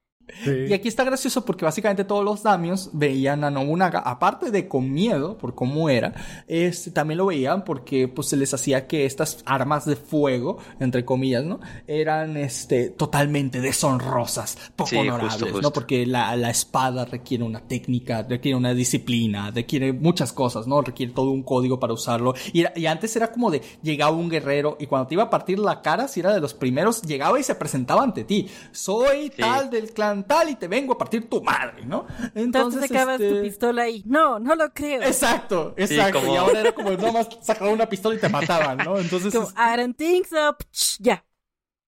Sí. 0.43 0.51
Y 0.69 0.73
aquí 0.73 0.87
está 0.87 1.03
gracioso 1.03 1.43
porque 1.45 1.65
básicamente 1.65 2.05
todos 2.05 2.23
los 2.23 2.43
damios 2.43 2.89
veían 2.93 3.43
a 3.43 3.51
Nobunaga, 3.51 3.99
aparte 3.99 4.51
de 4.51 4.67
con 4.67 4.91
miedo 4.91 5.37
por 5.37 5.53
cómo 5.53 5.89
era, 5.89 6.13
este, 6.47 6.91
también 6.91 7.17
lo 7.17 7.25
veían 7.25 7.63
porque 7.65 8.07
pues 8.07 8.29
se 8.29 8.37
les 8.37 8.53
hacía 8.53 8.87
que 8.87 9.05
estas 9.05 9.39
armas 9.45 9.85
de 9.85 9.95
fuego, 9.97 10.57
entre 10.79 11.03
comillas, 11.05 11.43
¿no? 11.43 11.59
Eran 11.87 12.37
este, 12.37 12.89
totalmente 12.89 13.59
deshonrosas, 13.61 14.57
poco 14.75 14.89
Sí, 14.91 14.95
justo, 14.97 15.13
honorables, 15.13 15.41
justo. 15.43 15.61
¿no? 15.61 15.71
Porque 15.73 16.05
la, 16.05 16.35
la 16.35 16.49
espada 16.49 17.05
requiere 17.05 17.43
una 17.43 17.59
técnica, 17.67 18.23
requiere 18.23 18.57
una 18.57 18.73
disciplina, 18.73 19.51
requiere 19.51 19.91
muchas 19.93 20.31
cosas, 20.31 20.67
¿no? 20.67 20.81
Requiere 20.81 21.11
todo 21.13 21.31
un 21.31 21.43
código 21.43 21.79
para 21.79 21.93
usarlo. 21.93 22.33
Y, 22.53 22.61
era- 22.61 22.73
y 22.75 22.85
antes 22.85 23.15
era 23.15 23.31
como 23.31 23.51
de, 23.51 23.61
llegaba 23.81 24.15
un 24.15 24.29
guerrero 24.29 24.77
y 24.79 24.87
cuando 24.87 25.07
te 25.07 25.15
iba 25.15 25.23
a 25.23 25.29
partir 25.29 25.59
la 25.59 25.81
cara, 25.81 26.07
si 26.07 26.21
era 26.21 26.33
de 26.33 26.39
los 26.41 26.53
primeros, 26.53 27.01
llegaba 27.01 27.39
y 27.39 27.43
se 27.43 27.55
presentaba 27.55 28.03
ante 28.03 28.23
ti. 28.23 28.47
Soy 28.71 29.29
tal 29.31 29.69
del 29.69 29.91
clan 29.91 30.12
tal 30.21 30.49
y 30.49 30.55
te 30.55 30.67
vengo 30.67 30.93
a 30.93 30.97
partir 30.99 31.27
tu 31.27 31.41
madre, 31.41 31.83
¿no? 31.85 32.05
Entonces 32.35 32.81
sacabas 32.87 33.19
este, 33.19 33.33
tu 33.35 33.41
pistola 33.41 33.89
y 33.89 34.03
no, 34.05 34.37
no 34.37 34.53
lo 34.55 34.71
creo. 34.71 35.01
Exacto, 35.01 35.73
exacto. 35.77 36.19
como- 36.19 36.33
Y 36.33 36.37
ahora 36.37 36.59
era 36.59 36.71
como 36.73 36.91
nada 36.91 37.11
más 37.11 37.27
sacar 37.41 37.69
una 37.69 37.89
pistola 37.89 38.15
y 38.15 38.19
te 38.19 38.29
mataban, 38.29 38.77
¿no? 38.77 38.99
Entonces, 38.99 39.33
Como, 39.33 39.47
I 39.49 39.77
don't 39.77 39.97
think 39.97 40.27
so. 40.27 40.55
Ya. 40.99 41.25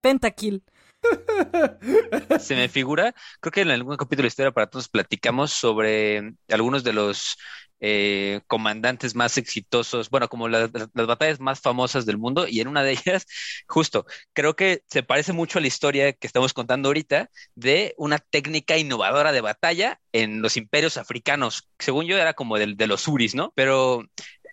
Pentakill. 0.02 0.64
Se 2.40 2.56
me 2.56 2.70
figura, 2.70 3.14
creo 3.40 3.52
que 3.52 3.62
en 3.62 3.72
algún 3.72 3.98
capítulo 3.98 4.24
de 4.24 4.30
Historia 4.30 4.52
para 4.52 4.68
Todos 4.68 4.90
platicamos 4.90 5.52
sobre 5.52 6.34
algunos 6.50 6.84
de 6.84 6.94
los 6.94 7.38
eh, 7.80 8.42
comandantes 8.48 9.16
más 9.16 9.38
exitosos, 9.38 10.10
bueno, 10.10 10.28
como 10.30 10.48
las, 10.48 10.70
las 10.94 11.08
batallas 11.08 11.40
más 11.40 11.60
famosas 11.62 12.06
del 12.06 12.18
mundo, 12.18 12.48
y 12.48 12.62
en 12.62 12.68
una 12.68 12.84
de 12.84 12.92
ellas, 12.94 13.26
justo, 13.68 14.06
creo 14.34 14.56
que 14.56 14.84
se 14.88 15.04
parece 15.04 15.34
mucho 15.34 15.60
a 15.60 15.62
la 15.62 15.68
historia 15.68 16.14
que 16.14 16.28
estamos 16.28 16.54
contando 16.54 16.90
ahorita 16.90 17.30
de 17.56 17.94
una 17.98 18.20
técnica 18.20 18.78
innovadora 18.78 19.32
de 19.32 19.42
batalla 19.42 20.00
en 20.12 20.42
los 20.42 20.58
imperios 20.58 20.98
africanos. 20.98 21.70
Según 21.80 22.06
yo 22.06 22.18
era 22.18 22.34
como 22.34 22.58
del- 22.58 22.78
de, 22.78 22.88
los 22.88 23.08
Uris, 23.08 23.36
¿no? 23.36 23.52
Pero 23.56 24.04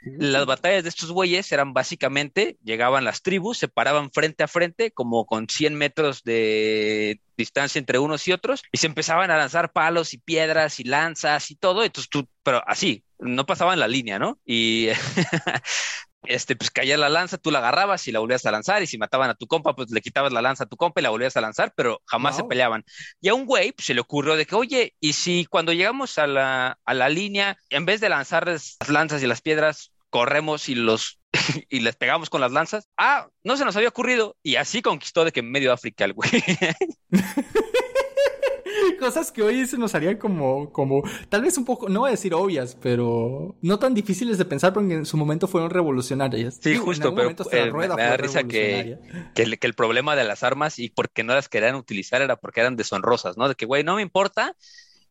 las 0.04 0.46
batallas 0.46 0.82
de 0.82 0.88
estos 0.88 1.10
güeyes 1.10 1.50
eran 1.52 1.72
básicamente, 1.72 2.56
llegaban 2.62 3.04
las 3.04 3.22
tribus, 3.22 3.58
se 3.58 3.68
paraban 3.68 4.10
frente 4.10 4.44
a 4.44 4.48
frente, 4.48 4.90
como 4.90 5.26
con 5.26 5.48
100 5.48 5.74
metros 5.74 6.22
de 6.24 7.20
distancia 7.36 7.78
entre 7.78 7.98
unos 7.98 8.26
y 8.28 8.32
otros, 8.32 8.62
y 8.70 8.78
se 8.78 8.86
empezaban 8.86 9.30
a 9.30 9.36
lanzar 9.36 9.72
palos 9.72 10.14
y 10.14 10.18
piedras 10.18 10.78
y 10.80 10.84
lanzas 10.84 11.50
y 11.50 11.56
todo, 11.56 11.84
entonces 11.84 12.10
tú, 12.10 12.28
pero 12.42 12.62
así, 12.66 13.04
no 13.18 13.46
pasaban 13.46 13.80
la 13.80 13.88
línea, 13.88 14.18
¿no? 14.18 14.38
Y 14.44 14.88
este, 16.26 16.56
pues 16.56 16.70
caía 16.70 16.96
la 16.96 17.08
lanza, 17.08 17.38
tú 17.38 17.50
la 17.50 17.58
agarrabas 17.58 18.06
y 18.06 18.12
la 18.12 18.18
volvías 18.18 18.44
a 18.46 18.50
lanzar, 18.50 18.82
y 18.82 18.86
si 18.86 18.98
mataban 18.98 19.30
a 19.30 19.34
tu 19.34 19.46
compa, 19.46 19.74
pues 19.74 19.90
le 19.90 20.00
quitabas 20.00 20.32
la 20.32 20.42
lanza 20.42 20.64
a 20.64 20.68
tu 20.68 20.76
compa 20.76 21.00
y 21.00 21.04
la 21.04 21.10
volvías 21.10 21.36
a 21.36 21.40
lanzar, 21.40 21.72
pero 21.76 22.02
jamás 22.06 22.36
se 22.36 22.44
peleaban. 22.44 22.84
Y 23.20 23.28
a 23.28 23.34
un 23.34 23.46
güey 23.46 23.72
pues, 23.72 23.86
se 23.86 23.94
le 23.94 24.00
ocurrió 24.00 24.36
de 24.36 24.46
que, 24.46 24.54
oye, 24.54 24.94
y 25.00 25.14
si 25.14 25.46
cuando 25.46 25.72
llegamos 25.72 26.18
a 26.18 26.26
la, 26.26 26.78
a 26.84 26.94
la 26.94 27.08
línea, 27.08 27.56
en 27.70 27.86
vez 27.86 28.00
de 28.00 28.08
lanzarles 28.08 28.76
las 28.80 28.88
lanzas 28.90 29.22
y 29.22 29.26
las 29.26 29.40
piedras, 29.40 29.93
corremos 30.14 30.68
y 30.68 30.76
los 30.76 31.18
y 31.68 31.80
les 31.80 31.96
pegamos 31.96 32.30
con 32.30 32.40
las 32.40 32.52
lanzas. 32.52 32.88
Ah, 32.96 33.26
no 33.42 33.56
se 33.56 33.64
nos 33.64 33.74
había 33.74 33.88
ocurrido. 33.88 34.36
Y 34.44 34.54
así 34.54 34.80
conquistó 34.80 35.24
de 35.24 35.32
que 35.32 35.42
medio 35.42 35.72
África 35.72 36.04
el 36.04 36.12
güey. 36.12 36.30
cosas 39.00 39.32
que 39.32 39.42
hoy 39.42 39.66
se 39.66 39.76
nos 39.76 39.96
harían 39.96 40.18
como, 40.18 40.72
como, 40.72 41.02
tal 41.28 41.42
vez 41.42 41.58
un 41.58 41.64
poco, 41.64 41.88
no 41.88 42.00
voy 42.00 42.08
a 42.08 42.10
decir 42.12 42.32
obvias, 42.32 42.76
pero 42.80 43.56
no 43.60 43.78
tan 43.80 43.92
difíciles 43.92 44.38
de 44.38 44.44
pensar 44.44 44.72
porque 44.72 44.94
en 44.94 45.04
su 45.04 45.16
momento 45.16 45.48
fueron 45.48 45.70
revolucionarias. 45.70 46.60
Sí, 46.62 46.76
justo, 46.76 47.12
pero 47.12 47.34
eh, 47.50 47.70
rueda 47.70 47.96
me 47.96 48.02
da 48.02 48.16
risa 48.16 48.44
que, 48.44 48.98
que, 49.34 49.42
el, 49.42 49.58
que 49.58 49.66
el 49.66 49.74
problema 49.74 50.14
de 50.14 50.22
las 50.22 50.44
armas 50.44 50.78
y 50.78 50.90
por 50.90 51.10
qué 51.10 51.24
no 51.24 51.34
las 51.34 51.48
querían 51.48 51.74
utilizar 51.74 52.22
era 52.22 52.36
porque 52.36 52.60
eran 52.60 52.76
deshonrosas, 52.76 53.36
¿no? 53.36 53.48
De 53.48 53.56
que, 53.56 53.66
güey, 53.66 53.82
no 53.82 53.96
me 53.96 54.02
importa 54.02 54.54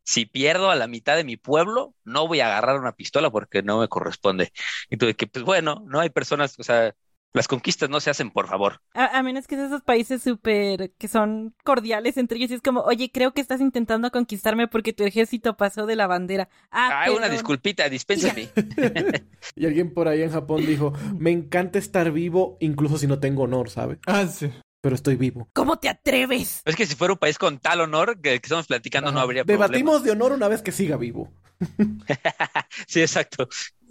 si 0.03 0.25
pierdo 0.25 0.69
a 0.69 0.75
la 0.75 0.87
mitad 0.87 1.15
de 1.15 1.23
mi 1.23 1.37
pueblo, 1.37 1.95
no 2.03 2.27
voy 2.27 2.39
a 2.41 2.47
agarrar 2.47 2.79
una 2.79 2.93
pistola 2.93 3.31
porque 3.31 3.63
no 3.63 3.79
me 3.79 3.87
corresponde. 3.87 4.51
Y 4.89 4.97
tú 4.97 5.05
de 5.05 5.15
que, 5.15 5.27
pues 5.27 5.45
bueno, 5.45 5.83
no 5.87 5.99
hay 5.99 6.09
personas, 6.09 6.59
o 6.59 6.63
sea, 6.63 6.93
las 7.33 7.47
conquistas 7.47 7.89
no 7.89 7.99
se 7.99 8.11
hacen 8.11 8.29
por 8.29 8.47
favor. 8.47 8.79
A, 8.93 9.17
a 9.17 9.23
menos 9.23 9.47
que 9.47 9.55
esos 9.55 9.81
países 9.81 10.21
súper 10.21 10.91
que 10.99 11.07
son 11.07 11.55
cordiales 11.63 12.17
entre 12.17 12.37
ellos 12.37 12.51
y 12.51 12.55
es 12.55 12.61
como, 12.61 12.81
oye, 12.81 13.11
creo 13.11 13.33
que 13.33 13.41
estás 13.41 13.59
intentando 13.59 14.11
conquistarme 14.11 14.67
porque 14.67 14.93
tu 14.93 15.03
ejército 15.03 15.57
pasó 15.57 15.85
de 15.87 15.95
la 15.95 16.05
bandera. 16.05 16.47
Ah, 16.71 17.01
Ay, 17.03 17.15
una 17.15 17.29
disculpita, 17.29 17.89
dispénsame. 17.89 18.49
Y 19.55 19.65
alguien 19.65 19.93
por 19.93 20.07
ahí 20.07 20.21
en 20.21 20.31
Japón 20.31 20.65
dijo, 20.65 20.93
me 21.17 21.31
encanta 21.31 21.79
estar 21.79 22.11
vivo 22.11 22.57
incluso 22.59 22.97
si 22.97 23.07
no 23.07 23.19
tengo 23.19 23.43
honor, 23.43 23.69
¿sabes? 23.69 23.97
Ah, 24.05 24.27
sí. 24.27 24.51
Pero 24.83 24.95
estoy 24.95 25.15
vivo. 25.15 25.47
¿Cómo 25.53 25.77
te 25.77 25.87
atreves? 25.87 26.61
Es 26.65 26.75
que 26.75 26.85
si 26.85 26.95
fuera 26.95 27.13
un 27.13 27.17
país 27.17 27.37
con 27.37 27.57
tal 27.57 27.79
honor 27.79 28.19
que, 28.19 28.31
que 28.31 28.35
estamos 28.35 28.67
platicando, 28.67 29.13
no 29.13 29.21
habría 29.21 29.45
problema. 29.45 29.67
Debatimos 29.67 30.03
de 30.03 30.11
honor 30.11 30.33
una 30.33 30.49
vez 30.49 30.61
que 30.61 30.73
siga 30.73 30.97
vivo. 30.97 31.31
Sí, 32.87 33.01
exacto. 33.01 33.47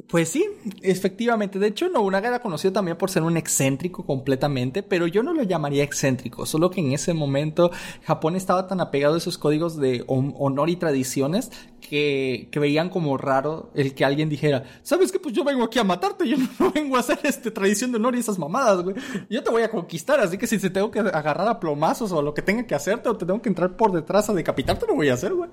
Pues 0.09 0.31
sí, 0.31 0.45
efectivamente. 0.83 1.59
De 1.59 1.69
hecho, 1.69 1.89
Nobunaga 1.89 2.29
era 2.29 2.41
conocido 2.41 2.73
también 2.73 2.97
por 2.99 3.11
ser 3.11 3.23
un 3.23 3.37
excéntrico 3.37 4.05
completamente, 4.05 4.83
pero 4.83 5.07
yo 5.07 5.23
no 5.23 5.33
lo 5.33 5.43
llamaría 5.43 5.85
excéntrico, 5.85 6.45
solo 6.45 6.71
que 6.71 6.81
en 6.81 6.93
ese 6.93 7.15
momento 7.15 7.71
Japón 8.05 8.37
estaba 8.37 8.67
tan 8.67 8.81
apegado 8.81 9.15
a 9.15 9.19
esos 9.19 9.39
códigos 9.39 9.77
de 9.79 10.05
hon- 10.07 10.35
honor 10.39 10.69
y 10.71 10.77
tradiciones 10.77 11.51
que, 11.81 12.49
que 12.51 12.59
veían 12.59 12.89
como 12.91 13.17
raro 13.17 13.71
el 13.75 13.95
que 13.95 14.05
alguien 14.05 14.29
dijera, 14.29 14.65
¿sabes 14.83 15.13
qué? 15.13 15.19
Pues 15.19 15.35
yo 15.35 15.45
vengo 15.45 15.65
aquí 15.65 15.79
a 15.79 15.85
matarte, 15.85 16.29
yo 16.29 16.37
no 16.59 16.71
vengo 16.73 16.97
a 16.97 17.01
hacer 17.01 17.19
este 17.23 17.51
tradición 17.51 17.91
de 17.93 17.97
honor 17.99 18.15
y 18.17 18.19
esas 18.21 18.39
mamadas, 18.39 18.83
güey. 18.83 18.97
Yo 19.31 19.43
te 19.43 19.51
voy 19.51 19.63
a 19.63 19.71
conquistar, 19.71 20.21
así 20.21 20.37
que 20.37 20.47
si 20.47 20.59
te 20.59 20.71
tengo 20.71 20.91
que 20.91 21.01
agarrar 21.01 21.49
a 21.49 21.61
plomazos 21.61 22.13
o 22.13 22.21
lo 22.23 22.35
que 22.35 22.43
tenga 22.43 22.67
que 22.67 22.75
hacerte 22.75 23.09
o 23.09 23.17
te 23.17 23.25
tengo 23.27 23.41
que 23.41 23.49
entrar 23.49 23.77
por 23.77 23.93
detrás 23.93 24.29
a 24.29 24.35
decapitarte, 24.35 24.87
lo 24.87 24.95
voy 24.95 25.09
a 25.11 25.15
hacer, 25.15 25.33
güey. 25.33 25.51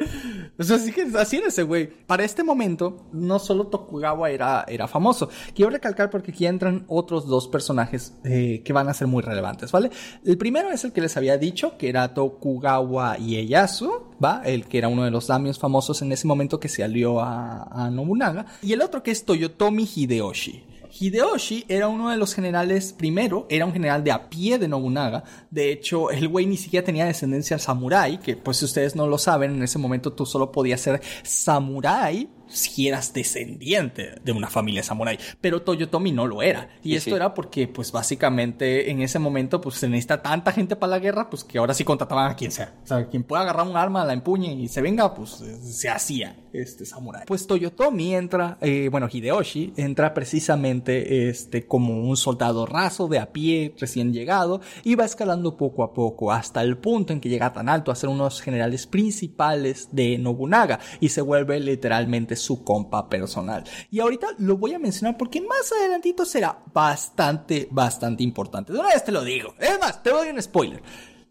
O 0.58 0.64
sea, 0.64 0.78
así 0.78 0.92
que 0.92 1.04
así 1.18 1.38
era 1.38 1.48
ese 1.48 1.64
güey. 1.64 1.88
Para 2.06 2.24
este 2.24 2.44
momento, 2.44 3.06
no 3.14 3.40
solo 3.40 3.68
Tokugawa 3.68 4.29
era, 4.30 4.66
era 4.68 4.88
famoso. 4.88 5.30
Quiero 5.54 5.72
recalcar 5.72 6.10
porque 6.10 6.32
aquí 6.32 6.46
entran 6.46 6.86
otros 6.88 7.28
dos 7.28 7.48
personajes 7.48 8.14
eh, 8.24 8.62
que 8.64 8.74
van 8.74 8.88
a 8.90 8.94
ser 8.94 9.08
muy 9.08 9.24
relevantes, 9.24 9.72
¿vale? 9.72 9.90
El 10.26 10.38
primero 10.38 10.72
es 10.72 10.84
el 10.84 10.92
que 10.92 11.02
les 11.02 11.16
había 11.18 11.38
dicho, 11.38 11.78
que 11.78 11.90
era 11.90 12.14
Tokugawa 12.14 13.18
Ieyasu, 13.18 14.14
¿va? 14.24 14.42
El 14.46 14.66
que 14.66 14.78
era 14.78 14.88
uno 14.88 15.04
de 15.04 15.12
los 15.12 15.28
damios 15.28 15.60
famosos 15.60 16.02
en 16.02 16.12
ese 16.12 16.28
momento 16.28 16.60
que 16.60 16.70
se 16.70 16.84
alió 16.84 17.20
a, 17.22 17.90
Nobunaga. 17.92 18.46
Y 18.62 18.74
el 18.74 18.82
otro 18.82 19.02
que 19.02 19.12
es 19.12 19.26
Toyotomi 19.26 19.88
Hideyoshi. 19.96 20.64
Hideyoshi 20.92 21.66
era 21.68 21.88
uno 21.88 22.10
de 22.10 22.18
los 22.18 22.34
generales, 22.34 22.94
primero, 22.94 23.46
era 23.50 23.66
un 23.66 23.72
general 23.72 24.04
de 24.04 24.12
a 24.12 24.30
pie 24.30 24.58
de 24.58 24.68
Nobunaga. 24.68 25.24
De 25.50 25.72
hecho, 25.72 26.10
el 26.10 26.28
güey 26.28 26.46
ni 26.46 26.58
siquiera 26.58 26.86
tenía 26.86 27.06
descendencia 27.06 27.60
samurái, 27.60 28.18
que 28.18 28.36
pues 28.36 28.58
si 28.58 28.66
ustedes 28.66 28.96
no 28.96 29.08
lo 29.08 29.18
saben, 29.18 29.56
en 29.56 29.64
ese 29.64 29.78
momento 29.78 30.14
tú 30.14 30.26
solo 30.26 30.52
podías 30.52 30.82
ser 30.82 31.02
samurái 31.24 32.30
si 32.50 32.88
eras 32.88 33.14
descendiente 33.14 34.16
de 34.24 34.32
una 34.32 34.48
familia 34.48 34.84
samurái. 34.84 35.18
Pero 35.42 35.62
Toyotomi 35.62 36.12
no 36.12 36.28
lo 36.28 36.42
era. 36.42 36.70
Y 36.84 36.90
Sí, 36.90 36.96
esto 36.96 37.10
sí. 37.12 37.16
era 37.16 37.34
porque, 37.34 37.68
pues 37.68 37.92
básicamente, 37.92 38.90
en 38.92 39.02
ese 39.02 39.20
momento, 39.20 39.62
pues 39.62 39.76
se 39.76 39.88
necesita 39.88 40.22
tanta 40.22 40.52
gente 40.52 40.76
para 40.76 40.92
la 40.92 41.00
guerra, 41.00 41.30
pues 41.30 41.44
que 41.44 41.58
ahora 41.58 41.74
sí 41.74 41.84
contrataban 41.84 42.32
a 42.32 42.36
quien 42.36 42.52
sea. 42.52 42.74
O 42.84 42.88
sea, 42.88 43.08
quien 43.08 43.24
pueda 43.24 43.44
agarrar 43.44 43.68
un 43.68 43.78
arma, 43.78 44.04
la 44.06 44.14
empuñe 44.14 44.54
y 44.54 44.68
se 44.68 44.82
venga, 44.82 45.14
pues 45.14 45.42
eh, 45.42 45.58
se 45.62 45.90
hacía 45.90 46.36
este 46.52 46.86
samurái. 46.86 47.24
Pues 47.28 47.46
Toyotomi 47.46 48.16
entra, 48.16 48.58
eh, 48.62 48.90
bueno, 48.90 49.08
Hideyoshi 49.12 49.74
entra 49.78 50.14
precisamente 50.14 51.30
este, 51.30 51.66
como 51.66 52.02
un 52.02 52.18
soldado 52.18 52.66
raso 52.66 53.08
de 53.08 53.20
a 53.20 53.32
pie, 53.32 53.74
recién 53.80 54.14
llegado, 54.14 54.62
y 54.84 54.96
va 54.96 55.06
escalando 55.06 55.58
poco 55.58 55.84
a 55.84 55.94
poco 55.94 56.32
hasta 56.32 56.62
el 56.62 56.78
punto 56.78 57.14
en 57.14 57.22
que 57.22 57.30
llega 57.30 57.54
tan 57.54 57.70
alto 57.70 57.92
a 57.92 57.96
ser 57.96 58.10
uno 58.10 58.24
de 58.24 58.30
los 58.30 58.42
generales 58.42 58.88
principales 58.88 59.90
de 59.92 60.18
Nobunaga 60.18 60.80
y 61.00 61.10
se 61.10 61.22
vuelve 61.22 61.60
literalmente 61.60 62.36
su 62.40 62.64
compa 62.64 63.08
personal. 63.10 63.64
Y 63.92 64.00
ahorita 64.00 64.28
lo 64.40 64.58
voy 64.58 64.74
a 64.74 64.80
mencionar 64.80 65.18
porque 65.18 65.42
más 65.42 65.72
adelantito 65.72 66.26
será 66.26 66.60
bastante, 66.74 67.68
bastante 67.72 68.24
importante. 68.24 68.74
De 68.74 68.80
una 68.80 68.90
vez 68.90 69.04
te 69.04 69.12
lo 69.12 69.24
digo. 69.24 69.54
Es 69.60 69.80
más, 69.80 70.02
te 70.02 70.10
doy 70.10 70.30
un 70.30 70.42
spoiler. 70.42 70.82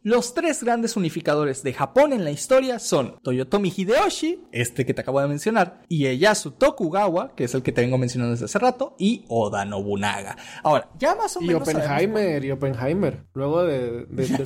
Los 0.04 0.32
tres 0.32 0.62
grandes 0.62 0.96
unificadores 0.96 1.64
de 1.64 1.74
Japón 1.74 2.12
en 2.12 2.22
la 2.24 2.30
historia 2.30 2.78
son 2.78 3.16
Toyotomi 3.20 3.72
Hideyoshi, 3.76 4.44
este 4.52 4.86
que 4.86 4.94
te 4.94 5.00
acabo 5.00 5.20
de 5.20 5.26
mencionar, 5.26 5.82
Ieyasu 5.88 6.52
Tokugawa, 6.52 7.34
que 7.34 7.44
es 7.44 7.54
el 7.54 7.62
que 7.64 7.72
te 7.72 7.80
vengo 7.80 7.98
mencionando 7.98 8.30
desde 8.30 8.44
hace 8.44 8.58
rato, 8.60 8.94
y 8.96 9.24
Oda 9.28 9.64
Nobunaga. 9.64 10.36
Ahora, 10.62 10.88
ya 10.98 11.16
más 11.16 11.36
o 11.36 11.42
Y 11.42 11.48
menos 11.48 11.64
sabemos- 11.68 11.84
Oppenheimer, 11.84 12.44
y 12.44 12.50
Oppenheimer. 12.52 13.26
Luego 13.34 13.64
de... 13.64 14.06
de- 14.06 14.26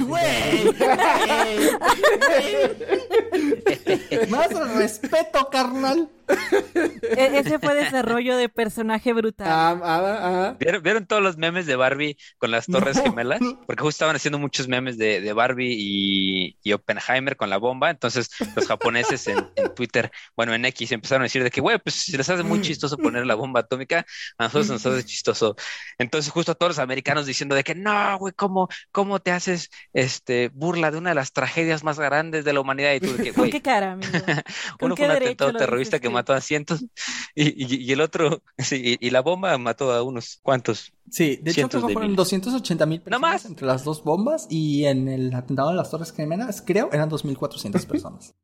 de-. 4.13 4.27
Más 4.31 4.49
respeto, 4.77 5.49
carnal. 5.51 6.09
E- 6.29 7.39
ese 7.39 7.59
fue 7.59 7.75
desarrollo 7.75 8.37
de 8.37 8.49
personaje 8.49 9.13
brutal. 9.13 9.49
Ah, 9.51 9.79
ah, 9.83 10.19
ah. 10.23 10.57
¿Vieron, 10.59 10.83
vieron 10.83 11.07
todos 11.07 11.23
los 11.23 11.37
memes 11.37 11.67
de 11.67 11.77
Barbie 11.77 12.17
con 12.39 12.51
las 12.51 12.67
Torres 12.67 12.97
No. 12.97 13.05
Gemelas? 13.05 13.41
Porque 13.67 13.83
justo 13.83 13.91
estaban 13.91 14.17
haciendo 14.17 14.39
muchos 14.39 14.69
memes 14.69 14.99
de, 14.99 15.21
de 15.21 15.33
Barbie 15.33 15.75
y, 15.77 16.57
y, 16.63 16.73
Oppenheimer 16.73 17.37
con 17.37 17.51
la 17.51 17.59
bomba. 17.59 17.91
Entonces, 17.91 18.31
los 18.57 18.67
japoneses 18.67 19.27
en, 19.29 19.47
en 19.57 19.75
Twitter, 19.75 20.11
bueno, 20.37 20.55
en 20.55 20.65
X 20.65 20.93
empezaron 20.93 21.23
a 21.23 21.25
decir 21.25 21.43
de 21.43 21.51
que, 21.51 21.61
güey, 21.61 21.79
pues 21.79 21.97
si 21.97 22.17
les 22.17 22.29
hace 22.29 22.43
muy 22.43 22.61
chistoso 22.61 22.97
poner 22.97 23.27
la 23.27 23.35
bomba 23.35 23.61
atómica, 23.61 24.07
a 24.39 24.45
nosotros 24.45 24.69
nos 24.69 24.87
hace 24.87 25.05
chistoso. 25.05 25.57
Entonces, 25.99 26.33
justo 26.33 26.53
a 26.53 26.55
todos 26.55 26.71
los 26.71 26.79
americanos 26.79 27.27
diciendo 27.27 27.55
de 27.55 27.65
que, 27.65 27.75
no, 27.75 28.19
güey, 28.19 28.33
¿cómo, 28.35 28.69
cómo 28.91 29.21
te 29.21 29.33
haces 29.33 29.71
este 29.93 30.49
burla 30.49 30.91
de 30.91 30.99
una 30.99 31.11
de 31.11 31.17
las 31.17 31.33
tragedias 31.33 31.85
más 31.85 31.99
grandes 31.99 32.45
de 32.45 32.53
la 32.53 32.61
humanidad? 32.61 32.95
Y 32.95 33.01
tú 33.01 33.17
de 33.17 33.23
que, 33.23 33.33
¿Con 33.35 33.43
güey, 33.43 33.51
qué 33.51 33.61
cara, 33.61 33.93
amigo? 33.93 34.11
¿Con 34.79 34.93
uno 34.93 34.95
qué 34.95 35.05
fue 35.05 35.11
un 35.11 35.17
atentado 35.17 35.53
terrorista 35.53 35.99
dices 35.99 36.01
que? 36.01 36.09
Mató 36.13 36.33
a 36.33 36.41
cientos 36.41 36.85
y, 37.35 37.49
y- 37.65 37.83
y 37.85 37.93
el 37.93 38.01
otro, 38.01 38.43
sí, 38.59 38.99
y, 39.01 39.07
y 39.07 39.11
la 39.11 39.21
bomba 39.23 39.57
mató 39.59 39.93
a 39.93 40.03
unos 40.03 40.39
cuantos. 40.43 40.93
Sí, 41.11 41.37
de 41.43 41.51
hecho 41.53 41.69
creo 41.69 41.83
que 41.87 41.93
fueron 41.93 42.11
miles. 42.13 42.17
280 42.17 42.87
mil 42.87 43.01
personas 43.03 43.21
más. 43.21 43.45
entre 43.45 43.67
las 43.67 43.85
dos 43.85 44.03
bombas 44.05 44.47
y 44.51 44.85
en 44.87 45.09
el 45.09 45.35
atentado 45.35 45.71
de 45.71 45.77
las 45.77 45.91
Torres 45.91 46.13
Gemelas, 46.13 46.63
creo, 46.63 46.91
eran 46.93 47.11
2.400 47.11 47.87
personas. 47.87 48.35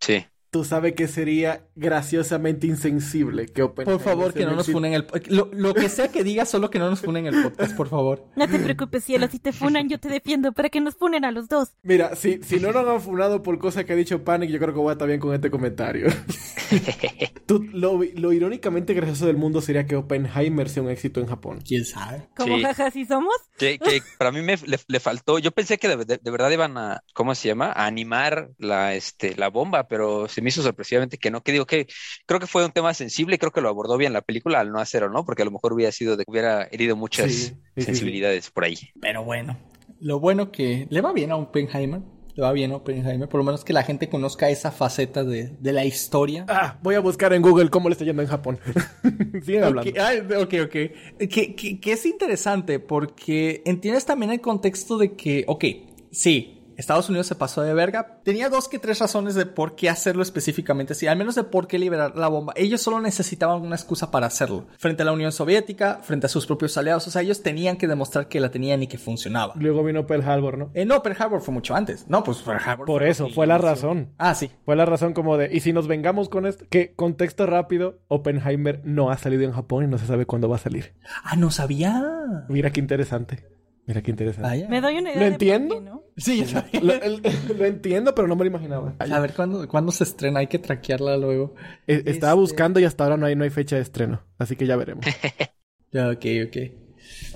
Sí. 0.00 0.26
Tú 0.52 0.64
sabes 0.64 0.92
que 0.92 1.08
sería 1.08 1.66
graciosamente 1.76 2.66
insensible 2.66 3.46
que 3.46 3.66
Por 3.66 4.00
favor, 4.00 4.34
que 4.34 4.44
no 4.44 4.54
nos 4.54 4.70
funen 4.70 4.92
el... 4.92 5.06
Lo, 5.28 5.48
lo 5.50 5.72
que 5.72 5.88
sea 5.88 6.08
que 6.08 6.22
diga, 6.22 6.44
solo 6.44 6.68
que 6.68 6.78
no 6.78 6.90
nos 6.90 7.00
funen 7.00 7.24
el 7.26 7.42
podcast, 7.42 7.74
por 7.74 7.88
favor. 7.88 8.26
No 8.36 8.46
te 8.46 8.58
preocupes, 8.58 9.02
cielo, 9.04 9.28
si 9.28 9.38
te 9.38 9.52
funan 9.52 9.88
yo 9.88 9.98
te 9.98 10.10
defiendo 10.10 10.52
para 10.52 10.68
que 10.68 10.82
nos 10.82 10.94
funen 10.94 11.24
a 11.24 11.30
los 11.32 11.48
dos. 11.48 11.70
Mira, 11.82 12.14
si, 12.16 12.42
si 12.42 12.60
no 12.60 12.70
nos 12.70 12.86
han 12.86 13.00
funado 13.00 13.42
por 13.42 13.58
cosas 13.58 13.86
que 13.86 13.94
ha 13.94 13.96
dicho 13.96 14.24
Panic, 14.24 14.50
yo 14.50 14.58
creo 14.58 14.74
que 14.74 14.78
voy 14.80 14.90
a 14.90 14.92
estar 14.92 15.08
bien 15.08 15.20
con 15.20 15.32
este 15.34 15.50
comentario. 15.50 16.08
Tú- 17.46 17.62
lo, 17.72 18.00
lo 18.14 18.32
irónicamente 18.34 18.92
gracioso 18.94 19.26
del 19.26 19.36
mundo 19.38 19.60
sería 19.62 19.86
que 19.86 19.96
Oppenheimer 19.96 20.68
sea 20.68 20.82
un 20.82 20.90
éxito 20.90 21.20
en 21.20 21.26
Japón. 21.28 21.60
¿Quién 21.66 21.84
sabe? 21.86 22.28
Como 22.36 22.56
Sí. 22.56 22.62
jaja, 22.62 22.90
si 22.90 23.06
somos. 23.06 23.34
Que, 23.56 23.78
que 23.78 24.02
para 24.18 24.32
mí 24.32 24.42
me, 24.42 24.56
le, 24.66 24.78
le 24.86 25.00
faltó, 25.00 25.38
yo 25.38 25.50
pensé 25.50 25.78
que 25.78 25.88
de, 25.88 26.04
de- 26.04 26.18
de 26.22 26.30
verdad 26.30 26.50
iban 26.50 26.76
a, 26.76 27.02
¿cómo 27.14 27.34
se 27.34 27.48
llama? 27.48 27.72
A 27.72 27.86
animar 27.86 28.50
la, 28.58 28.94
este, 28.94 29.34
la 29.36 29.48
bomba, 29.48 29.88
pero 29.88 30.28
se 30.28 30.41
me 30.42 30.48
hizo 30.50 30.62
sorpresivamente 30.62 31.18
que 31.18 31.30
no, 31.30 31.42
que 31.42 31.52
digo 31.52 31.66
que 31.66 31.86
creo 32.26 32.40
que 32.40 32.46
fue 32.46 32.64
un 32.64 32.72
tema 32.72 32.94
sensible 32.94 33.36
y 33.36 33.38
creo 33.38 33.52
que 33.52 33.60
lo 33.60 33.68
abordó 33.68 33.96
bien 33.96 34.12
la 34.12 34.22
película 34.22 34.60
al 34.60 34.70
no 34.72 34.80
hacerlo, 34.80 35.10
¿no? 35.10 35.24
Porque 35.24 35.42
a 35.42 35.44
lo 35.44 35.50
mejor 35.52 35.72
hubiera 35.72 35.92
sido 35.92 36.16
de, 36.16 36.24
hubiera 36.26 36.64
herido 36.70 36.96
muchas 36.96 37.28
Sí, 37.28 37.56
sí, 37.76 37.84
sí, 37.84 37.84
sensibilidades 37.84 38.50
por 38.50 38.64
ahí. 38.64 38.76
Pero 39.00 39.24
bueno, 39.24 39.58
lo 40.00 40.20
bueno 40.20 40.52
que 40.52 40.86
le 40.90 41.00
va 41.00 41.12
bien 41.12 41.32
a 41.32 41.36
Oppenheimer, 41.36 42.00
le 42.34 42.42
va 42.42 42.52
bien 42.52 42.72
a 42.72 42.76
Oppenheimer, 42.76 43.28
por 43.28 43.38
lo 43.38 43.44
menos 43.44 43.64
que 43.64 43.72
la 43.72 43.82
gente 43.82 44.08
conozca 44.08 44.48
esa 44.50 44.70
faceta 44.72 45.24
de, 45.24 45.50
de 45.58 45.72
la 45.72 45.84
historia. 45.84 46.44
Ah, 46.48 46.78
voy 46.82 46.94
a 46.94 47.00
buscar 47.00 47.32
en 47.32 47.42
Google 47.42 47.70
cómo 47.70 47.88
le 47.88 47.94
está 47.94 48.04
yendo 48.04 48.22
en 48.22 48.28
Japón. 48.28 48.58
Siguen 49.44 49.64
hablando. 49.64 49.90
Ok, 49.92 49.98
ay, 49.98 50.18
ok, 50.20 50.54
ok. 50.64 51.28
Que, 51.28 51.54
que- 51.56 51.80
que 51.80 51.92
es 51.92 52.06
interesante 52.06 52.78
porque 52.80 53.62
entiendes 53.64 54.04
también 54.04 54.32
el 54.32 54.40
contexto 54.40 54.98
de 54.98 55.14
que, 55.14 55.44
ok, 55.46 55.64
sí, 56.10 56.61
Estados 56.82 57.08
Unidos 57.08 57.28
se 57.28 57.36
pasó 57.36 57.62
de 57.62 57.72
verga. 57.74 58.18
Tenía 58.24 58.48
dos 58.48 58.68
que 58.68 58.78
tres 58.78 58.98
razones 58.98 59.34
de 59.34 59.46
por 59.46 59.76
qué 59.76 59.88
hacerlo 59.88 60.22
específicamente 60.22 60.92
así, 60.92 61.06
al 61.06 61.16
menos 61.16 61.36
de 61.36 61.44
por 61.44 61.68
qué 61.68 61.78
liberar 61.78 62.16
la 62.16 62.28
bomba. 62.28 62.52
Ellos 62.56 62.82
solo 62.82 63.00
necesitaban 63.00 63.62
una 63.62 63.76
excusa 63.76 64.10
para 64.10 64.26
hacerlo. 64.26 64.66
Frente 64.78 65.02
a 65.02 65.04
la 65.06 65.12
Unión 65.12 65.30
Soviética, 65.30 66.00
frente 66.02 66.26
a 66.26 66.28
sus 66.28 66.44
propios 66.46 66.76
aliados, 66.76 67.06
o 67.06 67.10
sea, 67.10 67.22
ellos 67.22 67.42
tenían 67.42 67.76
que 67.76 67.86
demostrar 67.86 68.28
que 68.28 68.40
la 68.40 68.50
tenían 68.50 68.82
y 68.82 68.88
que 68.88 68.98
funcionaba. 68.98 69.54
Luego 69.56 69.84
vino 69.84 70.06
Pearl 70.06 70.28
Harbor, 70.28 70.58
¿no? 70.58 70.70
Eh, 70.74 70.84
no, 70.84 71.02
Pearl 71.02 71.16
Harbor 71.20 71.40
fue 71.40 71.54
mucho 71.54 71.74
antes. 71.74 72.04
No, 72.08 72.24
pues 72.24 72.38
Pearl 72.38 72.60
Harbor. 72.64 72.86
Por 72.86 73.02
fue 73.02 73.10
eso, 73.10 73.28
fue 73.28 73.46
la 73.46 73.58
razón. 73.58 74.12
Ah, 74.18 74.34
sí. 74.34 74.50
Fue 74.64 74.74
la 74.74 74.84
razón 74.84 75.14
como 75.14 75.36
de, 75.36 75.50
y 75.52 75.60
si 75.60 75.72
nos 75.72 75.86
vengamos 75.86 76.28
con 76.28 76.46
esto, 76.46 76.66
que 76.68 76.94
contexto 76.94 77.46
rápido, 77.46 78.00
Oppenheimer 78.08 78.82
no 78.84 79.10
ha 79.10 79.18
salido 79.18 79.44
en 79.44 79.52
Japón 79.52 79.84
y 79.84 79.86
no 79.86 79.98
se 79.98 80.06
sabe 80.06 80.26
cuándo 80.26 80.48
va 80.48 80.56
a 80.56 80.58
salir. 80.58 80.94
Ah, 81.22 81.36
no 81.36 81.50
sabía. 81.50 82.44
Mira 82.48 82.70
qué 82.70 82.80
interesante. 82.80 83.46
Mira 83.86 84.00
qué 84.02 84.10
interesante. 84.10 84.68
Me 84.68 84.80
doy 84.80 84.98
una 84.98 85.10
idea. 85.12 85.20
¿Lo 85.20 85.24
de 85.24 85.30
por 85.30 85.32
entiendo? 85.32 85.74
qué, 85.76 85.80
¿no? 85.80 86.02
Sí. 86.16 86.44
Lo, 86.82 86.92
el- 86.94 87.22
lo 87.58 87.64
entiendo, 87.64 88.14
pero 88.14 88.28
no 88.28 88.36
me 88.36 88.44
lo 88.44 88.50
imaginaba. 88.50 88.94
A 88.98 89.20
ver, 89.20 89.34
¿cuándo, 89.34 89.66
¿cuándo 89.68 89.90
se 89.92 90.04
estrena? 90.04 90.40
Hay 90.40 90.46
que 90.46 90.58
traquearla 90.58 91.16
luego. 91.16 91.54
Eh, 91.86 92.02
Estaba 92.06 92.32
Este- 92.32 92.40
buscando 92.40 92.80
y 92.80 92.84
hasta 92.84 93.04
ahora 93.04 93.16
no 93.16 93.26
hay, 93.26 93.34
no 93.34 93.44
hay 93.44 93.50
fecha 93.50 93.76
de 93.76 93.82
estreno. 93.82 94.22
Así 94.38 94.56
que 94.56 94.66
ya 94.66 94.76
veremos. 94.76 95.04
Ya, 95.92 96.08
ok, 96.10 96.24
ok. 96.46 96.56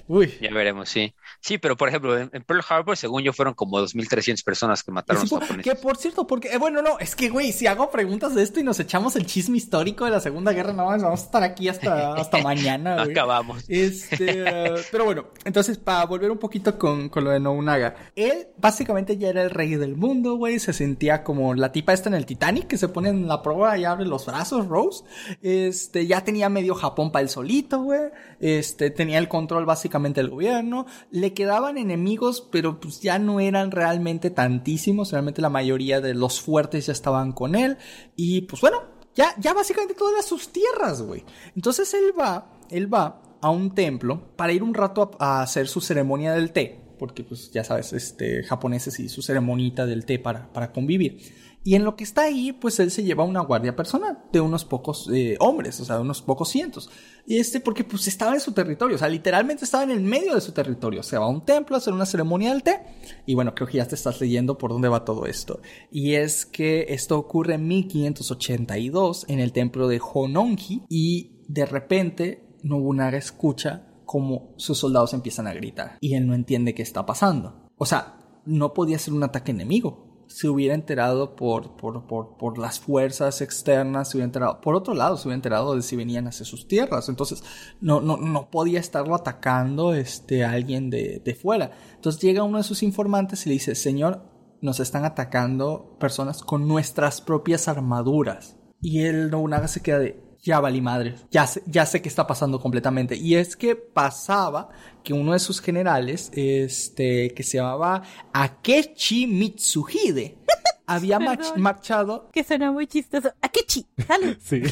Uy. 0.09 0.33
Ya 0.41 0.51
veremos, 0.53 0.89
sí. 0.89 1.15
Sí, 1.47 1.59
pero 1.59 1.77
por 1.77 1.89
ejemplo, 1.89 2.19
en, 2.19 2.29
en 2.33 2.43
Pearl 2.43 2.61
Harbor, 2.69 2.97
según 2.97 3.23
yo, 3.23 3.33
fueron 3.33 3.55
como 3.55 3.79
2.300 3.79 4.43
personas 4.43 4.83
que 4.83 4.91
mataron 4.91 5.23
a 5.23 5.27
Sí, 5.27 5.31
los 5.31 5.39
por- 5.39 5.43
japoneses. 5.49 5.73
que 5.73 5.79
por 5.81 5.97
cierto, 5.97 6.27
porque, 6.27 6.49
eh, 6.49 6.59
bueno, 6.59 6.83
no, 6.83 6.99
es 6.99 7.15
que, 7.15 7.29
güey, 7.29 7.53
si 7.53 7.69
hago 7.69 7.89
preguntas 7.91 8.35
de 8.35 8.43
esto 8.43 8.59
y 8.59 8.65
nos 8.65 8.81
echamos 8.81 9.15
el 9.15 9.27
chisme 9.27 9.57
histórico 9.57 10.05
de 10.05 10.11
la 10.11 10.19
Segunda 10.19 10.53
Guerra, 10.53 10.73
no 10.73 10.87
vamos 10.87 11.05
a 11.05 11.15
estar 11.15 11.45
aquí 11.45 11.69
hasta, 11.69 12.15
hasta 12.15 12.39
mañana, 12.43 12.97
güey. 13.05 13.13
Acabamos. 13.13 13.65
Este, 13.69 14.45
pero 14.91 15.05
bueno, 15.05 15.27
entonces, 15.45 15.79
para 15.79 16.05
volver 16.07 16.33
un 16.33 16.39
poquito 16.39 16.77
con, 16.77 17.09
con 17.11 17.23
lo 17.23 17.31
de 17.31 17.39
Nobunaga, 17.39 17.95
él 18.17 18.49
básicamente 18.57 19.17
ya 19.17 19.29
era 19.29 19.43
el 19.45 19.51
rey 19.51 19.77
del 19.77 19.95
mundo, 19.95 20.35
güey, 20.35 20.59
se 20.59 20.73
sentía 20.73 21.23
como 21.23 21.55
la 21.55 21.71
tipa 21.71 21.93
esta 21.93 22.09
en 22.09 22.17
el 22.17 22.27
Titanic, 22.27 22.67
que 22.67 22.77
se 22.77 22.89
pone 22.89 23.11
en 23.11 23.29
la 23.29 23.41
prueba 23.43 23.79
y 23.79 23.85
abre 23.85 24.05
los 24.05 24.27
brazos, 24.27 24.67
Rose, 24.67 25.05
este, 25.43 26.09
ya 26.09 26.23
tenía 26.25 26.49
medio 26.49 26.75
Japón 26.75 27.13
para 27.13 27.23
él 27.23 27.29
solito, 27.29 27.83
güey, 27.83 28.01
este, 28.41 28.91
tenía 28.91 29.19
el 29.19 29.29
control 29.29 29.65
básicamente 29.65 30.21
del 30.21 30.31
gobierno, 30.31 30.87
le 31.13 31.36
quedaban 31.37 31.79
enemigos, 31.79 32.41
pero 32.51 32.81
pues 32.81 33.01
ya 33.01 33.21
no 33.21 33.39
eran 33.39 33.71
realmente 33.71 34.31
tantísimos, 34.31 35.13
realmente 35.13 35.41
la 35.41 35.51
mayoría 35.51 36.01
de 36.01 36.15
los 36.15 36.41
fuertes 36.41 36.87
ya 36.87 36.93
estaban 36.93 37.31
con 37.31 37.55
él, 37.55 37.79
y 38.17 38.41
pues 38.41 38.61
bueno, 38.61 38.83
ya, 39.15 39.35
ya 39.39 39.55
básicamente 39.55 39.95
todas 39.95 40.27
sus 40.27 40.49
tierras, 40.49 41.03
güey. 41.03 41.25
Entonces 41.55 41.95
él 41.95 42.13
va, 42.19 42.51
él 42.71 42.93
va 42.93 43.23
a 43.41 43.51
un 43.51 43.75
templo 43.75 44.35
para 44.35 44.53
ir 44.53 44.65
un 44.65 44.75
rato 44.75 45.13
a, 45.21 45.39
a 45.39 45.43
hacer 45.43 45.69
su 45.69 45.81
ceremonia 45.81 46.33
del 46.33 46.51
té. 46.51 46.83
Porque, 46.99 47.25
pues, 47.25 47.51
ya 47.51 47.63
sabes, 47.63 47.93
este, 47.93 48.43
japoneses 48.43 48.99
y 49.01 49.11
su 49.11 49.21
ceremonita 49.21 49.85
del 49.85 50.07
té 50.07 50.19
para, 50.19 50.51
para 50.53 50.73
convivir. 50.73 51.19
Y 51.67 51.75
en 51.75 51.85
lo 51.85 51.97
que 51.97 52.05
está 52.05 52.23
ahí, 52.23 52.53
pues 52.53 52.79
él 52.79 52.93
se 52.93 53.03
lleva 53.03 53.25
una 53.25 53.41
guardia 53.41 53.75
personal 53.75 54.21
de 54.33 54.41
unos 54.41 54.65
pocos 54.65 55.11
eh, 55.13 55.37
hombres, 55.41 55.81
o 55.81 55.85
sea, 55.85 55.97
de 55.97 56.03
unos 56.03 56.23
pocos 56.23 56.49
cientos. 56.49 56.89
Y 57.27 57.39
este, 57.39 57.59
porque 57.59 57.83
pues 57.83 58.07
estaba 58.07 58.35
en 58.35 58.41
su 58.41 58.53
territorio, 58.53 58.95
o 58.95 58.99
sea, 59.01 59.09
literalmente 59.09 59.65
estaba 59.65 59.83
en 59.83 59.91
el 59.91 60.01
medio 60.01 60.37
de 60.37 60.41
su 60.41 60.53
territorio. 60.53 61.03
Se 61.03 61.19
va 61.19 61.25
a 61.25 61.29
un 61.29 61.45
templo 61.45 61.75
a 61.75 61.79
hacer 61.79 61.93
una 61.93 62.07
ceremonia 62.07 62.53
del 62.53 62.63
té. 62.63 62.83
Y 63.27 63.35
bueno, 63.35 63.53
creo 63.53 63.67
que 63.67 63.79
ya 63.79 63.89
te 63.89 63.97
estás 63.97 64.21
leyendo 64.21 64.57
por 64.57 64.71
dónde 64.71 64.89
va 64.89 65.05
todo 65.05 65.27
esto. 65.27 65.61
Y 65.91 66.15
es 66.15 66.47
que 66.47 66.87
esto 66.91 67.19
ocurre 67.19 67.55
en 67.55 67.67
1582 67.67 69.25
en 69.27 69.41
el 69.41 69.51
templo 69.51 69.89
de 69.89 70.01
Hononji. 70.01 70.85
Y 70.89 71.43
de 71.49 71.67
repente 71.67 72.47
Nobunaga 72.63 73.19
escucha 73.19 73.89
como 74.05 74.55
sus 74.57 74.79
soldados 74.79 75.15
empiezan 75.15 75.49
a 75.49 75.53
gritar. 75.53 75.99
Y 76.01 76.15
él 76.15 76.29
no 76.29 76.35
entiende 76.35 76.77
qué 76.77 76.83
está 76.83 77.05
pasando. 77.07 77.67
O 77.77 77.87
sea, 77.87 78.19
no 78.45 78.73
podía 78.73 79.01
ser 79.01 79.15
un 79.15 79.25
ataque 79.25 79.51
enemigo 79.51 80.06
se 80.27 80.49
hubiera 80.49 80.75
enterado 80.75 81.37
por, 81.37 81.77
por, 81.77 82.07
por, 82.07 82.37
por, 82.37 82.59
las 82.59 82.81
fuerzas 82.81 83.41
externas, 83.41 84.11
se 84.11 84.17
hubiera 84.17 84.27
enterado, 84.27 84.61
por 84.61 84.75
otro 84.75 84.95
lado, 84.95 85.17
se 85.17 85.29
hubiera 85.29 85.37
enterado 85.37 85.75
de 85.75 85.83
si 85.83 85.97
venían 85.97 86.27
hacia 86.27 86.45
sus 86.45 86.69
tierras. 86.69 87.09
Entonces, 87.09 87.43
no, 87.81 88.01
no, 88.01 88.17
no 88.17 88.51
podía 88.51 88.81
estarlo 88.81 89.15
atacando 89.15 89.95
este, 89.95 90.45
alguien 90.45 90.91
de, 90.91 91.23
de 91.25 91.35
fuera. 91.35 91.73
Entonces 91.95 92.21
llega 92.21 92.43
uno 92.43 92.59
de 92.59 92.65
sus 92.65 92.83
informantes 92.83 93.47
y 93.47 93.51
le 93.51 93.55
dice, 93.55 93.75
Señor, 93.75 94.23
nos 94.61 94.81
están 94.81 95.05
atacando 95.05 95.97
personas 95.99 96.43
con 96.43 96.67
nuestras 96.67 97.21
propias 97.21 97.69
armaduras. 97.69 98.57
Y 98.81 99.03
el 99.03 99.31
Nobunaga 99.31 99.69
se 99.69 99.81
queda 99.81 99.99
de, 99.99 100.21
ya 100.43 100.61
valí 100.61 100.81
madre, 100.81 101.17
ya 101.31 101.47
sé, 101.47 101.63
ya 101.67 101.87
sé 101.87 102.03
qué 102.03 102.09
está 102.09 102.27
pasando 102.27 102.61
completamente. 102.61 103.17
Y 103.17 103.35
es 103.35 103.57
que 103.57 103.75
pasaba 103.75 104.69
que 105.07 105.13
uno 105.15 105.35
de 105.35 105.39
sus 105.39 105.61
generales, 105.61 106.33
este, 106.35 107.33
que 107.33 107.45
se 107.45 107.59
llamaba 107.59 108.03
Akechi 108.33 109.29
Mitsuhide, 109.29 110.37
había 110.87 111.21
mach- 111.21 111.55
marchado. 111.57 112.29
Que 112.33 112.43
suena 112.43 112.73
muy 112.73 112.89
chistoso. 112.89 113.31
Akechi, 113.41 113.87
salud. 114.05 114.37
Sí, 114.43 114.63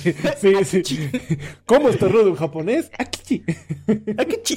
sí, 0.64 0.82
sí. 0.84 1.10
¿Cómo 1.66 1.88
estornuda 1.88 2.24
un 2.30 2.34
japonés? 2.34 2.90
Akichi. 2.98 3.44
Akechi. 4.18 4.56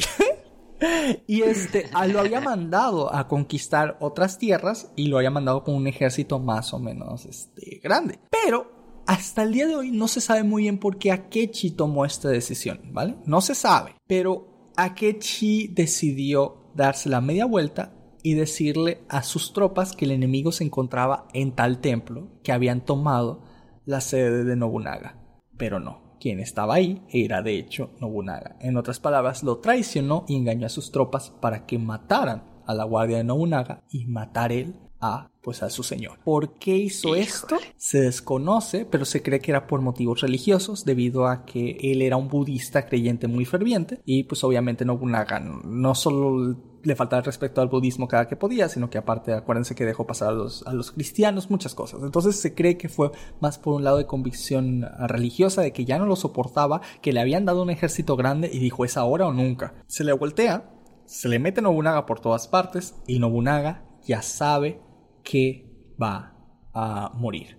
Y 1.28 1.44
este, 1.44 1.86
lo 2.08 2.22
había 2.22 2.42
mandado 2.42 3.14
a 3.14 3.28
conquistar 3.28 3.98
otras 4.00 4.40
tierras 4.40 4.92
y 4.96 5.10
lo 5.10 5.18
había 5.18 5.30
mandado 5.30 5.64
con 5.64 5.76
un 5.76 5.86
ejército 5.86 6.40
más 6.40 6.74
o 6.74 6.80
menos 6.80 7.26
este, 7.26 7.80
grande. 7.84 8.18
Pero 8.32 9.04
hasta 9.06 9.44
el 9.44 9.54
día 9.54 9.68
de 9.68 9.76
hoy 9.76 9.92
no 9.92 10.08
se 10.08 10.22
sabe 10.22 10.42
muy 10.42 10.64
bien 10.64 10.80
por 10.80 10.98
qué 10.98 11.12
Akechi 11.12 11.70
tomó 11.70 12.04
esta 12.04 12.30
decisión, 12.30 12.82
¿vale? 12.94 13.16
No 13.26 13.42
se 13.42 13.54
sabe. 13.54 13.94
Pero 14.08 14.57
Akechi 14.80 15.70
decidió 15.70 16.72
darse 16.76 17.10
la 17.10 17.20
media 17.20 17.48
vuelta 17.48 17.94
y 18.22 18.36
decirle 18.36 19.00
a 19.10 19.24
sus 19.24 19.52
tropas 19.52 19.96
que 19.96 20.06
el 20.06 20.12
enemigo 20.12 20.52
se 20.52 20.64
encontraba 20.64 21.28
en 21.34 21.54
tal 21.54 21.80
templo 21.80 22.30
que 22.44 22.52
habían 22.52 22.86
tomado 22.86 23.42
la 23.86 24.02
sede 24.02 24.44
de 24.44 24.56
Nobunaga. 24.56 25.18
Pero 25.58 25.80
no, 25.80 26.16
quien 26.20 26.40
estaba 26.40 26.76
ahí 26.76 27.02
era 27.10 27.42
de 27.42 27.58
hecho 27.58 27.90
Nobunaga. 28.00 28.56
En 28.60 28.78
otras 28.78 29.00
palabras, 29.00 29.42
lo 29.42 29.58
traicionó 29.58 30.26
y 30.28 30.36
engañó 30.36 30.68
a 30.68 30.70
sus 30.70 30.92
tropas 30.92 31.32
para 31.32 31.66
que 31.66 31.80
mataran 31.80 32.44
a 32.68 32.76
la 32.76 32.84
guardia 32.84 33.18
de 33.18 33.24
Nobunaga 33.24 33.84
y 33.90 34.06
matar 34.06 34.52
él 34.52 34.76
a 35.00 35.30
pues 35.42 35.64
a 35.64 35.70
su 35.70 35.82
señor. 35.82 36.20
¿Por 36.26 36.56
qué 36.56 36.76
hizo 36.76 37.10
Híjole. 37.10 37.22
esto? 37.22 37.58
Se 37.78 38.02
desconoce, 38.02 38.86
pero 38.86 39.06
se 39.06 39.22
cree 39.22 39.40
que 39.40 39.52
era 39.52 39.66
por 39.66 39.80
motivos 39.80 40.20
religiosos 40.20 40.84
debido 40.84 41.26
a 41.26 41.46
que 41.46 41.78
él 41.82 42.02
era 42.02 42.18
un 42.18 42.28
budista 42.28 42.86
creyente 42.86 43.28
muy 43.28 43.46
ferviente 43.46 44.02
y 44.04 44.26
pues 44.26 44.44
obviamente 44.44 44.84
Nobunaga 44.84 45.40
no 45.40 45.96
solo 45.96 46.58
le 46.84 46.96
faltaba 46.96 47.20
el 47.20 47.26
respeto 47.26 47.62
al 47.62 47.70
budismo 47.70 48.08
cada 48.08 48.28
que 48.28 48.36
podía, 48.36 48.68
sino 48.70 48.90
que 48.90 48.98
aparte 48.98 49.34
acuérdense 49.34 49.76
que 49.76 49.86
dejó 49.86 50.06
pasar 50.06 50.30
a 50.30 50.32
los, 50.34 50.66
a 50.68 50.74
los 50.74 50.92
cristianos, 50.92 51.50
muchas 51.50 51.76
cosas. 51.76 52.02
Entonces 52.04 52.38
se 52.38 52.54
cree 52.54 52.78
que 52.78 52.90
fue 52.90 53.12
más 53.40 53.58
por 53.58 53.74
un 53.74 53.84
lado 53.84 53.98
de 53.98 54.06
convicción 54.06 54.86
religiosa, 55.00 55.62
de 55.62 55.72
que 55.72 55.86
ya 55.86 55.98
no 55.98 56.06
lo 56.06 56.16
soportaba, 56.16 56.82
que 57.02 57.14
le 57.14 57.20
habían 57.22 57.46
dado 57.46 57.64
un 57.64 57.70
ejército 57.70 58.16
grande 58.16 58.50
y 58.52 58.60
dijo 58.60 58.86
es 58.86 58.98
ahora 58.98 59.28
o 59.28 59.34
nunca. 59.34 59.76
Se 59.88 60.04
le 60.04 60.14
voltea, 60.14 60.70
se 61.06 61.30
le 61.30 61.40
mete 61.40 61.62
Nobunaga 61.62 62.06
por 62.06 62.20
todas 62.20 62.48
partes 62.48 62.96
y 63.08 63.20
Nobunaga 63.20 63.86
ya 64.06 64.22
sabe 64.22 64.82
que 65.28 65.66
va 66.02 66.34
a 66.74 67.12
morir. 67.14 67.58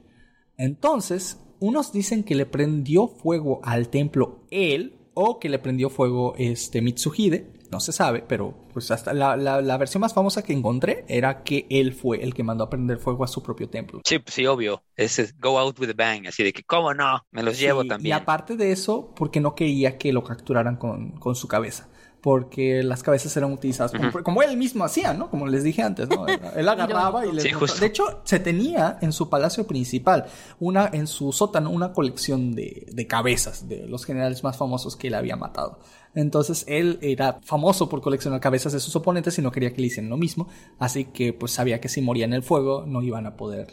Entonces, 0.57 1.39
unos 1.61 1.93
dicen 1.93 2.25
que 2.25 2.35
le 2.35 2.47
prendió 2.47 3.09
fuego 3.09 3.61
al 3.63 3.91
templo 3.91 4.47
él 4.51 4.97
o 5.13 5.39
que 5.39 5.51
le 5.51 5.59
prendió 5.59 5.91
fuego 5.91 6.35
este 6.39 6.81
Mitsuhide, 6.81 7.53
no 7.71 7.81
se 7.81 7.93
sabe, 7.93 8.25
pero 8.27 8.69
pues 8.73 8.91
hasta 8.91 9.13
la, 9.13 9.37
la, 9.37 9.77
versión 9.77 10.01
más 10.01 10.15
famosa 10.15 10.43
que 10.43 10.55
encontré 10.55 11.05
era 11.09 11.43
que 11.43 11.67
él 11.69 11.93
fue 11.93 12.23
el 12.23 12.33
que 12.33 12.43
mandó 12.43 12.65
a 12.65 12.71
prender 12.71 12.99
fuego 12.99 13.25
a 13.25 13.29
su 13.29 13.43
propio 13.43 13.69
templo. 13.69 14.01
Sí, 14.07 14.19
sí, 14.25 14.47
obvio. 14.47 14.83
Es 14.97 15.35
go 15.39 15.59
out 15.59 15.79
with 15.79 15.91
a 15.91 15.95
bang, 15.95 16.27
así 16.27 16.43
de 16.43 16.55
que, 16.55 16.63
¿cómo 16.63 16.95
no? 16.95 17.27
Me 17.31 17.43
los 17.43 17.59
llevo 17.59 17.85
también. 17.85 18.17
Y 18.17 18.19
aparte 18.19 18.57
de 18.57 18.73
eso, 18.73 19.13
porque 19.15 19.41
no 19.41 19.55
quería 19.55 19.99
que 19.99 20.13
lo 20.15 20.25
capturaran 20.25 20.77
con, 20.77 21.11
con 21.19 21.35
su 21.35 21.47
cabeza 21.49 21.91
porque 22.21 22.83
las 22.83 23.03
cabezas 23.03 23.37
eran 23.37 23.53
utilizadas 23.53 23.93
como, 24.25 24.43
él 24.43 24.57
mismo 24.57 24.85
hacía, 24.85 25.15
¿no? 25.15 25.31
Como 25.31 25.47
les 25.47 25.63
dije 25.63 25.83
antes, 25.83 26.09
¿no? 26.09 26.27
Él 26.57 26.69
agarraba 26.69 27.25
y 27.27 27.33
les 27.33 27.45
De 27.81 27.87
hecho, 27.87 28.21
se 28.25 28.41
tenía 28.41 28.99
en 29.01 29.13
su 29.13 29.29
palacio 29.29 29.67
principal, 29.67 30.27
una 30.59 30.91
en 30.93 31.07
su 31.07 31.33
sótano, 31.33 31.71
una 31.71 31.93
colección 31.93 32.55
de, 32.55 32.87
de 32.91 33.07
cabezas 33.07 33.69
de 33.69 33.87
los 33.87 34.05
generales 34.05 34.43
más 34.43 34.57
famosos 34.57 34.97
que 34.97 35.09
él 35.09 35.15
había 35.15 35.37
matado. 35.37 35.79
Entonces 36.15 36.65
él 36.67 36.99
era 37.03 37.39
famoso 37.43 37.89
por 37.89 38.01
coleccionar 38.01 38.41
cabezas 38.41 38.73
de 38.73 38.81
sus 38.81 38.97
oponentes 38.97 39.39
y 39.39 39.43
no 39.43 39.53
quería 39.53 39.73
que 39.73 39.81
le 39.81 39.89
hicieran 39.89 40.11
lo 40.11 40.17
mismo, 40.17 40.49
así 40.79 41.05
que 41.05 41.33
pues 41.33 41.53
sabía 41.53 41.81
que 41.81 41.89
si 41.89 42.01
moría 42.01 42.25
en 42.25 42.33
el 42.33 42.43
fuego 42.43 42.85
no 42.87 43.03
iban 43.03 43.27
a 43.27 43.37
poder 43.37 43.69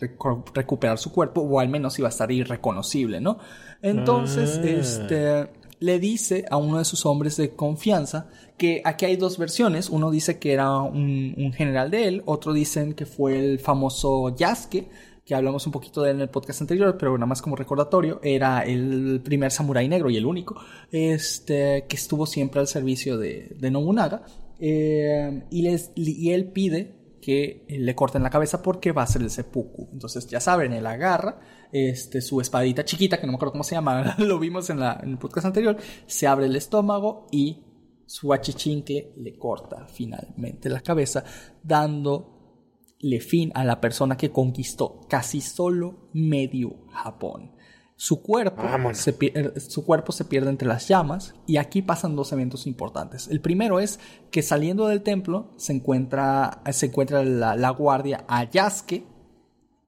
recuperar 0.54 0.98
su 0.98 1.12
cuerpo 1.12 1.42
o 1.42 1.60
al 1.60 1.70
menos 1.70 1.98
iba 1.98 2.08
a 2.08 2.10
estar 2.10 2.32
irreconocible, 2.32 3.22
¿no? 3.22 3.40
Entonces, 3.82 4.60
ah. 4.62 4.68
este 4.68 5.65
le 5.80 6.00
dice 6.00 6.46
a 6.50 6.58
uno 6.58 6.78
de 6.78 6.86
sus 6.86 7.06
hombres 7.06 7.38
de 7.38 7.52
confianza 7.56 8.28
que 8.58 8.82
aquí 8.86 9.06
hay 9.06 9.16
dos 9.16 9.38
versiones. 9.38 9.90
Uno 9.90 10.12
dice 10.12 10.40
que 10.40 10.54
era 10.54 10.80
un, 10.80 11.54
general 11.56 11.92
de 11.92 12.08
él, 12.08 12.24
otro 12.26 12.54
dicen 12.54 12.94
que 12.94 13.06
fue 13.06 13.38
el 13.38 13.60
famoso 13.60 14.36
Yasuke, 14.36 14.88
que 15.26 15.36
hablamos 15.36 15.66
un 15.66 15.72
poquito 15.72 16.04
de 16.04 16.12
él 16.12 16.18
en 16.18 16.22
el 16.24 16.30
podcast 16.30 16.62
anterior, 16.62 16.98
pero 17.00 17.18
nada 17.18 17.26
más 17.26 17.42
como 17.42 17.56
recordatorio, 17.56 18.20
era 18.24 18.62
el 18.62 19.22
primer 19.24 19.52
samurái 19.52 19.88
negro 19.88 20.10
y 20.10 20.18
el 20.18 20.26
único, 20.26 20.56
este, 20.92 21.86
que 21.90 21.96
estuvo 21.96 22.26
siempre 22.26 22.62
al 22.62 22.68
servicio 22.68 23.18
de, 23.18 23.56
de 23.60 23.72
Nobunaga. 23.72 24.24
Eh, 24.60 25.44
y, 25.50 25.64
les, 25.64 25.92
y 25.96 26.30
él 26.32 26.46
pide 26.52 26.96
que 27.26 27.66
le 27.68 27.96
corten 27.96 28.22
la 28.22 28.30
cabeza 28.30 28.62
porque 28.62 28.92
va 28.92 29.02
a 29.02 29.08
ser 29.08 29.24
el 29.24 29.32
seppuku. 29.32 29.90
Entonces, 29.92 30.28
ya 30.28 30.40
saben, 30.40 30.74
él 30.74 30.86
agarra 30.86 31.40
este, 31.76 32.22
su 32.22 32.40
espadita 32.40 32.86
chiquita, 32.86 33.20
que 33.20 33.26
no 33.26 33.34
me 33.34 33.36
acuerdo 33.36 33.52
cómo 33.52 33.66
se 33.66 33.76
llama, 33.76 34.16
lo 34.20 34.40
vimos 34.40 34.70
en, 34.70 34.80
la, 34.80 34.98
en 35.04 35.10
el 35.10 35.18
podcast 35.18 35.48
anterior, 35.48 35.76
se 36.06 36.26
abre 36.26 36.46
el 36.46 36.56
estómago 36.56 37.28
y 37.32 37.66
su 38.06 38.32
achichincle 38.32 39.12
le 39.18 39.38
corta 39.38 39.86
finalmente 39.88 40.70
la 40.70 40.80
cabeza, 40.80 41.26
dándole 41.62 43.20
fin 43.20 43.52
a 43.56 43.66
la 43.66 43.82
persona 43.82 44.16
que 44.16 44.32
conquistó 44.32 45.02
casi 45.10 45.42
solo 45.42 46.10
medio 46.14 46.88
Japón. 46.92 47.52
Su 47.98 48.22
cuerpo, 48.22 48.64
se, 48.94 49.60
su 49.60 49.86
cuerpo 49.86 50.14
se 50.14 50.24
pierde 50.24 50.50
entre 50.50 50.70
las 50.70 50.88
llamas 50.88 51.34
y 51.46 51.58
aquí 51.58 51.82
pasan 51.82 52.16
dos 52.16 52.32
eventos 52.32 52.68
importantes. 52.68 53.28
El 53.28 53.42
primero 53.42 53.82
es 53.82 54.00
que 54.32 54.42
saliendo 54.42 54.88
del 54.88 55.02
templo 55.02 55.52
se 55.58 55.74
encuentra, 55.74 56.62
se 56.72 56.86
encuentra 56.86 57.26
la, 57.26 57.58
la 57.58 57.70
guardia 57.72 58.24
a 58.30 58.50
Yasuke 58.50 59.15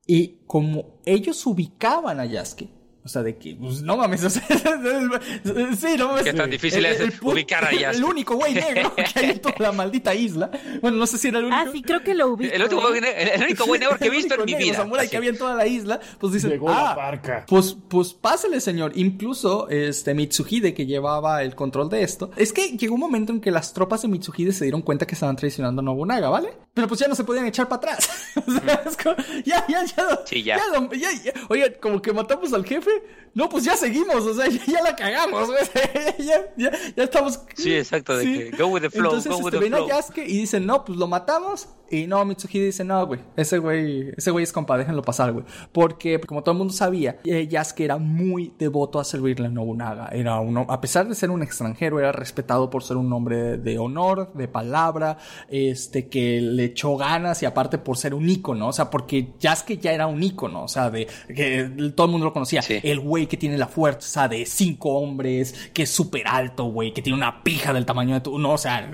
y 0.08 0.38
como 0.48 0.86
ellos 1.06 1.46
ubicaban 1.46 2.20
a 2.20 2.26
Yasuke, 2.26 2.70
o 3.08 3.10
sea, 3.10 3.24
de 3.24 3.38
que, 3.38 3.56
pues 3.56 3.82
no 3.84 3.96
mames, 3.96 4.22
o 4.26 4.30
sea, 4.30 4.44
sí, 4.44 5.96
no 5.98 6.10
mames. 6.10 6.24
Que 6.26 6.34
tan 6.34 6.50
difícil 6.50 6.86
es 6.86 7.22
ubicar 7.22 7.64
a. 7.64 7.70
El 7.92 8.04
único 8.04 8.36
güey 8.36 8.54
negro 8.54 8.94
que 8.96 9.20
hay 9.20 9.30
en 9.32 9.40
toda 9.40 9.56
la 9.60 9.72
maldita 9.72 10.14
isla. 10.14 10.52
Bueno, 10.82 10.98
no 10.98 11.08
sé 11.08 11.18
si 11.18 11.30
era 11.30 11.40
el 11.40 11.46
único. 11.46 11.58
Ah, 11.58 11.72
sí, 11.72 11.82
creo 11.82 12.04
que 12.04 12.14
lo 12.14 12.28
ubico. 12.28 12.54
El, 12.54 12.64
único, 12.64 12.94
el 12.94 13.44
único 13.44 13.66
güey 13.66 13.80
negro 13.80 13.98
que 13.98 14.08
he 14.08 14.10
visto 14.10 14.36
en 14.36 14.44
mi 14.44 14.56
vida. 14.56 14.76
samurai 14.76 15.10
que 15.10 15.16
había 15.16 15.30
en 15.30 15.38
toda 15.38 15.56
la 15.56 15.66
isla, 15.66 16.02
pues 16.20 16.44
Llegó 16.44 16.70
ah, 16.70 16.96
la 17.24 17.46
pues, 17.46 17.78
pues 17.88 18.14
pásale, 18.14 18.60
señor. 18.60 18.92
Incluso, 18.96 19.70
este, 19.70 20.14
Mitsuhide, 20.14 20.74
que 20.74 20.86
llevaba 20.86 21.44
el 21.44 21.56
control 21.56 21.90
de 21.90 22.04
esto, 22.04 22.32
es 22.36 22.52
que 22.52 22.78
llegó 22.78 22.96
un 22.96 23.00
momento 23.02 23.32
en 23.32 23.40
que 23.40 23.52
las 23.52 23.72
tropas 23.74 24.02
de 24.02 24.10
Mitsuhide 24.10 24.52
se 24.52 24.66
dieron 24.66 24.82
cuenta 24.82 25.08
que 25.08 25.16
estaban 25.16 25.38
traicionando 25.38 25.80
a 25.80 25.86
Nobunaga, 25.86 26.28
¿vale? 26.28 26.50
Pero 26.74 26.90
pues 26.90 27.00
ya 27.00 27.08
no 27.08 27.16
se 27.16 27.24
podían 27.24 27.46
echar 27.46 27.70
para 27.70 27.94
atrás. 27.94 28.10
o 28.36 28.52
sea, 28.52 28.84
es 28.86 28.98
como, 28.98 29.16
ya, 29.46 29.66
ya, 29.70 29.86
ya. 29.86 30.20
Sí, 30.26 30.44
ya. 30.44 30.60
ya, 30.92 31.10
ya 31.24 31.34
oye, 31.48 31.74
como 31.80 32.02
que 32.02 32.12
matamos 32.12 32.52
al 32.52 32.66
jefe. 32.66 32.92
No, 33.38 33.48
pues 33.50 33.66
ya 33.66 33.78
seguimos, 33.78 34.26
o 34.26 34.34
sea, 34.34 34.48
ya, 34.68 34.82
la 34.82 34.96
cagamos, 34.96 35.48
ya, 36.18 36.56
ya, 36.58 36.72
ya, 36.96 37.04
estamos. 37.04 37.40
Sí, 37.56 37.76
exacto, 37.76 38.18
de 38.18 38.26
que 38.26 38.58
go 38.58 38.66
with 38.66 38.82
the 38.82 38.90
flow, 38.90 39.14
Entonces, 39.14 39.32
go 39.32 39.38
with 39.38 39.54
este, 39.54 39.70
the 39.70 39.76
flow. 39.76 39.88
Yasuke 39.88 40.26
y 40.26 40.40
dicen, 40.40 40.66
no, 40.66 40.84
pues 40.84 40.98
lo 40.98 41.06
matamos. 41.06 41.70
Y 41.90 42.06
no, 42.08 42.26
Mitsuhide 42.26 42.66
dice, 42.66 42.84
no, 42.84 43.06
güey, 43.06 43.22
ese 43.38 43.60
güey, 43.60 44.12
ese 44.18 44.32
güey 44.32 44.44
es 44.44 44.52
compa, 44.52 44.78
déjenlo 44.78 45.04
pasar, 45.04 45.32
güey. 45.32 45.46
Porque, 45.72 46.20
como 46.20 46.42
todo 46.42 46.54
el 46.54 46.58
mundo 46.58 46.74
sabía, 46.74 47.20
Yasuke 47.24 47.86
era 47.86 47.98
muy 47.98 48.54
devoto 48.58 49.00
a 49.00 49.06
servirle 49.06 49.48
a 49.48 49.50
Nobunaga. 49.50 50.10
Era 50.12 50.40
uno, 50.40 50.66
a 50.68 50.82
pesar 50.82 51.08
de 51.08 51.16
ser 51.16 51.30
un 51.30 51.44
extranjero, 51.44 52.00
era 52.00 52.12
respetado 52.12 52.70
por 52.70 52.84
ser 52.84 52.98
un 52.98 53.14
hombre 53.14 53.58
de 53.58 53.78
honor, 53.78 54.34
de 54.34 54.48
palabra, 54.48 55.18
este, 55.48 56.10
que 56.10 56.42
le 56.42 56.66
echó 56.66 56.98
ganas 56.98 57.42
y 57.44 57.46
aparte 57.46 57.78
por 57.78 57.98
ser 57.98 58.14
un 58.16 58.28
ícono, 58.28 58.68
o 58.68 58.74
sea, 58.74 58.90
porque 58.90 59.34
Yasuke 59.40 59.78
ya 59.78 59.94
era 59.94 60.08
un 60.08 60.22
ícono, 60.22 60.64
o 60.64 60.68
sea, 60.68 60.90
de 60.90 61.08
que 61.28 61.92
todo 61.96 62.08
el 62.08 62.12
mundo 62.12 62.26
lo 62.26 62.34
conocía. 62.34 62.62
El 62.92 63.00
güey 63.00 63.28
que 63.28 63.38
tiene 63.38 63.58
la 63.58 63.68
fuerza 63.68 64.28
de 64.28 64.46
cinco 64.46 65.00
hombres, 65.00 65.72
que 65.74 65.84
es 65.84 65.90
súper 65.90 66.28
alto, 66.28 66.66
güey, 66.66 66.94
que 66.94 67.02
tiene 67.02 67.18
una 67.18 67.44
pija 67.44 67.74
del 67.74 67.86
tamaño 67.86 68.16
de 68.16 68.22
tu, 68.22 68.40
no, 68.40 68.54
o 68.54 68.58
sea, 68.58 68.90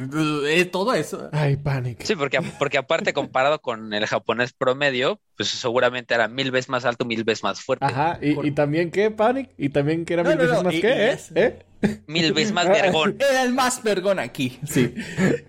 eh, 0.48 0.66
todo 0.66 0.94
eso. 0.94 1.30
Ay, 1.32 1.58
panic. 1.58 2.04
Sí, 2.04 2.16
porque, 2.16 2.40
porque 2.60 2.78
aparte 2.78 3.14
comparado 3.14 3.62
con 3.62 3.94
el 3.94 4.06
japonés 4.06 4.54
promedio, 4.54 5.20
pues 5.38 5.50
seguramente 5.50 6.14
era 6.14 6.28
mil 6.28 6.52
veces 6.52 6.70
más 6.70 6.86
alto, 6.86 7.06
mil 7.06 7.24
veces 7.24 7.44
más 7.44 7.62
fuerte. 7.62 7.86
Ajá, 7.86 8.20
y, 8.22 8.52
también 8.52 8.92
qué, 8.92 9.12
Panic, 9.12 9.52
y 9.58 9.70
también 9.70 10.06
que 10.06 10.14
era 10.14 10.24
mil 10.24 10.38
veces 10.38 10.64
más 10.64 10.74
qué, 10.74 11.12
¿eh? 11.12 11.18
¿eh? 11.36 11.60
Mil 12.08 12.34
veces 12.34 12.54
más 12.54 12.68
vergón. 12.68 13.18
Era 13.20 13.44
el 13.44 13.54
más 13.54 13.84
vergón 13.84 14.20
aquí, 14.20 14.60
sí. 14.66 14.94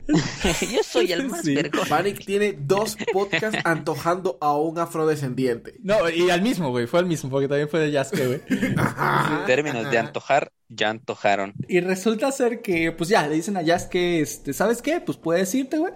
Yo 0.73 0.83
soy 0.83 1.13
el 1.13 1.29
más 1.29 1.45
vergón. 1.45 1.89
Panic 1.89 2.25
tiene 2.25 2.57
dos 2.59 2.97
podcasts 3.13 3.59
antojando 3.65 4.39
a 4.41 4.57
un 4.57 4.79
afrodescendiente. 4.79 5.75
No, 5.83 6.09
y 6.09 6.31
al 6.31 6.43
mismo, 6.43 6.71
güey, 6.71 6.87
fue 6.87 7.01
al 7.01 7.07
mismo, 7.07 7.31
porque 7.31 7.49
también 7.49 7.69
fue 7.69 7.81
de 7.81 7.91
Yasuke, 7.91 8.27
güey. 8.27 8.41
En 8.49 9.47
términos 9.47 9.91
de 9.91 9.99
antojar, 9.99 10.53
ya 10.69 10.91
antojaron. 10.91 11.55
Y 11.69 11.81
resulta 11.81 12.31
ser 12.33 12.63
que, 12.63 12.93
pues 12.93 13.09
ya, 13.11 13.27
le 13.27 13.35
dicen 13.35 13.57
a 13.57 13.63
Yasuke, 13.63 14.21
este, 14.21 14.53
¿sabes 14.53 14.83
qué? 14.83 15.01
Pues 15.01 15.19
puedes 15.19 15.55
irte, 15.55 15.79
güey 15.79 15.93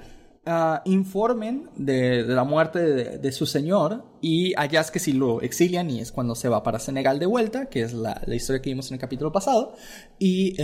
Ah, 0.51 0.81
informen 0.87 1.69
de, 1.77 2.23
la 2.23 2.43
muerte 2.43 2.79
de, 3.19 3.33
su 3.33 3.45
señor 3.45 4.07
y 4.23 4.55
allá 4.57 4.81
es 4.81 4.91
que 4.91 4.99
si 4.99 5.13
lo 5.13 5.43
exilian 5.43 5.91
y 5.91 6.01
es 6.01 6.11
cuando 6.11 6.35
se 6.35 6.49
va 6.49 6.63
para 6.63 6.79
Senegal 6.79 7.19
de 7.19 7.27
vuelta, 7.27 7.67
que 7.67 7.83
es 7.83 7.93
la, 7.93 8.19
historia 8.29 8.63
que 8.63 8.71
vimos 8.71 8.89
en 8.89 8.95
el 8.95 8.99
capítulo 8.99 9.31
pasado. 9.31 9.75
Y, 10.19 10.57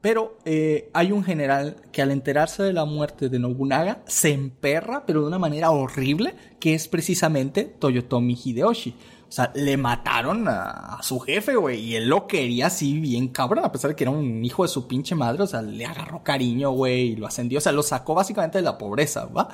pero 0.00 0.38
eh, 0.46 0.88
hay 0.94 1.12
un 1.12 1.22
general 1.22 1.76
que 1.92 2.00
al 2.00 2.12
enterarse 2.12 2.62
de 2.62 2.72
la 2.72 2.86
muerte 2.86 3.28
de 3.28 3.38
Nobunaga 3.38 4.00
se 4.06 4.32
emperra, 4.32 5.04
pero 5.06 5.20
de 5.20 5.26
una 5.26 5.38
manera 5.38 5.70
horrible, 5.70 6.34
que 6.58 6.72
es 6.72 6.88
precisamente 6.88 7.64
Toyotomi 7.64 8.38
Hideyoshi. 8.42 8.94
O 9.30 9.32
sea, 9.32 9.52
le 9.54 9.76
mataron 9.76 10.48
a, 10.48 10.98
su 11.02 11.20
jefe, 11.20 11.54
güey. 11.54 11.78
Y 11.78 11.94
él 11.94 12.08
lo 12.08 12.26
quería 12.26 12.66
así 12.66 12.98
bien 12.98 13.28
cabrón, 13.28 13.64
a 13.64 13.70
pesar 13.70 13.90
de 13.90 13.96
que 13.96 14.02
era 14.02 14.10
un 14.10 14.44
hijo 14.44 14.64
de 14.64 14.68
su 14.68 14.88
pinche 14.88 15.14
madre. 15.14 15.44
O 15.44 15.46
sea, 15.46 15.62
le 15.62 15.86
agarró 15.86 16.24
cariño, 16.24 16.72
güey, 16.72 17.12
y 17.12 17.16
lo 17.16 17.28
ascendió. 17.28 17.58
O 17.58 17.60
sea, 17.60 17.70
lo 17.70 17.84
sacó 17.84 18.14
básicamente 18.14 18.58
de 18.58 18.62
la 18.62 18.76
pobreza, 18.76 19.26
¿va? 19.26 19.48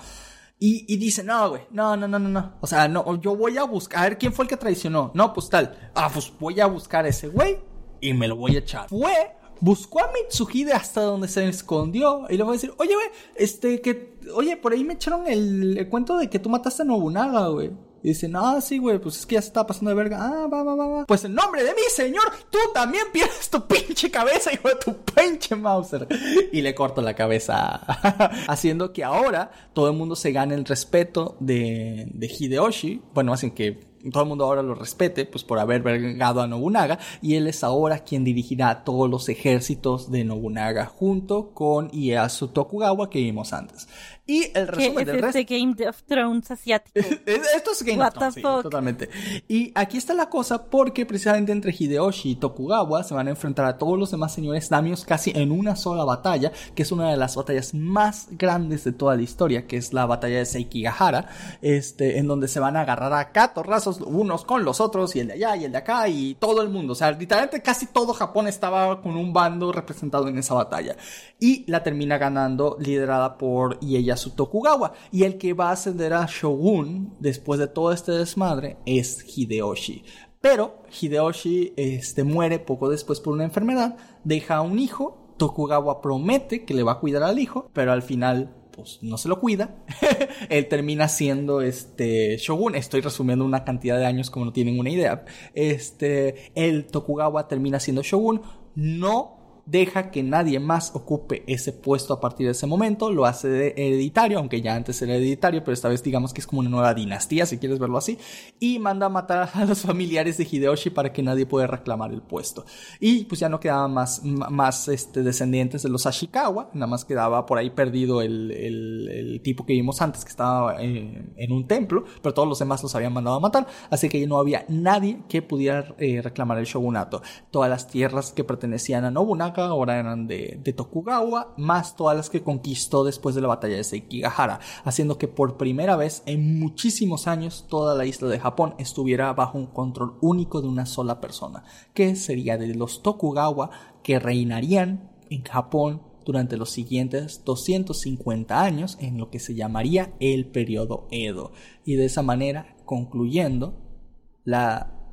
Y, 0.58 0.86
y 0.88 0.96
dice, 0.96 1.22
no, 1.22 1.50
güey, 1.50 1.62
no, 1.72 1.94
no, 1.94 2.08
no, 2.08 2.18
no, 2.18 2.30
no. 2.30 2.54
O 2.62 2.66
sea, 2.66 2.88
no, 2.88 3.20
yo 3.20 3.36
voy 3.36 3.58
a 3.58 3.64
buscar, 3.64 4.00
a 4.00 4.02
ver 4.04 4.16
quién 4.16 4.32
fue 4.32 4.46
el 4.46 4.48
que 4.48 4.56
traicionó. 4.56 5.10
No, 5.12 5.34
pues 5.34 5.50
tal. 5.50 5.90
Ah, 5.94 6.08
pues 6.10 6.32
voy 6.40 6.58
a 6.58 6.66
buscar 6.66 7.04
a 7.04 7.08
ese 7.08 7.28
güey 7.28 7.58
y 8.00 8.14
me 8.14 8.28
lo 8.28 8.36
voy 8.36 8.56
a 8.56 8.60
echar. 8.60 8.88
Fue, 8.88 9.36
buscó 9.60 10.00
a 10.00 10.10
Mitsuhide 10.12 10.72
hasta 10.72 11.02
donde 11.02 11.28
se 11.28 11.48
escondió 11.48 12.26
y 12.28 12.36
le 12.36 12.42
voy 12.42 12.52
a 12.52 12.54
decir, 12.54 12.72
oye, 12.78 12.94
güey, 12.94 13.06
este, 13.34 13.80
que, 13.80 14.16
oye, 14.34 14.56
por 14.56 14.72
ahí 14.72 14.84
me 14.84 14.94
echaron 14.94 15.26
el, 15.26 15.86
cuento 15.90 16.16
de 16.16 16.28
que 16.28 16.38
tú 16.38 16.48
mataste 16.48 16.82
a 16.82 16.84
Nobunaga, 16.84 17.48
güey. 17.48 17.70
Y 18.02 18.10
dicen, 18.10 18.36
ah, 18.36 18.60
sí, 18.60 18.78
güey, 18.78 19.00
pues 19.00 19.16
es 19.16 19.26
que 19.26 19.34
ya 19.34 19.42
se 19.42 19.48
está 19.48 19.66
pasando 19.66 19.88
de 19.88 19.96
verga. 19.96 20.18
Ah, 20.20 20.46
va, 20.46 20.62
va, 20.62 20.76
va, 20.76 20.86
va. 20.86 21.06
Pues 21.06 21.24
en 21.24 21.34
nombre 21.34 21.64
de 21.64 21.74
mi 21.74 21.82
señor, 21.90 22.22
tú 22.50 22.58
también 22.72 23.06
pierdes 23.12 23.50
tu 23.50 23.66
pinche 23.66 24.10
cabeza, 24.12 24.52
hijo 24.52 24.68
de 24.68 24.76
tu 24.76 24.96
pinche 24.96 25.56
Mauser. 25.56 26.06
Y 26.52 26.62
le 26.62 26.72
corto 26.72 27.02
la 27.02 27.14
cabeza. 27.14 27.74
Haciendo 28.46 28.92
que 28.92 29.02
ahora 29.02 29.50
todo 29.72 29.88
el 29.88 29.96
mundo 29.96 30.14
se 30.14 30.30
gane 30.30 30.54
el 30.54 30.64
respeto 30.64 31.36
de, 31.40 32.06
de 32.12 32.26
Hideyoshi. 32.28 33.02
Bueno, 33.12 33.32
hacen 33.32 33.50
que 33.50 33.85
todo 34.10 34.22
el 34.22 34.28
mundo 34.28 34.44
ahora 34.44 34.62
lo 34.62 34.74
respete, 34.74 35.24
pues 35.24 35.44
por 35.44 35.58
haber 35.58 35.82
vengado 35.82 36.40
a 36.40 36.46
Nobunaga, 36.46 36.98
y 37.22 37.34
él 37.34 37.46
es 37.46 37.64
ahora 37.64 38.00
quien 38.00 38.24
dirigirá 38.24 38.84
todos 38.84 39.08
los 39.10 39.28
ejércitos 39.28 40.10
de 40.10 40.24
Nobunaga 40.24 40.86
junto 40.86 41.50
con 41.50 41.90
Ieyasu 41.90 42.48
Tokugawa 42.48 43.10
que 43.10 43.20
vimos 43.20 43.52
antes. 43.52 43.88
Y 44.28 44.42
el 44.42 44.52
¿Qué 44.52 44.64
resumen 44.66 44.98
es 45.00 45.06
del 45.06 45.22
resto. 45.22 45.38
este 45.38 45.54
Game 45.58 45.88
of 45.88 46.02
Thrones 46.02 46.50
asiático? 46.50 46.98
Es- 47.26 47.54
Esto 47.54 47.70
es 47.70 47.82
Game 47.84 47.98
What 47.98 48.08
of 48.08 48.14
Thrones, 48.14 48.34
the 48.34 48.40
sí, 48.40 48.62
totalmente. 48.62 49.10
Y 49.46 49.70
aquí 49.74 49.96
está 49.98 50.14
la 50.14 50.28
cosa 50.28 50.64
porque 50.64 51.06
precisamente 51.06 51.52
entre 51.52 51.72
Hideyoshi 51.72 52.30
y 52.32 52.34
Tokugawa 52.36 53.04
se 53.04 53.14
van 53.14 53.28
a 53.28 53.30
enfrentar 53.30 53.66
a 53.66 53.78
todos 53.78 53.96
los 53.96 54.10
demás 54.10 54.34
señores 54.34 54.68
damios 54.68 55.04
casi 55.04 55.30
en 55.36 55.52
una 55.52 55.76
sola 55.76 56.04
batalla, 56.04 56.50
que 56.74 56.82
es 56.82 56.90
una 56.90 57.08
de 57.10 57.16
las 57.16 57.36
batallas 57.36 57.72
más 57.72 58.26
grandes 58.32 58.82
de 58.82 58.90
toda 58.92 59.14
la 59.14 59.22
historia, 59.22 59.66
que 59.68 59.76
es 59.76 59.92
la 59.92 60.06
batalla 60.06 60.38
de 60.38 60.46
Seikigahara, 60.46 61.28
este, 61.62 62.18
en 62.18 62.26
donde 62.26 62.48
se 62.48 62.58
van 62.58 62.76
a 62.76 62.80
agarrar 62.80 63.12
a 63.12 63.30
catorrazos 63.30 64.00
unos 64.00 64.44
con 64.44 64.64
los 64.64 64.80
otros 64.80 65.14
y 65.14 65.20
el 65.20 65.28
de 65.28 65.34
allá 65.34 65.56
y 65.56 65.64
el 65.66 65.72
de 65.72 65.78
acá 65.78 66.08
y 66.08 66.34
todo 66.34 66.62
el 66.62 66.68
mundo. 66.68 66.94
O 66.94 66.96
sea, 66.96 67.12
literalmente 67.12 67.62
casi 67.62 67.86
todo 67.86 68.12
Japón 68.12 68.48
estaba 68.48 69.00
con 69.00 69.16
un 69.16 69.32
bando 69.32 69.70
representado 69.70 70.26
en 70.26 70.38
esa 70.38 70.54
batalla. 70.54 70.96
Y 71.38 71.64
la 71.70 71.84
termina 71.84 72.18
ganando 72.18 72.76
liderada 72.80 73.36
por 73.38 73.78
Ieyasu 73.80 74.15
Tokugawa. 74.16 74.92
Y 75.12 75.24
el 75.24 75.38
que 75.38 75.52
va 75.52 75.68
a 75.68 75.72
ascender 75.72 76.12
a 76.14 76.26
Shogun 76.26 77.14
después 77.20 77.60
de 77.60 77.68
todo 77.68 77.92
este 77.92 78.12
desmadre 78.12 78.78
es 78.86 79.24
Hideyoshi. 79.36 80.04
Pero 80.40 80.82
Hideyoshi 81.00 81.72
este, 81.76 82.24
muere 82.24 82.58
poco 82.58 82.88
después 82.88 83.20
por 83.20 83.34
una 83.34 83.44
enfermedad, 83.44 83.96
deja 84.24 84.56
a 84.56 84.62
un 84.62 84.78
hijo, 84.78 85.34
Tokugawa 85.38 86.00
promete 86.00 86.64
que 86.64 86.74
le 86.74 86.82
va 86.82 86.92
a 86.92 87.00
cuidar 87.00 87.22
al 87.22 87.38
hijo, 87.38 87.70
pero 87.72 87.92
al 87.92 88.02
final 88.02 88.54
pues 88.76 88.98
no 89.02 89.18
se 89.18 89.28
lo 89.28 89.40
cuida. 89.40 89.74
Él 90.50 90.68
termina 90.68 91.08
siendo 91.08 91.62
este 91.62 92.36
shogun. 92.36 92.74
Estoy 92.74 93.00
resumiendo 93.00 93.44
una 93.44 93.64
cantidad 93.64 93.98
de 93.98 94.06
años 94.06 94.30
como 94.30 94.44
no 94.44 94.52
tienen 94.52 94.78
una 94.78 94.90
idea. 94.90 95.24
Este, 95.54 96.52
el 96.54 96.86
Tokugawa 96.86 97.48
termina 97.48 97.80
siendo 97.80 98.02
shogun. 98.02 98.42
No 98.74 99.35
deja 99.66 100.10
que 100.12 100.22
nadie 100.22 100.60
más 100.60 100.92
ocupe 100.94 101.42
ese 101.48 101.72
puesto 101.72 102.14
a 102.14 102.20
partir 102.20 102.46
de 102.46 102.52
ese 102.52 102.66
momento, 102.66 103.10
lo 103.10 103.26
hace 103.26 103.74
hereditario, 103.76 104.38
aunque 104.38 104.62
ya 104.62 104.74
antes 104.76 105.02
era 105.02 105.14
hereditario, 105.16 105.62
pero 105.64 105.72
esta 105.74 105.88
vez 105.88 106.02
digamos 106.04 106.32
que 106.32 106.40
es 106.40 106.46
como 106.46 106.60
una 106.60 106.70
nueva 106.70 106.94
dinastía, 106.94 107.46
si 107.46 107.58
quieres 107.58 107.78
verlo 107.80 107.98
así, 107.98 108.16
y 108.60 108.78
manda 108.78 109.06
a 109.06 109.08
matar 109.08 109.50
a 109.52 109.64
los 109.64 109.80
familiares 109.82 110.38
de 110.38 110.44
Hideyoshi 110.50 110.90
para 110.90 111.12
que 111.12 111.22
nadie 111.22 111.46
pueda 111.46 111.66
reclamar 111.66 112.12
el 112.12 112.22
puesto. 112.22 112.64
Y 113.00 113.24
pues 113.24 113.40
ya 113.40 113.48
no 113.48 113.58
quedaban 113.58 113.92
más, 113.92 114.22
más 114.24 114.86
este, 114.88 115.22
descendientes 115.24 115.82
de 115.82 115.88
los 115.88 116.06
Ashikawa, 116.06 116.70
nada 116.72 116.86
más 116.86 117.04
quedaba 117.04 117.44
por 117.44 117.58
ahí 117.58 117.70
perdido 117.70 118.22
el, 118.22 118.52
el- 118.52 119.08
el 119.10 119.40
tipo 119.42 119.66
que 119.66 119.72
vimos 119.72 120.00
antes, 120.00 120.24
que 120.24 120.30
estaba 120.30 120.80
eh, 120.82 121.24
en 121.36 121.52
un 121.52 121.66
templo, 121.66 122.04
pero 122.22 122.32
todos 122.34 122.48
los 122.48 122.58
demás 122.60 122.82
los 122.84 122.94
habían 122.94 123.12
mandado 123.12 123.36
a 123.36 123.40
matar, 123.40 123.66
así 123.90 124.08
que 124.08 124.24
no 124.28 124.38
había 124.38 124.64
nadie 124.68 125.22
que 125.28 125.42
pudiera 125.42 125.94
eh, 125.98 126.22
reclamar 126.22 126.58
el 126.58 126.66
shogunato. 126.66 127.20
Todas 127.50 127.68
las 127.68 127.88
tierras 127.88 128.32
que 128.32 128.44
pertenecían 128.44 129.04
a 129.04 129.10
Nobunaga 129.10 129.55
ahora 129.64 129.98
eran 129.98 130.26
de, 130.26 130.74
Tokugawa, 130.76 131.54
más 131.56 131.96
todas 131.96 132.16
las 132.16 132.30
que 132.30 132.42
conquistó 132.42 133.04
después 133.04 133.34
de 133.34 133.40
la 133.40 133.48
batalla 133.48 133.76
de 133.76 133.84
Sekigahara, 133.84 134.60
haciendo 134.84 135.18
que 135.18 135.28
por 135.28 135.56
primera 135.56 135.96
vez 135.96 136.22
en 136.26 136.58
muchísimos 136.58 137.26
años 137.26 137.66
toda 137.68 137.94
la 137.94 138.06
isla 138.06 138.28
de 138.28 138.38
Japón 138.38 138.74
estuviera 138.78 139.32
bajo 139.32 139.58
un 139.58 139.66
control 139.66 140.16
único 140.20 140.60
de 140.60 140.68
una 140.68 140.86
sola 140.86 141.20
persona, 141.20 141.64
que 141.94 142.16
sería 142.16 142.58
de 142.58 142.74
los 142.74 143.02
Tokugawa 143.02 143.70
que 144.02 144.18
reinarían 144.18 145.10
en 145.30 145.42
Japón 145.42 146.02
durante 146.24 146.56
los 146.56 146.70
siguientes 146.70 147.44
250 147.44 148.60
años 148.60 148.98
en 149.00 149.16
lo 149.16 149.30
que 149.30 149.38
se 149.38 149.54
llamaría 149.54 150.12
el 150.20 150.46
periodo 150.46 151.06
Edo, 151.10 151.52
y 151.84 151.94
de 151.94 152.04
esa 152.04 152.22
manera 152.22 152.76
concluyendo 152.84 153.82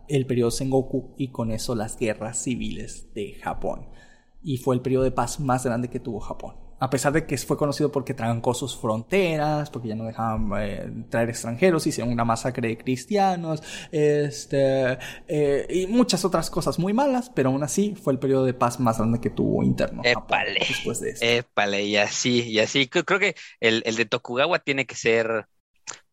el 0.07 0.25
periodo 0.25 0.51
Sengoku 0.51 1.13
y 1.17 1.29
con 1.29 1.51
eso 1.51 1.75
las 1.75 1.97
guerras 1.97 2.43
civiles 2.43 3.13
de 3.13 3.33
Japón. 3.35 3.87
Y 4.43 4.57
fue 4.57 4.75
el 4.75 4.81
periodo 4.81 5.03
de 5.03 5.11
paz 5.11 5.39
más 5.39 5.63
grande 5.65 5.89
que 5.89 5.99
tuvo 5.99 6.19
Japón. 6.19 6.55
A 6.79 6.89
pesar 6.89 7.13
de 7.13 7.25
que 7.25 7.37
fue 7.37 7.55
conocido 7.57 7.91
porque 7.93 8.13
trancó 8.13 8.53
sus 8.53 8.75
fronteras, 8.75 9.69
porque 9.69 9.87
ya 9.87 9.95
no 9.95 10.03
dejaban 10.03 10.51
eh, 10.61 11.05
traer 11.09 11.29
extranjeros, 11.29 11.87
hicieron 11.87 12.11
una 12.11 12.25
masacre 12.25 12.67
de 12.67 12.77
cristianos, 12.77 13.63
este, 13.91 14.97
eh, 15.27 15.65
y 15.69 15.87
muchas 15.87 16.25
otras 16.25 16.49
cosas 16.49 16.79
muy 16.79 16.91
malas, 16.93 17.29
pero 17.29 17.49
aún 17.49 17.63
así 17.63 17.95
fue 17.95 18.11
el 18.13 18.19
periodo 18.19 18.43
de 18.45 18.53
paz 18.53 18.81
más 18.81 18.97
grande 18.97 19.21
que 19.21 19.29
tuvo 19.29 19.63
interno. 19.63 20.03
Japón 20.03 20.41
Épale. 20.41 20.59
después 20.67 20.99
de 20.99 21.11
eso. 21.11 21.25
Épale, 21.25 21.85
y 21.85 21.97
así, 21.97 22.41
y 22.41 22.59
así. 22.59 22.87
Creo, 22.89 23.05
creo 23.05 23.19
que 23.19 23.35
el, 23.61 23.81
el 23.85 23.95
de 23.95 24.05
Tokugawa 24.05 24.59
tiene 24.59 24.85
que 24.85 24.95
ser 24.95 25.47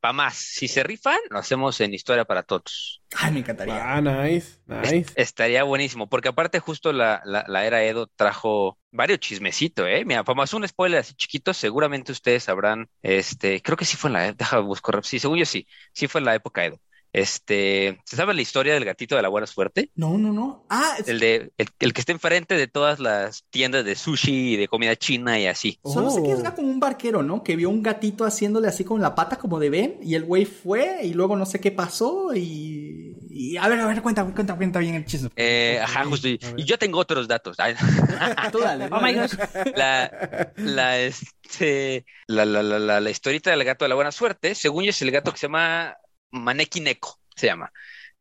para 0.01 0.13
más. 0.13 0.37
Si 0.37 0.69
se 0.69 0.83
rifan, 0.83 1.19
lo 1.31 1.39
hacemos 1.39 1.81
en 1.81 1.95
Historia 1.95 2.25
para 2.25 2.43
Todos. 2.43 3.03
Ay, 3.17 3.33
me 3.33 3.41
encantaría. 3.41 3.97
Ah, 3.97 4.01
nice, 4.01 4.59
nice. 4.67 5.13
Estaría 5.15 5.65
buenísimo, 5.65 6.09
porque 6.09 6.29
aparte 6.29 6.61
justo 6.61 6.93
la, 6.93 7.21
la, 7.25 7.45
la 7.49 7.67
era 7.67 7.83
Edo 7.85 8.07
trajo 8.07 8.79
varios 8.91 9.19
chismecitos, 9.21 9.87
¿eh? 9.89 10.05
Mira, 10.05 10.25
para 10.25 10.37
más 10.37 10.55
un 10.55 10.67
spoiler 10.67 11.01
así 11.01 11.15
chiquito, 11.15 11.53
seguramente 11.53 12.13
ustedes 12.13 12.45
sabrán, 12.45 12.89
este, 13.03 13.61
creo 13.63 13.77
que 13.77 13.85
sí 13.85 13.97
fue 13.97 14.09
en 14.11 14.15
la, 14.15 14.33
déjame 14.33 14.63
buscar, 14.63 15.05
sí, 15.05 15.19
según 15.19 15.39
yo 15.39 15.47
sí, 15.47 15.67
sí 15.93 16.07
fue 16.09 16.21
en 16.21 16.27
la 16.27 16.35
época 16.37 16.65
Edo. 16.65 16.81
Este, 17.13 18.01
¿se 18.05 18.17
sabe 18.17 18.35
la 18.35 18.41
historia 18.43 18.75
del 18.75 18.85
gatito 18.85 19.17
de 19.17 19.23
la 19.23 19.29
buena 19.29 19.47
suerte? 19.47 19.91
No, 19.97 20.17
no, 20.19 20.33
no. 20.33 20.65
Ah, 20.71 20.95
es- 20.99 21.09
El 21.09 21.19
de, 21.21 21.51
el, 21.59 21.69
el 21.81 21.93
que 21.93 22.01
está 22.01 22.13
enfrente 22.13 22.57
de 22.57 22.67
todas 22.69 23.01
las 23.01 23.45
tiendas 23.51 23.85
de 23.85 23.95
sushi 23.97 24.55
y 24.55 24.57
de 24.57 24.69
comida 24.69 24.95
china 24.97 25.39
y 25.39 25.47
así. 25.47 25.79
Solo 25.85 26.11
sé 26.11 26.23
que 26.23 26.35
Oh. 26.35 26.41
era 26.41 26.55
como 26.55 26.69
un 26.69 26.79
barquero, 26.81 27.23
¿no? 27.23 27.43
Que 27.43 27.57
vio 27.57 27.69
un 27.69 27.83
gatito 27.83 28.25
haciéndole 28.25 28.69
así 28.69 28.85
con 28.85 29.01
la 29.01 29.15
pata 29.15 29.37
como 29.39 29.59
de 29.59 29.71
Ben 29.71 29.99
y 30.03 30.15
el 30.15 30.25
güey 30.25 30.45
fue 30.45 31.01
y 31.03 31.13
luego 31.15 31.37
no 31.37 31.47
sé 31.47 31.61
qué 31.61 31.73
pasó 31.73 32.35
y... 32.35 33.17
y- 33.29 33.57
a 33.57 33.67
ver, 33.69 33.81
a 33.81 33.87
ver, 33.87 34.03
cuenta, 34.03 34.25
cuenta, 34.25 34.55
cuenta 34.57 34.79
bien 34.79 34.95
el 34.95 35.05
chisme. 35.05 35.31
Eh, 35.37 35.81
ajá, 35.83 36.05
justo. 36.05 36.29
Y, 36.29 36.39
y 36.57 36.65
yo 36.65 36.79
tengo 36.79 36.99
otros 37.01 37.27
datos. 37.27 37.57
Tú 38.53 38.59
dale, 38.61 38.89
Oh 38.93 39.01
my 39.01 39.15
gosh. 39.15 39.33
la, 39.75 40.53
la, 40.57 40.99
este, 41.01 42.05
la, 42.27 42.45
la, 42.45 42.63
la, 42.63 42.79
la, 42.79 43.01
la 43.01 43.11
historieta 43.11 43.51
del 43.51 43.65
gato 43.65 43.85
de 43.85 43.89
la 43.89 43.95
buena 43.95 44.13
suerte, 44.13 44.55
según 44.55 44.85
yo 44.85 44.91
es 44.91 45.03
el 45.03 45.11
gato 45.11 45.33
que 45.33 45.39
se 45.39 45.47
llama 45.47 45.97
Maneki 46.31 46.81
Neko, 46.81 47.19
se 47.37 47.47
llama. 47.47 47.73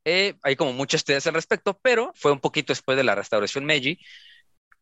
Eh, 0.06 0.36
hay 0.44 0.56
como 0.56 0.74
muchas 0.74 1.04
teorías 1.04 1.28
al 1.28 1.34
respecto, 1.34 1.80
pero 1.82 2.12
fue 2.16 2.32
un 2.32 2.40
poquito 2.40 2.72
después 2.74 2.98
de 2.98 3.04
la 3.04 3.16
restauración 3.16 3.66
Meiji, 3.66 4.00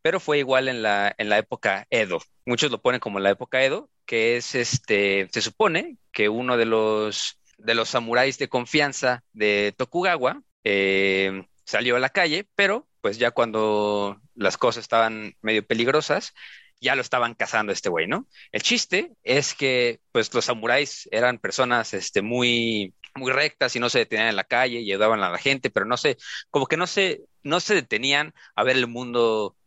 pero 0.02 0.20
fue 0.20 0.40
igual 0.40 0.68
en 0.70 0.82
la, 0.82 1.14
en 1.18 1.30
la 1.30 1.38
época 1.38 1.86
Edo. 1.90 2.20
Muchos 2.46 2.72
lo 2.72 2.82
ponen 2.82 3.00
como 3.00 3.20
la 3.20 3.32
época 3.32 3.64
Edo, 3.64 3.90
que 4.06 4.38
es 4.38 4.56
este, 4.56 5.28
se 5.32 5.42
supone 5.42 5.98
que 6.12 6.30
uno 6.30 6.58
de 6.58 6.66
los, 6.66 7.40
de 7.58 7.76
los 7.76 7.90
samuráis 7.90 8.38
de 8.38 8.48
confianza 8.48 9.24
de 9.34 9.74
Tokugawa 9.78 10.42
eh, 10.64 11.44
salió 11.66 11.98
a 11.98 12.00
la 12.00 12.10
calle, 12.10 12.48
pero 12.56 12.88
pues 13.02 13.18
ya 13.18 13.32
cuando 13.32 14.22
las 14.36 14.58
cosas 14.58 14.84
estaban 14.84 15.34
medio 15.42 15.66
peligrosas, 15.66 16.34
ya 16.80 16.96
lo 16.96 17.02
estaban 17.02 17.34
cazando 17.34 17.72
este 17.72 17.90
güey, 17.90 18.08
¿no? 18.08 18.28
El 18.52 18.62
chiste 18.62 19.12
es 19.24 19.54
que 19.54 20.00
pues 20.12 20.34
los 20.34 20.46
samuráis 20.46 21.08
eran 21.12 21.40
personas 21.40 21.94
este, 21.94 22.22
muy, 22.22 22.94
muy 23.18 23.32
rectas 23.32 23.76
y 23.76 23.80
no 23.80 23.90
se 23.90 24.00
detenían 24.00 24.30
en 24.30 24.36
la 24.36 24.44
calle 24.44 24.80
y 24.80 24.92
ayudaban 24.92 25.22
a 25.24 25.30
la 25.30 25.38
gente, 25.38 25.70
pero 25.70 25.86
no 25.86 25.98
sé, 25.98 26.18
como 26.50 26.68
que 26.68 26.78
no 26.78 26.88
se, 26.88 27.22
no 27.44 27.60
se 27.60 27.76
detenían 27.76 28.34
a 28.56 28.64
ver 28.64 28.78
el 28.78 28.88
mundo 28.88 29.58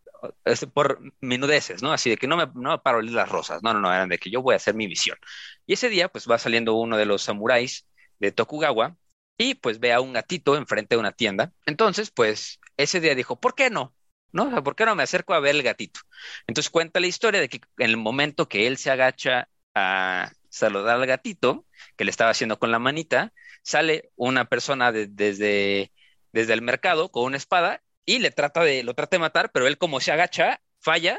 este, 0.44 0.66
por 0.66 1.00
menudeces, 1.20 1.82
¿no? 1.82 1.92
Así 1.92 2.10
de 2.10 2.16
que 2.16 2.26
no 2.26 2.36
me, 2.36 2.46
no 2.54 2.70
me 2.72 2.78
paro 2.78 2.98
a 2.98 3.00
oler 3.00 3.12
las 3.12 3.28
rosas, 3.28 3.62
no, 3.62 3.72
no, 3.74 3.80
no, 3.80 3.92
eran 3.92 4.08
de 4.08 4.18
que 4.18 4.30
yo 4.30 4.42
voy 4.42 4.54
a 4.54 4.56
hacer 4.56 4.74
mi 4.74 4.88
misión. 4.88 5.16
Y 5.66 5.74
ese 5.74 5.88
día 5.88 6.08
pues 6.08 6.28
va 6.28 6.38
saliendo 6.38 6.74
uno 6.74 6.96
de 6.96 7.06
los 7.06 7.22
samuráis 7.22 7.86
de 8.18 8.32
Tokugawa 8.32 8.96
y 9.38 9.54
pues 9.54 9.80
ve 9.80 9.92
a 9.92 10.00
un 10.00 10.12
gatito 10.12 10.56
enfrente 10.56 10.94
de 10.96 11.00
una 11.00 11.12
tienda. 11.12 11.52
Entonces 11.66 12.10
pues 12.10 12.60
ese 12.76 13.00
día 13.00 13.14
dijo, 13.14 13.40
¿por 13.40 13.54
qué 13.54 13.70
no? 13.70 13.94
¿No? 14.32 14.56
O 14.56 14.62
¿por 14.62 14.76
qué 14.76 14.84
no 14.84 14.94
me 14.94 15.02
acerco 15.02 15.34
a 15.34 15.40
ver 15.40 15.56
el 15.56 15.62
gatito? 15.62 16.00
Entonces 16.46 16.70
cuenta 16.70 17.00
la 17.00 17.06
historia 17.06 17.40
de 17.40 17.48
que 17.48 17.60
en 17.78 17.90
el 17.90 17.96
momento 17.96 18.48
que 18.48 18.66
él 18.66 18.76
se 18.76 18.90
agacha 18.90 19.48
a 19.74 20.32
saludar 20.48 20.96
al 20.96 21.06
gatito, 21.06 21.66
que 21.96 22.04
le 22.04 22.10
estaba 22.10 22.30
haciendo 22.30 22.58
con 22.58 22.70
la 22.70 22.78
manita, 22.78 23.32
sale 23.62 24.10
una 24.16 24.46
persona 24.46 24.92
de- 24.92 25.06
desde, 25.08 25.92
desde 26.32 26.52
el 26.54 26.62
mercado 26.62 27.10
con 27.10 27.24
una 27.24 27.36
espada 27.36 27.82
y 28.04 28.18
le 28.18 28.30
trata 28.30 28.62
de, 28.64 28.82
lo 28.82 28.94
trata 28.94 29.16
de 29.16 29.20
matar, 29.20 29.50
pero 29.52 29.66
él 29.66 29.78
como 29.78 30.00
se 30.00 30.12
agacha, 30.12 30.60
falla 30.80 31.18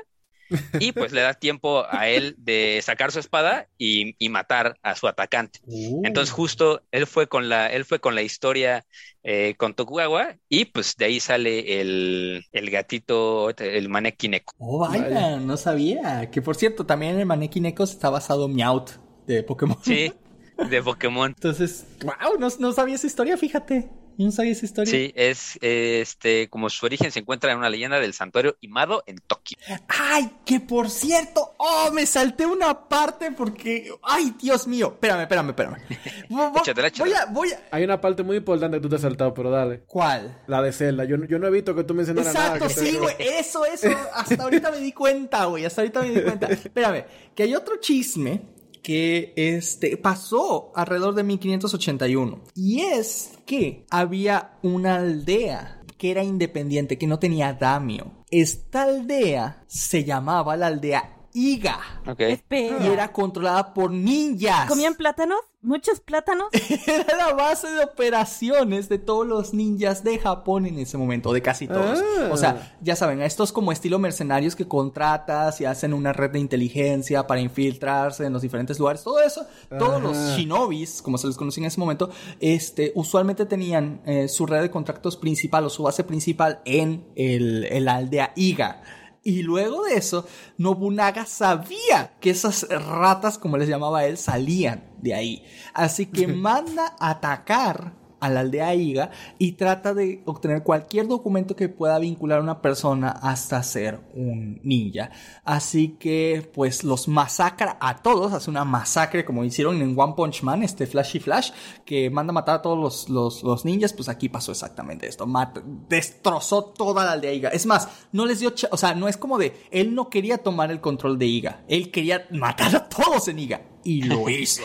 y 0.79 0.91
pues 0.91 1.13
le 1.13 1.21
da 1.21 1.33
tiempo 1.33 1.85
a 1.89 2.09
él 2.09 2.35
de 2.37 2.81
sacar 2.83 3.11
su 3.11 3.19
espada 3.19 3.69
y, 3.77 4.15
y 4.19 4.29
matar 4.29 4.77
a 4.81 4.95
su 4.95 5.07
atacante. 5.07 5.59
Uh. 5.63 6.01
Entonces 6.03 6.33
justo 6.33 6.81
él 6.91 7.07
fue 7.07 7.27
con 7.27 7.47
la, 7.47 7.67
él 7.67 7.85
fue 7.85 7.99
con 7.99 8.15
la 8.15 8.21
historia 8.21 8.85
eh, 9.23 9.55
con 9.57 9.73
Tokugawa 9.73 10.35
y 10.49 10.65
pues 10.65 10.95
de 10.97 11.05
ahí 11.05 11.19
sale 11.19 11.79
el, 11.79 12.43
el 12.51 12.69
gatito, 12.69 13.49
el 13.57 13.87
Maneki 13.87 14.29
Neko. 14.29 14.53
Oh, 14.57 14.79
vaya, 14.79 15.37
no 15.37 15.55
sabía. 15.57 16.29
Que 16.31 16.41
por 16.41 16.55
cierto, 16.55 16.85
también 16.85 17.19
el 17.19 17.25
Maneki 17.25 17.61
Neko 17.61 17.83
está 17.83 18.09
basado 18.09 18.47
en 18.47 18.55
Meowth 18.55 18.91
de 19.27 19.43
Pokémon. 19.43 19.77
Sí, 19.83 20.11
de 20.69 20.81
Pokémon. 20.81 21.29
Entonces, 21.35 21.85
wow, 22.03 22.37
no, 22.39 22.47
no 22.59 22.71
sabía 22.73 22.95
esa 22.95 23.07
historia, 23.07 23.37
fíjate. 23.37 23.89
No 24.17 24.29
sabía 24.29 24.51
esa 24.51 24.65
historia. 24.65 24.91
Sí, 24.91 25.13
es 25.15 25.57
este, 25.61 26.49
como 26.49 26.69
su 26.69 26.85
origen 26.85 27.11
se 27.11 27.19
encuentra 27.19 27.53
en 27.53 27.57
una 27.57 27.69
leyenda 27.69 27.99
del 27.99 28.13
santuario 28.13 28.55
Imado 28.61 29.03
en 29.07 29.15
Tokio. 29.25 29.57
Ay, 29.87 30.29
que 30.45 30.59
por 30.59 30.89
cierto, 30.89 31.55
oh, 31.57 31.89
me 31.93 32.05
salté 32.05 32.45
una 32.45 32.87
parte 32.89 33.31
porque, 33.31 33.89
ay, 34.03 34.35
Dios 34.39 34.67
mío, 34.67 34.87
espérame, 34.93 35.21
espérame, 35.21 35.49
espérame. 35.49 35.77
Vo- 36.29 36.51
Échatela, 36.59 36.89
Voy 36.89 37.09
échatela. 37.09 37.21
a, 37.21 37.25
voy 37.31 37.51
a, 37.51 37.61
Hay 37.71 37.83
una 37.85 37.99
parte 38.01 38.21
muy 38.21 38.35
importante 38.37 38.77
que 38.77 38.81
tú 38.81 38.89
te 38.89 38.95
has 38.97 39.01
saltado, 39.01 39.33
pero 39.33 39.49
dale. 39.49 39.83
¿cuál? 39.87 40.41
La 40.45 40.61
de 40.61 40.73
Zelda. 40.73 41.05
Yo, 41.05 41.17
no- 41.17 41.25
yo 41.25 41.39
no 41.39 41.47
he 41.47 41.51
visto 41.51 41.73
que 41.73 41.83
tú 41.85 41.93
mencionaras 41.95 42.33
nada. 42.33 42.57
Exacto, 42.57 42.81
sí, 42.81 42.97
güey, 42.97 43.15
eso, 43.17 43.65
eso, 43.65 43.87
hasta 44.13 44.43
ahorita 44.43 44.71
me 44.71 44.79
di 44.81 44.91
cuenta, 44.91 45.45
güey, 45.45 45.65
hasta 45.65 45.81
ahorita 45.81 46.01
me 46.01 46.09
di 46.09 46.21
cuenta. 46.21 46.47
Espérame, 46.51 47.05
que 47.33 47.43
hay 47.43 47.55
otro 47.55 47.77
chisme 47.79 48.41
que 48.81 49.33
este 49.35 49.97
pasó 49.97 50.71
alrededor 50.75 51.15
de 51.15 51.23
1581. 51.23 52.41
Y 52.55 52.81
es 52.81 53.31
que 53.45 53.85
había 53.89 54.57
una 54.63 54.95
aldea 54.95 55.81
que 55.97 56.11
era 56.11 56.23
independiente, 56.23 56.97
que 56.97 57.07
no 57.07 57.19
tenía 57.19 57.53
damio. 57.53 58.11
Esta 58.31 58.83
aldea 58.83 59.63
se 59.67 60.03
llamaba 60.03 60.57
la 60.57 60.67
aldea 60.67 61.17
Iga. 61.33 62.01
Ok. 62.07 62.21
Espera. 62.21 62.83
Y 62.83 62.87
era 62.87 63.11
controlada 63.11 63.73
por 63.73 63.91
ninjas. 63.91 64.67
¿Comían 64.67 64.95
plátanos? 64.95 65.39
¿Muchos 65.63 65.99
plátanos? 65.99 66.47
Era 66.87 67.15
la 67.17 67.33
base 67.33 67.69
de 67.69 67.83
operaciones 67.83 68.89
de 68.89 68.97
todos 68.97 69.27
los 69.27 69.53
ninjas 69.53 70.03
de 70.03 70.17
Japón 70.17 70.65
en 70.65 70.79
ese 70.79 70.97
momento, 70.97 71.31
de 71.33 71.43
casi 71.43 71.67
todos. 71.67 71.99
Ah. 72.19 72.29
O 72.31 72.37
sea, 72.37 72.75
ya 72.81 72.95
saben, 72.95 73.21
estos 73.21 73.51
como 73.51 73.71
estilo 73.71 73.99
mercenarios 73.99 74.55
que 74.55 74.67
contratas 74.67 75.61
y 75.61 75.65
hacen 75.65 75.93
una 75.93 76.13
red 76.13 76.31
de 76.31 76.39
inteligencia 76.39 77.27
para 77.27 77.41
infiltrarse 77.41 78.25
en 78.25 78.33
los 78.33 78.41
diferentes 78.41 78.79
lugares, 78.79 79.03
todo 79.03 79.21
eso, 79.21 79.45
todos 79.77 80.01
los 80.01 80.17
shinobis, 80.35 81.03
como 81.03 81.19
se 81.19 81.27
les 81.27 81.37
conocía 81.37 81.61
en 81.61 81.67
ese 81.67 81.79
momento, 81.79 82.09
este, 82.39 82.91
usualmente 82.95 83.45
tenían 83.45 84.01
eh, 84.05 84.27
su 84.29 84.47
red 84.47 84.63
de 84.63 84.71
contactos 84.71 85.15
principal 85.15 85.63
o 85.65 85.69
su 85.69 85.83
base 85.83 86.03
principal 86.03 86.61
en 86.65 87.05
el, 87.15 87.65
en 87.65 87.85
la 87.85 87.95
aldea 87.95 88.33
Iga. 88.35 88.81
Y 89.23 89.43
luego 89.43 89.83
de 89.83 89.95
eso, 89.95 90.25
Nobunaga 90.57 91.25
sabía 91.25 92.13
que 92.19 92.31
esas 92.31 92.67
ratas, 92.69 93.37
como 93.37 93.57
les 93.57 93.69
llamaba 93.69 94.05
él, 94.05 94.17
salían 94.17 94.83
de 94.99 95.13
ahí. 95.13 95.45
Así 95.73 96.07
que 96.07 96.27
manda 96.27 96.95
a 96.99 97.11
atacar 97.11 98.00
a 98.21 98.29
la 98.29 98.39
aldea 98.39 98.73
Iga 98.73 99.11
y 99.37 99.53
trata 99.53 99.93
de 99.93 100.21
obtener 100.25 100.63
cualquier 100.63 101.07
documento 101.07 101.55
que 101.55 101.67
pueda 101.67 101.99
vincular 101.99 102.39
a 102.39 102.43
una 102.43 102.61
persona 102.61 103.09
hasta 103.09 103.61
ser 103.63 103.99
un 104.13 104.61
ninja. 104.63 105.11
Así 105.43 105.97
que 105.99 106.49
pues 106.53 106.83
los 106.85 107.07
masacra 107.09 107.77
a 107.81 108.01
todos, 108.01 108.31
hace 108.31 108.49
una 108.49 108.63
masacre 108.63 109.25
como 109.25 109.43
hicieron 109.43 109.81
en 109.81 109.99
One 109.99 110.13
Punch 110.15 110.43
Man, 110.43 110.63
este 110.63 110.87
Flashy 110.87 111.19
Flash, 111.19 111.51
que 111.83 112.09
manda 112.09 112.31
a 112.31 112.33
matar 112.35 112.55
a 112.55 112.61
todos 112.61 112.77
los, 112.79 113.09
los, 113.09 113.43
los 113.43 113.65
ninjas, 113.65 113.91
pues 113.93 114.07
aquí 114.07 114.29
pasó 114.29 114.51
exactamente 114.51 115.07
esto, 115.07 115.25
Mat- 115.27 115.59
destrozó 115.89 116.63
toda 116.65 117.03
la 117.05 117.13
aldea 117.13 117.33
Iga. 117.33 117.49
Es 117.49 117.65
más, 117.65 117.87
no 118.11 118.25
les 118.25 118.39
dio, 118.39 118.53
o 118.71 118.77
sea, 118.77 118.93
no 118.95 119.07
es 119.07 119.17
como 119.17 119.37
de, 119.37 119.53
él 119.71 119.93
no 119.95 120.09
quería 120.09 120.37
tomar 120.37 120.71
el 120.71 120.79
control 120.79 121.17
de 121.17 121.25
Iga, 121.25 121.63
él 121.67 121.91
quería 121.91 122.27
matar 122.31 122.75
a 122.75 122.87
todos 122.87 123.27
en 123.27 123.39
Iga 123.39 123.61
y 123.83 124.03
lo 124.03 124.29
hizo. 124.29 124.61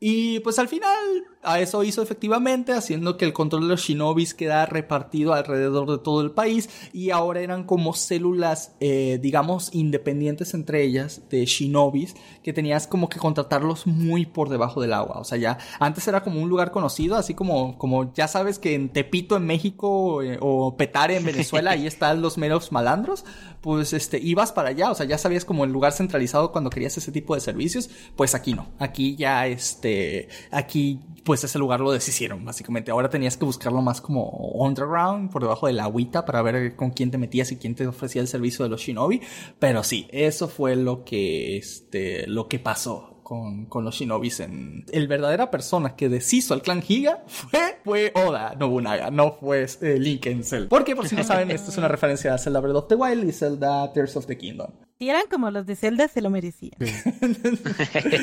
Y 0.00 0.40
pues 0.40 0.58
al 0.58 0.68
final 0.68 0.94
a 1.42 1.60
eso 1.60 1.84
hizo 1.84 2.02
efectivamente, 2.02 2.72
haciendo 2.72 3.16
que 3.16 3.24
el 3.24 3.32
control 3.32 3.62
de 3.62 3.68
los 3.68 3.82
shinobis 3.82 4.34
quedara 4.34 4.66
repartido 4.66 5.32
alrededor 5.32 5.88
de 5.90 5.98
todo 5.98 6.20
el 6.20 6.32
país 6.32 6.68
y 6.92 7.10
ahora 7.10 7.40
eran 7.40 7.64
como 7.64 7.94
células, 7.94 8.72
eh, 8.80 9.18
digamos, 9.22 9.72
independientes 9.72 10.54
entre 10.54 10.82
ellas 10.82 11.22
de 11.30 11.44
shinobis 11.46 12.14
que 12.42 12.52
tenías 12.52 12.86
como 12.86 13.08
que 13.08 13.18
contratarlos 13.18 13.86
muy 13.86 14.26
por 14.26 14.48
debajo 14.48 14.80
del 14.80 14.92
agua. 14.92 15.18
O 15.18 15.24
sea, 15.24 15.38
ya 15.38 15.58
antes 15.78 16.06
era 16.08 16.22
como 16.22 16.40
un 16.40 16.48
lugar 16.48 16.72
conocido, 16.72 17.16
así 17.16 17.34
como, 17.34 17.78
como 17.78 18.12
ya 18.12 18.26
sabes 18.28 18.58
que 18.58 18.74
en 18.74 18.88
Tepito 18.88 19.36
en 19.36 19.46
México 19.46 20.22
eh, 20.22 20.38
o 20.40 20.76
Petare 20.76 21.16
en 21.16 21.24
Venezuela, 21.24 21.72
ahí 21.72 21.86
están 21.86 22.22
los 22.22 22.38
meros 22.38 22.72
malandros, 22.72 23.24
pues 23.60 23.92
este, 23.92 24.18
ibas 24.18 24.52
para 24.52 24.70
allá, 24.70 24.90
o 24.90 24.94
sea, 24.94 25.06
ya 25.06 25.18
sabías 25.18 25.44
como 25.44 25.64
el 25.64 25.72
lugar 25.72 25.92
centralizado 25.92 26.52
cuando 26.52 26.70
querías 26.70 26.96
ese 26.96 27.12
tipo 27.12 27.34
de 27.34 27.40
servicios, 27.40 27.90
pues 28.16 28.34
aquí 28.34 28.54
no, 28.54 28.68
aquí 28.78 29.16
ya 29.16 29.46
este, 29.46 30.28
aquí 30.50 31.00
pues 31.26 31.42
ese 31.42 31.58
lugar 31.58 31.80
lo 31.80 31.90
deshicieron, 31.90 32.44
básicamente. 32.44 32.92
Ahora 32.92 33.10
tenías 33.10 33.36
que 33.36 33.44
buscarlo 33.44 33.82
más 33.82 34.00
como 34.00 34.30
underground, 34.54 35.30
por 35.32 35.42
debajo 35.42 35.66
de 35.66 35.72
la 35.72 35.82
agüita, 35.82 36.24
para 36.24 36.40
ver 36.40 36.76
con 36.76 36.90
quién 36.90 37.10
te 37.10 37.18
metías 37.18 37.50
y 37.50 37.56
quién 37.56 37.74
te 37.74 37.84
ofrecía 37.84 38.22
el 38.22 38.28
servicio 38.28 38.64
de 38.64 38.70
los 38.70 38.80
shinobi. 38.80 39.20
Pero 39.58 39.82
sí, 39.82 40.06
eso 40.12 40.46
fue 40.46 40.76
lo 40.76 41.04
que, 41.04 41.56
este, 41.56 42.28
lo 42.28 42.46
que 42.46 42.60
pasó 42.60 43.15
con, 43.26 43.66
con 43.66 43.84
los 43.84 43.96
shinobis 43.96 44.38
en... 44.38 44.84
El 44.92 45.08
verdadera 45.08 45.50
persona 45.50 45.96
que 45.96 46.08
deshizo 46.08 46.54
al 46.54 46.62
clan 46.62 46.80
Higa 46.86 47.24
fue, 47.26 47.80
fue 47.82 48.12
Oda 48.14 48.54
Nobunaga, 48.54 49.10
no 49.10 49.32
fue 49.32 49.66
eh, 49.82 49.98
Link 49.98 50.26
en 50.26 50.44
Zelda. 50.44 50.68
Porque, 50.68 50.94
por 50.94 51.08
si 51.08 51.16
no 51.16 51.24
saben, 51.24 51.50
esto 51.50 51.72
es 51.72 51.76
una 51.76 51.88
referencia 51.96 52.32
a 52.32 52.38
Zelda 52.38 52.60
Breath 52.60 52.76
of 52.76 52.86
the 52.86 52.94
Wild 52.94 53.28
y 53.28 53.32
Zelda 53.32 53.92
Tears 53.92 54.14
of 54.14 54.26
the 54.26 54.38
Kingdom. 54.38 54.70
Si 54.98 55.10
eran 55.10 55.24
como 55.30 55.50
los 55.50 55.66
de 55.66 55.76
Zelda, 55.76 56.08
se 56.08 56.22
lo 56.22 56.30
merecían. 56.30 56.72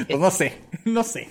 Pues 0.08 0.20
no 0.20 0.32
sé, 0.32 0.60
no 0.86 1.04
sé. 1.04 1.28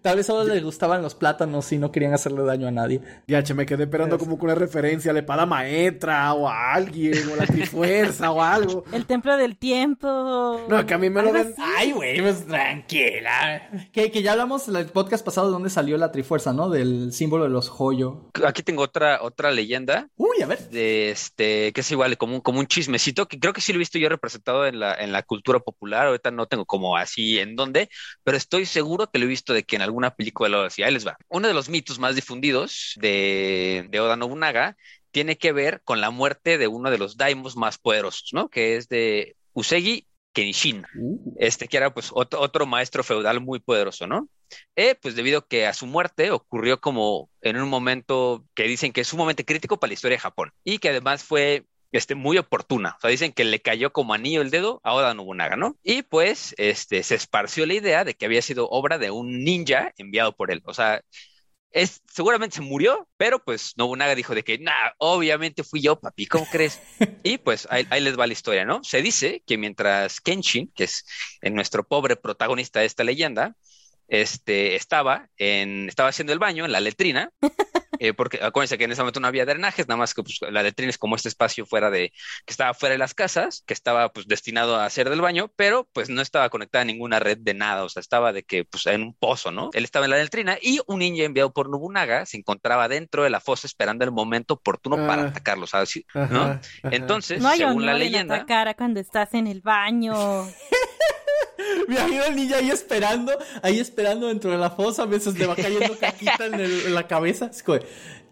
Tal 0.00 0.16
vez 0.16 0.26
solo 0.26 0.44
les 0.52 0.62
gustaban 0.62 1.02
los 1.02 1.14
plátanos 1.14 1.70
y 1.72 1.78
no 1.78 1.92
querían 1.92 2.14
hacerle 2.14 2.42
daño 2.44 2.66
a 2.66 2.70
nadie. 2.70 3.00
Ya, 3.26 3.42
che, 3.42 3.54
me 3.54 3.66
quedé 3.66 3.84
esperando 3.84 4.18
como 4.18 4.38
que 4.38 4.44
una 4.44 4.54
referencia 4.54 5.10
a 5.10 5.14
la 5.14 5.20
espada 5.20 5.44
maestra 5.44 6.32
o 6.32 6.48
a 6.48 6.72
alguien 6.72 7.28
o 7.28 7.34
a 7.34 7.36
la 7.36 7.46
trifuerza 7.46 8.30
o 8.30 8.42
algo. 8.42 8.84
El 8.92 9.06
templo 9.06 9.36
del 9.36 9.56
tiempo. 9.56 10.60
No, 10.68 10.86
que 10.86 10.94
a 10.94 10.98
mí 10.98 11.10
me 11.10 11.22
lo 11.22 11.32
ven. 11.32 11.52
así. 11.52 11.62
Ay, 11.76 11.92
güey, 11.92 12.20
pues 12.20 12.46
tranquila. 12.68 13.70
Que, 13.92 14.10
que 14.10 14.22
ya 14.22 14.32
hablamos 14.32 14.68
en 14.68 14.76
el 14.76 14.86
podcast 14.86 15.24
pasado 15.24 15.46
de 15.48 15.52
dónde 15.52 15.70
salió 15.70 15.96
la 15.96 16.12
trifuerza, 16.12 16.52
¿no? 16.52 16.68
Del 16.68 17.12
símbolo 17.12 17.44
de 17.44 17.50
los 17.50 17.68
joyo. 17.68 18.30
Aquí 18.46 18.62
tengo 18.62 18.82
otra, 18.82 19.22
otra 19.22 19.50
leyenda 19.50 20.08
Uy, 20.16 20.42
a 20.42 20.46
ver. 20.46 20.68
de 20.70 21.10
este, 21.10 21.72
que 21.72 21.80
es 21.80 21.90
igual 21.90 22.16
como 22.18 22.36
un, 22.36 22.40
como 22.40 22.60
un 22.60 22.66
chismecito, 22.66 23.26
que 23.26 23.38
creo 23.38 23.52
que 23.52 23.60
sí 23.60 23.72
lo 23.72 23.78
he 23.78 23.80
visto 23.80 23.98
yo 23.98 24.08
representado 24.08 24.66
en 24.66 24.80
la, 24.80 24.94
en 24.94 25.12
la 25.12 25.22
cultura 25.22 25.60
popular. 25.60 26.06
Ahorita 26.06 26.30
no 26.30 26.46
tengo 26.46 26.66
como 26.66 26.96
así 26.96 27.38
en 27.38 27.56
dónde, 27.56 27.88
pero 28.22 28.36
estoy 28.36 28.66
seguro 28.66 29.10
que 29.10 29.18
lo 29.18 29.24
he 29.24 29.28
visto 29.28 29.52
de 29.52 29.64
que 29.64 29.76
en 29.76 29.82
alguna 29.82 30.14
película 30.14 30.48
lo 30.48 30.64
decía. 30.64 30.86
Ahí 30.86 30.92
les 30.92 31.06
va. 31.06 31.16
Uno 31.28 31.48
de 31.48 31.54
los 31.54 31.68
mitos 31.68 31.98
más 31.98 32.14
difundidos 32.14 32.94
de, 32.96 33.86
de 33.90 34.00
Oda 34.00 34.16
Nobunaga 34.16 34.76
tiene 35.10 35.38
que 35.38 35.52
ver 35.52 35.80
con 35.84 36.00
la 36.00 36.10
muerte 36.10 36.58
de 36.58 36.68
uno 36.68 36.90
de 36.90 36.98
los 36.98 37.16
daimos 37.16 37.56
más 37.56 37.78
poderosos, 37.78 38.30
¿no? 38.32 38.48
Que 38.48 38.76
es 38.76 38.88
de 38.88 39.36
Usegi 39.54 40.07
Kenshin 40.32 40.84
este 41.36 41.68
que 41.68 41.76
era 41.76 41.92
pues 41.92 42.10
otro, 42.12 42.40
otro 42.40 42.66
maestro 42.66 43.02
feudal 43.02 43.40
muy 43.40 43.60
poderoso, 43.60 44.06
¿no? 44.06 44.28
Eh, 44.76 44.94
pues 44.94 45.14
debido 45.14 45.40
a 45.40 45.46
que 45.46 45.66
a 45.66 45.74
su 45.74 45.86
muerte 45.86 46.30
ocurrió 46.30 46.80
como 46.80 47.30
en 47.42 47.56
un 47.56 47.68
momento 47.68 48.44
que 48.54 48.64
dicen 48.64 48.92
que 48.92 49.02
es 49.02 49.08
sumamente 49.08 49.44
crítico 49.44 49.78
para 49.78 49.88
la 49.88 49.94
historia 49.94 50.16
de 50.16 50.20
Japón 50.20 50.52
y 50.64 50.78
que 50.78 50.90
además 50.90 51.22
fue 51.24 51.66
este, 51.92 52.14
muy 52.14 52.38
oportuna. 52.38 52.94
O 52.98 53.00
sea, 53.00 53.10
dicen 53.10 53.32
que 53.32 53.44
le 53.44 53.60
cayó 53.60 53.92
como 53.92 54.14
anillo 54.14 54.42
el 54.42 54.50
dedo 54.50 54.80
a 54.84 54.94
Oda 54.94 55.14
Nobunaga, 55.14 55.56
¿no? 55.56 55.76
Y 55.82 56.02
pues 56.02 56.54
este, 56.58 57.02
se 57.02 57.14
esparció 57.14 57.66
la 57.66 57.74
idea 57.74 58.04
de 58.04 58.14
que 58.14 58.26
había 58.26 58.42
sido 58.42 58.68
obra 58.68 58.98
de 58.98 59.10
un 59.10 59.44
ninja 59.44 59.92
enviado 59.96 60.32
por 60.36 60.50
él. 60.50 60.62
O 60.66 60.74
sea, 60.74 61.02
es, 61.70 62.02
seguramente 62.12 62.56
se 62.56 62.62
murió, 62.62 63.08
pero 63.16 63.42
pues 63.42 63.74
Nobunaga 63.76 64.14
dijo 64.14 64.34
de 64.34 64.42
que, 64.42 64.58
nah, 64.58 64.90
obviamente 64.98 65.64
fui 65.64 65.80
yo, 65.80 65.98
papi, 66.00 66.26
¿cómo 66.26 66.46
crees? 66.50 66.80
Y 67.22 67.38
pues 67.38 67.66
ahí, 67.70 67.86
ahí 67.90 68.00
les 68.00 68.18
va 68.18 68.26
la 68.26 68.32
historia, 68.32 68.64
¿no? 68.64 68.82
Se 68.82 69.02
dice 69.02 69.42
que 69.46 69.58
mientras 69.58 70.20
Kenshin, 70.20 70.72
que 70.74 70.84
es 70.84 71.04
eh, 71.42 71.50
nuestro 71.50 71.86
pobre 71.86 72.16
protagonista 72.16 72.80
de 72.80 72.86
esta 72.86 73.04
leyenda, 73.04 73.54
este, 74.08 74.76
estaba, 74.76 75.28
en, 75.36 75.88
estaba 75.88 76.08
haciendo 76.08 76.32
el 76.32 76.38
baño 76.38 76.64
en 76.64 76.72
la 76.72 76.80
letrina, 76.80 77.30
eh, 78.00 78.12
porque 78.14 78.38
acuérdense 78.42 78.78
que 78.78 78.84
en 78.84 78.92
ese 78.92 79.00
momento 79.02 79.20
no 79.20 79.28
había 79.28 79.44
drenajes, 79.46 79.88
nada 79.88 79.98
más 79.98 80.14
que 80.14 80.22
pues, 80.22 80.38
la 80.50 80.62
letrina 80.62 80.90
es 80.90 80.98
como 80.98 81.16
este 81.16 81.28
espacio 81.28 81.66
fuera 81.66 81.90
de, 81.90 82.10
que 82.46 82.52
estaba 82.52 82.74
fuera 82.74 82.92
de 82.92 82.98
las 82.98 83.14
casas, 83.14 83.62
que 83.66 83.74
estaba 83.74 84.10
pues 84.12 84.26
destinado 84.26 84.76
a 84.76 84.84
hacer 84.86 85.08
del 85.10 85.20
baño, 85.20 85.50
pero 85.56 85.88
pues 85.92 86.08
no 86.10 86.22
estaba 86.22 86.48
conectada 86.50 86.82
a 86.82 86.84
ninguna 86.86 87.18
red 87.18 87.38
de 87.38 87.54
nada, 87.54 87.84
o 87.84 87.88
sea, 87.88 88.00
estaba 88.00 88.32
de 88.32 88.42
que 88.42 88.64
pues 88.64 88.86
en 88.86 89.02
un 89.02 89.14
pozo, 89.14 89.50
¿no? 89.50 89.70
Él 89.72 89.84
estaba 89.84 90.04
en 90.06 90.10
la 90.12 90.18
letrina 90.18 90.58
y 90.60 90.80
un 90.86 91.00
ninja 91.00 91.24
enviado 91.24 91.52
por 91.52 91.68
Nobunaga 91.70 92.26
se 92.26 92.36
encontraba 92.36 92.88
dentro 92.88 93.22
de 93.24 93.30
la 93.30 93.40
fosa 93.40 93.66
esperando 93.66 94.04
el 94.04 94.12
momento 94.12 94.54
oportuno 94.54 94.96
para 95.06 95.22
Ah. 95.22 95.28
atacarlo, 95.28 95.66
¿sabes? 95.66 96.00
¿No? 96.14 96.42
ajá. 96.42 96.60
Entonces, 96.84 97.40
No 97.40 97.48
hay 97.48 97.58
según 97.58 97.86
la 97.86 97.94
leyenda, 97.94 98.36
atacar 98.36 98.68
a 98.68 98.74
cuando 98.74 99.00
estás 99.00 99.34
en 99.34 99.46
el 99.46 99.60
baño. 99.60 100.14
Me 101.88 101.94
imagino 101.96 102.22
al 102.24 102.36
ninja 102.36 102.56
ahí 102.58 102.70
esperando, 102.70 103.36
ahí 103.62 103.78
esperando 103.80 104.28
dentro 104.28 104.50
de 104.50 104.58
la 104.58 104.70
fosa, 104.70 105.02
a 105.02 105.06
veces 105.06 105.38
le 105.38 105.46
va 105.46 105.56
cayendo 105.56 105.96
caquita 105.98 106.46
en, 106.46 106.54
el- 106.54 106.86
en 106.86 106.94
la 106.94 107.06
cabeza. 107.06 107.46
Es 107.52 107.62
como, 107.62 107.78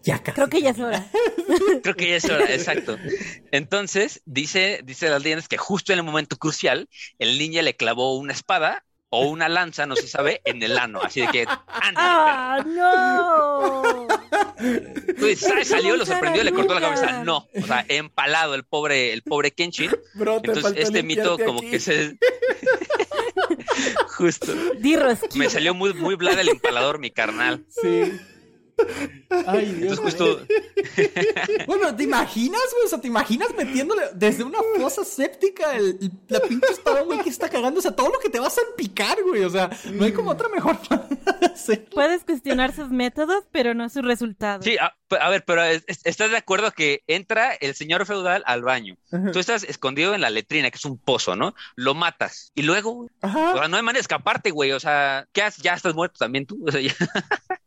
ya 0.03 0.19
casi. 0.23 0.35
Creo 0.35 0.47
que 0.49 0.61
ya 0.61 0.69
es 0.71 0.79
hora. 0.79 1.05
Creo 1.83 1.95
que 1.95 2.09
ya 2.09 2.15
es 2.17 2.25
hora, 2.25 2.45
exacto. 2.53 2.97
Entonces, 3.51 4.21
dice, 4.25 4.81
dice 4.83 5.09
las 5.09 5.21
leyendas 5.23 5.47
que 5.47 5.57
justo 5.57 5.91
en 5.93 5.99
el 5.99 6.05
momento 6.05 6.37
crucial, 6.37 6.87
el 7.19 7.37
ninja 7.37 7.61
le 7.61 7.75
clavó 7.75 8.15
una 8.17 8.33
espada 8.33 8.83
o 9.09 9.25
una 9.27 9.47
lanza, 9.47 9.85
no 9.85 9.95
se 9.95 10.07
sabe, 10.07 10.41
en 10.43 10.61
el 10.63 10.77
ano. 10.77 11.01
Así 11.01 11.21
de 11.21 11.27
que, 11.27 11.45
anda. 11.45 11.95
¡Ah, 11.95 12.63
no! 12.65 14.07
Pues, 15.17 15.39
¿sabes? 15.39 15.69
Salió, 15.69 15.95
lo 15.95 16.05
sorprendió, 16.05 16.43
le 16.43 16.51
cortó 16.51 16.73
la 16.73 16.81
cabeza. 16.81 17.23
No, 17.23 17.47
o 17.55 17.65
sea, 17.65 17.85
empalado 17.87 18.53
el 18.53 18.63
pobre, 18.65 19.13
el 19.13 19.21
pobre 19.23 19.51
Kenshin. 19.51 19.91
Bro, 20.15 20.41
Entonces, 20.43 20.73
este 20.77 21.03
mito 21.03 21.37
como 21.37 21.59
aquí. 21.59 21.71
que 21.71 21.79
se... 21.79 22.17
Justo. 24.17 24.53
Di. 24.79 24.97
Me 25.35 25.49
salió 25.49 25.73
muy, 25.73 25.93
muy 25.93 26.15
blada 26.15 26.41
el 26.41 26.49
empalador, 26.49 26.99
mi 26.99 27.11
carnal. 27.11 27.65
Sí. 27.69 28.19
Ay, 29.47 29.65
Dios. 29.73 29.97
Entonces, 29.97 30.19
justo, 30.19 30.45
Bueno, 31.67 31.95
¿te 31.95 32.03
imaginas, 32.03 32.61
güey? 32.73 32.85
O 32.85 32.89
sea, 32.89 32.99
¿te 33.01 33.07
imaginas 33.07 33.49
metiéndole 33.55 34.03
desde 34.13 34.43
una 34.43 34.59
fosa 34.77 35.03
séptica 35.03 35.75
el, 35.75 35.97
el- 36.01 36.11
la 36.27 36.39
pinche 36.41 36.67
espada, 36.71 37.01
güey, 37.01 37.19
que 37.21 37.29
está 37.29 37.49
cagando? 37.49 37.79
O 37.79 37.81
sea, 37.81 37.91
todo 37.95 38.09
lo 38.09 38.19
que 38.19 38.29
te 38.29 38.39
vas 38.39 38.57
a 38.57 38.61
picar, 38.75 39.17
güey. 39.23 39.43
O 39.43 39.49
sea, 39.49 39.69
no 39.91 40.05
hay 40.05 40.11
como 40.13 40.31
otra 40.31 40.49
mejor 40.49 40.77
manera 40.89 41.55
de. 41.67 41.77
Puedes 41.77 42.23
cuestionar 42.23 42.73
sus 42.73 42.89
métodos, 42.89 43.43
pero 43.51 43.73
no 43.73 43.89
sus 43.89 44.03
resultados. 44.03 44.63
Sí, 44.63 44.77
a, 44.77 44.95
a 45.19 45.29
ver, 45.29 45.43
pero 45.45 45.63
es- 45.63 45.83
es- 45.87 46.05
¿estás 46.05 46.31
de 46.31 46.37
acuerdo 46.37 46.71
que 46.71 47.01
entra 47.07 47.53
el 47.53 47.75
señor 47.75 48.05
feudal 48.05 48.43
al 48.45 48.61
baño? 48.63 48.95
Tú 49.33 49.39
estás 49.39 49.63
escondido 49.63 50.13
en 50.13 50.21
la 50.21 50.29
letrina, 50.29 50.69
que 50.71 50.77
es 50.77 50.85
un 50.85 50.97
pozo, 50.97 51.35
¿no? 51.35 51.55
Lo 51.75 51.93
matas. 51.93 52.51
Y 52.55 52.63
luego, 52.63 52.91
güey, 52.93 53.09
o 53.21 53.25
Ajá. 53.27 53.53
sea, 53.53 53.67
no 53.67 53.77
hay 53.77 53.83
manera 53.83 53.93
de 53.99 54.01
escaparte, 54.01 54.51
güey. 54.51 54.71
O 54.71 54.79
sea, 54.79 55.27
¿qué 55.33 55.41
haces? 55.41 55.63
Ya 55.63 55.73
estás 55.73 55.95
muerto 55.95 56.17
también 56.19 56.45
tú. 56.45 56.63
O 56.67 56.71
sea, 56.71 56.81
ya- 56.81 56.93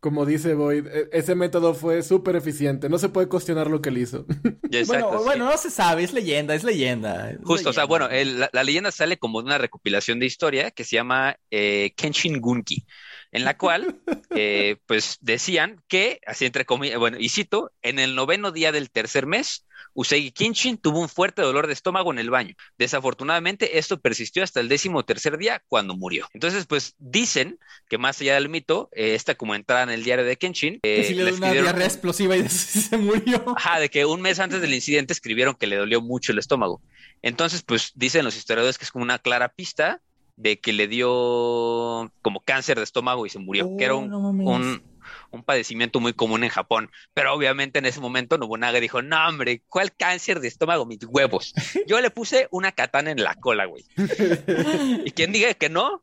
Como 0.01 0.25
dice 0.25 0.55
Boyd, 0.55 0.87
e- 0.87 1.09
ese 1.13 1.35
método 1.35 1.75
fue 1.75 2.03
súper 2.03 2.35
eficiente. 2.37 2.89
No 2.89 2.99
se 2.99 3.11
puede 3.11 3.29
cuestionar 3.29 3.69
lo 3.69 3.83
que 3.83 3.91
él 3.91 3.99
hizo. 3.99 4.25
exacto, 4.71 4.87
Bueno, 5.09 5.19
sí. 5.19 5.25
bueno, 5.25 5.45
no 5.47 5.59
se 5.59 5.71
sabe, 5.71 6.03
es 6.05 6.13
leyenda, 6.15 6.55
es 6.55 6.65
leyenda. 6.65 7.31
es 7.33 7.39
Justo, 7.45 7.71
o 7.71 7.73
sea, 7.75 7.85
bueno, 7.85 8.09
el- 8.09 8.41
la, 8.41 8.49
la 8.53 8.65
leyenda 8.65 8.91
sale 8.93 9.19
como 9.19 9.41
de 9.43 9.47
una 9.47 9.59
recopilación 9.59 10.19
de 10.19 10.27
historia 10.27 10.71
que 10.71 10.85
se 10.85 10.97
llama 10.97 11.37
eh, 11.51 11.93
Kenshin 11.97 12.41
Gunki, 12.41 12.87
en 13.33 13.45
la 13.45 13.57
cual, 13.57 14.01
eh, 14.35 14.77
pues 14.87 15.19
decían 15.21 15.83
que, 15.89 16.21
así 16.27 16.47
entre 16.47 16.65
comillas, 16.65 16.99
bueno, 16.99 17.17
y 17.19 17.29
cito, 17.29 17.71
en 17.83 17.99
el 17.99 18.15
noveno 18.15 18.51
día 18.51 18.73
del 18.73 18.91
tercer 18.91 19.27
mes, 19.27 19.67
Usagi 19.95 20.31
Kenshin 20.31 20.79
tuvo 20.79 21.01
un 21.01 21.09
fuerte 21.09 21.43
dolor 21.43 21.67
de 21.67 21.73
estómago 21.73 22.13
en 22.13 22.19
el 22.19 22.31
baño. 22.31 22.55
Desafortunadamente, 22.79 23.79
esto 23.79 24.01
persistió 24.01 24.43
hasta 24.43 24.61
el 24.61 24.69
décimo 24.69 25.05
tercer 25.05 25.39
día 25.39 25.63
cuando 25.69 25.97
murió. 25.97 26.29
Entonces, 26.33 26.67
pues 26.67 26.95
dicen 26.99 27.59
que 27.89 27.99
más 27.99 28.21
allá 28.21 28.35
del 28.35 28.49
mito, 28.49 28.89
eh, 28.93 29.15
esta 29.15 29.35
como 29.35 29.55
entrada 29.55 29.83
en 29.85 29.91
el 29.91 30.05
diario 30.05 30.25
de 30.25 30.37
Kenshin, 30.37 30.81
Que 30.83 31.01
eh, 31.01 31.05
sí 31.05 31.15
le 31.15 31.25
le 31.25 31.31
dio 31.31 31.39
una 31.39 31.53
diarrea 31.53 31.87
explosiva 31.87 32.37
y 32.37 32.49
se 32.49 32.97
murió. 32.97 33.55
Ajá, 33.57 33.81
de 33.81 33.89
que 33.89 34.05
un 34.05 34.21
mes 34.21 34.39
antes 34.39 34.61
del 34.61 34.75
incidente 34.75 35.13
escribieron 35.13 35.55
que 35.55 35.67
le 35.67 35.77
dolió 35.77 36.01
mucho 36.01 36.33
el 36.33 36.39
estómago. 36.39 36.83
Entonces, 37.23 37.63
pues 37.63 37.93
dicen 37.95 38.25
los 38.25 38.37
historiadores 38.37 38.79
que 38.79 38.85
es 38.85 38.91
como 38.93 39.03
una 39.05 39.19
clara 39.19 39.49
pista 39.49 40.01
de 40.41 40.59
que 40.59 40.73
le 40.73 40.89
dio 40.89 42.11
como 42.23 42.41
cáncer 42.41 42.79
de 42.79 42.85
estómago 42.85 43.27
y 43.27 43.31
se 43.31 43.39
murió, 43.39 43.77
que 43.77 43.85
era 43.85 43.95
Oh, 43.95 43.99
un, 43.99 44.09
no 44.09 44.21
mames. 44.21 44.47
un, 44.49 44.83
un 45.31 45.43
padecimiento 45.43 46.01
muy 46.01 46.13
común 46.13 46.45
en 46.45 46.51
Japón. 46.51 46.91
Pero 47.15 47.35
obviamente 47.35 47.79
en 47.79 47.87
ese 47.87 48.01
momento 48.01 48.39
Nobunaga 48.39 48.81
dijo, 48.81 49.03
no 49.03 49.29
hombre, 49.29 49.63
¿cuál 49.69 49.95
cáncer 49.95 50.41
de 50.41 50.49
estómago? 50.49 50.87
Mis 50.87 50.99
huevos. 51.07 51.53
Yo 51.87 52.01
le 52.01 52.11
puse 52.11 52.49
una 52.51 52.73
katana 52.73 53.11
en 53.11 53.23
la 53.23 53.35
cola, 53.35 53.67
güey. 53.67 53.85
y 55.05 55.11
quien 55.13 55.33
diga 55.33 55.53
que 55.55 55.69
no, 55.69 56.03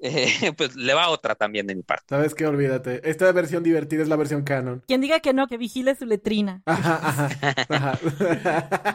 eh, 0.00 0.52
pues 0.56 0.76
le 0.76 0.94
va 0.94 1.08
otra 1.08 1.34
también 1.34 1.66
de 1.66 1.74
mi 1.74 1.82
parte. 1.82 2.06
¿Sabes 2.08 2.34
qué? 2.34 2.46
Olvídate. 2.46 3.08
Esta 3.08 3.30
versión 3.32 3.62
divertida 3.62 4.02
es 4.02 4.08
la 4.08 4.16
versión 4.16 4.42
canon. 4.42 4.82
Quien 4.86 5.00
diga 5.00 5.20
que 5.20 5.32
no, 5.32 5.46
que 5.46 5.56
vigile 5.58 5.94
su 5.94 6.06
letrina. 6.06 6.62
Ajá, 6.66 7.00
ajá, 7.02 7.66
ajá. 7.68 7.98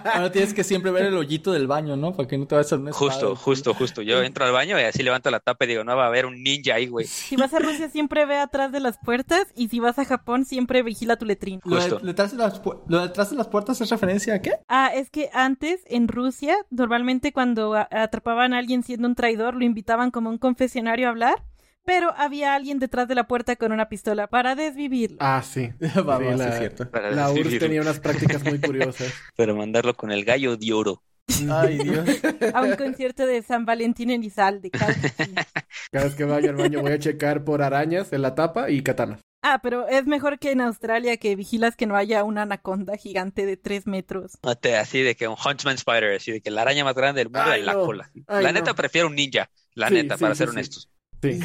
Ahora 0.14 0.32
tienes 0.32 0.54
que 0.54 0.64
siempre 0.64 0.92
ver 0.92 1.06
el 1.06 1.16
hoyito 1.16 1.52
del 1.52 1.68
baño, 1.68 1.96
¿no? 1.96 2.14
Para 2.16 2.28
que 2.28 2.38
no 2.38 2.48
te 2.48 2.56
vayas 2.56 2.72
a 2.74 2.76
espada. 2.76 2.94
Justo, 2.94 3.36
justo, 3.36 3.74
justo. 3.74 4.02
Yo 4.02 4.22
entro 4.24 4.46
al 4.46 4.52
baño 4.52 4.80
y 4.80 4.84
así 4.84 5.04
levanto 5.04 5.30
la 5.32 5.40
tapa 5.40 5.66
y 5.66 5.70
digo, 5.70 5.84
no 5.84 5.96
va 5.96 6.06
a 6.06 6.08
haber 6.08 6.26
un 6.26 6.42
ninja 6.42 6.76
ahí, 6.76 6.88
güey. 6.88 7.06
Si 7.08 7.36
vas 7.36 7.54
a 7.54 7.60
Rusia, 7.60 7.90
siempre 7.90 8.26
ve 8.26 8.38
atrás 8.38 8.72
de 8.72 8.80
las 8.80 8.98
puertas. 8.98 9.48
Y 9.56 9.70
si 9.74 9.80
vas 9.80 9.98
a 9.98 10.06
Japón, 10.06 10.45
siempre 10.45 10.84
vigila 10.84 11.16
tu 11.16 11.26
letrina. 11.26 11.60
Lo 11.66 11.78
de, 11.78 11.98
detrás 12.06 12.32
de 12.32 12.38
las, 12.38 12.62
pu- 12.62 12.84
lo 12.88 13.00
de 13.00 13.08
detrás 13.08 13.32
de 13.32 13.38
las 13.38 13.48
puertas 13.48 13.82
es 13.82 13.90
referencia 13.90 14.36
a 14.36 14.40
qué? 14.40 14.52
Ah, 14.68 14.91
es 14.94 15.10
que 15.10 15.32
antes 15.34 15.82
en 15.88 16.08
Rusia, 16.08 16.56
normalmente 16.70 17.34
cuando 17.34 17.74
atrapaban 17.74 18.54
a 18.54 18.60
alguien 18.60 18.84
siendo 18.84 19.08
un 19.08 19.16
traidor, 19.16 19.56
lo 19.56 19.66
invitaban 19.66 20.12
como 20.12 20.30
a 20.30 20.34
un 20.34 20.38
confesionario 20.38 21.08
a 21.08 21.10
hablar. 21.10 21.44
Pero 21.86 22.14
había 22.16 22.54
alguien 22.54 22.78
detrás 22.78 23.08
de 23.08 23.16
la 23.16 23.28
puerta 23.28 23.56
con 23.56 23.72
una 23.72 23.90
pistola 23.90 24.28
para 24.28 24.54
desvivirlo. 24.56 25.18
Ah, 25.20 25.41
sí. 25.44 25.72
Va, 26.08 26.20
Sí, 26.20 26.38
la, 26.38 26.50
es 26.50 26.58
cierto. 26.60 26.90
Para 26.90 27.10
la 27.10 27.32
URSS 27.32 27.60
tenía 27.60 27.82
unas 27.82 28.00
prácticas 28.00 28.44
muy 28.44 28.60
curiosas. 28.62 29.12
Pero 29.36 29.56
mandarlo 29.56 29.95
con 29.95 30.12
el 30.12 30.24
gallo 30.24 30.56
de 30.56 30.72
oro. 30.72 31.02
Ay, 31.50 31.80
Dios. 31.80 32.08
A 32.54 32.62
un 32.62 32.76
concierto 32.76 33.26
de 33.26 33.41
San 33.41 33.66
Valentín 33.66 34.12
en 34.12 34.24
Izalde. 34.24 34.70
Cada 34.70 36.06
vez 36.06 36.16
que 36.16 36.26
vaya 36.26 36.50
al 36.52 36.56
baño 36.56 36.82
voy 36.82 36.91
a 36.91 37.00
checar 37.00 37.44
por 37.44 37.62
arañas 37.62 38.14
en 38.14 38.22
la 38.22 38.36
tapa 38.36 38.70
y 38.70 38.82
katanas. 38.82 39.20
Ah, 39.44 39.60
pero 39.61 39.88
es 39.88 40.07
mejor 40.07 40.40
que 40.40 40.52
en 40.52 40.61
Australia 40.61 41.18
que 41.18 41.36
vigilas 41.36 41.76
que 41.76 41.86
no 41.86 41.95
haya 41.95 42.24
una 42.24 42.41
anaconda 42.44 42.98
gigante 42.98 43.45
de 43.45 43.57
tres 43.57 43.86
metros. 43.88 44.40
No 44.44 44.56
te- 44.57 44.76
Así 44.78 45.02
de 45.02 45.15
que 45.15 45.28
un 45.28 45.36
Huntsman 45.44 45.76
Spider, 45.76 46.15
así 46.15 46.32
de 46.32 46.41
que 46.41 46.52
la 46.52 46.61
araña 46.64 46.84
más 46.84 46.95
grande 46.95 47.20
del 47.22 47.30
mundo 47.32 47.52
Ay, 47.52 47.60
en 47.61 47.65
la 47.65 47.74
no. 47.74 47.80
cola. 47.80 48.11
Ay, 48.28 48.44
la 48.44 48.52
no. 48.52 48.53
neta 48.53 48.74
prefiero 48.74 49.07
un 49.07 49.15
ninja, 49.15 49.49
la 49.74 49.90
Sí, 49.90 49.95
neta, 49.95 50.18
sí, 50.18 50.18
para 50.18 50.36
sí, 50.36 50.36
ser 50.36 50.49
sí. 50.49 50.52
honestos. 50.52 50.90
Sí. 51.32 51.40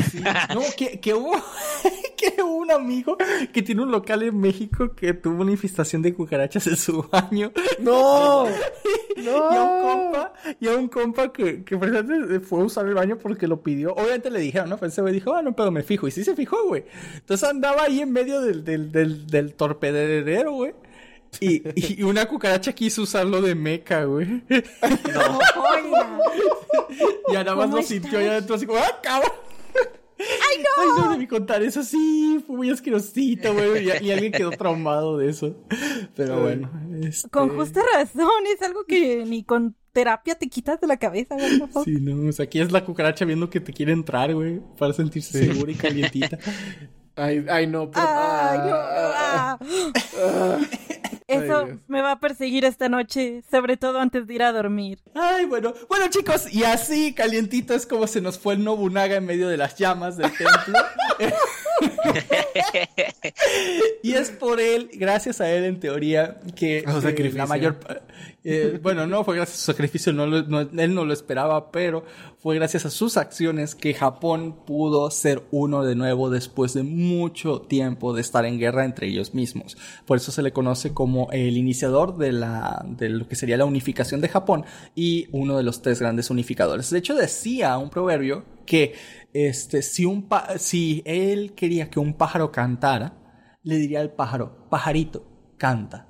No, 0.54 0.60
que, 0.76 0.98
que 0.98 1.14
hubo 1.14 1.32
que 2.16 2.42
hubo 2.42 2.56
un 2.56 2.70
amigo 2.72 3.16
que 3.52 3.62
tiene 3.62 3.82
un 3.82 3.90
local 3.92 4.22
en 4.24 4.38
México 4.38 4.92
que 4.94 5.14
tuvo 5.14 5.42
una 5.42 5.52
infestación 5.52 6.02
de 6.02 6.12
cucarachas 6.14 6.66
en 6.66 6.76
su 6.76 7.02
baño. 7.02 7.52
¡No! 7.78 8.46
Y 9.18 9.26
a 9.28 9.34
un 9.34 9.82
compa, 9.82 10.32
y 10.60 10.68
a 10.68 10.76
un 10.76 10.88
compa 10.88 11.32
que, 11.32 11.64
que 11.64 11.76
precisamente 11.76 12.38
fue 12.38 12.60
a 12.60 12.64
usar 12.64 12.86
el 12.86 12.94
baño 12.94 13.18
porque 13.18 13.48
lo 13.48 13.60
pidió. 13.62 13.92
Obviamente 13.94 14.30
le 14.30 14.38
dijeron, 14.38 14.68
¿no? 14.70 14.76
Pues 14.76 14.92
ese 14.92 15.02
güey 15.02 15.12
dijo, 15.12 15.34
ah, 15.34 15.42
no, 15.42 15.56
pero 15.56 15.72
me 15.72 15.82
fijo. 15.82 16.06
Y 16.06 16.12
sí 16.12 16.22
se 16.22 16.36
fijó, 16.36 16.68
güey. 16.68 16.84
Entonces 17.16 17.48
andaba 17.48 17.82
ahí 17.82 18.00
en 18.00 18.12
medio 18.12 18.40
del, 18.40 18.64
del, 18.64 18.92
del, 18.92 19.26
del 19.26 19.54
torpederero, 19.54 20.52
güey. 20.52 20.72
Y, 21.40 21.62
y 22.00 22.02
una 22.04 22.26
cucaracha 22.26 22.72
quiso 22.72 23.02
usarlo 23.02 23.42
de 23.42 23.56
meca, 23.56 24.04
güey. 24.04 24.26
Oiga. 24.48 26.18
Y 27.28 27.32
nada 27.32 27.54
más 27.56 27.64
¿Cómo 27.66 27.76
lo 27.78 27.82
sintió 27.82 28.18
estás? 28.20 28.32
adentro 28.32 28.54
así 28.54 28.66
como, 28.66 28.78
¡ah, 28.78 29.00
cabrón! 29.02 29.32
¡Ay, 30.58 30.86
no! 30.86 30.94
Ay, 30.96 31.02
no 31.04 31.10
debí 31.12 31.26
contar 31.26 31.62
eso. 31.62 31.82
Sí, 31.82 32.42
fue 32.46 32.56
muy 32.56 32.70
asquerosito, 32.70 33.52
güey. 33.54 33.88
Y, 33.88 34.06
y 34.06 34.10
alguien 34.12 34.32
quedó 34.32 34.50
traumado 34.50 35.18
de 35.18 35.30
eso. 35.30 35.56
Pero 36.14 36.40
bueno. 36.40 36.70
este, 37.02 37.28
Con 37.30 37.50
justa 37.56 37.80
razón, 37.94 38.28
es 38.54 38.62
algo 38.62 38.84
que 38.86 39.24
ni 39.26 39.44
con 39.44 39.74
terapia 39.92 40.34
te 40.36 40.48
quitas 40.48 40.80
de 40.80 40.86
la 40.86 40.96
cabeza, 40.98 41.34
güey, 41.34 41.58
por 41.58 41.68
favor. 41.70 41.84
Sí, 41.84 41.96
no. 42.00 42.28
O 42.28 42.32
sea, 42.32 42.44
aquí 42.44 42.60
es 42.60 42.70
la 42.72 42.84
cucaracha 42.84 43.24
viendo 43.24 43.50
que 43.50 43.60
te 43.60 43.72
quiere 43.72 43.92
entrar, 43.92 44.32
güey. 44.34 44.60
Para 44.78 44.92
sentirse 44.92 45.38
Sí. 45.38 45.52
segura 45.52 45.72
y 45.72 45.74
calientita. 45.74 46.38
Ay, 47.20 47.44
ay, 47.50 47.66
no. 47.66 47.90
pero- 47.90 48.06
Ay, 48.08 48.58
no. 48.58 48.74
Ah, 48.76 49.58
ah. 50.22 50.58
Eso 51.28 51.66
Ay, 51.66 51.78
me 51.88 52.00
va 52.00 52.12
a 52.12 52.20
perseguir 52.20 52.64
esta 52.64 52.88
noche, 52.88 53.42
sobre 53.50 53.76
todo 53.76 54.00
antes 54.00 54.26
de 54.26 54.34
ir 54.34 54.42
a 54.42 54.50
dormir. 54.50 54.98
Ay, 55.14 55.44
bueno. 55.44 55.74
Bueno, 55.86 56.06
chicos, 56.08 56.50
y 56.50 56.64
así 56.64 57.12
calientito 57.12 57.74
es 57.74 57.84
como 57.86 58.06
se 58.06 58.22
nos 58.22 58.38
fue 58.38 58.54
el 58.54 58.64
Nobunaga 58.64 59.16
en 59.16 59.26
medio 59.26 59.46
de 59.48 59.58
las 59.58 59.76
llamas 59.76 60.16
del 60.16 60.32
templo. 60.32 60.78
y 64.02 64.12
es 64.12 64.30
por 64.30 64.60
él, 64.60 64.90
gracias 64.94 65.40
a 65.40 65.50
él 65.50 65.64
en 65.64 65.80
teoría, 65.80 66.40
que 66.56 66.78
eh, 66.78 67.32
la 67.34 67.46
mayor... 67.46 67.78
eh, 68.44 68.78
bueno, 68.82 69.06
no 69.06 69.24
fue 69.24 69.36
gracias 69.36 69.58
a 69.58 69.60
su 69.60 69.66
sacrificio, 69.72 70.12
no 70.12 70.26
lo- 70.26 70.42
no- 70.42 70.60
él 70.60 70.94
no 70.94 71.04
lo 71.04 71.12
esperaba, 71.12 71.70
pero 71.70 72.04
fue 72.40 72.54
gracias 72.54 72.86
a 72.86 72.90
sus 72.90 73.16
acciones 73.16 73.74
que 73.74 73.94
Japón 73.94 74.56
pudo 74.64 75.10
ser 75.10 75.42
uno 75.50 75.84
de 75.84 75.94
nuevo 75.96 76.30
después 76.30 76.74
de 76.74 76.82
mucho 76.84 77.60
tiempo 77.62 78.14
de 78.14 78.20
estar 78.20 78.44
en 78.44 78.58
guerra 78.58 78.84
entre 78.84 79.08
ellos 79.08 79.34
mismos. 79.34 79.76
Por 80.06 80.16
eso 80.18 80.30
se 80.32 80.42
le 80.42 80.52
conoce 80.52 80.94
como 80.94 81.28
el 81.32 81.56
iniciador 81.56 82.16
de, 82.16 82.32
la, 82.32 82.84
de 82.88 83.08
lo 83.08 83.28
que 83.28 83.34
sería 83.36 83.56
la 83.56 83.64
unificación 83.64 84.20
de 84.20 84.28
Japón 84.28 84.64
y 84.94 85.26
uno 85.32 85.56
de 85.56 85.62
los 85.64 85.82
tres 85.82 86.00
grandes 86.00 86.30
unificadores. 86.30 86.90
De 86.90 86.98
hecho, 86.98 87.14
decía 87.14 87.76
un 87.78 87.90
proverbio 87.90 88.44
que 88.66 88.94
este, 89.32 89.82
si, 89.82 90.04
un 90.04 90.28
si 90.58 91.02
él 91.04 91.54
quería 91.54 91.90
que 91.90 92.00
un 92.00 92.14
pájaro 92.14 92.50
cantara, 92.50 93.58
le 93.62 93.76
diría 93.76 94.00
al 94.00 94.12
pájaro, 94.12 94.68
pajarito, 94.70 95.54
canta, 95.58 96.08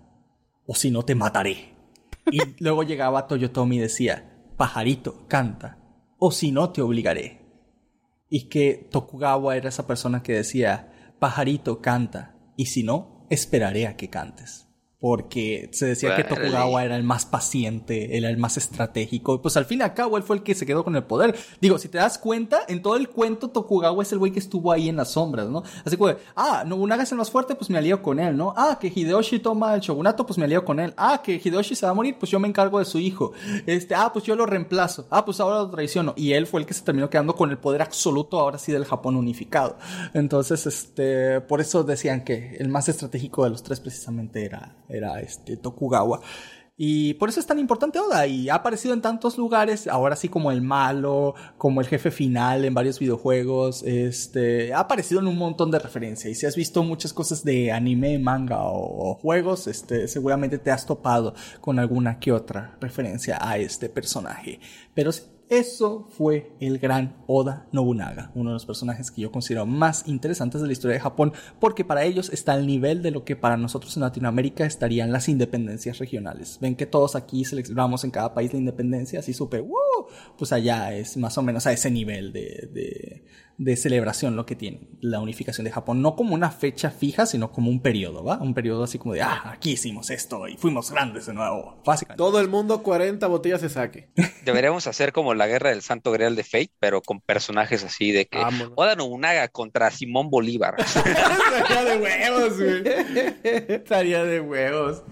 o 0.66 0.74
si 0.74 0.90
no 0.90 1.04
te 1.04 1.14
mataré. 1.14 1.74
Y 2.30 2.40
luego 2.62 2.82
llegaba 2.82 3.26
Toyotomi 3.26 3.76
y 3.76 3.80
decía, 3.80 4.52
pajarito, 4.56 5.26
canta, 5.28 5.78
o 6.18 6.30
si 6.30 6.52
no 6.52 6.70
te 6.70 6.82
obligaré. 6.82 7.42
Y 8.28 8.48
que 8.48 8.88
Tokugawa 8.90 9.56
era 9.56 9.70
esa 9.70 9.86
persona 9.86 10.22
que 10.22 10.34
decía, 10.34 11.14
pajarito, 11.18 11.80
canta, 11.80 12.36
y 12.56 12.66
si 12.66 12.82
no, 12.82 13.26
esperaré 13.30 13.86
a 13.86 13.96
que 13.96 14.10
cantes. 14.10 14.67
Porque 15.00 15.68
se 15.72 15.86
decía 15.86 16.16
que. 16.16 16.24
Tokugawa 16.24 16.84
era 16.84 16.96
el 16.96 17.04
más 17.04 17.24
paciente, 17.24 18.16
era 18.16 18.28
el 18.28 18.36
más 18.36 18.56
estratégico. 18.56 19.36
Y 19.36 19.38
pues 19.38 19.56
al 19.56 19.64
fin 19.64 19.80
y 19.80 19.82
al 19.82 19.94
cabo 19.94 20.16
él 20.16 20.22
fue 20.22 20.36
el 20.36 20.42
que 20.42 20.54
se 20.54 20.66
quedó 20.66 20.84
con 20.84 20.96
el 20.96 21.04
poder. 21.04 21.36
Digo, 21.60 21.78
si 21.78 21.88
te 21.88 21.98
das 21.98 22.18
cuenta, 22.18 22.60
en 22.68 22.82
todo 22.82 22.96
el 22.96 23.08
cuento 23.08 23.48
Tokugawa 23.48 24.02
es 24.02 24.12
el 24.12 24.18
güey 24.18 24.32
que 24.32 24.38
estuvo 24.38 24.72
ahí 24.72 24.88
en 24.88 24.96
las 24.96 25.12
sombras, 25.12 25.48
¿no? 25.48 25.62
Así 25.84 25.96
que, 25.96 26.16
ah, 26.34 26.64
Nobunaga 26.66 27.02
es 27.02 27.12
el 27.12 27.18
más 27.18 27.30
fuerte, 27.30 27.54
pues 27.54 27.70
me 27.70 27.78
alío 27.78 28.02
con 28.02 28.18
él, 28.18 28.36
¿no? 28.36 28.54
Ah, 28.56 28.78
que 28.80 28.88
Hideyoshi 28.88 29.38
toma 29.38 29.74
el 29.74 29.80
shogunato, 29.80 30.26
pues 30.26 30.38
me 30.38 30.44
alío 30.44 30.64
con 30.64 30.80
él. 30.80 30.94
Ah, 30.96 31.20
que 31.22 31.40
Hideyoshi 31.42 31.74
se 31.74 31.86
va 31.86 31.92
a 31.92 31.94
morir, 31.94 32.16
pues 32.18 32.30
yo 32.30 32.40
me 32.40 32.48
encargo 32.48 32.78
de 32.78 32.84
su 32.84 32.98
hijo. 32.98 33.32
Este, 33.66 33.94
ah, 33.94 34.10
pues 34.12 34.24
yo 34.24 34.34
lo 34.34 34.46
reemplazo. 34.46 35.06
Ah, 35.10 35.24
pues 35.24 35.40
ahora 35.40 35.58
lo 35.58 35.70
traiciono. 35.70 36.14
Y 36.16 36.32
él 36.32 36.46
fue 36.46 36.60
el 36.60 36.66
que 36.66 36.74
se 36.74 36.82
terminó 36.82 37.08
quedando 37.08 37.34
con 37.34 37.50
el 37.50 37.58
poder 37.58 37.82
absoluto 37.82 38.40
ahora 38.40 38.58
sí 38.58 38.72
del 38.72 38.84
Japón 38.84 39.16
unificado. 39.16 39.78
Entonces, 40.14 40.66
este, 40.66 41.40
por 41.40 41.60
eso 41.60 41.84
decían 41.84 42.24
que 42.24 42.56
el 42.58 42.68
más 42.68 42.88
estratégico 42.88 43.44
de 43.44 43.50
los 43.50 43.62
tres 43.62 43.80
precisamente 43.80 44.44
era, 44.44 44.76
era 44.88 45.20
este 45.20 45.56
Tokugawa. 45.56 46.20
Y 46.80 47.14
por 47.14 47.28
eso 47.28 47.40
es 47.40 47.46
tan 47.46 47.58
importante 47.58 47.98
Oda 47.98 48.28
y 48.28 48.48
ha 48.48 48.54
aparecido 48.54 48.94
en 48.94 49.02
tantos 49.02 49.36
lugares, 49.36 49.88
ahora 49.88 50.14
sí 50.14 50.28
como 50.28 50.52
el 50.52 50.62
malo, 50.62 51.34
como 51.56 51.80
el 51.80 51.88
jefe 51.88 52.12
final 52.12 52.64
en 52.64 52.72
varios 52.72 53.00
videojuegos, 53.00 53.82
este, 53.82 54.72
ha 54.72 54.78
aparecido 54.78 55.20
en 55.20 55.26
un 55.26 55.36
montón 55.36 55.72
de 55.72 55.80
referencias 55.80 56.30
y 56.30 56.36
si 56.36 56.46
has 56.46 56.54
visto 56.54 56.84
muchas 56.84 57.12
cosas 57.12 57.42
de 57.42 57.72
anime, 57.72 58.20
manga 58.20 58.62
o, 58.62 59.10
o 59.10 59.14
juegos, 59.16 59.66
este, 59.66 60.06
seguramente 60.06 60.58
te 60.58 60.70
has 60.70 60.86
topado 60.86 61.34
con 61.60 61.80
alguna 61.80 62.20
que 62.20 62.30
otra 62.30 62.76
referencia 62.80 63.38
a 63.40 63.58
este 63.58 63.88
personaje. 63.88 64.60
Pero 64.94 65.10
sí, 65.10 65.22
eso 65.50 66.06
fue 66.10 66.52
el 66.60 66.78
gran 66.78 67.16
Oda 67.26 67.66
Nobunaga, 67.72 68.30
uno 68.34 68.50
de 68.50 68.54
los 68.54 68.66
personajes 68.66 69.10
que 69.10 69.22
yo 69.22 69.32
considero 69.32 69.66
más 69.66 70.06
interesantes 70.06 70.60
de 70.60 70.66
la 70.66 70.72
historia 70.72 70.94
de 70.94 71.00
Japón, 71.00 71.32
porque 71.58 71.84
para 71.84 72.04
ellos 72.04 72.30
está 72.30 72.52
al 72.52 72.66
nivel 72.66 73.02
de 73.02 73.10
lo 73.10 73.24
que 73.24 73.36
para 73.36 73.56
nosotros 73.56 73.96
en 73.96 74.02
Latinoamérica 74.02 74.66
estarían 74.66 75.10
las 75.10 75.28
independencias 75.28 75.98
regionales. 75.98 76.58
Ven 76.60 76.76
que 76.76 76.86
todos 76.86 77.16
aquí 77.16 77.44
celebramos 77.44 78.04
en 78.04 78.10
cada 78.10 78.34
país 78.34 78.52
la 78.52 78.58
independencia, 78.58 79.20
así 79.20 79.32
supe, 79.32 79.60
¡wow! 79.60 80.08
Pues 80.36 80.52
allá 80.52 80.94
es 80.94 81.16
más 81.16 81.36
o 81.38 81.42
menos 81.42 81.66
a 81.66 81.72
ese 81.72 81.90
nivel 81.90 82.32
de, 82.32 82.68
de, 82.72 83.24
de 83.58 83.76
celebración 83.76 84.36
lo 84.36 84.46
que 84.46 84.54
tiene 84.54 84.80
la 85.00 85.20
unificación 85.20 85.64
de 85.64 85.70
Japón, 85.72 86.00
no 86.00 86.14
como 86.16 86.34
una 86.34 86.50
fecha 86.50 86.90
fija, 86.90 87.26
sino 87.26 87.50
como 87.52 87.70
un 87.70 87.80
periodo, 87.80 88.24
¿va? 88.24 88.38
Un 88.38 88.54
periodo 88.54 88.84
así 88.84 88.98
como 88.98 89.14
de, 89.14 89.22
ah, 89.22 89.42
aquí 89.52 89.72
hicimos 89.72 90.10
esto 90.10 90.46
y 90.48 90.56
fuimos 90.56 90.90
grandes 90.90 91.26
de 91.26 91.34
nuevo, 91.34 91.80
básicamente. 91.84 92.18
Todo 92.18 92.40
el 92.40 92.48
mundo 92.48 92.82
40 92.82 93.26
botellas 93.26 93.60
de 93.60 93.68
saque. 93.68 94.08
Deberíamos 94.44 94.86
hacer 94.86 95.12
como 95.12 95.34
la 95.34 95.46
guerra 95.46 95.70
del 95.70 95.82
Santo 95.82 96.10
Grial 96.12 96.36
de 96.36 96.44
Fate, 96.44 96.70
pero 96.80 97.02
con 97.02 97.20
personajes 97.20 97.84
así 97.84 98.12
de 98.12 98.26
que 98.26 98.38
Vámonos. 98.38 98.72
Oda 98.76 98.94
Nobunaga 98.96 99.48
contra 99.48 99.90
Simón 99.90 100.30
Bolívar. 100.30 100.76
Estaría 100.78 101.84
de 101.84 101.96
huevos, 101.98 102.56
güey. 102.58 102.82
Estaría 103.68 104.24
de 104.24 104.40
huevos. 104.40 105.02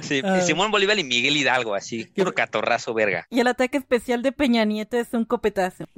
Sí, 0.00 0.20
Ah. 0.24 0.40
Simón 0.40 0.70
Bolívar 0.70 0.98
y 0.98 1.04
Miguel 1.04 1.36
Hidalgo, 1.36 1.74
así, 1.74 2.04
puro 2.04 2.32
catorrazo 2.32 2.92
verga. 2.94 3.26
Y 3.30 3.40
el 3.40 3.46
ataque 3.46 3.78
especial 3.78 4.22
de 4.22 4.32
Peña 4.32 4.64
Nieto 4.64 4.96
es 4.98 5.12
un 5.12 5.24
copetazo. 5.24 5.84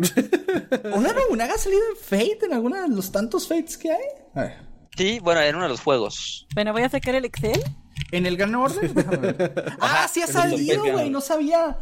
¿Oda 0.92 1.12
Nobunaga 1.12 1.54
ha 1.54 1.58
salido 1.58 1.82
en 1.92 1.96
Fate 1.96 2.46
en 2.46 2.52
alguno 2.52 2.80
de 2.80 2.88
los 2.88 3.12
tantos 3.12 3.46
Fates 3.46 3.78
que 3.78 3.92
hay? 3.92 4.04
A 4.34 4.42
ver. 4.42 4.56
Sí, 4.96 5.20
bueno, 5.20 5.40
en 5.40 5.54
uno 5.54 5.64
de 5.64 5.70
los 5.70 5.80
juegos. 5.80 6.46
Bueno, 6.54 6.72
voy 6.72 6.82
a 6.82 6.88
sacar 6.88 7.14
el 7.14 7.24
Excel. 7.24 7.62
¿En 8.10 8.26
el 8.26 8.36
Gran 8.36 8.54
Orden? 8.54 8.92
Déjame 8.94 9.16
ver. 9.32 9.64
ah, 9.80 10.06
sí 10.12 10.20
ha 10.20 10.26
salido, 10.26 10.84
güey, 10.84 11.08
no 11.08 11.20
sabía. 11.20 11.78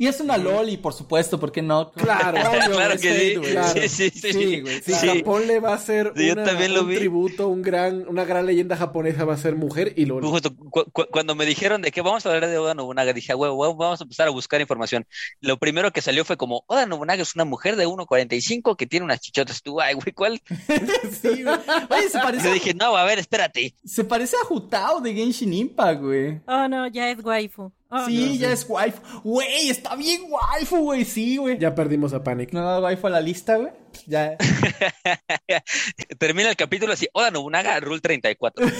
Y 0.00 0.06
es 0.06 0.18
una 0.18 0.38
Loli, 0.38 0.78
por 0.78 0.94
supuesto, 0.94 1.38
¿por 1.38 1.52
qué 1.52 1.60
no? 1.60 1.92
Claro, 1.92 2.40
obvio, 2.50 2.70
Claro 2.74 2.94
es 2.94 3.02
que 3.02 3.18
sí. 3.20 3.36
Güey. 3.36 3.50
Claro. 3.52 3.80
Sí, 3.82 3.88
sí, 3.90 4.10
sí. 4.10 4.32
Sí, 4.32 4.60
güey. 4.62 4.80
Si 4.80 4.94
Sí. 4.94 5.06
Japón 5.18 5.46
le 5.46 5.60
va 5.60 5.72
a 5.72 5.74
hacer 5.74 6.14
Sí, 6.16 6.26
yo 6.26 6.32
una- 6.32 6.44
también 6.44 6.72
lo 6.72 6.84
un 6.84 6.88
vi. 6.88 6.96
tributo, 6.96 7.48
un 7.48 7.60
gran, 7.60 8.08
una 8.08 8.24
gran 8.24 8.46
leyenda 8.46 8.78
japonesa 8.78 9.26
va 9.26 9.34
a 9.34 9.36
ser 9.36 9.56
mujer 9.56 9.92
y 9.96 10.06
lo 10.06 10.18
Justo 10.22 10.56
cu- 10.56 10.90
cu- 10.90 11.04
cuando 11.10 11.34
me 11.34 11.44
dijeron 11.44 11.82
de 11.82 11.92
que 11.92 12.00
vamos 12.00 12.24
a 12.24 12.32
hablar 12.32 12.48
de 12.48 12.56
Oda 12.56 12.72
Nobunaga, 12.72 13.12
dije, 13.12 13.34
huevo, 13.34 13.54
huevo, 13.56 13.74
vamos 13.76 14.00
a 14.00 14.04
empezar 14.04 14.26
a 14.26 14.30
buscar 14.30 14.58
información. 14.62 15.04
Lo 15.42 15.58
primero 15.58 15.90
que 15.92 16.00
salió 16.00 16.24
fue 16.24 16.38
como, 16.38 16.64
Oda 16.66 16.86
Nobunaga 16.86 17.20
es 17.20 17.34
una 17.34 17.44
mujer 17.44 17.76
de 17.76 17.86
1.45 17.86 18.76
que 18.76 18.86
tiene 18.86 19.04
unas 19.04 19.20
chichotas. 19.20 19.62
Tú, 19.62 19.82
ay, 19.82 19.92
güey, 19.92 20.12
¿cuál? 20.14 20.40
Sí, 21.20 21.42
güey. 21.42 21.56
Oye, 21.90 22.08
se 22.08 22.18
parece, 22.20 22.48
yo 22.48 22.54
dije, 22.54 22.72
no, 22.72 22.96
a 22.96 23.04
ver, 23.04 23.18
espérate. 23.18 23.74
se 23.84 24.04
parece 24.04 24.36
a 24.42 24.46
Jutao 24.46 25.02
de 25.02 25.12
Genshin 25.12 25.52
Impact, 25.52 26.00
güey. 26.00 26.40
Oh, 26.46 26.66
no, 26.68 26.86
ya 26.88 27.10
es 27.10 27.22
waifu. 27.22 27.70
Oh, 27.90 28.06
sí, 28.06 28.26
no. 28.26 28.34
ya 28.36 28.52
es 28.52 28.66
waifu. 28.68 29.00
Güey, 29.24 29.68
está 29.68 29.96
bien 29.96 30.22
waifu, 30.28 30.76
güey, 30.76 31.04
sí, 31.04 31.36
güey. 31.38 31.58
Ya 31.58 31.74
perdimos 31.74 32.12
a 32.12 32.22
Panic. 32.22 32.52
No, 32.52 32.78
waifu 32.80 33.08
a 33.08 33.10
la 33.10 33.20
lista, 33.20 33.56
güey. 33.56 33.72
Ya. 34.06 34.36
Termina 36.18 36.50
el 36.50 36.56
capítulo 36.56 36.92
así, 36.92 37.08
Oda 37.12 37.30
Nobunaga, 37.30 37.78
Rule 37.80 38.00
34. 38.00 38.66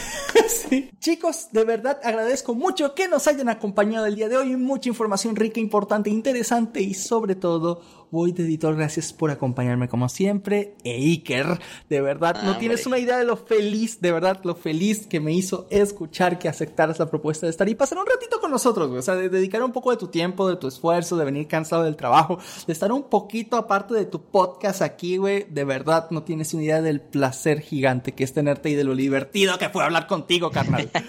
Sí. 0.50 0.90
Chicos, 0.98 1.48
de 1.52 1.64
verdad 1.64 2.00
agradezco 2.02 2.54
mucho 2.54 2.94
que 2.94 3.08
nos 3.08 3.26
hayan 3.28 3.48
acompañado 3.48 4.06
el 4.06 4.16
día 4.16 4.28
de 4.28 4.36
hoy. 4.36 4.56
Mucha 4.56 4.88
información 4.88 5.36
rica, 5.36 5.60
importante, 5.60 6.10
interesante 6.10 6.80
y 6.80 6.94
sobre 6.94 7.36
todo, 7.36 7.82
voy 8.10 8.32
de 8.32 8.44
editor, 8.44 8.76
gracias 8.76 9.12
por 9.12 9.30
acompañarme 9.30 9.88
como 9.88 10.08
siempre. 10.08 10.74
E 10.84 10.94
Iker, 10.96 11.58
de 11.88 12.00
verdad, 12.00 12.42
no 12.42 12.52
Ah, 12.52 12.58
tienes 12.58 12.86
una 12.86 12.98
idea 12.98 13.18
de 13.18 13.24
lo 13.24 13.36
feliz, 13.36 14.00
de 14.00 14.12
verdad, 14.12 14.40
lo 14.44 14.54
feliz 14.54 15.06
que 15.06 15.20
me 15.20 15.32
hizo 15.32 15.66
escuchar 15.70 16.38
que 16.38 16.48
aceptaras 16.48 16.98
la 16.98 17.08
propuesta 17.10 17.46
de 17.46 17.50
estar 17.50 17.68
y 17.68 17.74
pasar 17.74 17.98
un 17.98 18.06
ratito 18.06 18.40
con 18.40 18.50
nosotros, 18.50 18.88
güey. 18.88 18.98
O 18.98 19.02
sea, 19.02 19.14
de 19.14 19.28
dedicar 19.28 19.62
un 19.62 19.72
poco 19.72 19.90
de 19.90 19.96
tu 19.96 20.08
tiempo, 20.08 20.48
de 20.48 20.56
tu 20.56 20.68
esfuerzo, 20.68 21.16
de 21.16 21.24
venir 21.24 21.46
cansado 21.46 21.84
del 21.84 21.96
trabajo, 21.96 22.38
de 22.66 22.72
estar 22.72 22.90
un 22.92 23.08
poquito 23.08 23.56
aparte 23.56 23.94
de 23.94 24.06
tu 24.06 24.22
podcast 24.22 24.82
aquí, 24.82 25.16
güey. 25.16 25.46
De 25.48 25.64
verdad, 25.64 26.08
no 26.10 26.22
tienes 26.22 26.52
una 26.54 26.64
idea 26.64 26.82
del 26.82 27.00
placer 27.00 27.60
gigante 27.60 28.12
que 28.12 28.24
es 28.24 28.32
tenerte 28.32 28.70
y 28.70 28.74
de 28.74 28.84
lo 28.84 28.94
divertido 28.94 29.58
que 29.58 29.68
fue 29.68 29.84
hablar 29.84 30.06
contigo, 30.06 30.50
carnal. 30.50 30.90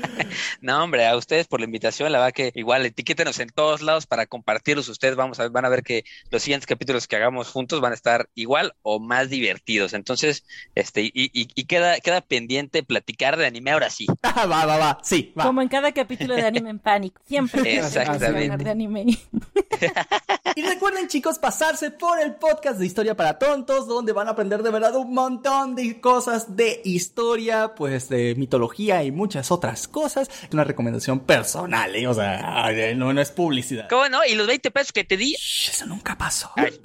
No, 0.62 0.84
hombre, 0.84 1.08
a 1.08 1.18
ustedes 1.18 1.48
por 1.48 1.60
la 1.60 1.66
invitación, 1.66 2.12
la 2.12 2.20
verdad 2.20 2.34
que 2.34 2.52
igual 2.56 2.86
etiquétenos 2.86 3.40
en 3.40 3.50
todos 3.50 3.82
lados 3.82 4.06
para 4.06 4.28
compartirlos. 4.28 4.88
Ustedes 4.88 5.16
vamos 5.16 5.40
a, 5.40 5.50
van 5.50 5.66
a 5.66 5.70
ver 5.70 5.84
que 5.84 6.06
los 6.30 6.42
siguientes 6.42 6.68
capítulos 6.68 6.91
que 7.08 7.16
hagamos 7.16 7.50
juntos 7.50 7.82
van 7.82 7.92
a 7.92 7.96
estar 7.96 8.30
igual 8.36 8.74
o 8.82 9.00
más 9.00 9.30
divertidos. 9.30 9.94
Entonces, 9.94 10.46
este, 10.76 11.04
y, 11.04 11.12
y, 11.14 11.50
y 11.56 11.64
queda, 11.66 12.00
queda 12.00 12.22
pendiente 12.22 12.84
platicar 12.84 13.38
de 13.38 13.46
anime 13.46 13.72
ahora 13.72 13.90
sí. 13.90 14.08
va, 14.26 14.46
va, 14.46 14.78
va, 14.78 14.98
sí, 15.04 15.34
va. 15.38 15.44
Como 15.44 15.62
en 15.62 15.68
cada 15.68 15.92
capítulo 15.92 16.36
de 16.36 16.44
Anime 16.44 16.70
en 16.70 16.80
Pánico. 16.80 17.22
Siempre 17.26 17.78
Exactamente. 17.78 18.64
de 18.64 18.70
anime. 18.70 19.06
Y 20.56 20.64
recuerden, 20.64 21.08
chicos, 21.08 21.40
pasarse 21.40 21.92
por 21.92 22.20
el 22.20 22.36
podcast 22.36 22.78
de 22.78 22.86
Historia 22.86 23.16
para 23.16 23.40
Tontos, 23.40 23.88
donde 23.88 24.12
van 24.12 24.28
a 24.28 24.32
aprender 24.32 24.64
de 24.64 24.70
verdad 24.70 24.96
un 24.98 25.14
montón 25.14 25.76
de 25.76 26.02
cosas 26.02 26.58
de 26.58 26.82
historia, 26.84 27.74
pues 27.74 28.10
de 28.10 28.36
mitología 28.36 29.04
y 29.04 29.12
muchas 29.12 29.50
otras 29.50 29.88
cosas. 29.88 30.30
Es 30.44 30.54
una 30.54 30.66
recomendación 30.66 31.22
personal, 31.22 31.96
¿eh? 31.96 32.06
O 32.06 32.14
sea, 32.14 32.70
no, 32.96 33.14
no 33.14 33.22
es 33.22 33.32
publicidad. 33.32 33.88
¿Cómo 33.90 34.10
no? 34.10 34.26
Y 34.26 34.36
los 34.36 34.46
20 34.46 34.72
pesos 34.72 34.92
que 34.92 35.06
te 35.06 35.16
di. 35.16 35.36
Shh, 35.40 35.70
eso 35.70 35.86
nunca 35.86 36.18
pasó. 36.18 36.52
Ay. 36.58 36.78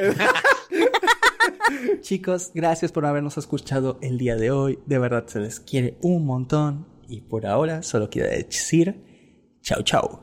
Chicos, 2.00 2.50
gracias 2.54 2.92
por 2.92 3.06
habernos 3.06 3.38
escuchado 3.38 3.98
el 4.02 4.18
día 4.18 4.36
de 4.36 4.50
hoy. 4.50 4.78
De 4.86 4.98
verdad 4.98 5.26
se 5.26 5.40
les 5.40 5.60
quiere 5.60 5.96
un 6.02 6.24
montón. 6.26 6.86
Y 7.08 7.20
por 7.22 7.46
ahora 7.46 7.82
solo 7.82 8.10
quiero 8.10 8.28
decir, 8.28 9.58
chau, 9.62 9.82
chau. 9.82 10.20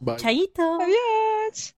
Bye. 0.00 0.16
Chaito. 0.16 0.78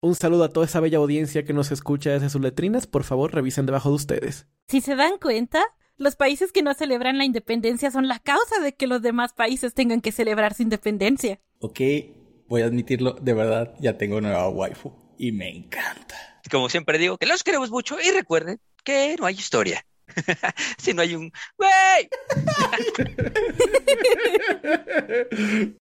Un 0.01 0.15
saludo 0.15 0.43
a 0.43 0.49
toda 0.49 0.65
esa 0.65 0.80
bella 0.80 0.97
audiencia 0.97 1.43
que 1.43 1.53
nos 1.53 1.72
escucha 1.72 2.11
desde 2.11 2.30
sus 2.30 2.41
letrinas. 2.41 2.88
Por 2.88 3.03
favor, 3.03 3.34
revisen 3.34 3.65
debajo 3.65 3.89
de 3.89 3.95
ustedes. 3.95 4.47
Si 4.68 4.81
se 4.81 4.95
dan 4.95 5.18
cuenta, 5.18 5.63
los 5.97 6.15
países 6.15 6.51
que 6.51 6.61
no 6.61 6.73
celebran 6.73 7.18
la 7.18 7.26
independencia 7.26 7.91
son 7.91 8.07
la 8.07 8.19
causa 8.19 8.59
de 8.61 8.73
que 8.73 8.88
los 8.88 9.01
demás 9.01 9.34
países 9.34 9.73
tengan 9.73 10.01
que 10.01 10.11
celebrar 10.11 10.53
su 10.53 10.63
independencia. 10.63 11.39
Ok, 11.59 11.80
voy 12.47 12.61
a 12.61 12.65
admitirlo, 12.65 13.13
de 13.13 13.34
verdad 13.34 13.76
ya 13.80 13.97
tengo 13.97 14.19
nueva 14.19 14.49
waifu. 14.49 14.91
Y 15.22 15.31
me 15.31 15.49
encanta. 15.49 16.41
Como 16.49 16.68
siempre 16.68 16.98
digo, 16.98 17.19
que 17.19 17.27
los 17.27 17.43
queremos 17.43 17.69
mucho 17.69 18.02
y 18.02 18.10
recuerden 18.10 18.60
que 18.84 19.15
no 19.19 19.27
hay 19.27 19.35
historia. 19.35 19.85
si 20.80 20.95
no 20.95 21.03
hay 21.03 21.14
un... 21.14 21.31
¡Güey! 21.60 22.10